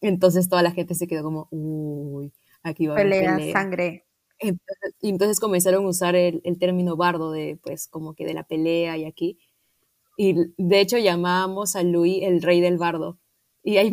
Entonces 0.00 0.48
toda 0.48 0.62
la 0.62 0.70
gente 0.70 0.94
se 0.94 1.06
quedó 1.06 1.22
como, 1.22 1.48
uy, 1.50 2.32
aquí 2.62 2.86
va 2.86 2.96
a 2.96 3.00
haber 3.00 3.10
pelea. 3.10 3.52
sangre. 3.52 4.06
Entonces, 4.38 4.94
y 5.02 5.10
entonces 5.10 5.38
comenzaron 5.38 5.84
a 5.84 5.88
usar 5.88 6.16
el, 6.16 6.40
el, 6.44 6.58
término 6.58 6.96
bardo 6.96 7.30
de, 7.30 7.58
pues, 7.62 7.88
como 7.88 8.14
que 8.14 8.24
de 8.24 8.32
la 8.32 8.44
pelea 8.44 8.96
y 8.96 9.04
aquí. 9.04 9.38
Y 10.20 10.34
de 10.56 10.80
hecho 10.80 10.98
llamábamos 10.98 11.76
a 11.76 11.84
Louis 11.84 12.24
el 12.24 12.42
rey 12.42 12.60
del 12.60 12.76
bardo. 12.76 13.20
Y 13.62 13.76
hay, 13.76 13.92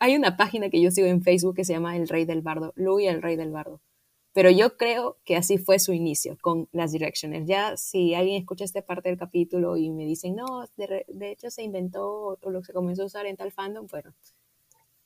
hay 0.00 0.16
una 0.16 0.36
página 0.36 0.68
que 0.68 0.82
yo 0.82 0.90
sigo 0.90 1.06
en 1.06 1.22
Facebook 1.22 1.54
que 1.54 1.64
se 1.64 1.72
llama 1.74 1.96
El 1.96 2.08
Rey 2.08 2.24
del 2.24 2.42
Bardo, 2.42 2.72
Louis 2.74 3.08
el 3.08 3.22
Rey 3.22 3.36
del 3.36 3.50
Bardo. 3.50 3.80
Pero 4.32 4.50
yo 4.50 4.76
creo 4.76 5.18
que 5.24 5.36
así 5.36 5.58
fue 5.58 5.78
su 5.78 5.92
inicio 5.92 6.38
con 6.40 6.68
las 6.72 6.92
Directioners. 6.92 7.46
Ya 7.46 7.76
si 7.76 8.14
alguien 8.14 8.40
escucha 8.40 8.64
esta 8.64 8.82
parte 8.82 9.10
del 9.10 9.18
capítulo 9.18 9.76
y 9.76 9.90
me 9.90 10.04
dicen, 10.06 10.36
no, 10.36 10.66
de, 10.76 11.04
de 11.06 11.30
hecho 11.30 11.50
se 11.50 11.62
inventó 11.62 12.38
o 12.40 12.50
lo 12.50 12.60
que 12.60 12.66
se 12.66 12.72
comenzó 12.72 13.02
a 13.02 13.06
usar 13.06 13.26
en 13.26 13.36
tal 13.36 13.52
fandom, 13.52 13.86
bueno, 13.88 14.12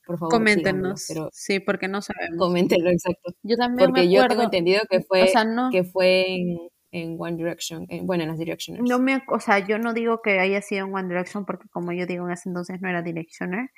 por 0.05 0.17
favor. 0.17 0.33
Coméntenos. 0.33 1.05
Pero 1.07 1.29
sí, 1.31 1.59
porque 1.59 1.87
no 1.87 2.01
sabemos. 2.01 2.37
Coméntenlo, 2.39 2.89
exacto. 2.89 3.33
Yo 3.43 3.55
también 3.57 3.89
porque 3.89 4.09
yo 4.09 4.25
tengo 4.27 4.43
entendido 4.43 4.81
que 4.89 5.01
fue, 5.01 5.31
que 5.71 5.83
fue 5.83 6.35
en, 6.35 6.59
en 6.95 7.17
One 7.19 7.35
Direction, 7.35 7.85
bueno, 8.03 8.23
en 8.23 8.29
las 8.29 8.39
Directioners. 8.39 8.87
No 8.87 8.99
me, 8.99 9.21
o 9.27 9.39
sea, 9.41 9.59
yo 9.59 9.77
no 9.77 9.93
digo 9.93 10.21
que 10.21 10.39
haya 10.39 10.61
sido 10.61 10.87
en 10.87 10.95
One 10.95 11.09
Direction 11.09 11.45
porque 11.45 11.67
como 11.67 11.91
yo 11.91 12.05
digo 12.05 12.25
en 12.25 12.31
ese 12.31 12.47
entonces 12.47 12.79
no 12.81 12.87
era 12.87 13.01
Directioner, 13.01 13.69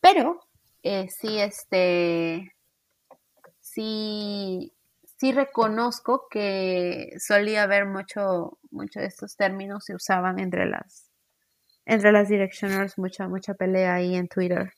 pero 0.00 0.40
eh, 0.82 1.08
sí, 1.10 1.38
este, 1.38 2.54
sí, 3.60 4.72
sí 5.18 5.32
reconozco 5.32 6.26
que 6.30 7.10
solía 7.18 7.64
haber 7.64 7.84
mucho, 7.84 8.58
mucho 8.70 9.00
de 9.00 9.06
estos 9.06 9.36
términos 9.36 9.84
se 9.84 9.94
usaban 9.94 10.38
entre 10.40 10.64
las, 10.64 11.10
entre 11.84 12.12
las 12.12 12.30
Directioners, 12.30 12.96
mucha, 12.96 13.28
mucha 13.28 13.52
pelea 13.52 13.94
ahí 13.94 14.14
en 14.14 14.28
Twitter. 14.28 14.72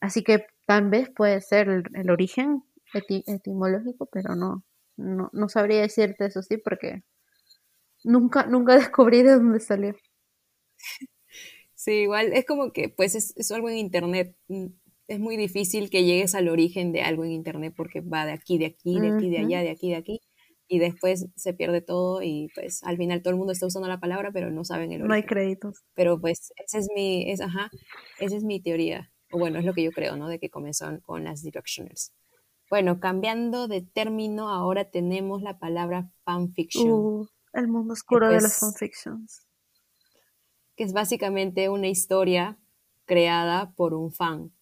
Así 0.00 0.24
que 0.24 0.46
tal 0.66 0.90
vez 0.90 1.10
puede 1.10 1.40
ser 1.40 1.68
el, 1.68 2.10
origen 2.10 2.64
etimológico, 2.92 4.06
pero 4.06 4.34
no, 4.34 4.64
no, 4.96 5.30
no 5.32 5.48
sabría 5.48 5.80
decirte 5.80 6.26
eso 6.26 6.42
sí 6.42 6.56
porque 6.58 7.02
nunca, 8.04 8.46
nunca 8.46 8.74
descubrí 8.76 9.22
de 9.22 9.32
dónde 9.32 9.60
salió. 9.60 9.94
Sí, 11.74 11.92
igual 11.92 12.32
es 12.32 12.44
como 12.46 12.72
que 12.72 12.88
pues 12.88 13.14
es, 13.14 13.50
algo 13.52 13.68
en 13.68 13.76
internet. 13.76 14.34
Mm, 14.48 14.66
es 15.08 15.20
muy 15.20 15.36
difícil 15.36 15.88
que 15.88 16.04
llegues 16.04 16.34
al 16.34 16.48
origen 16.48 16.90
de 16.90 17.02
algo 17.02 17.24
en 17.24 17.32
internet 17.32 17.74
porque 17.76 18.00
va 18.00 18.26
de 18.26 18.32
aquí, 18.32 18.58
de 18.58 18.66
aquí, 18.66 18.98
de 18.98 19.14
aquí, 19.14 19.30
de 19.30 19.38
allá, 19.38 19.60
de 19.60 19.70
aquí, 19.70 19.90
de 19.90 19.96
aquí. 19.96 20.20
Y 20.68 20.80
después 20.80 21.28
se 21.36 21.54
pierde 21.54 21.80
todo 21.80 22.22
y 22.22 22.48
pues 22.54 22.82
al 22.82 22.96
final 22.96 23.22
todo 23.22 23.30
el 23.30 23.36
mundo 23.36 23.52
está 23.52 23.66
usando 23.66 23.86
la 23.86 24.00
palabra 24.00 24.32
pero 24.32 24.50
no 24.50 24.64
saben 24.64 24.90
el 24.90 25.02
origen. 25.02 25.08
No 25.08 25.14
hay 25.14 25.22
créditos. 25.22 25.84
Pero 25.94 26.20
pues 26.20 26.52
esa 26.56 26.78
es 26.78 26.88
mi, 26.92 27.30
es, 27.30 27.40
ajá, 27.40 27.70
esa 28.18 28.36
es 28.36 28.42
mi 28.42 28.60
teoría. 28.60 29.12
O 29.30 29.38
bueno, 29.38 29.60
es 29.60 29.64
lo 29.64 29.74
que 29.74 29.84
yo 29.84 29.92
creo, 29.92 30.16
¿no? 30.16 30.28
De 30.28 30.40
que 30.40 30.50
comenzó 30.50 30.86
con 31.02 31.22
las 31.22 31.42
directioners. 31.42 32.12
Bueno, 32.68 32.98
cambiando 32.98 33.68
de 33.68 33.82
término, 33.82 34.48
ahora 34.48 34.90
tenemos 34.90 35.42
la 35.42 35.58
palabra 35.58 36.10
fanfiction. 36.24 36.90
Uh, 36.90 37.26
el 37.52 37.68
mundo 37.68 37.92
oscuro 37.92 38.28
de 38.28 38.40
las 38.40 38.58
fanfictions. 38.58 39.46
Que 40.74 40.84
es 40.84 40.92
básicamente 40.92 41.68
una 41.68 41.86
historia 41.86 42.58
creada 43.04 43.72
por 43.76 43.94
un 43.94 44.12
fan. 44.12 44.52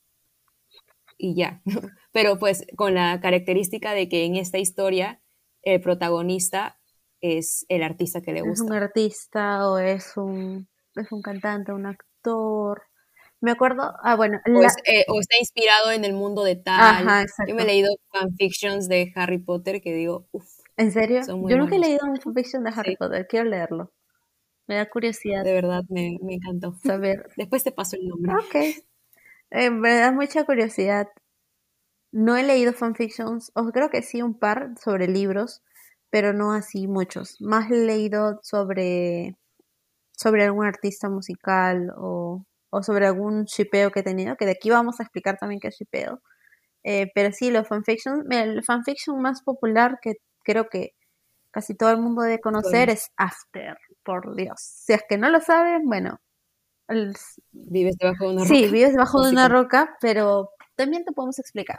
Y 1.16 1.34
ya. 1.34 1.62
Pero 2.12 2.38
pues 2.38 2.66
con 2.76 2.94
la 2.94 3.20
característica 3.20 3.92
de 3.92 4.08
que 4.08 4.24
en 4.24 4.36
esta 4.36 4.58
historia 4.58 5.20
el 5.62 5.80
protagonista 5.80 6.78
es 7.20 7.64
el 7.68 7.82
artista 7.82 8.20
que 8.20 8.32
le 8.32 8.42
gusta. 8.42 8.64
Es 8.64 8.70
un 8.70 8.76
artista 8.76 9.70
o 9.70 9.78
es 9.78 10.16
un, 10.16 10.68
es 10.94 11.10
un 11.10 11.22
cantante, 11.22 11.72
un 11.72 11.86
actor, 11.86 12.82
me 13.44 13.50
acuerdo, 13.50 13.94
ah, 14.02 14.16
bueno. 14.16 14.40
Eh, 14.46 15.04
o, 15.08 15.20
está 15.20 15.36
inspirado 15.38 15.90
en 15.90 16.04
el 16.04 16.14
mundo 16.14 16.44
de 16.44 16.56
tal. 16.56 17.26
Yo 17.46 17.54
me 17.54 17.62
he 17.62 17.66
leído 17.66 17.94
fanfictions 18.10 18.88
de 18.88 19.12
Harry 19.14 19.38
Potter 19.38 19.82
que 19.82 19.92
digo, 19.92 20.26
uff. 20.32 20.48
¿En 20.76 20.90
serio? 20.90 21.20
Yo 21.26 21.56
nunca 21.56 21.76
he 21.76 21.78
leído 21.78 22.06
un 22.06 22.20
fanfiction 22.20 22.64
de 22.64 22.72
Harry 22.74 22.96
Potter, 22.96 23.26
quiero 23.28 23.48
leerlo. 23.48 23.92
Me 24.66 24.76
da 24.76 24.88
curiosidad. 24.88 25.44
De 25.44 25.52
verdad, 25.52 25.82
me, 25.90 26.16
me 26.22 26.34
encantó. 26.34 26.74
Saber. 26.82 27.28
Después 27.36 27.62
te 27.62 27.70
paso 27.70 27.96
el 27.96 28.08
nombre. 28.08 28.32
Ok. 28.34 28.54
Eh, 29.50 29.70
me 29.70 29.94
da 29.94 30.10
mucha 30.10 30.44
curiosidad. 30.44 31.08
No 32.12 32.36
he 32.36 32.42
leído 32.42 32.72
fanfictions, 32.72 33.52
o 33.54 33.70
creo 33.72 33.90
que 33.90 34.02
sí 34.02 34.22
un 34.22 34.38
par 34.38 34.74
sobre 34.82 35.06
libros, 35.06 35.62
pero 36.08 36.32
no 36.32 36.52
así 36.52 36.88
muchos. 36.88 37.40
Más 37.40 37.70
he 37.70 37.74
leído 37.74 38.40
sobre, 38.42 39.36
sobre 40.12 40.44
algún 40.44 40.64
artista 40.64 41.10
musical 41.10 41.92
o 41.96 42.46
o 42.74 42.82
sobre 42.82 43.06
algún 43.06 43.44
shipeo 43.44 43.92
que 43.92 44.00
he 44.00 44.02
tenido, 44.02 44.36
que 44.36 44.46
de 44.46 44.52
aquí 44.52 44.68
vamos 44.68 44.98
a 44.98 45.04
explicar 45.04 45.38
también 45.38 45.60
qué 45.60 45.68
es 45.68 45.76
shipeo. 45.76 46.20
Eh, 46.82 47.08
pero 47.14 47.30
sí, 47.30 47.52
los 47.52 47.68
fanfictions, 47.68 48.26
el 48.30 48.64
fanfiction 48.64 49.22
más 49.22 49.42
popular 49.42 50.00
que 50.02 50.14
creo 50.42 50.68
que 50.68 50.94
casi 51.52 51.76
todo 51.76 51.90
el 51.90 51.98
mundo 51.98 52.22
debe 52.22 52.40
conocer 52.40 52.90
es 52.90 53.12
After, 53.16 53.78
por 54.02 54.34
Dios. 54.34 54.58
Si 54.58 54.92
es 54.92 55.04
que 55.08 55.16
no 55.18 55.30
lo 55.30 55.40
saben, 55.40 55.86
bueno. 55.86 56.20
vives 57.52 57.96
debajo 57.96 58.24
de 58.24 58.30
una 58.30 58.42
roca. 58.42 58.54
Sí, 58.54 58.66
vives 58.66 58.90
debajo 58.90 59.22
de 59.22 59.30
una 59.30 59.48
roca, 59.48 59.96
pero 60.00 60.50
también 60.74 61.04
te 61.04 61.12
podemos 61.12 61.38
explicar. 61.38 61.78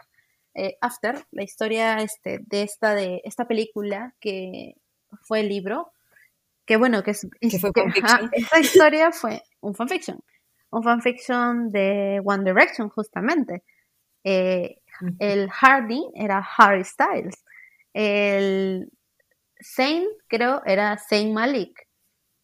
Eh, 0.53 0.77
After, 0.80 1.26
la 1.31 1.43
historia 1.43 1.97
este, 1.97 2.39
de 2.47 2.63
esta 2.63 2.95
de 2.95 3.22
esta 3.26 3.49
película 3.49 4.15
que 4.22 4.77
fue 5.23 5.41
el 5.41 5.49
libro, 5.49 5.91
que 6.65 6.77
bueno, 6.77 7.03
que 7.03 7.11
es, 7.11 7.27
fue 7.59 7.72
esta 8.31 8.59
historia 8.61 9.11
fue 9.11 9.43
un 9.59 9.76
fanfiction 9.76 10.23
un 10.71 10.83
fanfiction 10.83 11.71
de 11.71 12.21
One 12.23 12.43
Direction, 12.43 12.89
justamente. 12.89 13.63
Eh, 14.23 14.77
el 15.19 15.49
Hardy 15.49 16.03
era 16.15 16.45
Harry 16.57 16.83
Styles. 16.83 17.43
El 17.93 18.91
Zayn, 19.63 20.05
creo, 20.27 20.61
era 20.65 20.97
Zayn 20.97 21.33
Malik. 21.33 21.87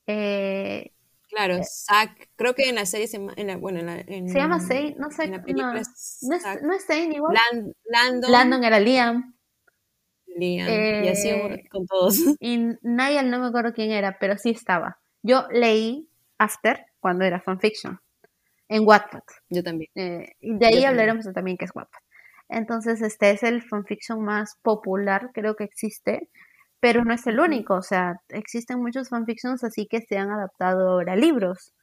Eh, 0.07 0.91
claro, 1.30 1.56
eh, 1.56 1.64
Zack, 1.64 2.30
creo 2.35 2.53
que 2.53 2.69
en 2.69 2.76
la 2.76 2.85
serie 2.85 3.07
se, 3.07 3.18
en 3.18 3.48
la, 3.48 3.57
bueno, 3.57 3.80
en 3.80 4.30
se 4.30 4.38
llama 4.38 4.60
Zayn, 4.60 4.95
no 4.98 5.11
sé. 5.11 5.27
no, 5.27 5.76
es, 5.76 6.19
no, 6.22 6.73
es, 6.73 6.85
Zayn 6.85 7.14
igual. 7.14 7.35
Landon, 7.85 8.31
Landon 8.31 8.64
era 8.64 8.80
Liam. 8.80 9.35
Liam, 10.27 11.03
y 11.03 11.07
así 11.10 11.30
con 11.69 11.85
todos. 11.85 12.15
Y 12.39 12.57
Niall 12.81 13.30
no 13.30 13.39
me 13.39 13.48
acuerdo 13.48 13.73
quién 13.73 13.91
era, 13.91 14.18
pero 14.19 14.38
sí 14.38 14.52
estaba. 14.52 14.99
Yo 15.23 15.48
leí 15.52 16.07
After 16.38 16.85
cuando 16.99 17.26
era 17.26 17.41
fanfiction 17.41 17.99
en 18.72 18.88
Wattpad. 18.88 19.23
Yo 19.49 19.64
también. 19.64 19.89
Eh, 19.95 20.31
y 20.39 20.57
de 20.57 20.65
ahí 20.65 20.85
hablaremos 20.85 21.26
también 21.34 21.57
qué 21.57 21.65
es 21.65 21.72
Wattpad. 21.76 21.99
Entonces, 22.48 23.02
este 23.02 23.31
es 23.31 23.43
el 23.43 23.61
fanfiction 23.61 24.23
más 24.23 24.56
popular, 24.61 25.30
creo 25.34 25.56
que 25.56 25.65
existe, 25.65 26.30
pero 26.80 27.03
no 27.03 27.14
es 27.14 27.27
el 27.27 27.39
único, 27.39 27.76
o 27.76 27.81
sea, 27.81 28.15
existen 28.30 28.81
muchos 28.81 29.10
fanfictions 29.10 29.64
así 29.64 29.88
que 29.88 30.02
se 30.02 30.18
han 30.18 30.31
adaptado 30.31 30.89
ahora 30.89 31.14
a 31.14 31.15
libros, 31.15 31.73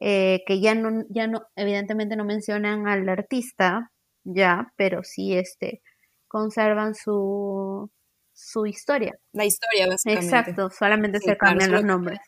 eh, 0.00 0.42
que 0.46 0.60
ya 0.60 0.74
no, 0.74 1.04
ya 1.08 1.26
no, 1.26 1.42
evidentemente 1.56 2.16
no 2.16 2.24
mencionan 2.24 2.86
al 2.88 3.08
artista, 3.08 3.90
ya, 4.24 4.72
pero 4.76 5.02
sí, 5.04 5.34
este, 5.36 5.80
conservan 6.28 6.94
su, 6.94 7.90
su 8.32 8.66
historia. 8.66 9.16
La 9.32 9.44
historia, 9.44 9.86
básicamente. 9.88 10.26
Exacto, 10.26 10.70
solamente 10.70 11.18
se 11.20 11.36
cambian 11.36 11.72
los 11.72 11.84
nombres. 11.84 12.20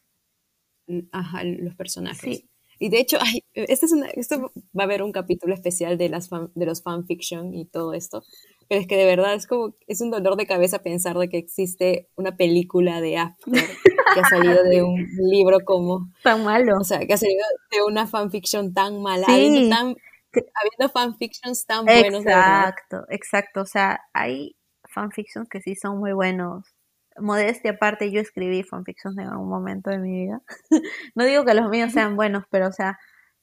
Ajá, 1.12 1.42
los 1.44 1.74
personajes. 1.76 2.38
Sí. 2.38 2.48
Y 2.84 2.90
de 2.90 2.98
hecho, 2.98 3.16
este 3.54 3.86
es 3.86 3.92
una, 3.92 4.08
esto 4.10 4.52
va 4.78 4.82
a 4.82 4.84
haber 4.84 5.02
un 5.02 5.10
capítulo 5.10 5.54
especial 5.54 5.96
de, 5.96 6.10
las 6.10 6.28
de 6.28 6.66
los 6.66 6.82
fanfiction 6.82 7.54
y 7.54 7.64
todo 7.64 7.94
esto, 7.94 8.24
pero 8.68 8.78
es 8.78 8.86
que 8.86 8.98
de 8.98 9.06
verdad 9.06 9.32
es 9.32 9.46
como, 9.46 9.74
es 9.86 10.02
un 10.02 10.10
dolor 10.10 10.36
de 10.36 10.46
cabeza 10.46 10.82
pensar 10.82 11.16
de 11.16 11.30
que 11.30 11.38
existe 11.38 12.10
una 12.14 12.36
película 12.36 13.00
de 13.00 13.16
After 13.16 13.54
que 13.54 14.20
ha 14.20 14.28
salido 14.28 14.62
de 14.64 14.82
un 14.82 14.98
libro 15.30 15.60
como... 15.64 16.10
Tan 16.22 16.44
malo. 16.44 16.74
O 16.78 16.84
sea, 16.84 16.98
que 17.06 17.14
ha 17.14 17.16
salido 17.16 17.42
de 17.70 17.82
una 17.84 18.06
fanfiction 18.06 18.74
tan 18.74 19.00
mala, 19.00 19.28
habiendo, 19.30 19.74
tan, 19.74 19.96
habiendo 20.34 20.92
fanfictions 20.92 21.64
tan 21.64 21.86
buenos. 21.86 22.20
Exacto, 22.20 23.06
exacto. 23.08 23.62
O 23.62 23.66
sea, 23.66 23.98
hay 24.12 24.56
fanfictions 24.90 25.48
que 25.48 25.62
sí 25.62 25.74
son 25.74 26.00
muy 26.00 26.12
buenos 26.12 26.73
modestia 27.18 27.72
aparte, 27.72 28.10
yo 28.10 28.20
escribí 28.20 28.62
fanfictions 28.62 29.16
en 29.18 29.28
algún 29.28 29.48
momento 29.48 29.90
de 29.90 29.98
mi 29.98 30.26
vida. 30.26 30.42
no 31.14 31.24
digo 31.24 31.44
que 31.44 31.54
los 31.54 31.70
míos 31.70 31.92
sean 31.92 32.16
buenos, 32.16 32.44
pero 32.50 32.68
o 32.68 32.72
sea, 32.72 32.98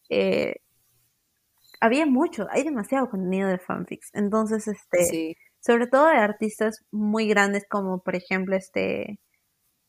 eh, 0.10 0.56
había 1.80 2.06
mucho, 2.06 2.48
hay 2.52 2.64
demasiado 2.64 3.10
contenido 3.10 3.50
de 3.50 3.58
fanfics. 3.58 4.12
Entonces, 4.14 4.68
este, 4.68 5.38
sobre 5.60 5.88
todo 5.88 6.08
de 6.08 6.18
artistas 6.18 6.86
muy 6.92 7.28
grandes 7.28 7.66
como 7.68 8.04
por 8.04 8.16
ejemplo 8.16 8.56
este 8.56 9.20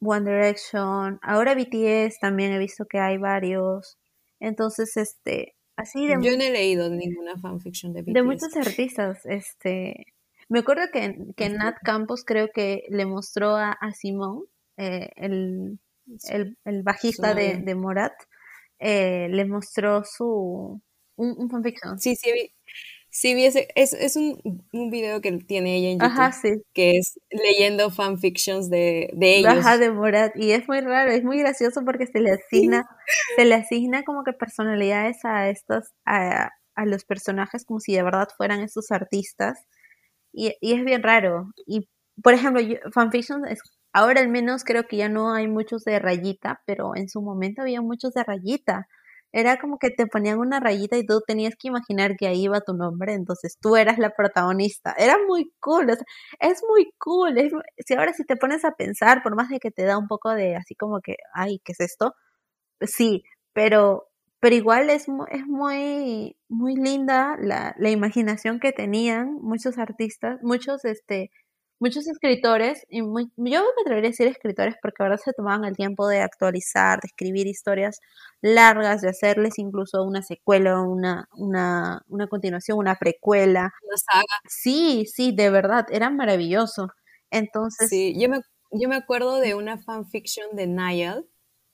One 0.00 0.28
Direction, 0.28 1.18
ahora 1.22 1.54
BTS 1.54 2.18
también 2.20 2.52
he 2.52 2.58
visto 2.58 2.86
que 2.86 2.98
hay 2.98 3.18
varios. 3.18 3.98
Entonces, 4.40 4.96
este, 4.96 5.54
así 5.76 6.06
de 6.06 6.14
Yo 6.20 6.36
no 6.36 6.42
he 6.42 6.50
leído 6.50 6.88
ninguna 6.90 7.38
fanfiction 7.38 7.92
de 7.92 8.02
BTS. 8.02 8.14
De 8.14 8.22
muchos 8.22 8.56
artistas, 8.56 9.24
este, 9.26 10.06
me 10.52 10.58
acuerdo 10.58 10.82
que, 10.92 11.16
que 11.34 11.48
Nat 11.48 11.76
Campos 11.82 12.24
creo 12.26 12.50
que 12.52 12.84
le 12.90 13.06
mostró 13.06 13.56
a, 13.56 13.72
a 13.72 13.92
Simón, 13.92 14.44
eh, 14.76 15.08
el, 15.16 15.78
el, 16.28 16.82
bajista 16.82 17.32
de, 17.32 17.56
de, 17.56 17.74
Morat, 17.74 18.12
eh, 18.78 19.28
le 19.30 19.46
mostró 19.46 20.04
su 20.04 20.82
un, 21.16 21.50
fanfiction. 21.50 21.98
Sí, 21.98 22.16
sí, 22.16 22.32
vi, 22.32 22.54
sí, 23.08 23.34
vi 23.34 23.46
ese, 23.46 23.68
es, 23.74 23.94
es 23.94 24.16
un, 24.16 24.66
un, 24.74 24.90
video 24.90 25.22
que 25.22 25.32
tiene 25.38 25.76
ella 25.76 25.88
en 25.88 26.00
YouTube, 26.00 26.20
Ajá, 26.20 26.32
sí. 26.32 26.62
que 26.74 26.98
es 26.98 27.18
leyendo 27.30 27.90
fanfictions 27.90 28.68
de, 28.68 29.08
de 29.14 29.38
ellos. 29.38 29.56
Ajá, 29.56 29.78
de 29.78 29.90
Morat, 29.90 30.36
y 30.36 30.52
es 30.52 30.68
muy 30.68 30.82
raro, 30.82 31.12
es 31.12 31.24
muy 31.24 31.38
gracioso 31.38 31.82
porque 31.82 32.06
se 32.06 32.20
le 32.20 32.30
asigna, 32.32 32.86
se 33.36 33.46
le 33.46 33.54
asigna 33.54 34.04
como 34.04 34.22
que 34.22 34.34
personalidades 34.34 35.24
a 35.24 35.48
estos, 35.48 35.92
a, 36.04 36.50
a 36.74 36.84
los 36.84 37.06
personajes 37.06 37.64
como 37.64 37.80
si 37.80 37.94
de 37.94 38.02
verdad 38.02 38.28
fueran 38.36 38.60
estos 38.60 38.90
artistas 38.90 39.66
y, 40.32 40.54
y 40.60 40.74
es 40.74 40.84
bien 40.84 41.02
raro. 41.02 41.48
Y, 41.66 41.88
por 42.22 42.34
ejemplo, 42.34 42.62
fanfiction, 42.92 43.46
es, 43.46 43.60
ahora 43.92 44.20
al 44.20 44.28
menos 44.28 44.64
creo 44.64 44.84
que 44.86 44.96
ya 44.98 45.08
no 45.08 45.32
hay 45.34 45.48
muchos 45.48 45.84
de 45.84 45.98
rayita, 45.98 46.62
pero 46.66 46.96
en 46.96 47.08
su 47.08 47.22
momento 47.22 47.62
había 47.62 47.80
muchos 47.82 48.12
de 48.14 48.24
rayita. 48.24 48.86
Era 49.34 49.56
como 49.58 49.78
que 49.78 49.90
te 49.90 50.06
ponían 50.06 50.38
una 50.38 50.60
rayita 50.60 50.98
y 50.98 51.06
tú 51.06 51.22
tenías 51.26 51.54
que 51.58 51.68
imaginar 51.68 52.16
que 52.16 52.26
ahí 52.26 52.42
iba 52.44 52.60
tu 52.60 52.74
nombre, 52.74 53.14
entonces 53.14 53.56
tú 53.60 53.76
eras 53.76 53.98
la 53.98 54.10
protagonista. 54.10 54.94
Era 54.98 55.16
muy 55.26 55.50
cool, 55.60 55.88
es 56.40 56.62
muy 56.68 56.92
cool. 56.98 57.34
si 57.86 57.94
ahora 57.94 58.12
si 58.12 58.24
te 58.24 58.36
pones 58.36 58.64
a 58.64 58.72
pensar, 58.72 59.22
por 59.22 59.34
más 59.36 59.48
de 59.48 59.58
que 59.60 59.70
te 59.70 59.84
da 59.84 59.96
un 59.98 60.06
poco 60.08 60.30
de 60.34 60.56
así 60.56 60.74
como 60.74 61.00
que, 61.00 61.16
ay, 61.34 61.60
¿qué 61.64 61.72
es 61.72 61.80
esto? 61.80 62.14
Sí, 62.82 63.22
pero 63.52 64.08
pero 64.42 64.56
igual 64.56 64.90
es, 64.90 65.06
es 65.30 65.46
muy, 65.46 66.36
muy 66.48 66.74
linda 66.74 67.36
la, 67.40 67.76
la, 67.78 67.90
imaginación 67.90 68.58
que 68.58 68.72
tenían 68.72 69.34
muchos 69.40 69.78
artistas, 69.78 70.40
muchos, 70.42 70.84
este, 70.84 71.30
muchos 71.78 72.08
escritores, 72.08 72.84
y 72.90 73.02
yo 73.02 73.06
me 73.36 73.82
atrevería 73.82 74.08
a 74.08 74.10
decir 74.10 74.26
escritores 74.26 74.74
porque 74.82 75.04
ahora 75.04 75.16
se 75.16 75.32
tomaban 75.32 75.64
el 75.64 75.76
tiempo 75.76 76.08
de 76.08 76.22
actualizar, 76.22 76.98
de 77.00 77.06
escribir 77.06 77.46
historias 77.46 78.00
largas, 78.40 79.00
de 79.02 79.10
hacerles 79.10 79.60
incluso 79.60 80.02
una 80.02 80.22
secuela, 80.22 80.80
una, 80.80 81.28
una, 81.36 82.02
una 82.08 82.26
continuación, 82.26 82.78
una 82.78 82.96
precuela. 82.96 83.72
Una 83.86 83.96
saga. 83.96 84.40
Sí, 84.48 85.06
sí, 85.06 85.30
de 85.36 85.50
verdad, 85.50 85.86
era 85.92 86.10
maravilloso. 86.10 86.88
Entonces... 87.30 87.88
Sí, 87.88 88.20
yo 88.20 88.28
me, 88.28 88.40
yo 88.72 88.88
me 88.88 88.96
acuerdo 88.96 89.38
de 89.38 89.54
una 89.54 89.78
fanfiction 89.78 90.56
de 90.56 90.66
Niall 90.66 91.28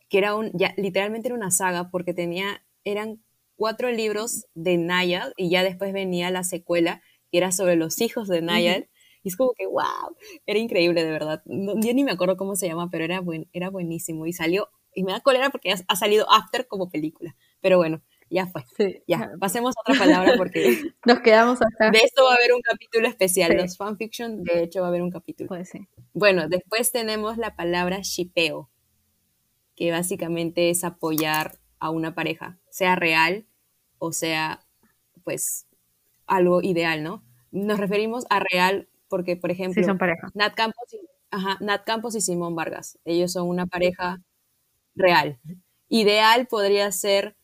que 0.08 0.18
era 0.18 0.34
un, 0.34 0.50
ya, 0.54 0.74
literalmente 0.76 1.28
era 1.28 1.36
una 1.36 1.50
saga 1.50 1.90
porque 1.90 2.14
tenía, 2.14 2.64
eran 2.84 3.22
cuatro 3.56 3.90
libros 3.90 4.46
de 4.54 4.78
Nayal 4.78 5.34
y 5.36 5.50
ya 5.50 5.62
después 5.62 5.92
venía 5.92 6.30
la 6.30 6.44
secuela 6.44 7.02
que 7.30 7.38
era 7.38 7.52
sobre 7.52 7.76
los 7.76 8.00
hijos 8.00 8.28
de 8.28 8.40
Nayal. 8.42 8.88
Y 9.22 9.28
es 9.28 9.36
como 9.36 9.52
que, 9.52 9.66
wow, 9.66 10.16
era 10.46 10.58
increíble 10.58 11.04
de 11.04 11.10
verdad. 11.10 11.42
No, 11.44 11.74
yo 11.78 11.92
ni 11.92 12.04
me 12.04 12.12
acuerdo 12.12 12.36
cómo 12.36 12.56
se 12.56 12.68
llama, 12.68 12.88
pero 12.90 13.04
era, 13.04 13.20
buen, 13.20 13.48
era 13.52 13.68
buenísimo. 13.68 14.26
Y 14.26 14.32
salió, 14.32 14.70
y 14.94 15.02
me 15.02 15.12
da 15.12 15.20
cólera 15.20 15.50
porque 15.50 15.72
ha, 15.72 15.96
salido 15.96 16.30
After 16.30 16.66
como 16.66 16.88
película. 16.88 17.36
Pero 17.60 17.76
bueno, 17.76 18.00
ya 18.30 18.46
fue. 18.46 18.64
Ya, 19.06 19.32
pasemos 19.40 19.74
a 19.76 19.80
otra 19.80 19.98
palabra 19.98 20.34
porque 20.36 20.94
nos 21.04 21.20
quedamos 21.20 21.58
acá. 21.60 21.90
De 21.90 21.98
esto 21.98 22.24
va 22.24 22.32
a 22.32 22.36
haber 22.36 22.54
un 22.54 22.62
capítulo 22.62 23.08
especial. 23.08 23.56
Los 23.56 23.76
fanfiction, 23.76 24.44
de 24.44 24.62
hecho, 24.62 24.80
va 24.80 24.86
a 24.86 24.88
haber 24.90 25.02
un 25.02 25.10
capítulo. 25.10 25.48
Puede 25.48 25.64
ser. 25.64 25.82
Bueno, 26.14 26.48
después 26.48 26.92
tenemos 26.92 27.36
la 27.36 27.56
palabra 27.56 27.98
shipeo 28.02 28.70
que 29.78 29.92
básicamente 29.92 30.70
es 30.70 30.82
apoyar 30.82 31.60
a 31.78 31.90
una 31.90 32.16
pareja, 32.16 32.58
sea 32.68 32.96
real 32.96 33.46
o 33.98 34.12
sea, 34.12 34.60
pues, 35.24 35.66
algo 36.26 36.62
ideal, 36.62 37.02
¿no? 37.02 37.22
Nos 37.50 37.78
referimos 37.78 38.24
a 38.30 38.40
real 38.40 38.88
porque, 39.08 39.36
por 39.36 39.50
ejemplo, 39.50 39.82
Nat, 40.34 40.54
Campos 40.54 40.92
y, 40.92 41.64
Nat 41.64 41.84
Campos 41.84 42.14
y 42.14 42.20
Simón 42.20 42.54
Vargas, 42.54 42.98
ellos 43.04 43.32
son 43.32 43.48
una 43.48 43.66
pareja 43.66 44.20
real. 44.94 45.38
Ideal 45.88 46.46
podría 46.46 46.90
ser, 46.92 47.36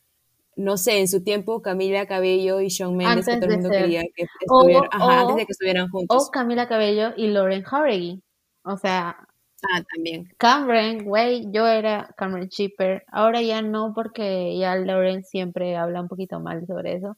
no 0.57 0.77
sé, 0.77 1.01
en 1.01 1.09
su 1.09 1.23
tiempo 1.23 1.63
Camila 1.63 2.07
Cabello 2.07 2.61
y 2.61 2.69
Shawn 2.69 2.97
Mendes, 2.97 3.27
que 3.27 3.37
todo 3.37 3.51
el 3.51 3.61
mundo 3.61 3.71
quería 3.71 4.03
que 4.15 4.27
estuvieran, 4.41 4.89
antes 4.93 5.37
de 5.37 5.47
que 5.47 5.53
estuvieran 5.53 5.89
juntos. 5.89 6.29
O 6.29 6.31
Camila 6.31 6.69
Cabello 6.69 7.13
y 7.17 7.29
Lauren 7.29 7.63
Jauregui. 7.63 8.23
O 8.63 8.77
sea, 8.77 9.27
Ah, 9.73 9.83
también. 9.95 10.29
Cameron, 10.37 11.05
güey, 11.05 11.51
yo 11.51 11.67
era 11.67 12.15
Cameron 12.17 12.49
Shipper. 12.49 13.05
Ahora 13.09 13.43
ya 13.43 13.63
no, 13.63 13.93
porque 13.95 14.57
ya 14.59 14.77
Lauren 14.77 15.25
siempre 15.25 15.77
habla 15.77 16.01
un 16.01 16.09
poquito 16.09 16.41
mal 16.41 16.67
sobre 16.67 16.95
eso. 16.95 17.17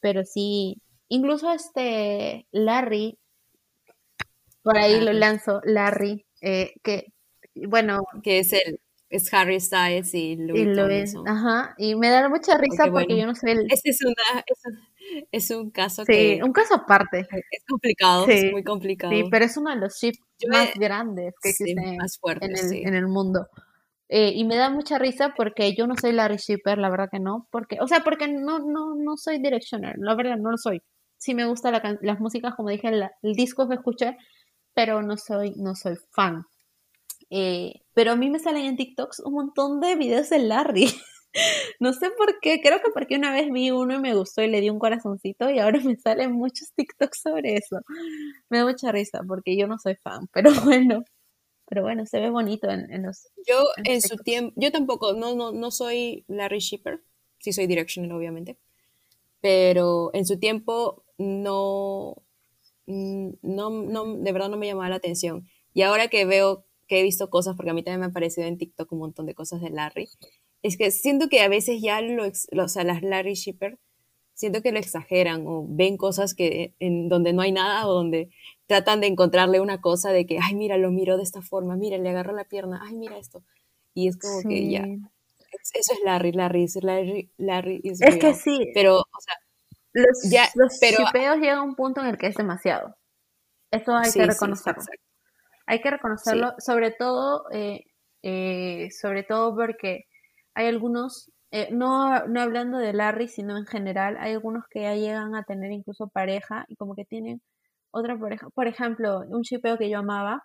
Pero 0.00 0.24
sí, 0.24 0.80
incluso 1.08 1.52
este 1.52 2.46
Larry, 2.52 3.18
por 4.62 4.78
ahí 4.78 5.00
lo 5.00 5.12
lanzo, 5.12 5.60
Larry, 5.64 6.26
eh, 6.40 6.72
que, 6.82 7.12
bueno. 7.54 8.00
Que 8.22 8.40
es 8.40 8.52
el, 8.52 8.80
es 9.14 9.32
Harry 9.32 9.60
Styles 9.60 10.12
y 10.14 10.36
Louis, 10.36 11.14
Ajá, 11.26 11.74
y 11.78 11.94
me 11.94 12.08
da 12.08 12.28
mucha 12.28 12.58
risa 12.58 12.90
porque, 12.90 13.16
yo 13.16 13.26
no 13.26 13.34
sé 13.34 13.52
el... 13.52 13.66
Este 13.70 13.90
es 13.90 13.98
una, 14.04 14.44
es 15.32 15.50
un 15.50 15.70
caso 15.70 16.04
sí, 16.04 16.40
un 16.42 16.52
caso 16.52 16.74
aparte. 16.74 17.26
Es 17.50 17.64
complicado, 17.68 18.26
es 18.28 18.52
muy 18.52 18.64
complicado. 18.64 19.12
Sí, 19.12 19.24
pero 19.30 19.44
es 19.44 19.56
uno 19.56 19.70
de 19.70 19.76
los 19.76 19.98
chips 19.98 20.18
más 20.48 20.74
grandes 20.74 21.34
que 21.42 21.50
existen 21.50 21.78
en, 21.78 22.94
el, 22.94 23.06
mundo. 23.06 23.46
Eh, 24.08 24.32
y 24.34 24.44
me 24.44 24.56
da 24.56 24.70
mucha 24.70 24.98
risa 24.98 25.34
porque 25.36 25.74
yo 25.74 25.86
no 25.86 25.94
soy 25.96 26.12
Larry 26.12 26.36
Shipper, 26.36 26.78
la 26.78 26.90
verdad 26.90 27.08
que 27.10 27.20
no. 27.20 27.48
Porque, 27.50 27.78
o 27.80 27.86
sea, 27.86 28.00
porque 28.00 28.28
no, 28.28 28.58
no, 28.58 28.94
no 28.94 29.16
soy 29.16 29.38
Directioner, 29.38 29.96
la 29.98 30.14
verdad 30.14 30.36
no 30.36 30.50
lo 30.50 30.58
soy. 30.58 30.82
Sí 31.16 31.34
me 31.34 31.46
gustan 31.46 31.80
las 32.02 32.20
músicas, 32.20 32.54
como 32.54 32.68
dije, 32.68 32.88
el 32.88 33.32
disco 33.34 33.68
que 33.68 33.76
escuché, 33.76 34.16
pero 34.74 35.02
no 35.02 35.16
soy, 35.16 35.54
no 35.56 35.74
soy 35.74 35.96
fan. 36.10 36.44
Eh, 37.30 37.80
pero 37.94 38.12
a 38.12 38.16
mí 38.16 38.30
me 38.30 38.38
salen 38.38 38.66
en 38.66 38.76
TikToks 38.76 39.20
un 39.20 39.32
montón 39.34 39.80
de 39.80 39.96
videos 39.96 40.30
de 40.30 40.38
Larry. 40.40 40.86
No 41.80 41.92
sé 41.92 42.10
por 42.10 42.40
qué, 42.40 42.60
creo 42.60 42.80
que 42.80 42.90
porque 42.92 43.16
una 43.16 43.32
vez 43.32 43.50
vi 43.50 43.70
uno 43.70 43.94
y 43.94 43.98
me 43.98 44.14
gustó 44.14 44.42
y 44.42 44.48
le 44.48 44.60
di 44.60 44.70
un 44.70 44.78
corazoncito 44.78 45.50
y 45.50 45.58
ahora 45.58 45.80
me 45.84 45.96
salen 45.96 46.32
muchos 46.32 46.72
TikToks 46.74 47.20
sobre 47.20 47.56
eso. 47.56 47.80
Me 48.48 48.58
da 48.58 48.64
mucha 48.64 48.92
risa 48.92 49.22
porque 49.26 49.56
yo 49.56 49.66
no 49.66 49.78
soy 49.78 49.96
fan, 49.96 50.28
pero 50.32 50.50
bueno. 50.64 51.04
Pero 51.66 51.82
bueno, 51.82 52.04
se 52.04 52.20
ve 52.20 52.28
bonito 52.28 52.68
en, 52.68 53.02
los... 53.02 53.28
Yo 53.48 53.64
en, 53.84 54.02
su 54.02 54.16
tiempo, 54.18 54.52
yo 54.54 54.70
tampoco, 54.70 55.14
no, 55.14 55.34
no, 55.34 55.50
no 55.50 55.70
soy 55.70 56.22
Larry 56.28 56.58
Shipper, 56.58 57.02
sí 57.38 57.54
soy 57.54 57.66
Directional 57.66 58.12
obviamente, 58.12 58.58
pero 59.40 60.10
en 60.12 60.26
su 60.26 60.38
tiempo 60.38 61.04
no, 61.16 62.22
no, 62.86 63.70
no, 63.70 64.16
de 64.18 64.32
verdad 64.32 64.50
no 64.50 64.58
me 64.58 64.66
llamaba 64.66 64.90
la 64.90 64.96
atención. 64.96 65.48
Y 65.72 65.80
ahora 65.82 66.08
que 66.08 66.26
veo, 66.26 66.66
que 66.86 67.00
he 67.00 67.02
visto 67.02 67.30
cosas, 67.30 67.56
porque 67.56 67.70
a 67.70 67.74
mí 67.74 67.82
también 67.82 68.00
me 68.00 68.04
han 68.06 68.10
aparecido 68.10 68.46
en 68.46 68.58
TikTok 68.58 68.92
un 68.92 68.98
montón 68.98 69.24
de 69.24 69.34
cosas 69.34 69.62
de 69.62 69.70
Larry, 69.70 70.10
es 70.64 70.78
que 70.78 70.90
siento 70.90 71.28
que 71.28 71.42
a 71.42 71.48
veces 71.48 71.82
ya 71.82 72.00
lo, 72.00 72.24
o 72.26 72.68
sea, 72.68 72.84
las 72.84 73.02
Larry 73.02 73.34
Shipper 73.34 73.78
siento 74.32 74.62
que 74.62 74.72
lo 74.72 74.78
exageran 74.78 75.44
o 75.46 75.66
ven 75.68 75.98
cosas 75.98 76.34
que 76.34 76.74
en 76.80 77.10
donde 77.10 77.34
no 77.34 77.42
hay 77.42 77.52
nada 77.52 77.86
o 77.86 77.92
donde 77.92 78.30
tratan 78.66 79.02
de 79.02 79.08
encontrarle 79.08 79.60
una 79.60 79.82
cosa 79.82 80.10
de 80.10 80.24
que, 80.24 80.38
ay, 80.42 80.54
mira, 80.54 80.78
lo 80.78 80.90
miró 80.90 81.18
de 81.18 81.22
esta 81.22 81.42
forma, 81.42 81.76
mira, 81.76 81.98
le 81.98 82.08
agarró 82.08 82.32
la 82.32 82.44
pierna, 82.44 82.80
ay, 82.82 82.96
mira 82.96 83.18
esto. 83.18 83.44
Y 83.92 84.08
es 84.08 84.16
como 84.16 84.40
que 84.48 84.70
ya, 84.70 84.86
eso 85.74 85.92
es 85.92 86.00
Larry, 86.02 86.32
Larry, 86.32 86.64
es 86.64 86.82
Larry, 86.82 87.30
Larry 87.36 87.80
es, 87.84 88.00
que 88.18 88.32
sí. 88.32 88.70
Pero, 88.72 89.00
o 89.00 89.20
sea, 89.20 89.34
los, 89.92 90.30
ya, 90.30 90.48
los 90.54 90.78
pero, 90.80 91.04
llegan 91.36 91.58
a 91.58 91.62
un 91.62 91.74
punto 91.74 92.00
en 92.00 92.06
el 92.06 92.16
que 92.16 92.28
es 92.28 92.36
demasiado. 92.36 92.96
Eso 93.70 93.94
hay 93.94 94.10
que 94.10 94.24
reconocerlo. 94.24 94.82
hay 95.66 95.82
que 95.82 95.90
reconocerlo, 95.90 96.54
sobre 96.58 96.90
todo, 96.90 97.44
eh, 97.52 97.84
eh, 98.22 98.88
sobre 98.98 99.24
todo 99.24 99.54
porque 99.54 100.06
hay 100.54 100.66
algunos 100.68 101.30
eh, 101.50 101.68
no, 101.72 102.26
no 102.26 102.40
hablando 102.40 102.78
de 102.78 102.92
Larry, 102.92 103.28
sino 103.28 103.56
en 103.56 103.66
general, 103.66 104.16
hay 104.18 104.32
algunos 104.32 104.64
que 104.68 104.82
ya 104.82 104.94
llegan 104.96 105.36
a 105.36 105.44
tener 105.44 105.70
incluso 105.72 106.08
pareja 106.08 106.64
y 106.68 106.76
como 106.76 106.96
que 106.96 107.04
tienen 107.04 107.42
otra 107.92 108.18
pareja. 108.18 108.50
Por 108.50 108.66
ejemplo, 108.66 109.20
un 109.28 109.42
chipeo 109.42 109.78
que 109.78 109.88
yo 109.90 110.00
amaba 110.00 110.44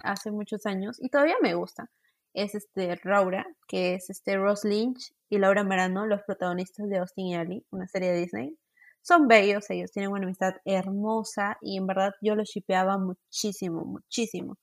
hace 0.00 0.30
muchos 0.30 0.66
años 0.66 0.96
y 1.00 1.10
todavía 1.10 1.36
me 1.42 1.54
gusta 1.54 1.90
es 2.36 2.54
este 2.54 2.96
Raura, 2.96 3.46
que 3.66 3.94
es 3.94 4.10
este 4.10 4.36
Ross 4.36 4.64
Lynch 4.64 5.12
y 5.30 5.38
Laura 5.38 5.64
Marano, 5.64 6.06
los 6.06 6.22
protagonistas 6.22 6.88
de 6.88 6.98
Austin 6.98 7.26
y 7.28 7.34
Ali, 7.34 7.66
una 7.70 7.88
serie 7.88 8.12
de 8.12 8.20
Disney. 8.20 8.58
Son 9.00 9.26
bellos, 9.26 9.70
ellos 9.70 9.90
tienen 9.90 10.10
una 10.12 10.24
amistad 10.24 10.54
hermosa 10.66 11.56
y 11.62 11.78
en 11.78 11.86
verdad 11.86 12.12
yo 12.20 12.34
los 12.34 12.50
shipeaba 12.50 12.98
muchísimo, 12.98 13.86
muchísimo. 13.86 14.58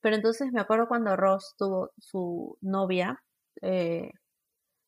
Pero 0.00 0.14
entonces 0.14 0.52
me 0.52 0.60
acuerdo 0.60 0.86
cuando 0.86 1.16
Ross 1.16 1.54
tuvo 1.58 1.90
su 1.98 2.56
novia, 2.60 3.20
eh, 3.62 4.12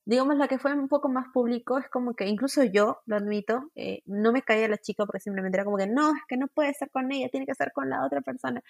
digamos, 0.09 0.37
la 0.39 0.49
que 0.49 0.59
fue 0.59 0.73
un 0.75 0.89
poco 0.89 1.11
más 1.11 1.27
público, 1.35 1.79
es 1.79 1.89
como 1.91 2.15
que 2.15 2.27
incluso 2.27 2.65
yo, 2.65 3.01
lo 3.07 3.17
admito, 3.17 3.71
eh, 3.75 4.03
no 4.07 4.33
me 4.33 4.43
caía 4.43 4.69
la 4.69 4.79
chica 4.79 5.05
porque 5.07 5.21
simplemente 5.21 5.59
era 5.59 5.65
como 5.67 5.77
que 5.77 5.87
no, 5.87 6.11
es 6.11 6.23
que 6.29 6.39
no 6.39 6.49
puede 6.49 6.71
estar 6.71 6.91
con 6.91 7.13
ella, 7.13 7.29
tiene 7.31 7.47
que 7.47 7.53
estar 7.53 7.73
con 7.73 7.91
la 7.91 8.05
otra 8.07 8.23
persona. 8.23 8.63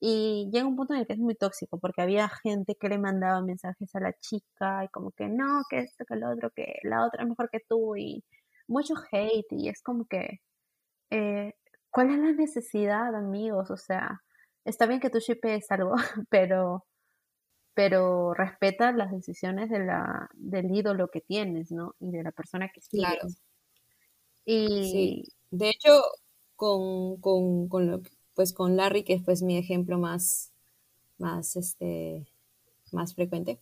Y 0.00 0.50
llega 0.52 0.66
un 0.66 0.76
punto 0.76 0.94
en 0.94 1.00
el 1.00 1.06
que 1.06 1.14
es 1.14 1.18
muy 1.18 1.34
tóxico 1.34 1.78
porque 1.78 2.02
había 2.02 2.28
gente 2.28 2.76
que 2.76 2.88
le 2.90 2.98
mandaba 2.98 3.40
mensajes 3.42 3.94
a 3.94 4.00
la 4.00 4.12
chica 4.20 4.84
y 4.84 4.88
como 4.88 5.12
que 5.12 5.28
no, 5.28 5.62
que 5.70 5.80
esto, 5.80 6.04
que 6.04 6.16
lo 6.16 6.30
otro, 6.30 6.50
que 6.50 6.78
la 6.82 7.06
otra 7.06 7.22
es 7.22 7.28
mejor 7.28 7.48
que 7.50 7.60
tú 7.66 7.96
y 7.96 8.22
mucho 8.68 8.94
hate 9.12 9.46
y 9.52 9.68
es 9.70 9.82
como 9.82 10.06
que, 10.06 10.40
eh, 11.10 11.54
¿cuál 11.90 12.10
es 12.10 12.18
la 12.18 12.32
necesidad, 12.32 13.14
amigos? 13.14 13.70
O 13.70 13.76
sea, 13.78 14.22
está 14.64 14.86
bien 14.86 15.00
que 15.00 15.10
tú 15.10 15.18
shipees 15.20 15.70
algo, 15.70 15.94
pero 16.30 16.84
pero 17.76 18.32
respeta 18.32 18.90
las 18.90 19.12
decisiones 19.12 19.68
de 19.68 19.80
la, 19.80 20.30
del 20.32 20.74
ídolo 20.74 21.08
que 21.08 21.20
tienes, 21.20 21.70
¿no? 21.70 21.94
Y 22.00 22.10
de 22.10 22.22
la 22.22 22.32
persona 22.32 22.70
que 22.74 22.80
sigues. 22.80 23.06
Claro. 23.06 23.28
Y... 24.46 24.66
Sí. 24.90 25.24
De 25.50 25.68
hecho, 25.68 25.90
con, 26.56 27.20
con, 27.20 27.68
con, 27.68 27.86
lo, 27.86 28.00
pues 28.34 28.54
con 28.54 28.76
Larry, 28.76 29.04
que 29.04 29.12
es 29.12 29.22
pues 29.22 29.42
mi 29.42 29.58
ejemplo 29.58 29.98
más, 29.98 30.52
más, 31.18 31.54
este, 31.56 32.26
más 32.92 33.14
frecuente, 33.14 33.60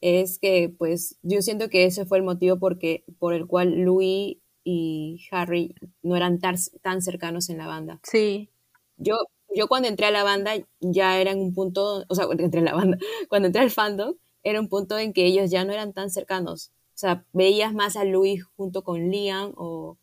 es 0.00 0.40
que 0.40 0.74
pues 0.76 1.16
yo 1.22 1.40
siento 1.40 1.68
que 1.68 1.84
ese 1.84 2.06
fue 2.06 2.18
el 2.18 2.24
motivo 2.24 2.58
porque, 2.58 3.04
por 3.20 3.34
el 3.34 3.46
cual 3.46 3.82
Louis 3.82 4.38
y 4.64 5.24
Harry 5.30 5.76
no 6.02 6.16
eran 6.16 6.40
tan, 6.40 6.56
tan 6.82 7.02
cercanos 7.02 7.48
en 7.50 7.58
la 7.58 7.68
banda. 7.68 8.00
Sí. 8.02 8.50
Yo, 8.96 9.16
yo 9.54 9.68
cuando 9.68 9.88
entré 9.88 10.06
a 10.06 10.10
la 10.10 10.24
banda 10.24 10.52
ya 10.80 11.20
era 11.20 11.30
en 11.32 11.38
un 11.40 11.54
punto, 11.54 12.04
o 12.08 12.14
sea, 12.14 12.26
cuando 12.26 12.44
entré 12.44 12.60
a 12.60 12.64
la 12.64 12.74
banda, 12.74 12.98
cuando 13.28 13.46
entré 13.46 13.62
al 13.62 13.70
fandom, 13.70 14.14
era 14.42 14.60
un 14.60 14.68
punto 14.68 14.98
en 14.98 15.12
que 15.12 15.26
ellos 15.26 15.50
ya 15.50 15.64
no 15.64 15.72
eran 15.72 15.92
tan 15.92 16.10
cercanos. 16.10 16.70
O 16.94 16.98
sea, 16.98 17.24
veías 17.32 17.74
más 17.74 17.96
a 17.96 18.04
Louis 18.04 18.44
junto 18.56 18.84
con 18.84 19.10
Liam 19.10 19.52
o, 19.56 19.98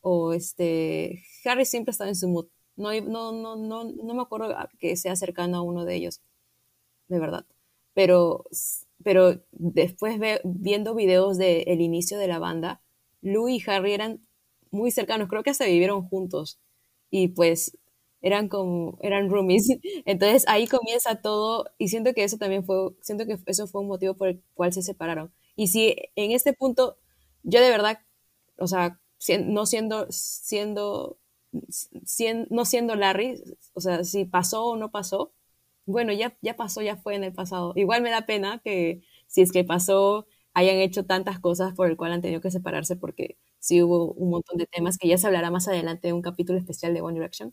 o 0.00 0.32
este, 0.32 1.22
Harry 1.44 1.66
siempre 1.66 1.90
estaba 1.90 2.08
en 2.08 2.16
su 2.16 2.28
mood. 2.28 2.46
No, 2.76 2.92
no, 3.00 3.32
no, 3.32 3.56
no, 3.56 3.84
no 3.84 4.14
me 4.14 4.22
acuerdo 4.22 4.54
que 4.78 4.96
sea 4.96 5.16
cercano 5.16 5.58
a 5.58 5.62
uno 5.62 5.84
de 5.84 5.94
ellos, 5.96 6.20
de 7.08 7.18
verdad. 7.18 7.44
Pero, 7.94 8.44
pero 9.02 9.40
después 9.52 10.20
viendo 10.44 10.94
videos 10.94 11.38
del 11.38 11.80
inicio 11.80 12.18
de 12.18 12.28
la 12.28 12.38
banda, 12.38 12.82
Louis 13.22 13.66
y 13.66 13.70
Harry 13.70 13.92
eran 13.92 14.20
muy 14.70 14.90
cercanos, 14.90 15.28
creo 15.28 15.42
que 15.42 15.50
hasta 15.50 15.64
vivieron 15.64 16.06
juntos. 16.06 16.58
Y 17.10 17.28
pues 17.28 17.76
eran 18.22 18.48
como, 18.48 18.98
eran 19.02 19.30
roomies. 19.30 19.68
Entonces 20.06 20.44
ahí 20.48 20.66
comienza 20.66 21.16
todo 21.22 21.66
y 21.78 21.88
siento 21.88 22.12
que 22.14 22.24
eso 22.24 22.38
también 22.38 22.64
fue, 22.64 22.90
siento 23.02 23.26
que 23.26 23.38
eso 23.46 23.66
fue 23.66 23.80
un 23.82 23.88
motivo 23.88 24.14
por 24.14 24.28
el 24.28 24.42
cual 24.54 24.72
se 24.72 24.82
separaron. 24.82 25.32
Y 25.56 25.68
si 25.68 25.96
en 26.16 26.32
este 26.32 26.52
punto, 26.52 26.98
yo 27.42 27.60
de 27.60 27.70
verdad, 27.70 28.00
o 28.58 28.66
sea, 28.66 29.00
no 29.46 29.66
siendo, 29.66 30.06
siendo, 30.10 31.18
no 32.50 32.64
siendo 32.64 32.94
Larry, 32.96 33.42
o 33.74 33.80
sea, 33.80 34.04
si 34.04 34.24
pasó 34.24 34.64
o 34.66 34.76
no 34.76 34.90
pasó, 34.90 35.32
bueno, 35.86 36.12
ya, 36.12 36.36
ya 36.42 36.56
pasó, 36.56 36.82
ya 36.82 36.96
fue 36.96 37.14
en 37.14 37.24
el 37.24 37.32
pasado. 37.32 37.72
Igual 37.76 38.02
me 38.02 38.10
da 38.10 38.26
pena 38.26 38.60
que 38.64 39.02
si 39.28 39.42
es 39.42 39.52
que 39.52 39.64
pasó, 39.64 40.26
hayan 40.54 40.76
hecho 40.76 41.04
tantas 41.06 41.38
cosas 41.40 41.74
por 41.74 41.88
el 41.90 41.96
cual 41.96 42.12
han 42.12 42.22
tenido 42.22 42.40
que 42.40 42.50
separarse 42.50 42.96
porque 42.96 43.38
sí 43.60 43.82
hubo 43.82 44.12
un 44.14 44.30
montón 44.30 44.58
de 44.58 44.66
temas 44.66 44.98
que 44.98 45.08
ya 45.08 45.18
se 45.18 45.26
hablará 45.26 45.50
más 45.50 45.68
adelante 45.68 46.08
en 46.08 46.14
un 46.16 46.22
capítulo 46.22 46.58
especial 46.58 46.94
de 46.94 47.02
One 47.02 47.14
Direction 47.14 47.52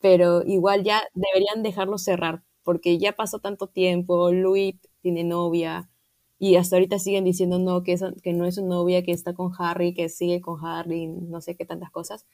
pero 0.00 0.42
igual 0.44 0.84
ya 0.84 1.02
deberían 1.14 1.62
dejarlo 1.62 1.98
cerrar, 1.98 2.42
porque 2.62 2.98
ya 2.98 3.12
pasó 3.12 3.38
tanto 3.40 3.68
tiempo, 3.68 4.32
Louis 4.32 4.76
tiene 5.02 5.24
novia, 5.24 5.90
y 6.38 6.56
hasta 6.56 6.76
ahorita 6.76 6.98
siguen 6.98 7.24
diciendo 7.24 7.58
no, 7.58 7.82
que, 7.82 7.96
que 8.22 8.32
no 8.32 8.46
es 8.46 8.54
su 8.56 8.66
novia, 8.66 9.02
que 9.02 9.12
está 9.12 9.34
con 9.34 9.52
Harry, 9.58 9.94
que 9.94 10.08
sigue 10.08 10.40
con 10.40 10.64
Harry, 10.64 11.06
no 11.08 11.40
sé 11.42 11.56
qué 11.56 11.66
tantas 11.66 11.90
cosas. 11.90 12.26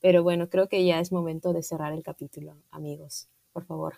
Pero 0.00 0.22
bueno, 0.22 0.48
creo 0.50 0.68
que 0.68 0.84
ya 0.84 1.00
es 1.00 1.12
momento 1.12 1.52
de 1.52 1.62
cerrar 1.62 1.92
el 1.92 2.02
capítulo, 2.04 2.56
amigos, 2.70 3.28
por 3.52 3.66
favor. 3.66 3.94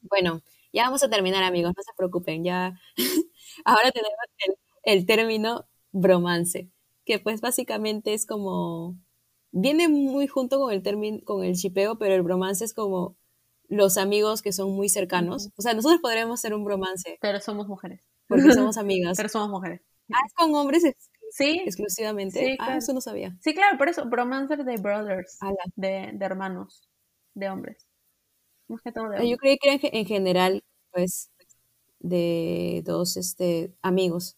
Bueno, 0.00 0.42
ya 0.72 0.84
vamos 0.84 1.02
a 1.02 1.10
terminar, 1.10 1.42
amigos, 1.44 1.72
no 1.76 1.82
se 1.82 1.92
preocupen, 1.96 2.44
ya 2.44 2.78
ahora 3.64 3.90
tenemos 3.92 4.16
el, 4.46 4.54
el 4.84 5.06
término 5.06 5.66
bromance, 5.92 6.70
que 7.04 7.18
pues 7.20 7.40
básicamente 7.40 8.14
es 8.14 8.26
como 8.26 8.98
viene 9.52 9.88
muy 9.88 10.26
junto 10.26 10.58
con 10.58 10.72
el 10.72 10.82
término, 10.82 11.20
con 11.24 11.44
el 11.44 11.54
chipeo, 11.54 11.98
pero 11.98 12.14
el 12.14 12.22
bromance 12.22 12.64
es 12.64 12.74
como 12.74 13.16
los 13.68 13.96
amigos 13.96 14.42
que 14.42 14.52
son 14.52 14.72
muy 14.72 14.88
cercanos. 14.88 15.50
O 15.56 15.62
sea, 15.62 15.74
nosotros 15.74 16.00
podríamos 16.00 16.40
ser 16.40 16.54
un 16.54 16.64
bromance. 16.64 17.18
Pero 17.20 17.40
somos 17.40 17.68
mujeres. 17.68 18.02
Porque 18.26 18.42
somos 18.52 18.76
amigas. 18.76 19.16
pero 19.16 19.28
somos 19.28 19.48
mujeres. 19.48 19.80
Ah, 20.12 20.20
es 20.26 20.34
con 20.34 20.54
hombres 20.54 20.82
sí, 21.30 21.62
exclusivamente. 21.64 22.38
Sí, 22.38 22.56
Ah, 22.58 22.76
eso 22.76 22.92
no 22.92 23.00
sabía. 23.00 23.36
Sí, 23.40 23.54
claro, 23.54 23.78
por 23.78 23.88
eso, 23.88 24.04
bromance 24.06 24.56
de 24.56 24.76
brothers, 24.76 25.38
de, 25.76 26.10
de, 26.12 26.24
hermanos, 26.24 26.82
de 27.34 27.48
hombres. 27.48 27.86
Más 28.68 28.82
que 28.82 28.92
todo 28.92 29.08
de 29.08 29.28
Yo 29.28 29.36
creí 29.36 29.56
que 29.58 29.78
en, 29.92 30.06
general, 30.06 30.64
pues, 30.92 31.30
de 32.00 32.82
dos 32.84 33.16
este, 33.16 33.72
amigos. 33.80 34.36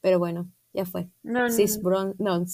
Pero 0.00 0.18
bueno, 0.18 0.48
ya 0.72 0.84
fue. 0.84 1.08
No, 1.22 1.50
Cis 1.50 1.80
no, 1.82 2.14
no, 2.18 2.38
no 2.38 2.46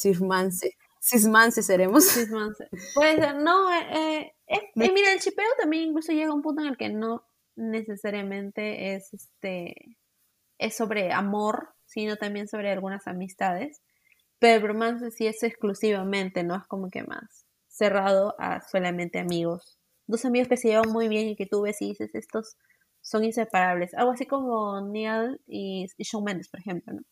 Cismance 1.02 1.62
seremos. 1.62 2.04
Cismance. 2.08 2.68
Puede 2.94 3.16
ser, 3.16 3.36
no, 3.36 3.70
eh, 3.74 4.32
eh, 4.46 4.70
eh, 4.76 4.92
mira, 4.92 5.12
el 5.12 5.18
chipeo 5.18 5.48
también 5.58 5.88
incluso 5.88 6.12
llega 6.12 6.30
a 6.30 6.34
un 6.34 6.42
punto 6.42 6.62
en 6.62 6.68
el 6.68 6.76
que 6.76 6.90
no 6.90 7.26
necesariamente 7.56 8.94
es 8.94 9.12
este 9.12 9.98
es 10.58 10.76
sobre 10.76 11.12
amor, 11.12 11.70
sino 11.86 12.16
también 12.16 12.46
sobre 12.46 12.70
algunas 12.70 13.08
amistades. 13.08 13.82
Pero 14.38 14.56
el 14.56 14.68
romance 14.68 15.10
sí 15.10 15.26
es 15.26 15.42
exclusivamente, 15.42 16.44
no 16.44 16.54
es 16.56 16.66
como 16.68 16.88
que 16.88 17.02
más 17.02 17.46
cerrado 17.68 18.36
a 18.38 18.60
solamente 18.60 19.18
amigos. 19.18 19.78
Dos 20.06 20.24
amigos 20.24 20.48
que 20.48 20.56
se 20.56 20.68
llevan 20.68 20.92
muy 20.92 21.08
bien 21.08 21.28
y 21.28 21.36
que 21.36 21.46
tú 21.46 21.62
ves 21.62 21.82
y 21.82 21.88
dices, 21.88 22.14
estos 22.14 22.56
son 23.00 23.24
inseparables. 23.24 23.94
Algo 23.94 24.12
así 24.12 24.26
como 24.26 24.80
Neil 24.80 25.40
y, 25.46 25.86
y 25.96 26.04
Shawn 26.04 26.24
Mendes, 26.24 26.48
por 26.48 26.60
ejemplo, 26.60 26.92
¿no? 26.92 27.02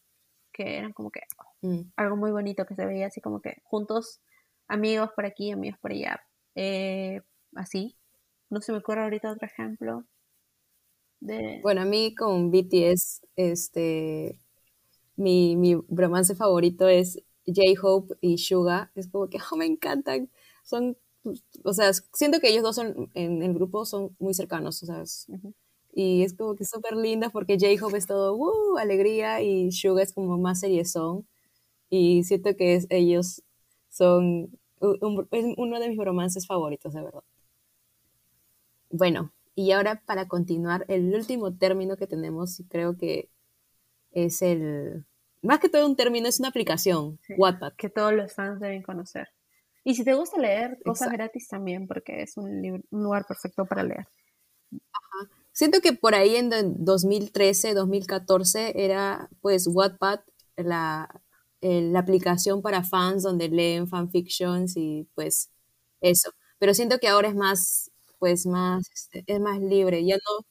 Que 0.61 0.77
eran 0.77 0.93
como 0.93 1.11
que 1.11 1.21
Mm. 1.63 1.93
Algo 1.97 2.17
muy 2.17 2.31
bonito 2.31 2.65
que 2.67 2.75
se 2.75 2.87
veía 2.87 3.07
así 3.07 3.21
como 3.21 3.41
que 3.41 3.61
juntos, 3.65 4.21
amigos 4.69 5.11
por 5.15 5.27
aquí, 5.27 5.51
amigos 5.51 5.79
por 5.81 5.93
allá. 5.93 6.21
Eh, 6.55 7.21
así. 7.55 7.97
No 8.49 8.61
se 8.61 8.73
me 8.73 8.79
ocurre 8.79 9.03
ahorita 9.03 9.33
otro 9.33 9.47
ejemplo. 9.47 10.05
De... 11.21 11.61
Bueno, 11.63 11.83
a 11.83 11.85
mí 11.85 12.15
con 12.15 12.51
BTS, 12.51 13.23
este, 13.37 14.39
mi, 15.17 15.57
mi 15.57 15.77
romance 15.89 16.35
favorito 16.35 16.89
es 16.89 17.23
J-Hope 17.47 18.17
y 18.21 18.39
Suga. 18.39 18.91
Es 18.95 19.09
como 19.09 19.29
que 19.29 19.39
oh, 19.53 19.57
me 19.57 19.67
encantan. 19.67 20.31
Son, 20.65 20.97
o 21.65 21.73
sea, 21.73 21.93
siento 21.93 22.41
que 22.41 22.49
ellos 22.49 22.63
dos 22.63 22.77
son, 22.77 23.11
en 23.15 23.43
el 23.43 23.55
grupo 23.55 23.85
son 23.85 24.17
muy 24.19 24.35
cercanos. 24.35 24.83
O 24.83 24.87
sea, 24.87 25.05
y 25.93 26.23
es 26.23 26.35
como 26.35 26.55
que 26.57 26.65
súper 26.65 26.97
linda 26.97 27.31
porque 27.31 27.59
J-Hope 27.59 27.99
es 27.99 28.07
todo, 28.07 28.35
uh, 28.35 28.79
alegría 28.79 29.41
y 29.43 29.73
Suga 29.73 30.03
es 30.03 30.13
como 30.13 30.39
más 30.39 30.61
seriezón 30.61 31.27
y 31.89 32.25
siento 32.25 32.57
que 32.57 32.77
es, 32.77 32.87
ellos 32.91 33.43
son 33.89 34.59
uno 34.81 35.81
de 35.81 35.89
mis 35.89 35.99
romances 35.99 36.47
favoritos, 36.47 36.95
de 36.95 37.03
verdad. 37.03 37.25
Bueno, 38.91 39.33
y 39.55 39.73
ahora 39.73 40.03
para 40.07 40.27
continuar, 40.27 40.85
el 40.89 41.15
último 41.15 41.55
término 41.55 41.97
que 41.97 42.07
tenemos, 42.07 42.63
creo 42.69 42.97
que 42.97 43.29
es 44.13 44.43
el, 44.43 45.05
más 45.43 45.59
que 45.59 45.69
todo 45.69 45.87
un 45.87 45.97
término, 45.97 46.29
es 46.29 46.39
una 46.39 46.49
aplicación, 46.49 47.19
Wattpad. 47.37 47.73
Que 47.75 47.89
todos 47.89 48.13
los 48.13 48.33
fans 48.33 48.61
deben 48.61 48.83
conocer. 48.83 49.29
Y 49.85 49.95
si 49.95 50.05
te 50.05 50.15
gusta 50.15 50.39
leer, 50.39 50.79
cosas 50.85 51.11
gratis 51.11 51.49
también, 51.49 51.87
porque 51.87 52.23
es 52.23 52.37
un, 52.37 52.85
lugar 52.91 53.25
perfecto 53.27 53.65
para 53.65 53.83
leer. 53.83 54.07
Siento 55.53 55.81
que 55.81 55.93
por 55.93 56.15
ahí 56.15 56.37
en 56.37 56.51
2013, 56.85 57.75
2014 57.75 58.85
era 58.85 59.29
pues 59.41 59.67
Wattpad 59.67 60.21
la, 60.57 61.23
la 61.61 61.99
aplicación 62.01 62.63
para 62.63 62.85
fans 62.85 63.23
donde 63.23 63.49
leen 63.49 63.89
fanfictions 63.89 64.77
y 64.77 65.09
pues 65.15 65.51
eso. 66.01 66.31
Pero 66.59 66.75
siento 66.75 66.99
que 66.99 67.09
ahora 67.09 67.29
es 67.29 67.35
más, 67.35 67.91
pues 68.19 68.47
más, 68.47 68.89
este, 68.95 69.25
es 69.27 69.41
más 69.41 69.61
libre. 69.61 70.05
Ya 70.05 70.17
no, 70.17 70.47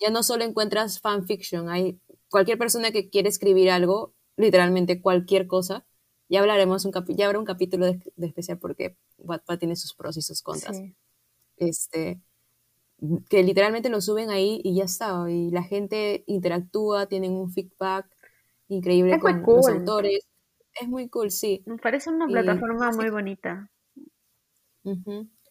ya 0.00 0.10
no 0.10 0.22
solo 0.22 0.44
encuentras 0.44 1.00
fanfiction, 1.00 1.68
hay 1.68 2.00
cualquier 2.30 2.58
persona 2.58 2.90
que 2.90 3.10
quiere 3.10 3.28
escribir 3.28 3.70
algo, 3.70 4.14
literalmente 4.36 5.00
cualquier 5.00 5.46
cosa, 5.46 5.86
ya 6.28 6.40
hablaremos, 6.40 6.84
un 6.84 6.92
ya 7.08 7.26
habrá 7.26 7.38
un 7.38 7.44
capítulo 7.44 7.86
de, 7.86 8.00
especial 8.26 8.58
porque 8.58 8.96
Wattpad 9.18 9.58
tiene 9.58 9.76
sus 9.76 9.94
pros 9.94 10.16
y 10.16 10.22
sus 10.22 10.42
contras. 10.42 10.78
Este, 11.56 12.20
que 13.28 13.42
literalmente 13.42 13.88
lo 13.88 14.00
suben 14.00 14.30
ahí 14.30 14.60
y 14.64 14.76
ya 14.76 14.84
está, 14.84 15.24
y 15.28 15.50
la 15.50 15.62
gente 15.62 16.24
interactúa, 16.26 17.06
tienen 17.06 17.32
un 17.32 17.50
feedback 17.50 18.06
increíble 18.68 19.18
con 19.18 19.42
los 19.42 19.68
autores. 19.68 20.26
Es 20.80 20.88
muy 20.88 21.08
cool, 21.08 21.30
sí. 21.30 21.62
Me 21.66 21.76
parece 21.76 22.10
una 22.10 22.26
plataforma 22.26 22.90
muy 22.92 23.10
bonita. 23.10 23.70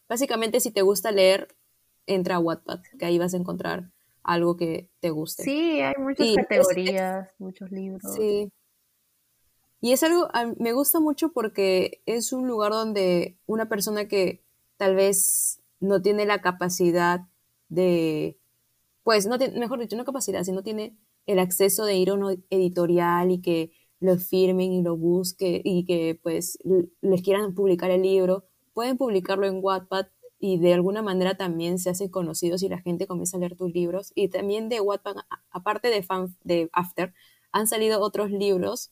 Básicamente, 0.07 0.59
si 0.59 0.71
te 0.71 0.81
gusta 0.81 1.11
leer, 1.11 1.55
entra 2.07 2.35
a 2.35 2.39
Wattpad, 2.39 2.81
que 2.97 3.05
ahí 3.05 3.19
vas 3.19 3.33
a 3.33 3.37
encontrar 3.37 3.91
algo 4.23 4.57
que 4.57 4.89
te 4.99 5.09
guste. 5.09 5.43
Sí, 5.43 5.79
hay 5.81 5.95
muchas 5.97 6.35
categorías, 6.35 7.29
muchos 7.37 7.71
libros. 7.71 8.01
Sí, 8.15 8.51
y 9.83 9.93
es 9.93 10.03
algo, 10.03 10.29
me 10.59 10.73
gusta 10.73 10.99
mucho 10.99 11.33
porque 11.33 12.03
es 12.05 12.33
un 12.33 12.47
lugar 12.47 12.71
donde 12.71 13.35
una 13.47 13.67
persona 13.67 14.07
que 14.07 14.43
tal 14.77 14.95
vez 14.95 15.59
no 15.79 16.03
tiene 16.03 16.27
la 16.27 16.39
capacidad 16.39 17.21
de, 17.71 18.37
pues, 19.03 19.27
no 19.27 19.37
tiene, 19.39 19.59
mejor 19.59 19.79
dicho, 19.79 19.97
no 19.97 20.05
capacidad, 20.05 20.43
sino 20.43 20.63
tiene 20.63 20.97
el 21.25 21.39
acceso 21.39 21.85
de 21.85 21.95
ir 21.95 22.09
a 22.11 22.15
un 22.15 22.43
editorial 22.49 23.31
y 23.31 23.41
que 23.41 23.71
lo 23.99 24.17
firmen 24.17 24.73
y 24.73 24.81
lo 24.83 24.97
busque 24.97 25.61
y 25.63 25.85
que 25.85 26.19
pues 26.21 26.57
les 27.01 27.21
quieran 27.21 27.53
publicar 27.53 27.91
el 27.91 28.01
libro, 28.01 28.45
pueden 28.73 28.97
publicarlo 28.97 29.45
en 29.45 29.59
Wattpad 29.61 30.07
y 30.39 30.57
de 30.57 30.73
alguna 30.73 31.03
manera 31.03 31.37
también 31.37 31.77
se 31.77 31.91
hacen 31.91 32.09
conocidos 32.09 32.63
y 32.63 32.69
la 32.69 32.81
gente 32.81 33.05
comienza 33.05 33.37
a 33.37 33.39
leer 33.39 33.55
tus 33.55 33.71
libros. 33.71 34.11
Y 34.15 34.29
también 34.29 34.69
de 34.69 34.81
Wattpad, 34.81 35.17
aparte 35.51 35.89
de, 35.89 36.01
fan, 36.01 36.35
de 36.43 36.69
After, 36.73 37.13
han 37.51 37.67
salido 37.67 38.01
otros 38.01 38.31
libros 38.31 38.91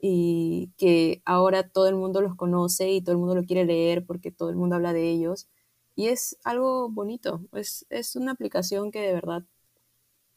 y 0.00 0.72
que 0.78 1.20
ahora 1.26 1.68
todo 1.68 1.88
el 1.88 1.96
mundo 1.96 2.22
los 2.22 2.36
conoce 2.36 2.90
y 2.90 3.02
todo 3.02 3.12
el 3.12 3.18
mundo 3.18 3.34
lo 3.34 3.44
quiere 3.44 3.66
leer 3.66 4.06
porque 4.06 4.30
todo 4.30 4.48
el 4.48 4.56
mundo 4.56 4.76
habla 4.76 4.94
de 4.94 5.10
ellos. 5.10 5.48
Y 5.96 6.08
es 6.08 6.38
algo 6.44 6.90
bonito, 6.90 7.40
es, 7.52 7.86
es 7.88 8.16
una 8.16 8.32
aplicación 8.32 8.90
que 8.90 9.00
de 9.00 9.14
verdad, 9.14 9.42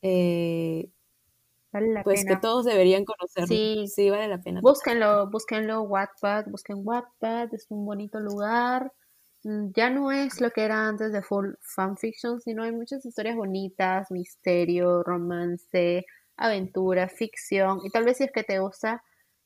eh, 0.02 0.90
vale 1.74 1.94
la 1.94 2.04
pues 2.04 2.24
que 2.24 2.38
todos 2.38 2.64
deberían 2.64 3.04
conocer. 3.04 3.46
Sí. 3.46 3.86
sí, 3.94 4.10
vale 4.10 4.30
la 4.30 4.42
pena. 4.42 4.62
Búsquenlo, 4.62 5.30
búsquenlo, 5.30 5.82
Wattpad, 5.82 6.46
busquen 6.48 6.78
Wattpad, 6.82 7.54
es 7.54 7.68
un 7.70 7.86
bonito 7.86 8.22
lugar. 8.22 8.94
Mm, 9.44 9.72
ya 9.76 9.90
no 9.90 10.14
es 10.14 10.40
lo 10.40 10.50
que 10.52 10.64
era 10.64 10.88
antes 10.88 11.12
de 11.12 11.22
full 11.22 11.50
fanfiction, 11.60 12.40
sino 12.40 12.64
hay 12.64 12.72
muchas 12.72 13.06
historias 13.06 13.36
bonitas, 13.36 14.10
misterio, 14.12 15.04
romance, 15.04 16.06
aventura, 16.38 17.10
ficción. 17.10 17.80
Y 17.84 17.90
tal 17.90 18.06
vez 18.06 18.18
si 18.18 18.24
es 18.24 18.32
que 18.32 18.44
te 18.44 18.60
gusta 18.60 19.04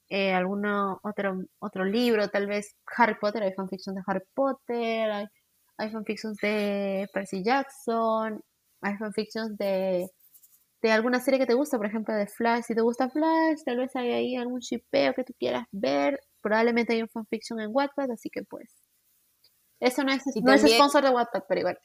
eh, 0.10 0.32
alguno 0.32 1.00
otro, 1.02 1.44
otro 1.58 1.86
libro, 1.86 2.28
tal 2.30 2.46
vez 2.46 2.76
Harry 2.98 3.16
Potter, 3.20 3.42
hay 3.42 3.54
fanfictions 3.54 3.96
de 3.96 4.04
Harry 4.06 4.24
Potter, 4.36 5.10
hay, 5.12 5.26
hay 5.84 5.92
fanfictions 5.92 6.38
de 6.38 7.08
Percy 7.14 7.44
Jackson, 7.44 8.44
hay 8.82 8.98
fanfictions 8.98 9.58
de, 9.58 10.08
de 10.82 10.92
alguna 10.92 11.20
serie 11.20 11.40
que 11.40 11.46
te 11.46 11.54
gusta, 11.54 11.78
por 11.78 11.86
ejemplo 11.86 12.14
de 12.16 12.28
Flash, 12.28 12.64
si 12.68 12.76
te 12.76 12.82
gusta 12.82 13.10
Flash, 13.10 13.60
tal 13.66 13.78
vez 13.78 13.96
hay 13.96 14.12
ahí 14.12 14.36
algún 14.36 14.60
shipeo 14.60 15.14
que 15.14 15.24
tú 15.24 15.34
quieras 15.38 15.68
ver, 15.72 16.20
probablemente 16.42 16.94
hay 16.94 17.02
un 17.02 17.10
fanfiction 17.10 17.60
en 17.60 17.70
Wattpad, 17.72 18.12
así 18.12 18.30
que 18.30 18.44
pues 18.44 18.70
eso 19.80 20.04
no 20.04 20.14
es, 20.14 20.24
no 20.42 20.54
es 20.54 20.62
sponsor 20.62 21.04
de 21.04 21.10
Wattpad, 21.10 21.44
pero 21.48 21.60
igual. 21.60 21.80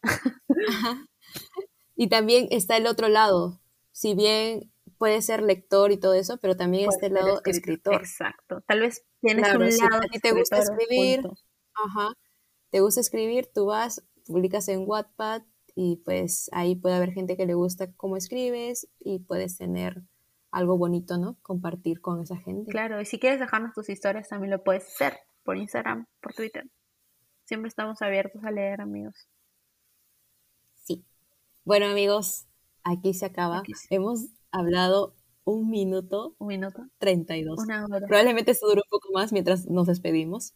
Y 2.00 2.08
también 2.08 2.46
está 2.52 2.76
el 2.76 2.86
otro 2.86 3.08
lado, 3.08 3.60
si 3.90 4.14
bien 4.14 4.72
puede 4.98 5.20
ser 5.20 5.42
lector 5.42 5.90
y 5.90 5.96
todo 5.96 6.14
eso, 6.14 6.38
pero 6.40 6.56
también 6.56 6.88
este 6.88 7.10
lado 7.10 7.40
escritor. 7.44 7.94
Exacto. 7.94 8.60
Tal 8.68 8.80
vez 8.80 9.04
tienes 9.20 9.52
un 9.52 9.60
lado 9.60 10.02
si 10.12 10.20
te 10.20 10.30
gusta 10.30 10.58
escribir, 10.58 11.22
ajá, 11.74 12.12
te 12.70 12.80
gusta 12.80 13.00
escribir, 13.00 13.48
tú 13.52 13.66
vas, 13.66 14.04
publicas 14.26 14.68
en 14.68 14.84
Wattpad 14.86 15.42
y 15.74 15.96
pues 16.04 16.50
ahí 16.52 16.74
puede 16.74 16.96
haber 16.96 17.12
gente 17.12 17.36
que 17.36 17.46
le 17.46 17.54
gusta 17.54 17.92
cómo 17.92 18.16
escribes 18.16 18.88
y 18.98 19.20
puedes 19.20 19.56
tener 19.56 20.02
algo 20.50 20.76
bonito, 20.76 21.18
¿no? 21.18 21.36
Compartir 21.42 22.00
con 22.00 22.20
esa 22.20 22.36
gente. 22.36 22.70
Claro, 22.70 23.00
y 23.00 23.04
si 23.04 23.18
quieres 23.18 23.40
dejarnos 23.40 23.74
tus 23.74 23.88
historias 23.88 24.28
también 24.28 24.50
lo 24.50 24.62
puedes 24.62 24.86
hacer 24.86 25.18
por 25.44 25.56
Instagram, 25.56 26.06
por 26.20 26.34
Twitter. 26.34 26.68
Siempre 27.44 27.68
estamos 27.68 28.02
abiertos 28.02 28.44
a 28.44 28.50
leer, 28.50 28.80
amigos. 28.80 29.28
Sí. 30.84 31.04
Bueno, 31.64 31.86
amigos, 31.86 32.46
aquí 32.82 33.14
se 33.14 33.26
acaba. 33.26 33.62
Hemos 33.90 34.26
hablado 34.50 35.14
un 35.44 35.70
minuto. 35.70 36.34
Un 36.38 36.48
minuto. 36.48 36.86
32. 36.98 37.58
Una 37.60 37.86
hora. 37.86 38.06
Probablemente 38.06 38.50
esto 38.50 38.68
dure 38.68 38.82
un 38.84 38.90
poco 38.90 39.08
más 39.14 39.32
mientras 39.32 39.66
nos 39.66 39.86
despedimos. 39.86 40.54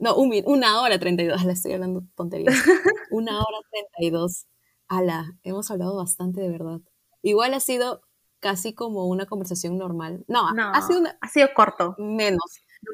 No, 0.00 0.16
un, 0.16 0.32
una 0.46 0.80
hora 0.80 0.98
32. 0.98 1.44
La 1.44 1.52
estoy 1.52 1.72
hablando 1.72 2.02
tonterías. 2.16 2.54
una 3.10 3.38
hora 3.38 3.58
32. 3.96 4.46
Ala, 4.88 5.36
hemos 5.44 5.70
hablado 5.70 5.96
bastante 5.96 6.40
de 6.40 6.48
verdad. 6.48 6.80
Igual 7.22 7.54
ha 7.54 7.60
sido 7.60 8.02
casi 8.40 8.74
como 8.74 9.06
una 9.06 9.26
conversación 9.26 9.78
normal. 9.78 10.24
No, 10.26 10.48
ha, 10.48 10.82
sido 10.82 11.02
ha 11.20 11.28
sido 11.28 11.48
corto. 11.54 11.94
Menos. 11.98 12.42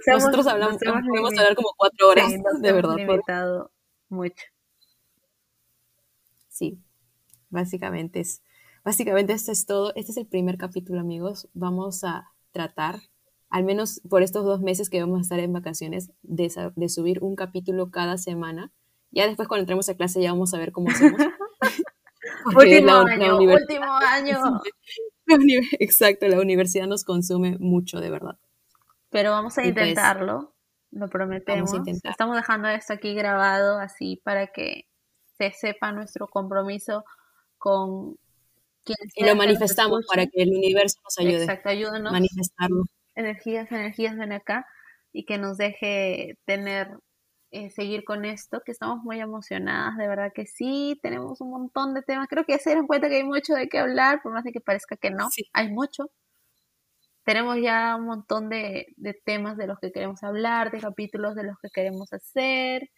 Nosotros 0.06 0.46
hablamos, 0.46 0.78
podemos 0.78 1.30
hablar 1.38 1.54
como 1.54 1.70
cuatro 1.76 2.08
horas, 2.08 2.32
de 2.60 2.72
verdad. 2.72 2.96
limitado 2.96 3.70
mucho. 4.08 4.44
Sí, 6.48 6.78
básicamente 7.50 8.20
es 8.20 8.42
Básicamente 8.86 9.32
esto 9.32 9.50
es 9.50 9.66
todo. 9.66 9.92
Este 9.96 10.12
es 10.12 10.16
el 10.16 10.28
primer 10.28 10.58
capítulo, 10.58 11.00
amigos. 11.00 11.48
Vamos 11.54 12.04
a 12.04 12.30
tratar, 12.52 13.00
al 13.50 13.64
menos 13.64 14.00
por 14.08 14.22
estos 14.22 14.44
dos 14.44 14.60
meses 14.60 14.90
que 14.90 15.00
vamos 15.00 15.18
a 15.18 15.22
estar 15.22 15.38
en 15.38 15.52
vacaciones, 15.52 16.10
de, 16.22 16.50
subir 16.88 17.22
un 17.22 17.36
capítulo 17.36 17.90
cada 17.90 18.18
semana. 18.18 18.72
Ya 19.10 19.26
después 19.26 19.48
cuando 19.48 19.62
entremos 19.62 19.88
a 19.88 19.96
clase 19.96 20.20
ya 20.20 20.32
vamos 20.32 20.52
a 20.54 20.58
ver 20.58 20.72
cómo 20.72 20.90
hacemos. 20.90 21.20
último 22.56 22.92
año, 22.92 23.38
último 23.38 23.92
año. 24.10 24.38
Exacto, 25.78 26.28
la 26.28 26.40
universidad 26.40 26.86
nos 26.86 27.04
consume 27.04 27.56
mucho, 27.58 28.00
de 28.00 28.10
verdad. 28.10 28.38
Pero 29.10 29.30
vamos 29.30 29.54
a 29.58 29.62
pues, 29.62 29.68
intentarlo, 29.68 30.54
lo 30.90 31.08
prometemos. 31.08 31.72
Estamos 32.04 32.36
dejando 32.36 32.68
esto 32.68 32.92
aquí 32.92 33.14
grabado 33.14 33.78
así 33.78 34.20
para 34.24 34.48
que 34.48 34.86
se 35.38 35.52
sepa 35.52 35.92
nuestro 35.92 36.26
compromiso 36.28 37.04
con 37.58 38.16
y 39.16 39.24
lo 39.24 39.34
manifestamos 39.34 40.06
para 40.06 40.26
que 40.26 40.42
el 40.42 40.50
universo 40.50 40.98
nos 41.02 41.18
ayude. 41.18 41.42
Exacto, 41.42 41.68
ayúdanos. 41.68 42.12
Manifestarlo. 42.12 42.84
Energías, 43.16 43.70
energías 43.72 44.16
ven 44.16 44.32
acá 44.32 44.66
y 45.12 45.24
que 45.24 45.38
nos 45.38 45.56
deje 45.56 46.38
tener, 46.44 46.88
eh, 47.50 47.70
seguir 47.70 48.04
con 48.04 48.24
esto, 48.24 48.60
que 48.64 48.72
estamos 48.72 49.02
muy 49.02 49.20
emocionadas, 49.20 49.96
de 49.96 50.08
verdad 50.08 50.32
que 50.34 50.46
sí, 50.46 50.98
tenemos 51.02 51.40
un 51.40 51.50
montón 51.50 51.94
de 51.94 52.02
temas. 52.02 52.28
Creo 52.28 52.44
que 52.44 52.52
ya 52.52 52.58
se 52.58 52.70
dieron 52.70 52.86
cuenta 52.86 53.08
que 53.08 53.16
hay 53.16 53.24
mucho 53.24 53.54
de 53.54 53.68
qué 53.68 53.78
hablar, 53.78 54.22
por 54.22 54.32
más 54.32 54.44
de 54.44 54.52
que 54.52 54.60
parezca 54.60 54.96
que 54.96 55.10
no, 55.10 55.28
hay 55.52 55.72
mucho. 55.72 56.10
Tenemos 57.24 57.56
ya 57.60 57.96
un 57.96 58.06
montón 58.06 58.48
de, 58.48 58.86
de, 58.96 59.14
temas 59.14 59.56
de 59.56 59.66
los 59.66 59.78
que 59.80 59.90
queremos 59.90 60.22
hablar, 60.22 60.70
de 60.70 60.80
capítulos 60.80 61.34
de 61.34 61.42
los 61.44 61.58
que 61.58 61.70
queremos 61.70 62.12
hacer. 62.12 62.90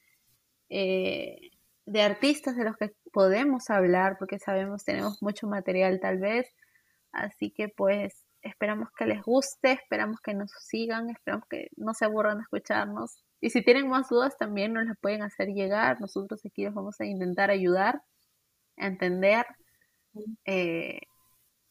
Eh, 0.71 1.51
de 1.87 2.03
artistas 2.03 2.57
de 2.57 2.65
los 2.65 2.77
que 2.77 2.93
podemos 3.13 3.71
hablar, 3.71 4.17
porque 4.19 4.39
sabemos 4.39 4.85
tenemos 4.85 5.23
mucho 5.23 5.47
material 5.47 6.01
tal 6.01 6.19
vez. 6.19 6.47
Así 7.13 7.51
que 7.51 7.69
pues 7.69 8.28
esperamos 8.49 8.89
que 8.97 9.07
les 9.07 9.23
guste, 9.23 9.73
esperamos 9.73 10.21
que 10.21 10.35
nos 10.35 10.51
sigan, 10.61 11.11
esperamos 11.11 11.47
que 11.49 11.69
no 11.77 11.95
se 11.95 12.05
aburran 12.05 12.39
de 12.39 12.43
escucharnos. 12.43 13.23
Y 13.41 13.51
si 13.51 13.63
tienen 13.63 13.89
más 13.89 14.09
dudas 14.09 14.37
también 14.37 14.73
nos 14.73 14.87
las 14.87 14.97
pueden 15.01 15.23
hacer 15.23 15.49
llegar. 15.49 16.01
Nosotros 16.01 16.41
aquí 16.45 16.65
los 16.65 16.75
vamos 16.75 17.01
a 17.01 17.05
intentar 17.05 17.51
ayudar, 17.51 18.03
a 18.77 18.87
entender. 18.87 19.47
Eh, 20.45 21.01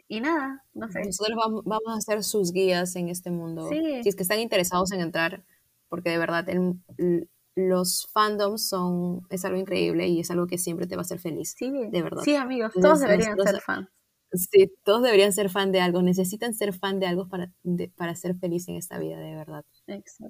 y 0.08 0.22
nada, 0.22 0.64
no 0.74 0.88
sé. 0.90 1.02
Nosotros 1.04 1.64
vamos, 1.66 1.98
a 1.98 2.02
ser 2.02 2.24
sus 2.24 2.54
guías 2.54 2.96
en 2.96 3.10
este 3.10 3.30
mundo. 3.30 3.68
Si 3.70 4.08
es 4.08 4.16
que 4.16 4.24
están 4.24 4.40
interesados 4.40 4.92
en 4.94 5.02
entrar, 5.02 5.44
porque 5.90 6.10
de 6.10 6.18
verdad 6.18 6.48
el, 6.50 7.30
los 7.56 8.08
fandoms 8.14 8.70
son, 8.70 9.26
es 9.30 9.44
algo 9.44 9.58
increíble 9.58 10.08
y 10.08 10.20
es 10.20 10.32
algo 10.32 10.48
que 10.48 10.58
siempre 10.58 10.88
te 10.88 10.96
va 10.96 11.02
a 11.02 11.06
hacer 11.06 11.20
feliz. 11.20 11.56
Sí, 11.58 11.72
de 11.72 12.02
verdad. 12.02 12.22
Sí, 12.24 12.36
amigos, 12.36 12.72
todos 12.80 13.00
deberían 13.00 13.38
ser 13.38 13.60
fans. 13.62 13.90
Sí, 14.34 14.74
todos 14.84 15.04
deberían 15.04 15.32
ser 15.32 15.50
fan 15.50 15.72
de 15.72 15.80
algo, 15.80 16.02
necesitan 16.02 16.54
ser 16.54 16.74
fan 16.74 17.00
de 17.00 17.08
algo 17.08 17.30
para, 17.30 17.54
para 17.96 18.14
ser 18.16 18.36
feliz 18.38 18.68
en 18.68 18.76
esta 18.76 19.00
vida, 19.00 19.18
de 19.20 19.34
verdad. 19.36 19.64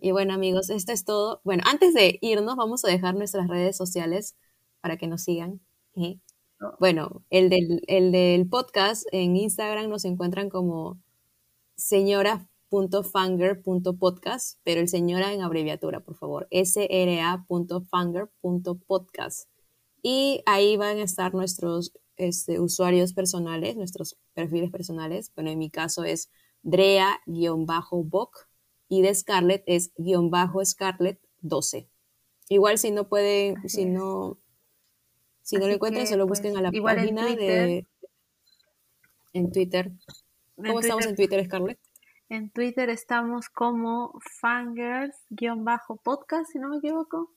Y 0.02 0.12
bueno, 0.12 0.36
amigos, 0.36 0.70
esto 0.70 0.92
es 0.92 1.04
todo. 1.04 1.42
Bueno, 1.44 1.64
antes 1.66 1.96
de 1.96 2.20
irnos, 2.22 2.56
vamos 2.56 2.86
a 2.86 2.90
dejar 2.90 3.16
nuestras 3.16 3.48
redes 3.48 3.76
sociales 3.76 4.36
para 4.82 4.98
que 4.98 5.08
nos 5.08 5.24
sigan. 5.24 5.62
Oh. 5.96 6.14
Bueno, 6.80 7.24
el 7.32 7.50
del, 7.50 7.82
el 7.88 8.12
del 8.12 8.48
podcast 8.48 9.08
en 9.12 9.36
Instagram 9.36 9.90
nos 9.90 10.06
encuentran 10.06 10.50
como 10.50 11.02
señora.fanger.podcast, 11.76 14.60
pero 14.64 14.82
el 14.82 14.90
señora 14.90 15.34
en 15.34 15.42
abreviatura, 15.42 16.02
por 16.02 16.16
favor, 16.16 16.48
sra.fanger.podcast. 16.52 19.50
Y 20.04 20.44
ahí 20.46 20.78
van 20.78 20.98
a 20.98 21.04
estar 21.04 21.34
nuestros 21.34 21.94
este, 22.18 22.60
usuarios 22.60 23.14
personales, 23.14 23.76
nuestros 23.76 24.18
perfiles 24.34 24.72
personales. 24.72 25.32
Bueno, 25.36 25.52
en 25.52 25.60
mi 25.60 25.70
caso 25.70 26.04
es 26.04 26.32
Drea-Boc 26.64 28.48
y 28.90 29.02
de 29.02 29.16
Scarlett 29.16 29.64
es 29.66 29.92
guion 29.98 30.30
bajo 30.30 30.64
Scarlett 30.66 31.20
12. 31.42 31.88
Igual 32.50 32.78
si 32.78 32.92
no 32.92 33.08
pueden, 33.08 33.56
si 33.70 33.86
no, 33.86 34.38
si 35.42 35.56
no 35.58 35.68
lo 35.68 35.74
encuentran, 35.74 36.08
solo 36.08 36.28
busquen 36.28 36.58
a 36.58 36.62
la 36.62 36.72
pues, 36.72 36.84
página 36.84 37.36
de 37.36 37.86
en 39.34 39.52
Twitter. 39.52 39.92
¿Cómo 40.56 40.80
estamos 40.80 41.06
en 41.06 41.16
Twitter, 41.16 41.46
Scarlett? 41.46 41.80
En 42.30 42.50
Twitter 42.50 42.90
estamos 42.90 43.50
como 43.50 44.20
fangers-podcast, 44.42 46.52
si 46.52 46.60
no 46.60 46.70
me 46.70 46.78
equivoco. 46.78 47.32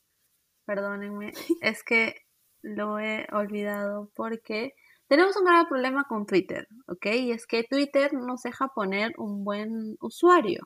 Perdónenme, 0.65 1.33
es 1.61 1.83
que 1.85 2.15
lo 2.63 2.99
he 2.99 3.27
olvidado 3.33 4.11
porque 4.15 4.75
tenemos 5.09 5.37
un 5.37 5.45
grave 5.45 5.69
problema 5.69 6.05
con 6.05 6.27
Twitter, 6.27 6.69
¿ok? 6.87 7.07
Y 7.07 7.33
es 7.33 7.47
que 7.47 7.65
Twitter 7.65 8.13
nos 8.15 8.43
deja 8.43 8.69
poner 8.69 9.13
un 9.19 9.45
buen 9.45 9.97
usuario 10.01 10.61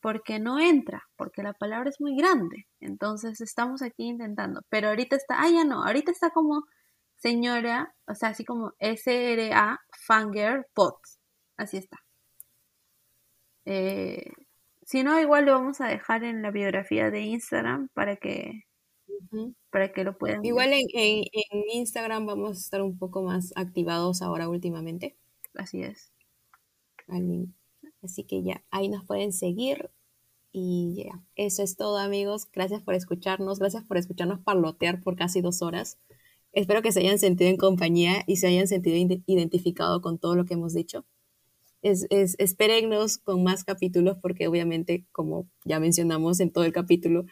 porque 0.00 0.38
no 0.38 0.60
entra, 0.60 1.02
porque 1.16 1.42
la 1.42 1.52
palabra 1.52 1.90
es 1.90 2.00
muy 2.00 2.16
grande. 2.16 2.66
Entonces 2.80 3.40
estamos 3.40 3.82
aquí 3.82 4.04
intentando, 4.08 4.62
pero 4.68 4.88
ahorita 4.88 5.16
está, 5.16 5.42
ah, 5.42 5.50
ya 5.50 5.64
no, 5.64 5.84
ahorita 5.84 6.12
está 6.12 6.30
como 6.30 6.64
señora, 7.16 7.94
o 8.06 8.14
sea, 8.14 8.30
así 8.30 8.44
como 8.44 8.72
SRA 8.80 9.80
Fanger 10.06 10.66
Pot, 10.74 10.96
así 11.56 11.78
está. 11.78 11.98
Eh, 13.64 14.30
si 14.84 15.02
no, 15.02 15.18
igual 15.20 15.46
lo 15.46 15.52
vamos 15.52 15.80
a 15.80 15.88
dejar 15.88 16.24
en 16.24 16.42
la 16.42 16.50
biografía 16.52 17.10
de 17.10 17.20
Instagram 17.22 17.88
para 17.94 18.16
que 18.16 18.65
para 19.70 19.92
que 19.92 20.04
lo 20.04 20.16
puedan 20.16 20.44
Igual 20.44 20.72
en, 20.72 20.86
en, 20.92 21.24
Instagram 21.72 22.26
vamos 22.26 22.56
a 22.56 22.60
estar 22.60 22.82
un 22.82 22.98
poco 22.98 23.22
más 23.22 23.52
activados 23.56 24.22
ahora 24.22 24.48
últimamente. 24.48 25.16
Así 25.54 25.82
es. 25.82 26.12
Así 28.02 28.24
que 28.24 28.42
ya, 28.42 28.64
ahí 28.70 28.88
nos 28.88 29.04
pueden 29.04 29.32
seguir. 29.32 29.90
Y 30.52 31.04
ya, 31.04 31.22
eso 31.34 31.62
es 31.62 31.76
todo 31.76 31.98
amigos. 31.98 32.48
Gracias 32.50 32.80
por 32.80 32.94
escucharnos, 32.94 33.58
gracias 33.58 33.84
por 33.84 33.98
escucharnos 33.98 34.40
parlotear 34.40 35.02
por 35.02 35.16
casi 35.16 35.40
dos 35.40 35.60
horas. 35.60 35.98
Espero 36.52 36.80
que 36.80 36.92
se 36.92 37.00
hayan 37.00 37.18
sentido 37.18 37.50
en 37.50 37.58
compañía 37.58 38.24
y 38.26 38.36
se 38.36 38.46
hayan 38.46 38.66
sentido 38.66 38.96
identificado 39.26 40.00
con 40.00 40.18
todo 40.18 40.34
lo 40.34 40.46
que 40.46 40.54
hemos 40.54 40.72
dicho. 40.72 41.04
Es, 41.82 42.06
es, 42.08 42.34
espérennos 42.38 43.18
con 43.18 43.44
más 43.44 43.64
capítulos 43.64 44.16
porque 44.22 44.48
obviamente, 44.48 45.04
como 45.12 45.46
ya 45.66 45.78
mencionamos 45.78 46.40
en 46.40 46.50
todo 46.50 46.64
el 46.64 46.72
capítulo, 46.72 47.26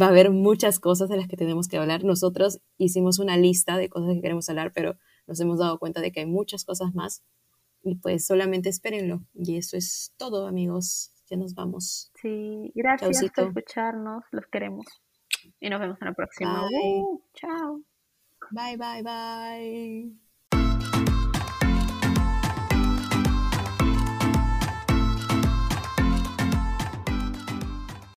va 0.00 0.06
a 0.06 0.10
haber 0.10 0.30
muchas 0.30 0.78
cosas 0.78 1.08
de 1.08 1.16
las 1.16 1.28
que 1.28 1.36
tenemos 1.36 1.68
que 1.68 1.78
hablar. 1.78 2.04
Nosotros 2.04 2.60
hicimos 2.76 3.18
una 3.18 3.36
lista 3.36 3.76
de 3.76 3.88
cosas 3.88 4.14
que 4.14 4.20
queremos 4.20 4.48
hablar, 4.48 4.72
pero 4.74 4.96
nos 5.26 5.40
hemos 5.40 5.58
dado 5.58 5.78
cuenta 5.78 6.00
de 6.00 6.12
que 6.12 6.20
hay 6.20 6.26
muchas 6.26 6.64
cosas 6.64 6.94
más. 6.94 7.24
Y 7.82 7.96
pues 7.96 8.26
solamente 8.26 8.68
espérenlo. 8.68 9.24
Y 9.34 9.56
eso 9.56 9.76
es 9.76 10.12
todo, 10.16 10.46
amigos. 10.46 11.12
Ya 11.30 11.36
nos 11.36 11.54
vamos. 11.54 12.10
Sí, 12.20 12.72
gracias 12.74 13.30
por 13.34 13.48
escucharnos. 13.48 14.24
Los 14.30 14.46
queremos. 14.46 14.86
Y 15.60 15.68
nos 15.68 15.80
vemos 15.80 15.98
en 16.00 16.08
la 16.08 16.14
próxima. 16.14 16.68
chao. 17.34 17.82
Bye, 18.50 18.76
bye, 18.76 19.02
bye. 19.02 20.27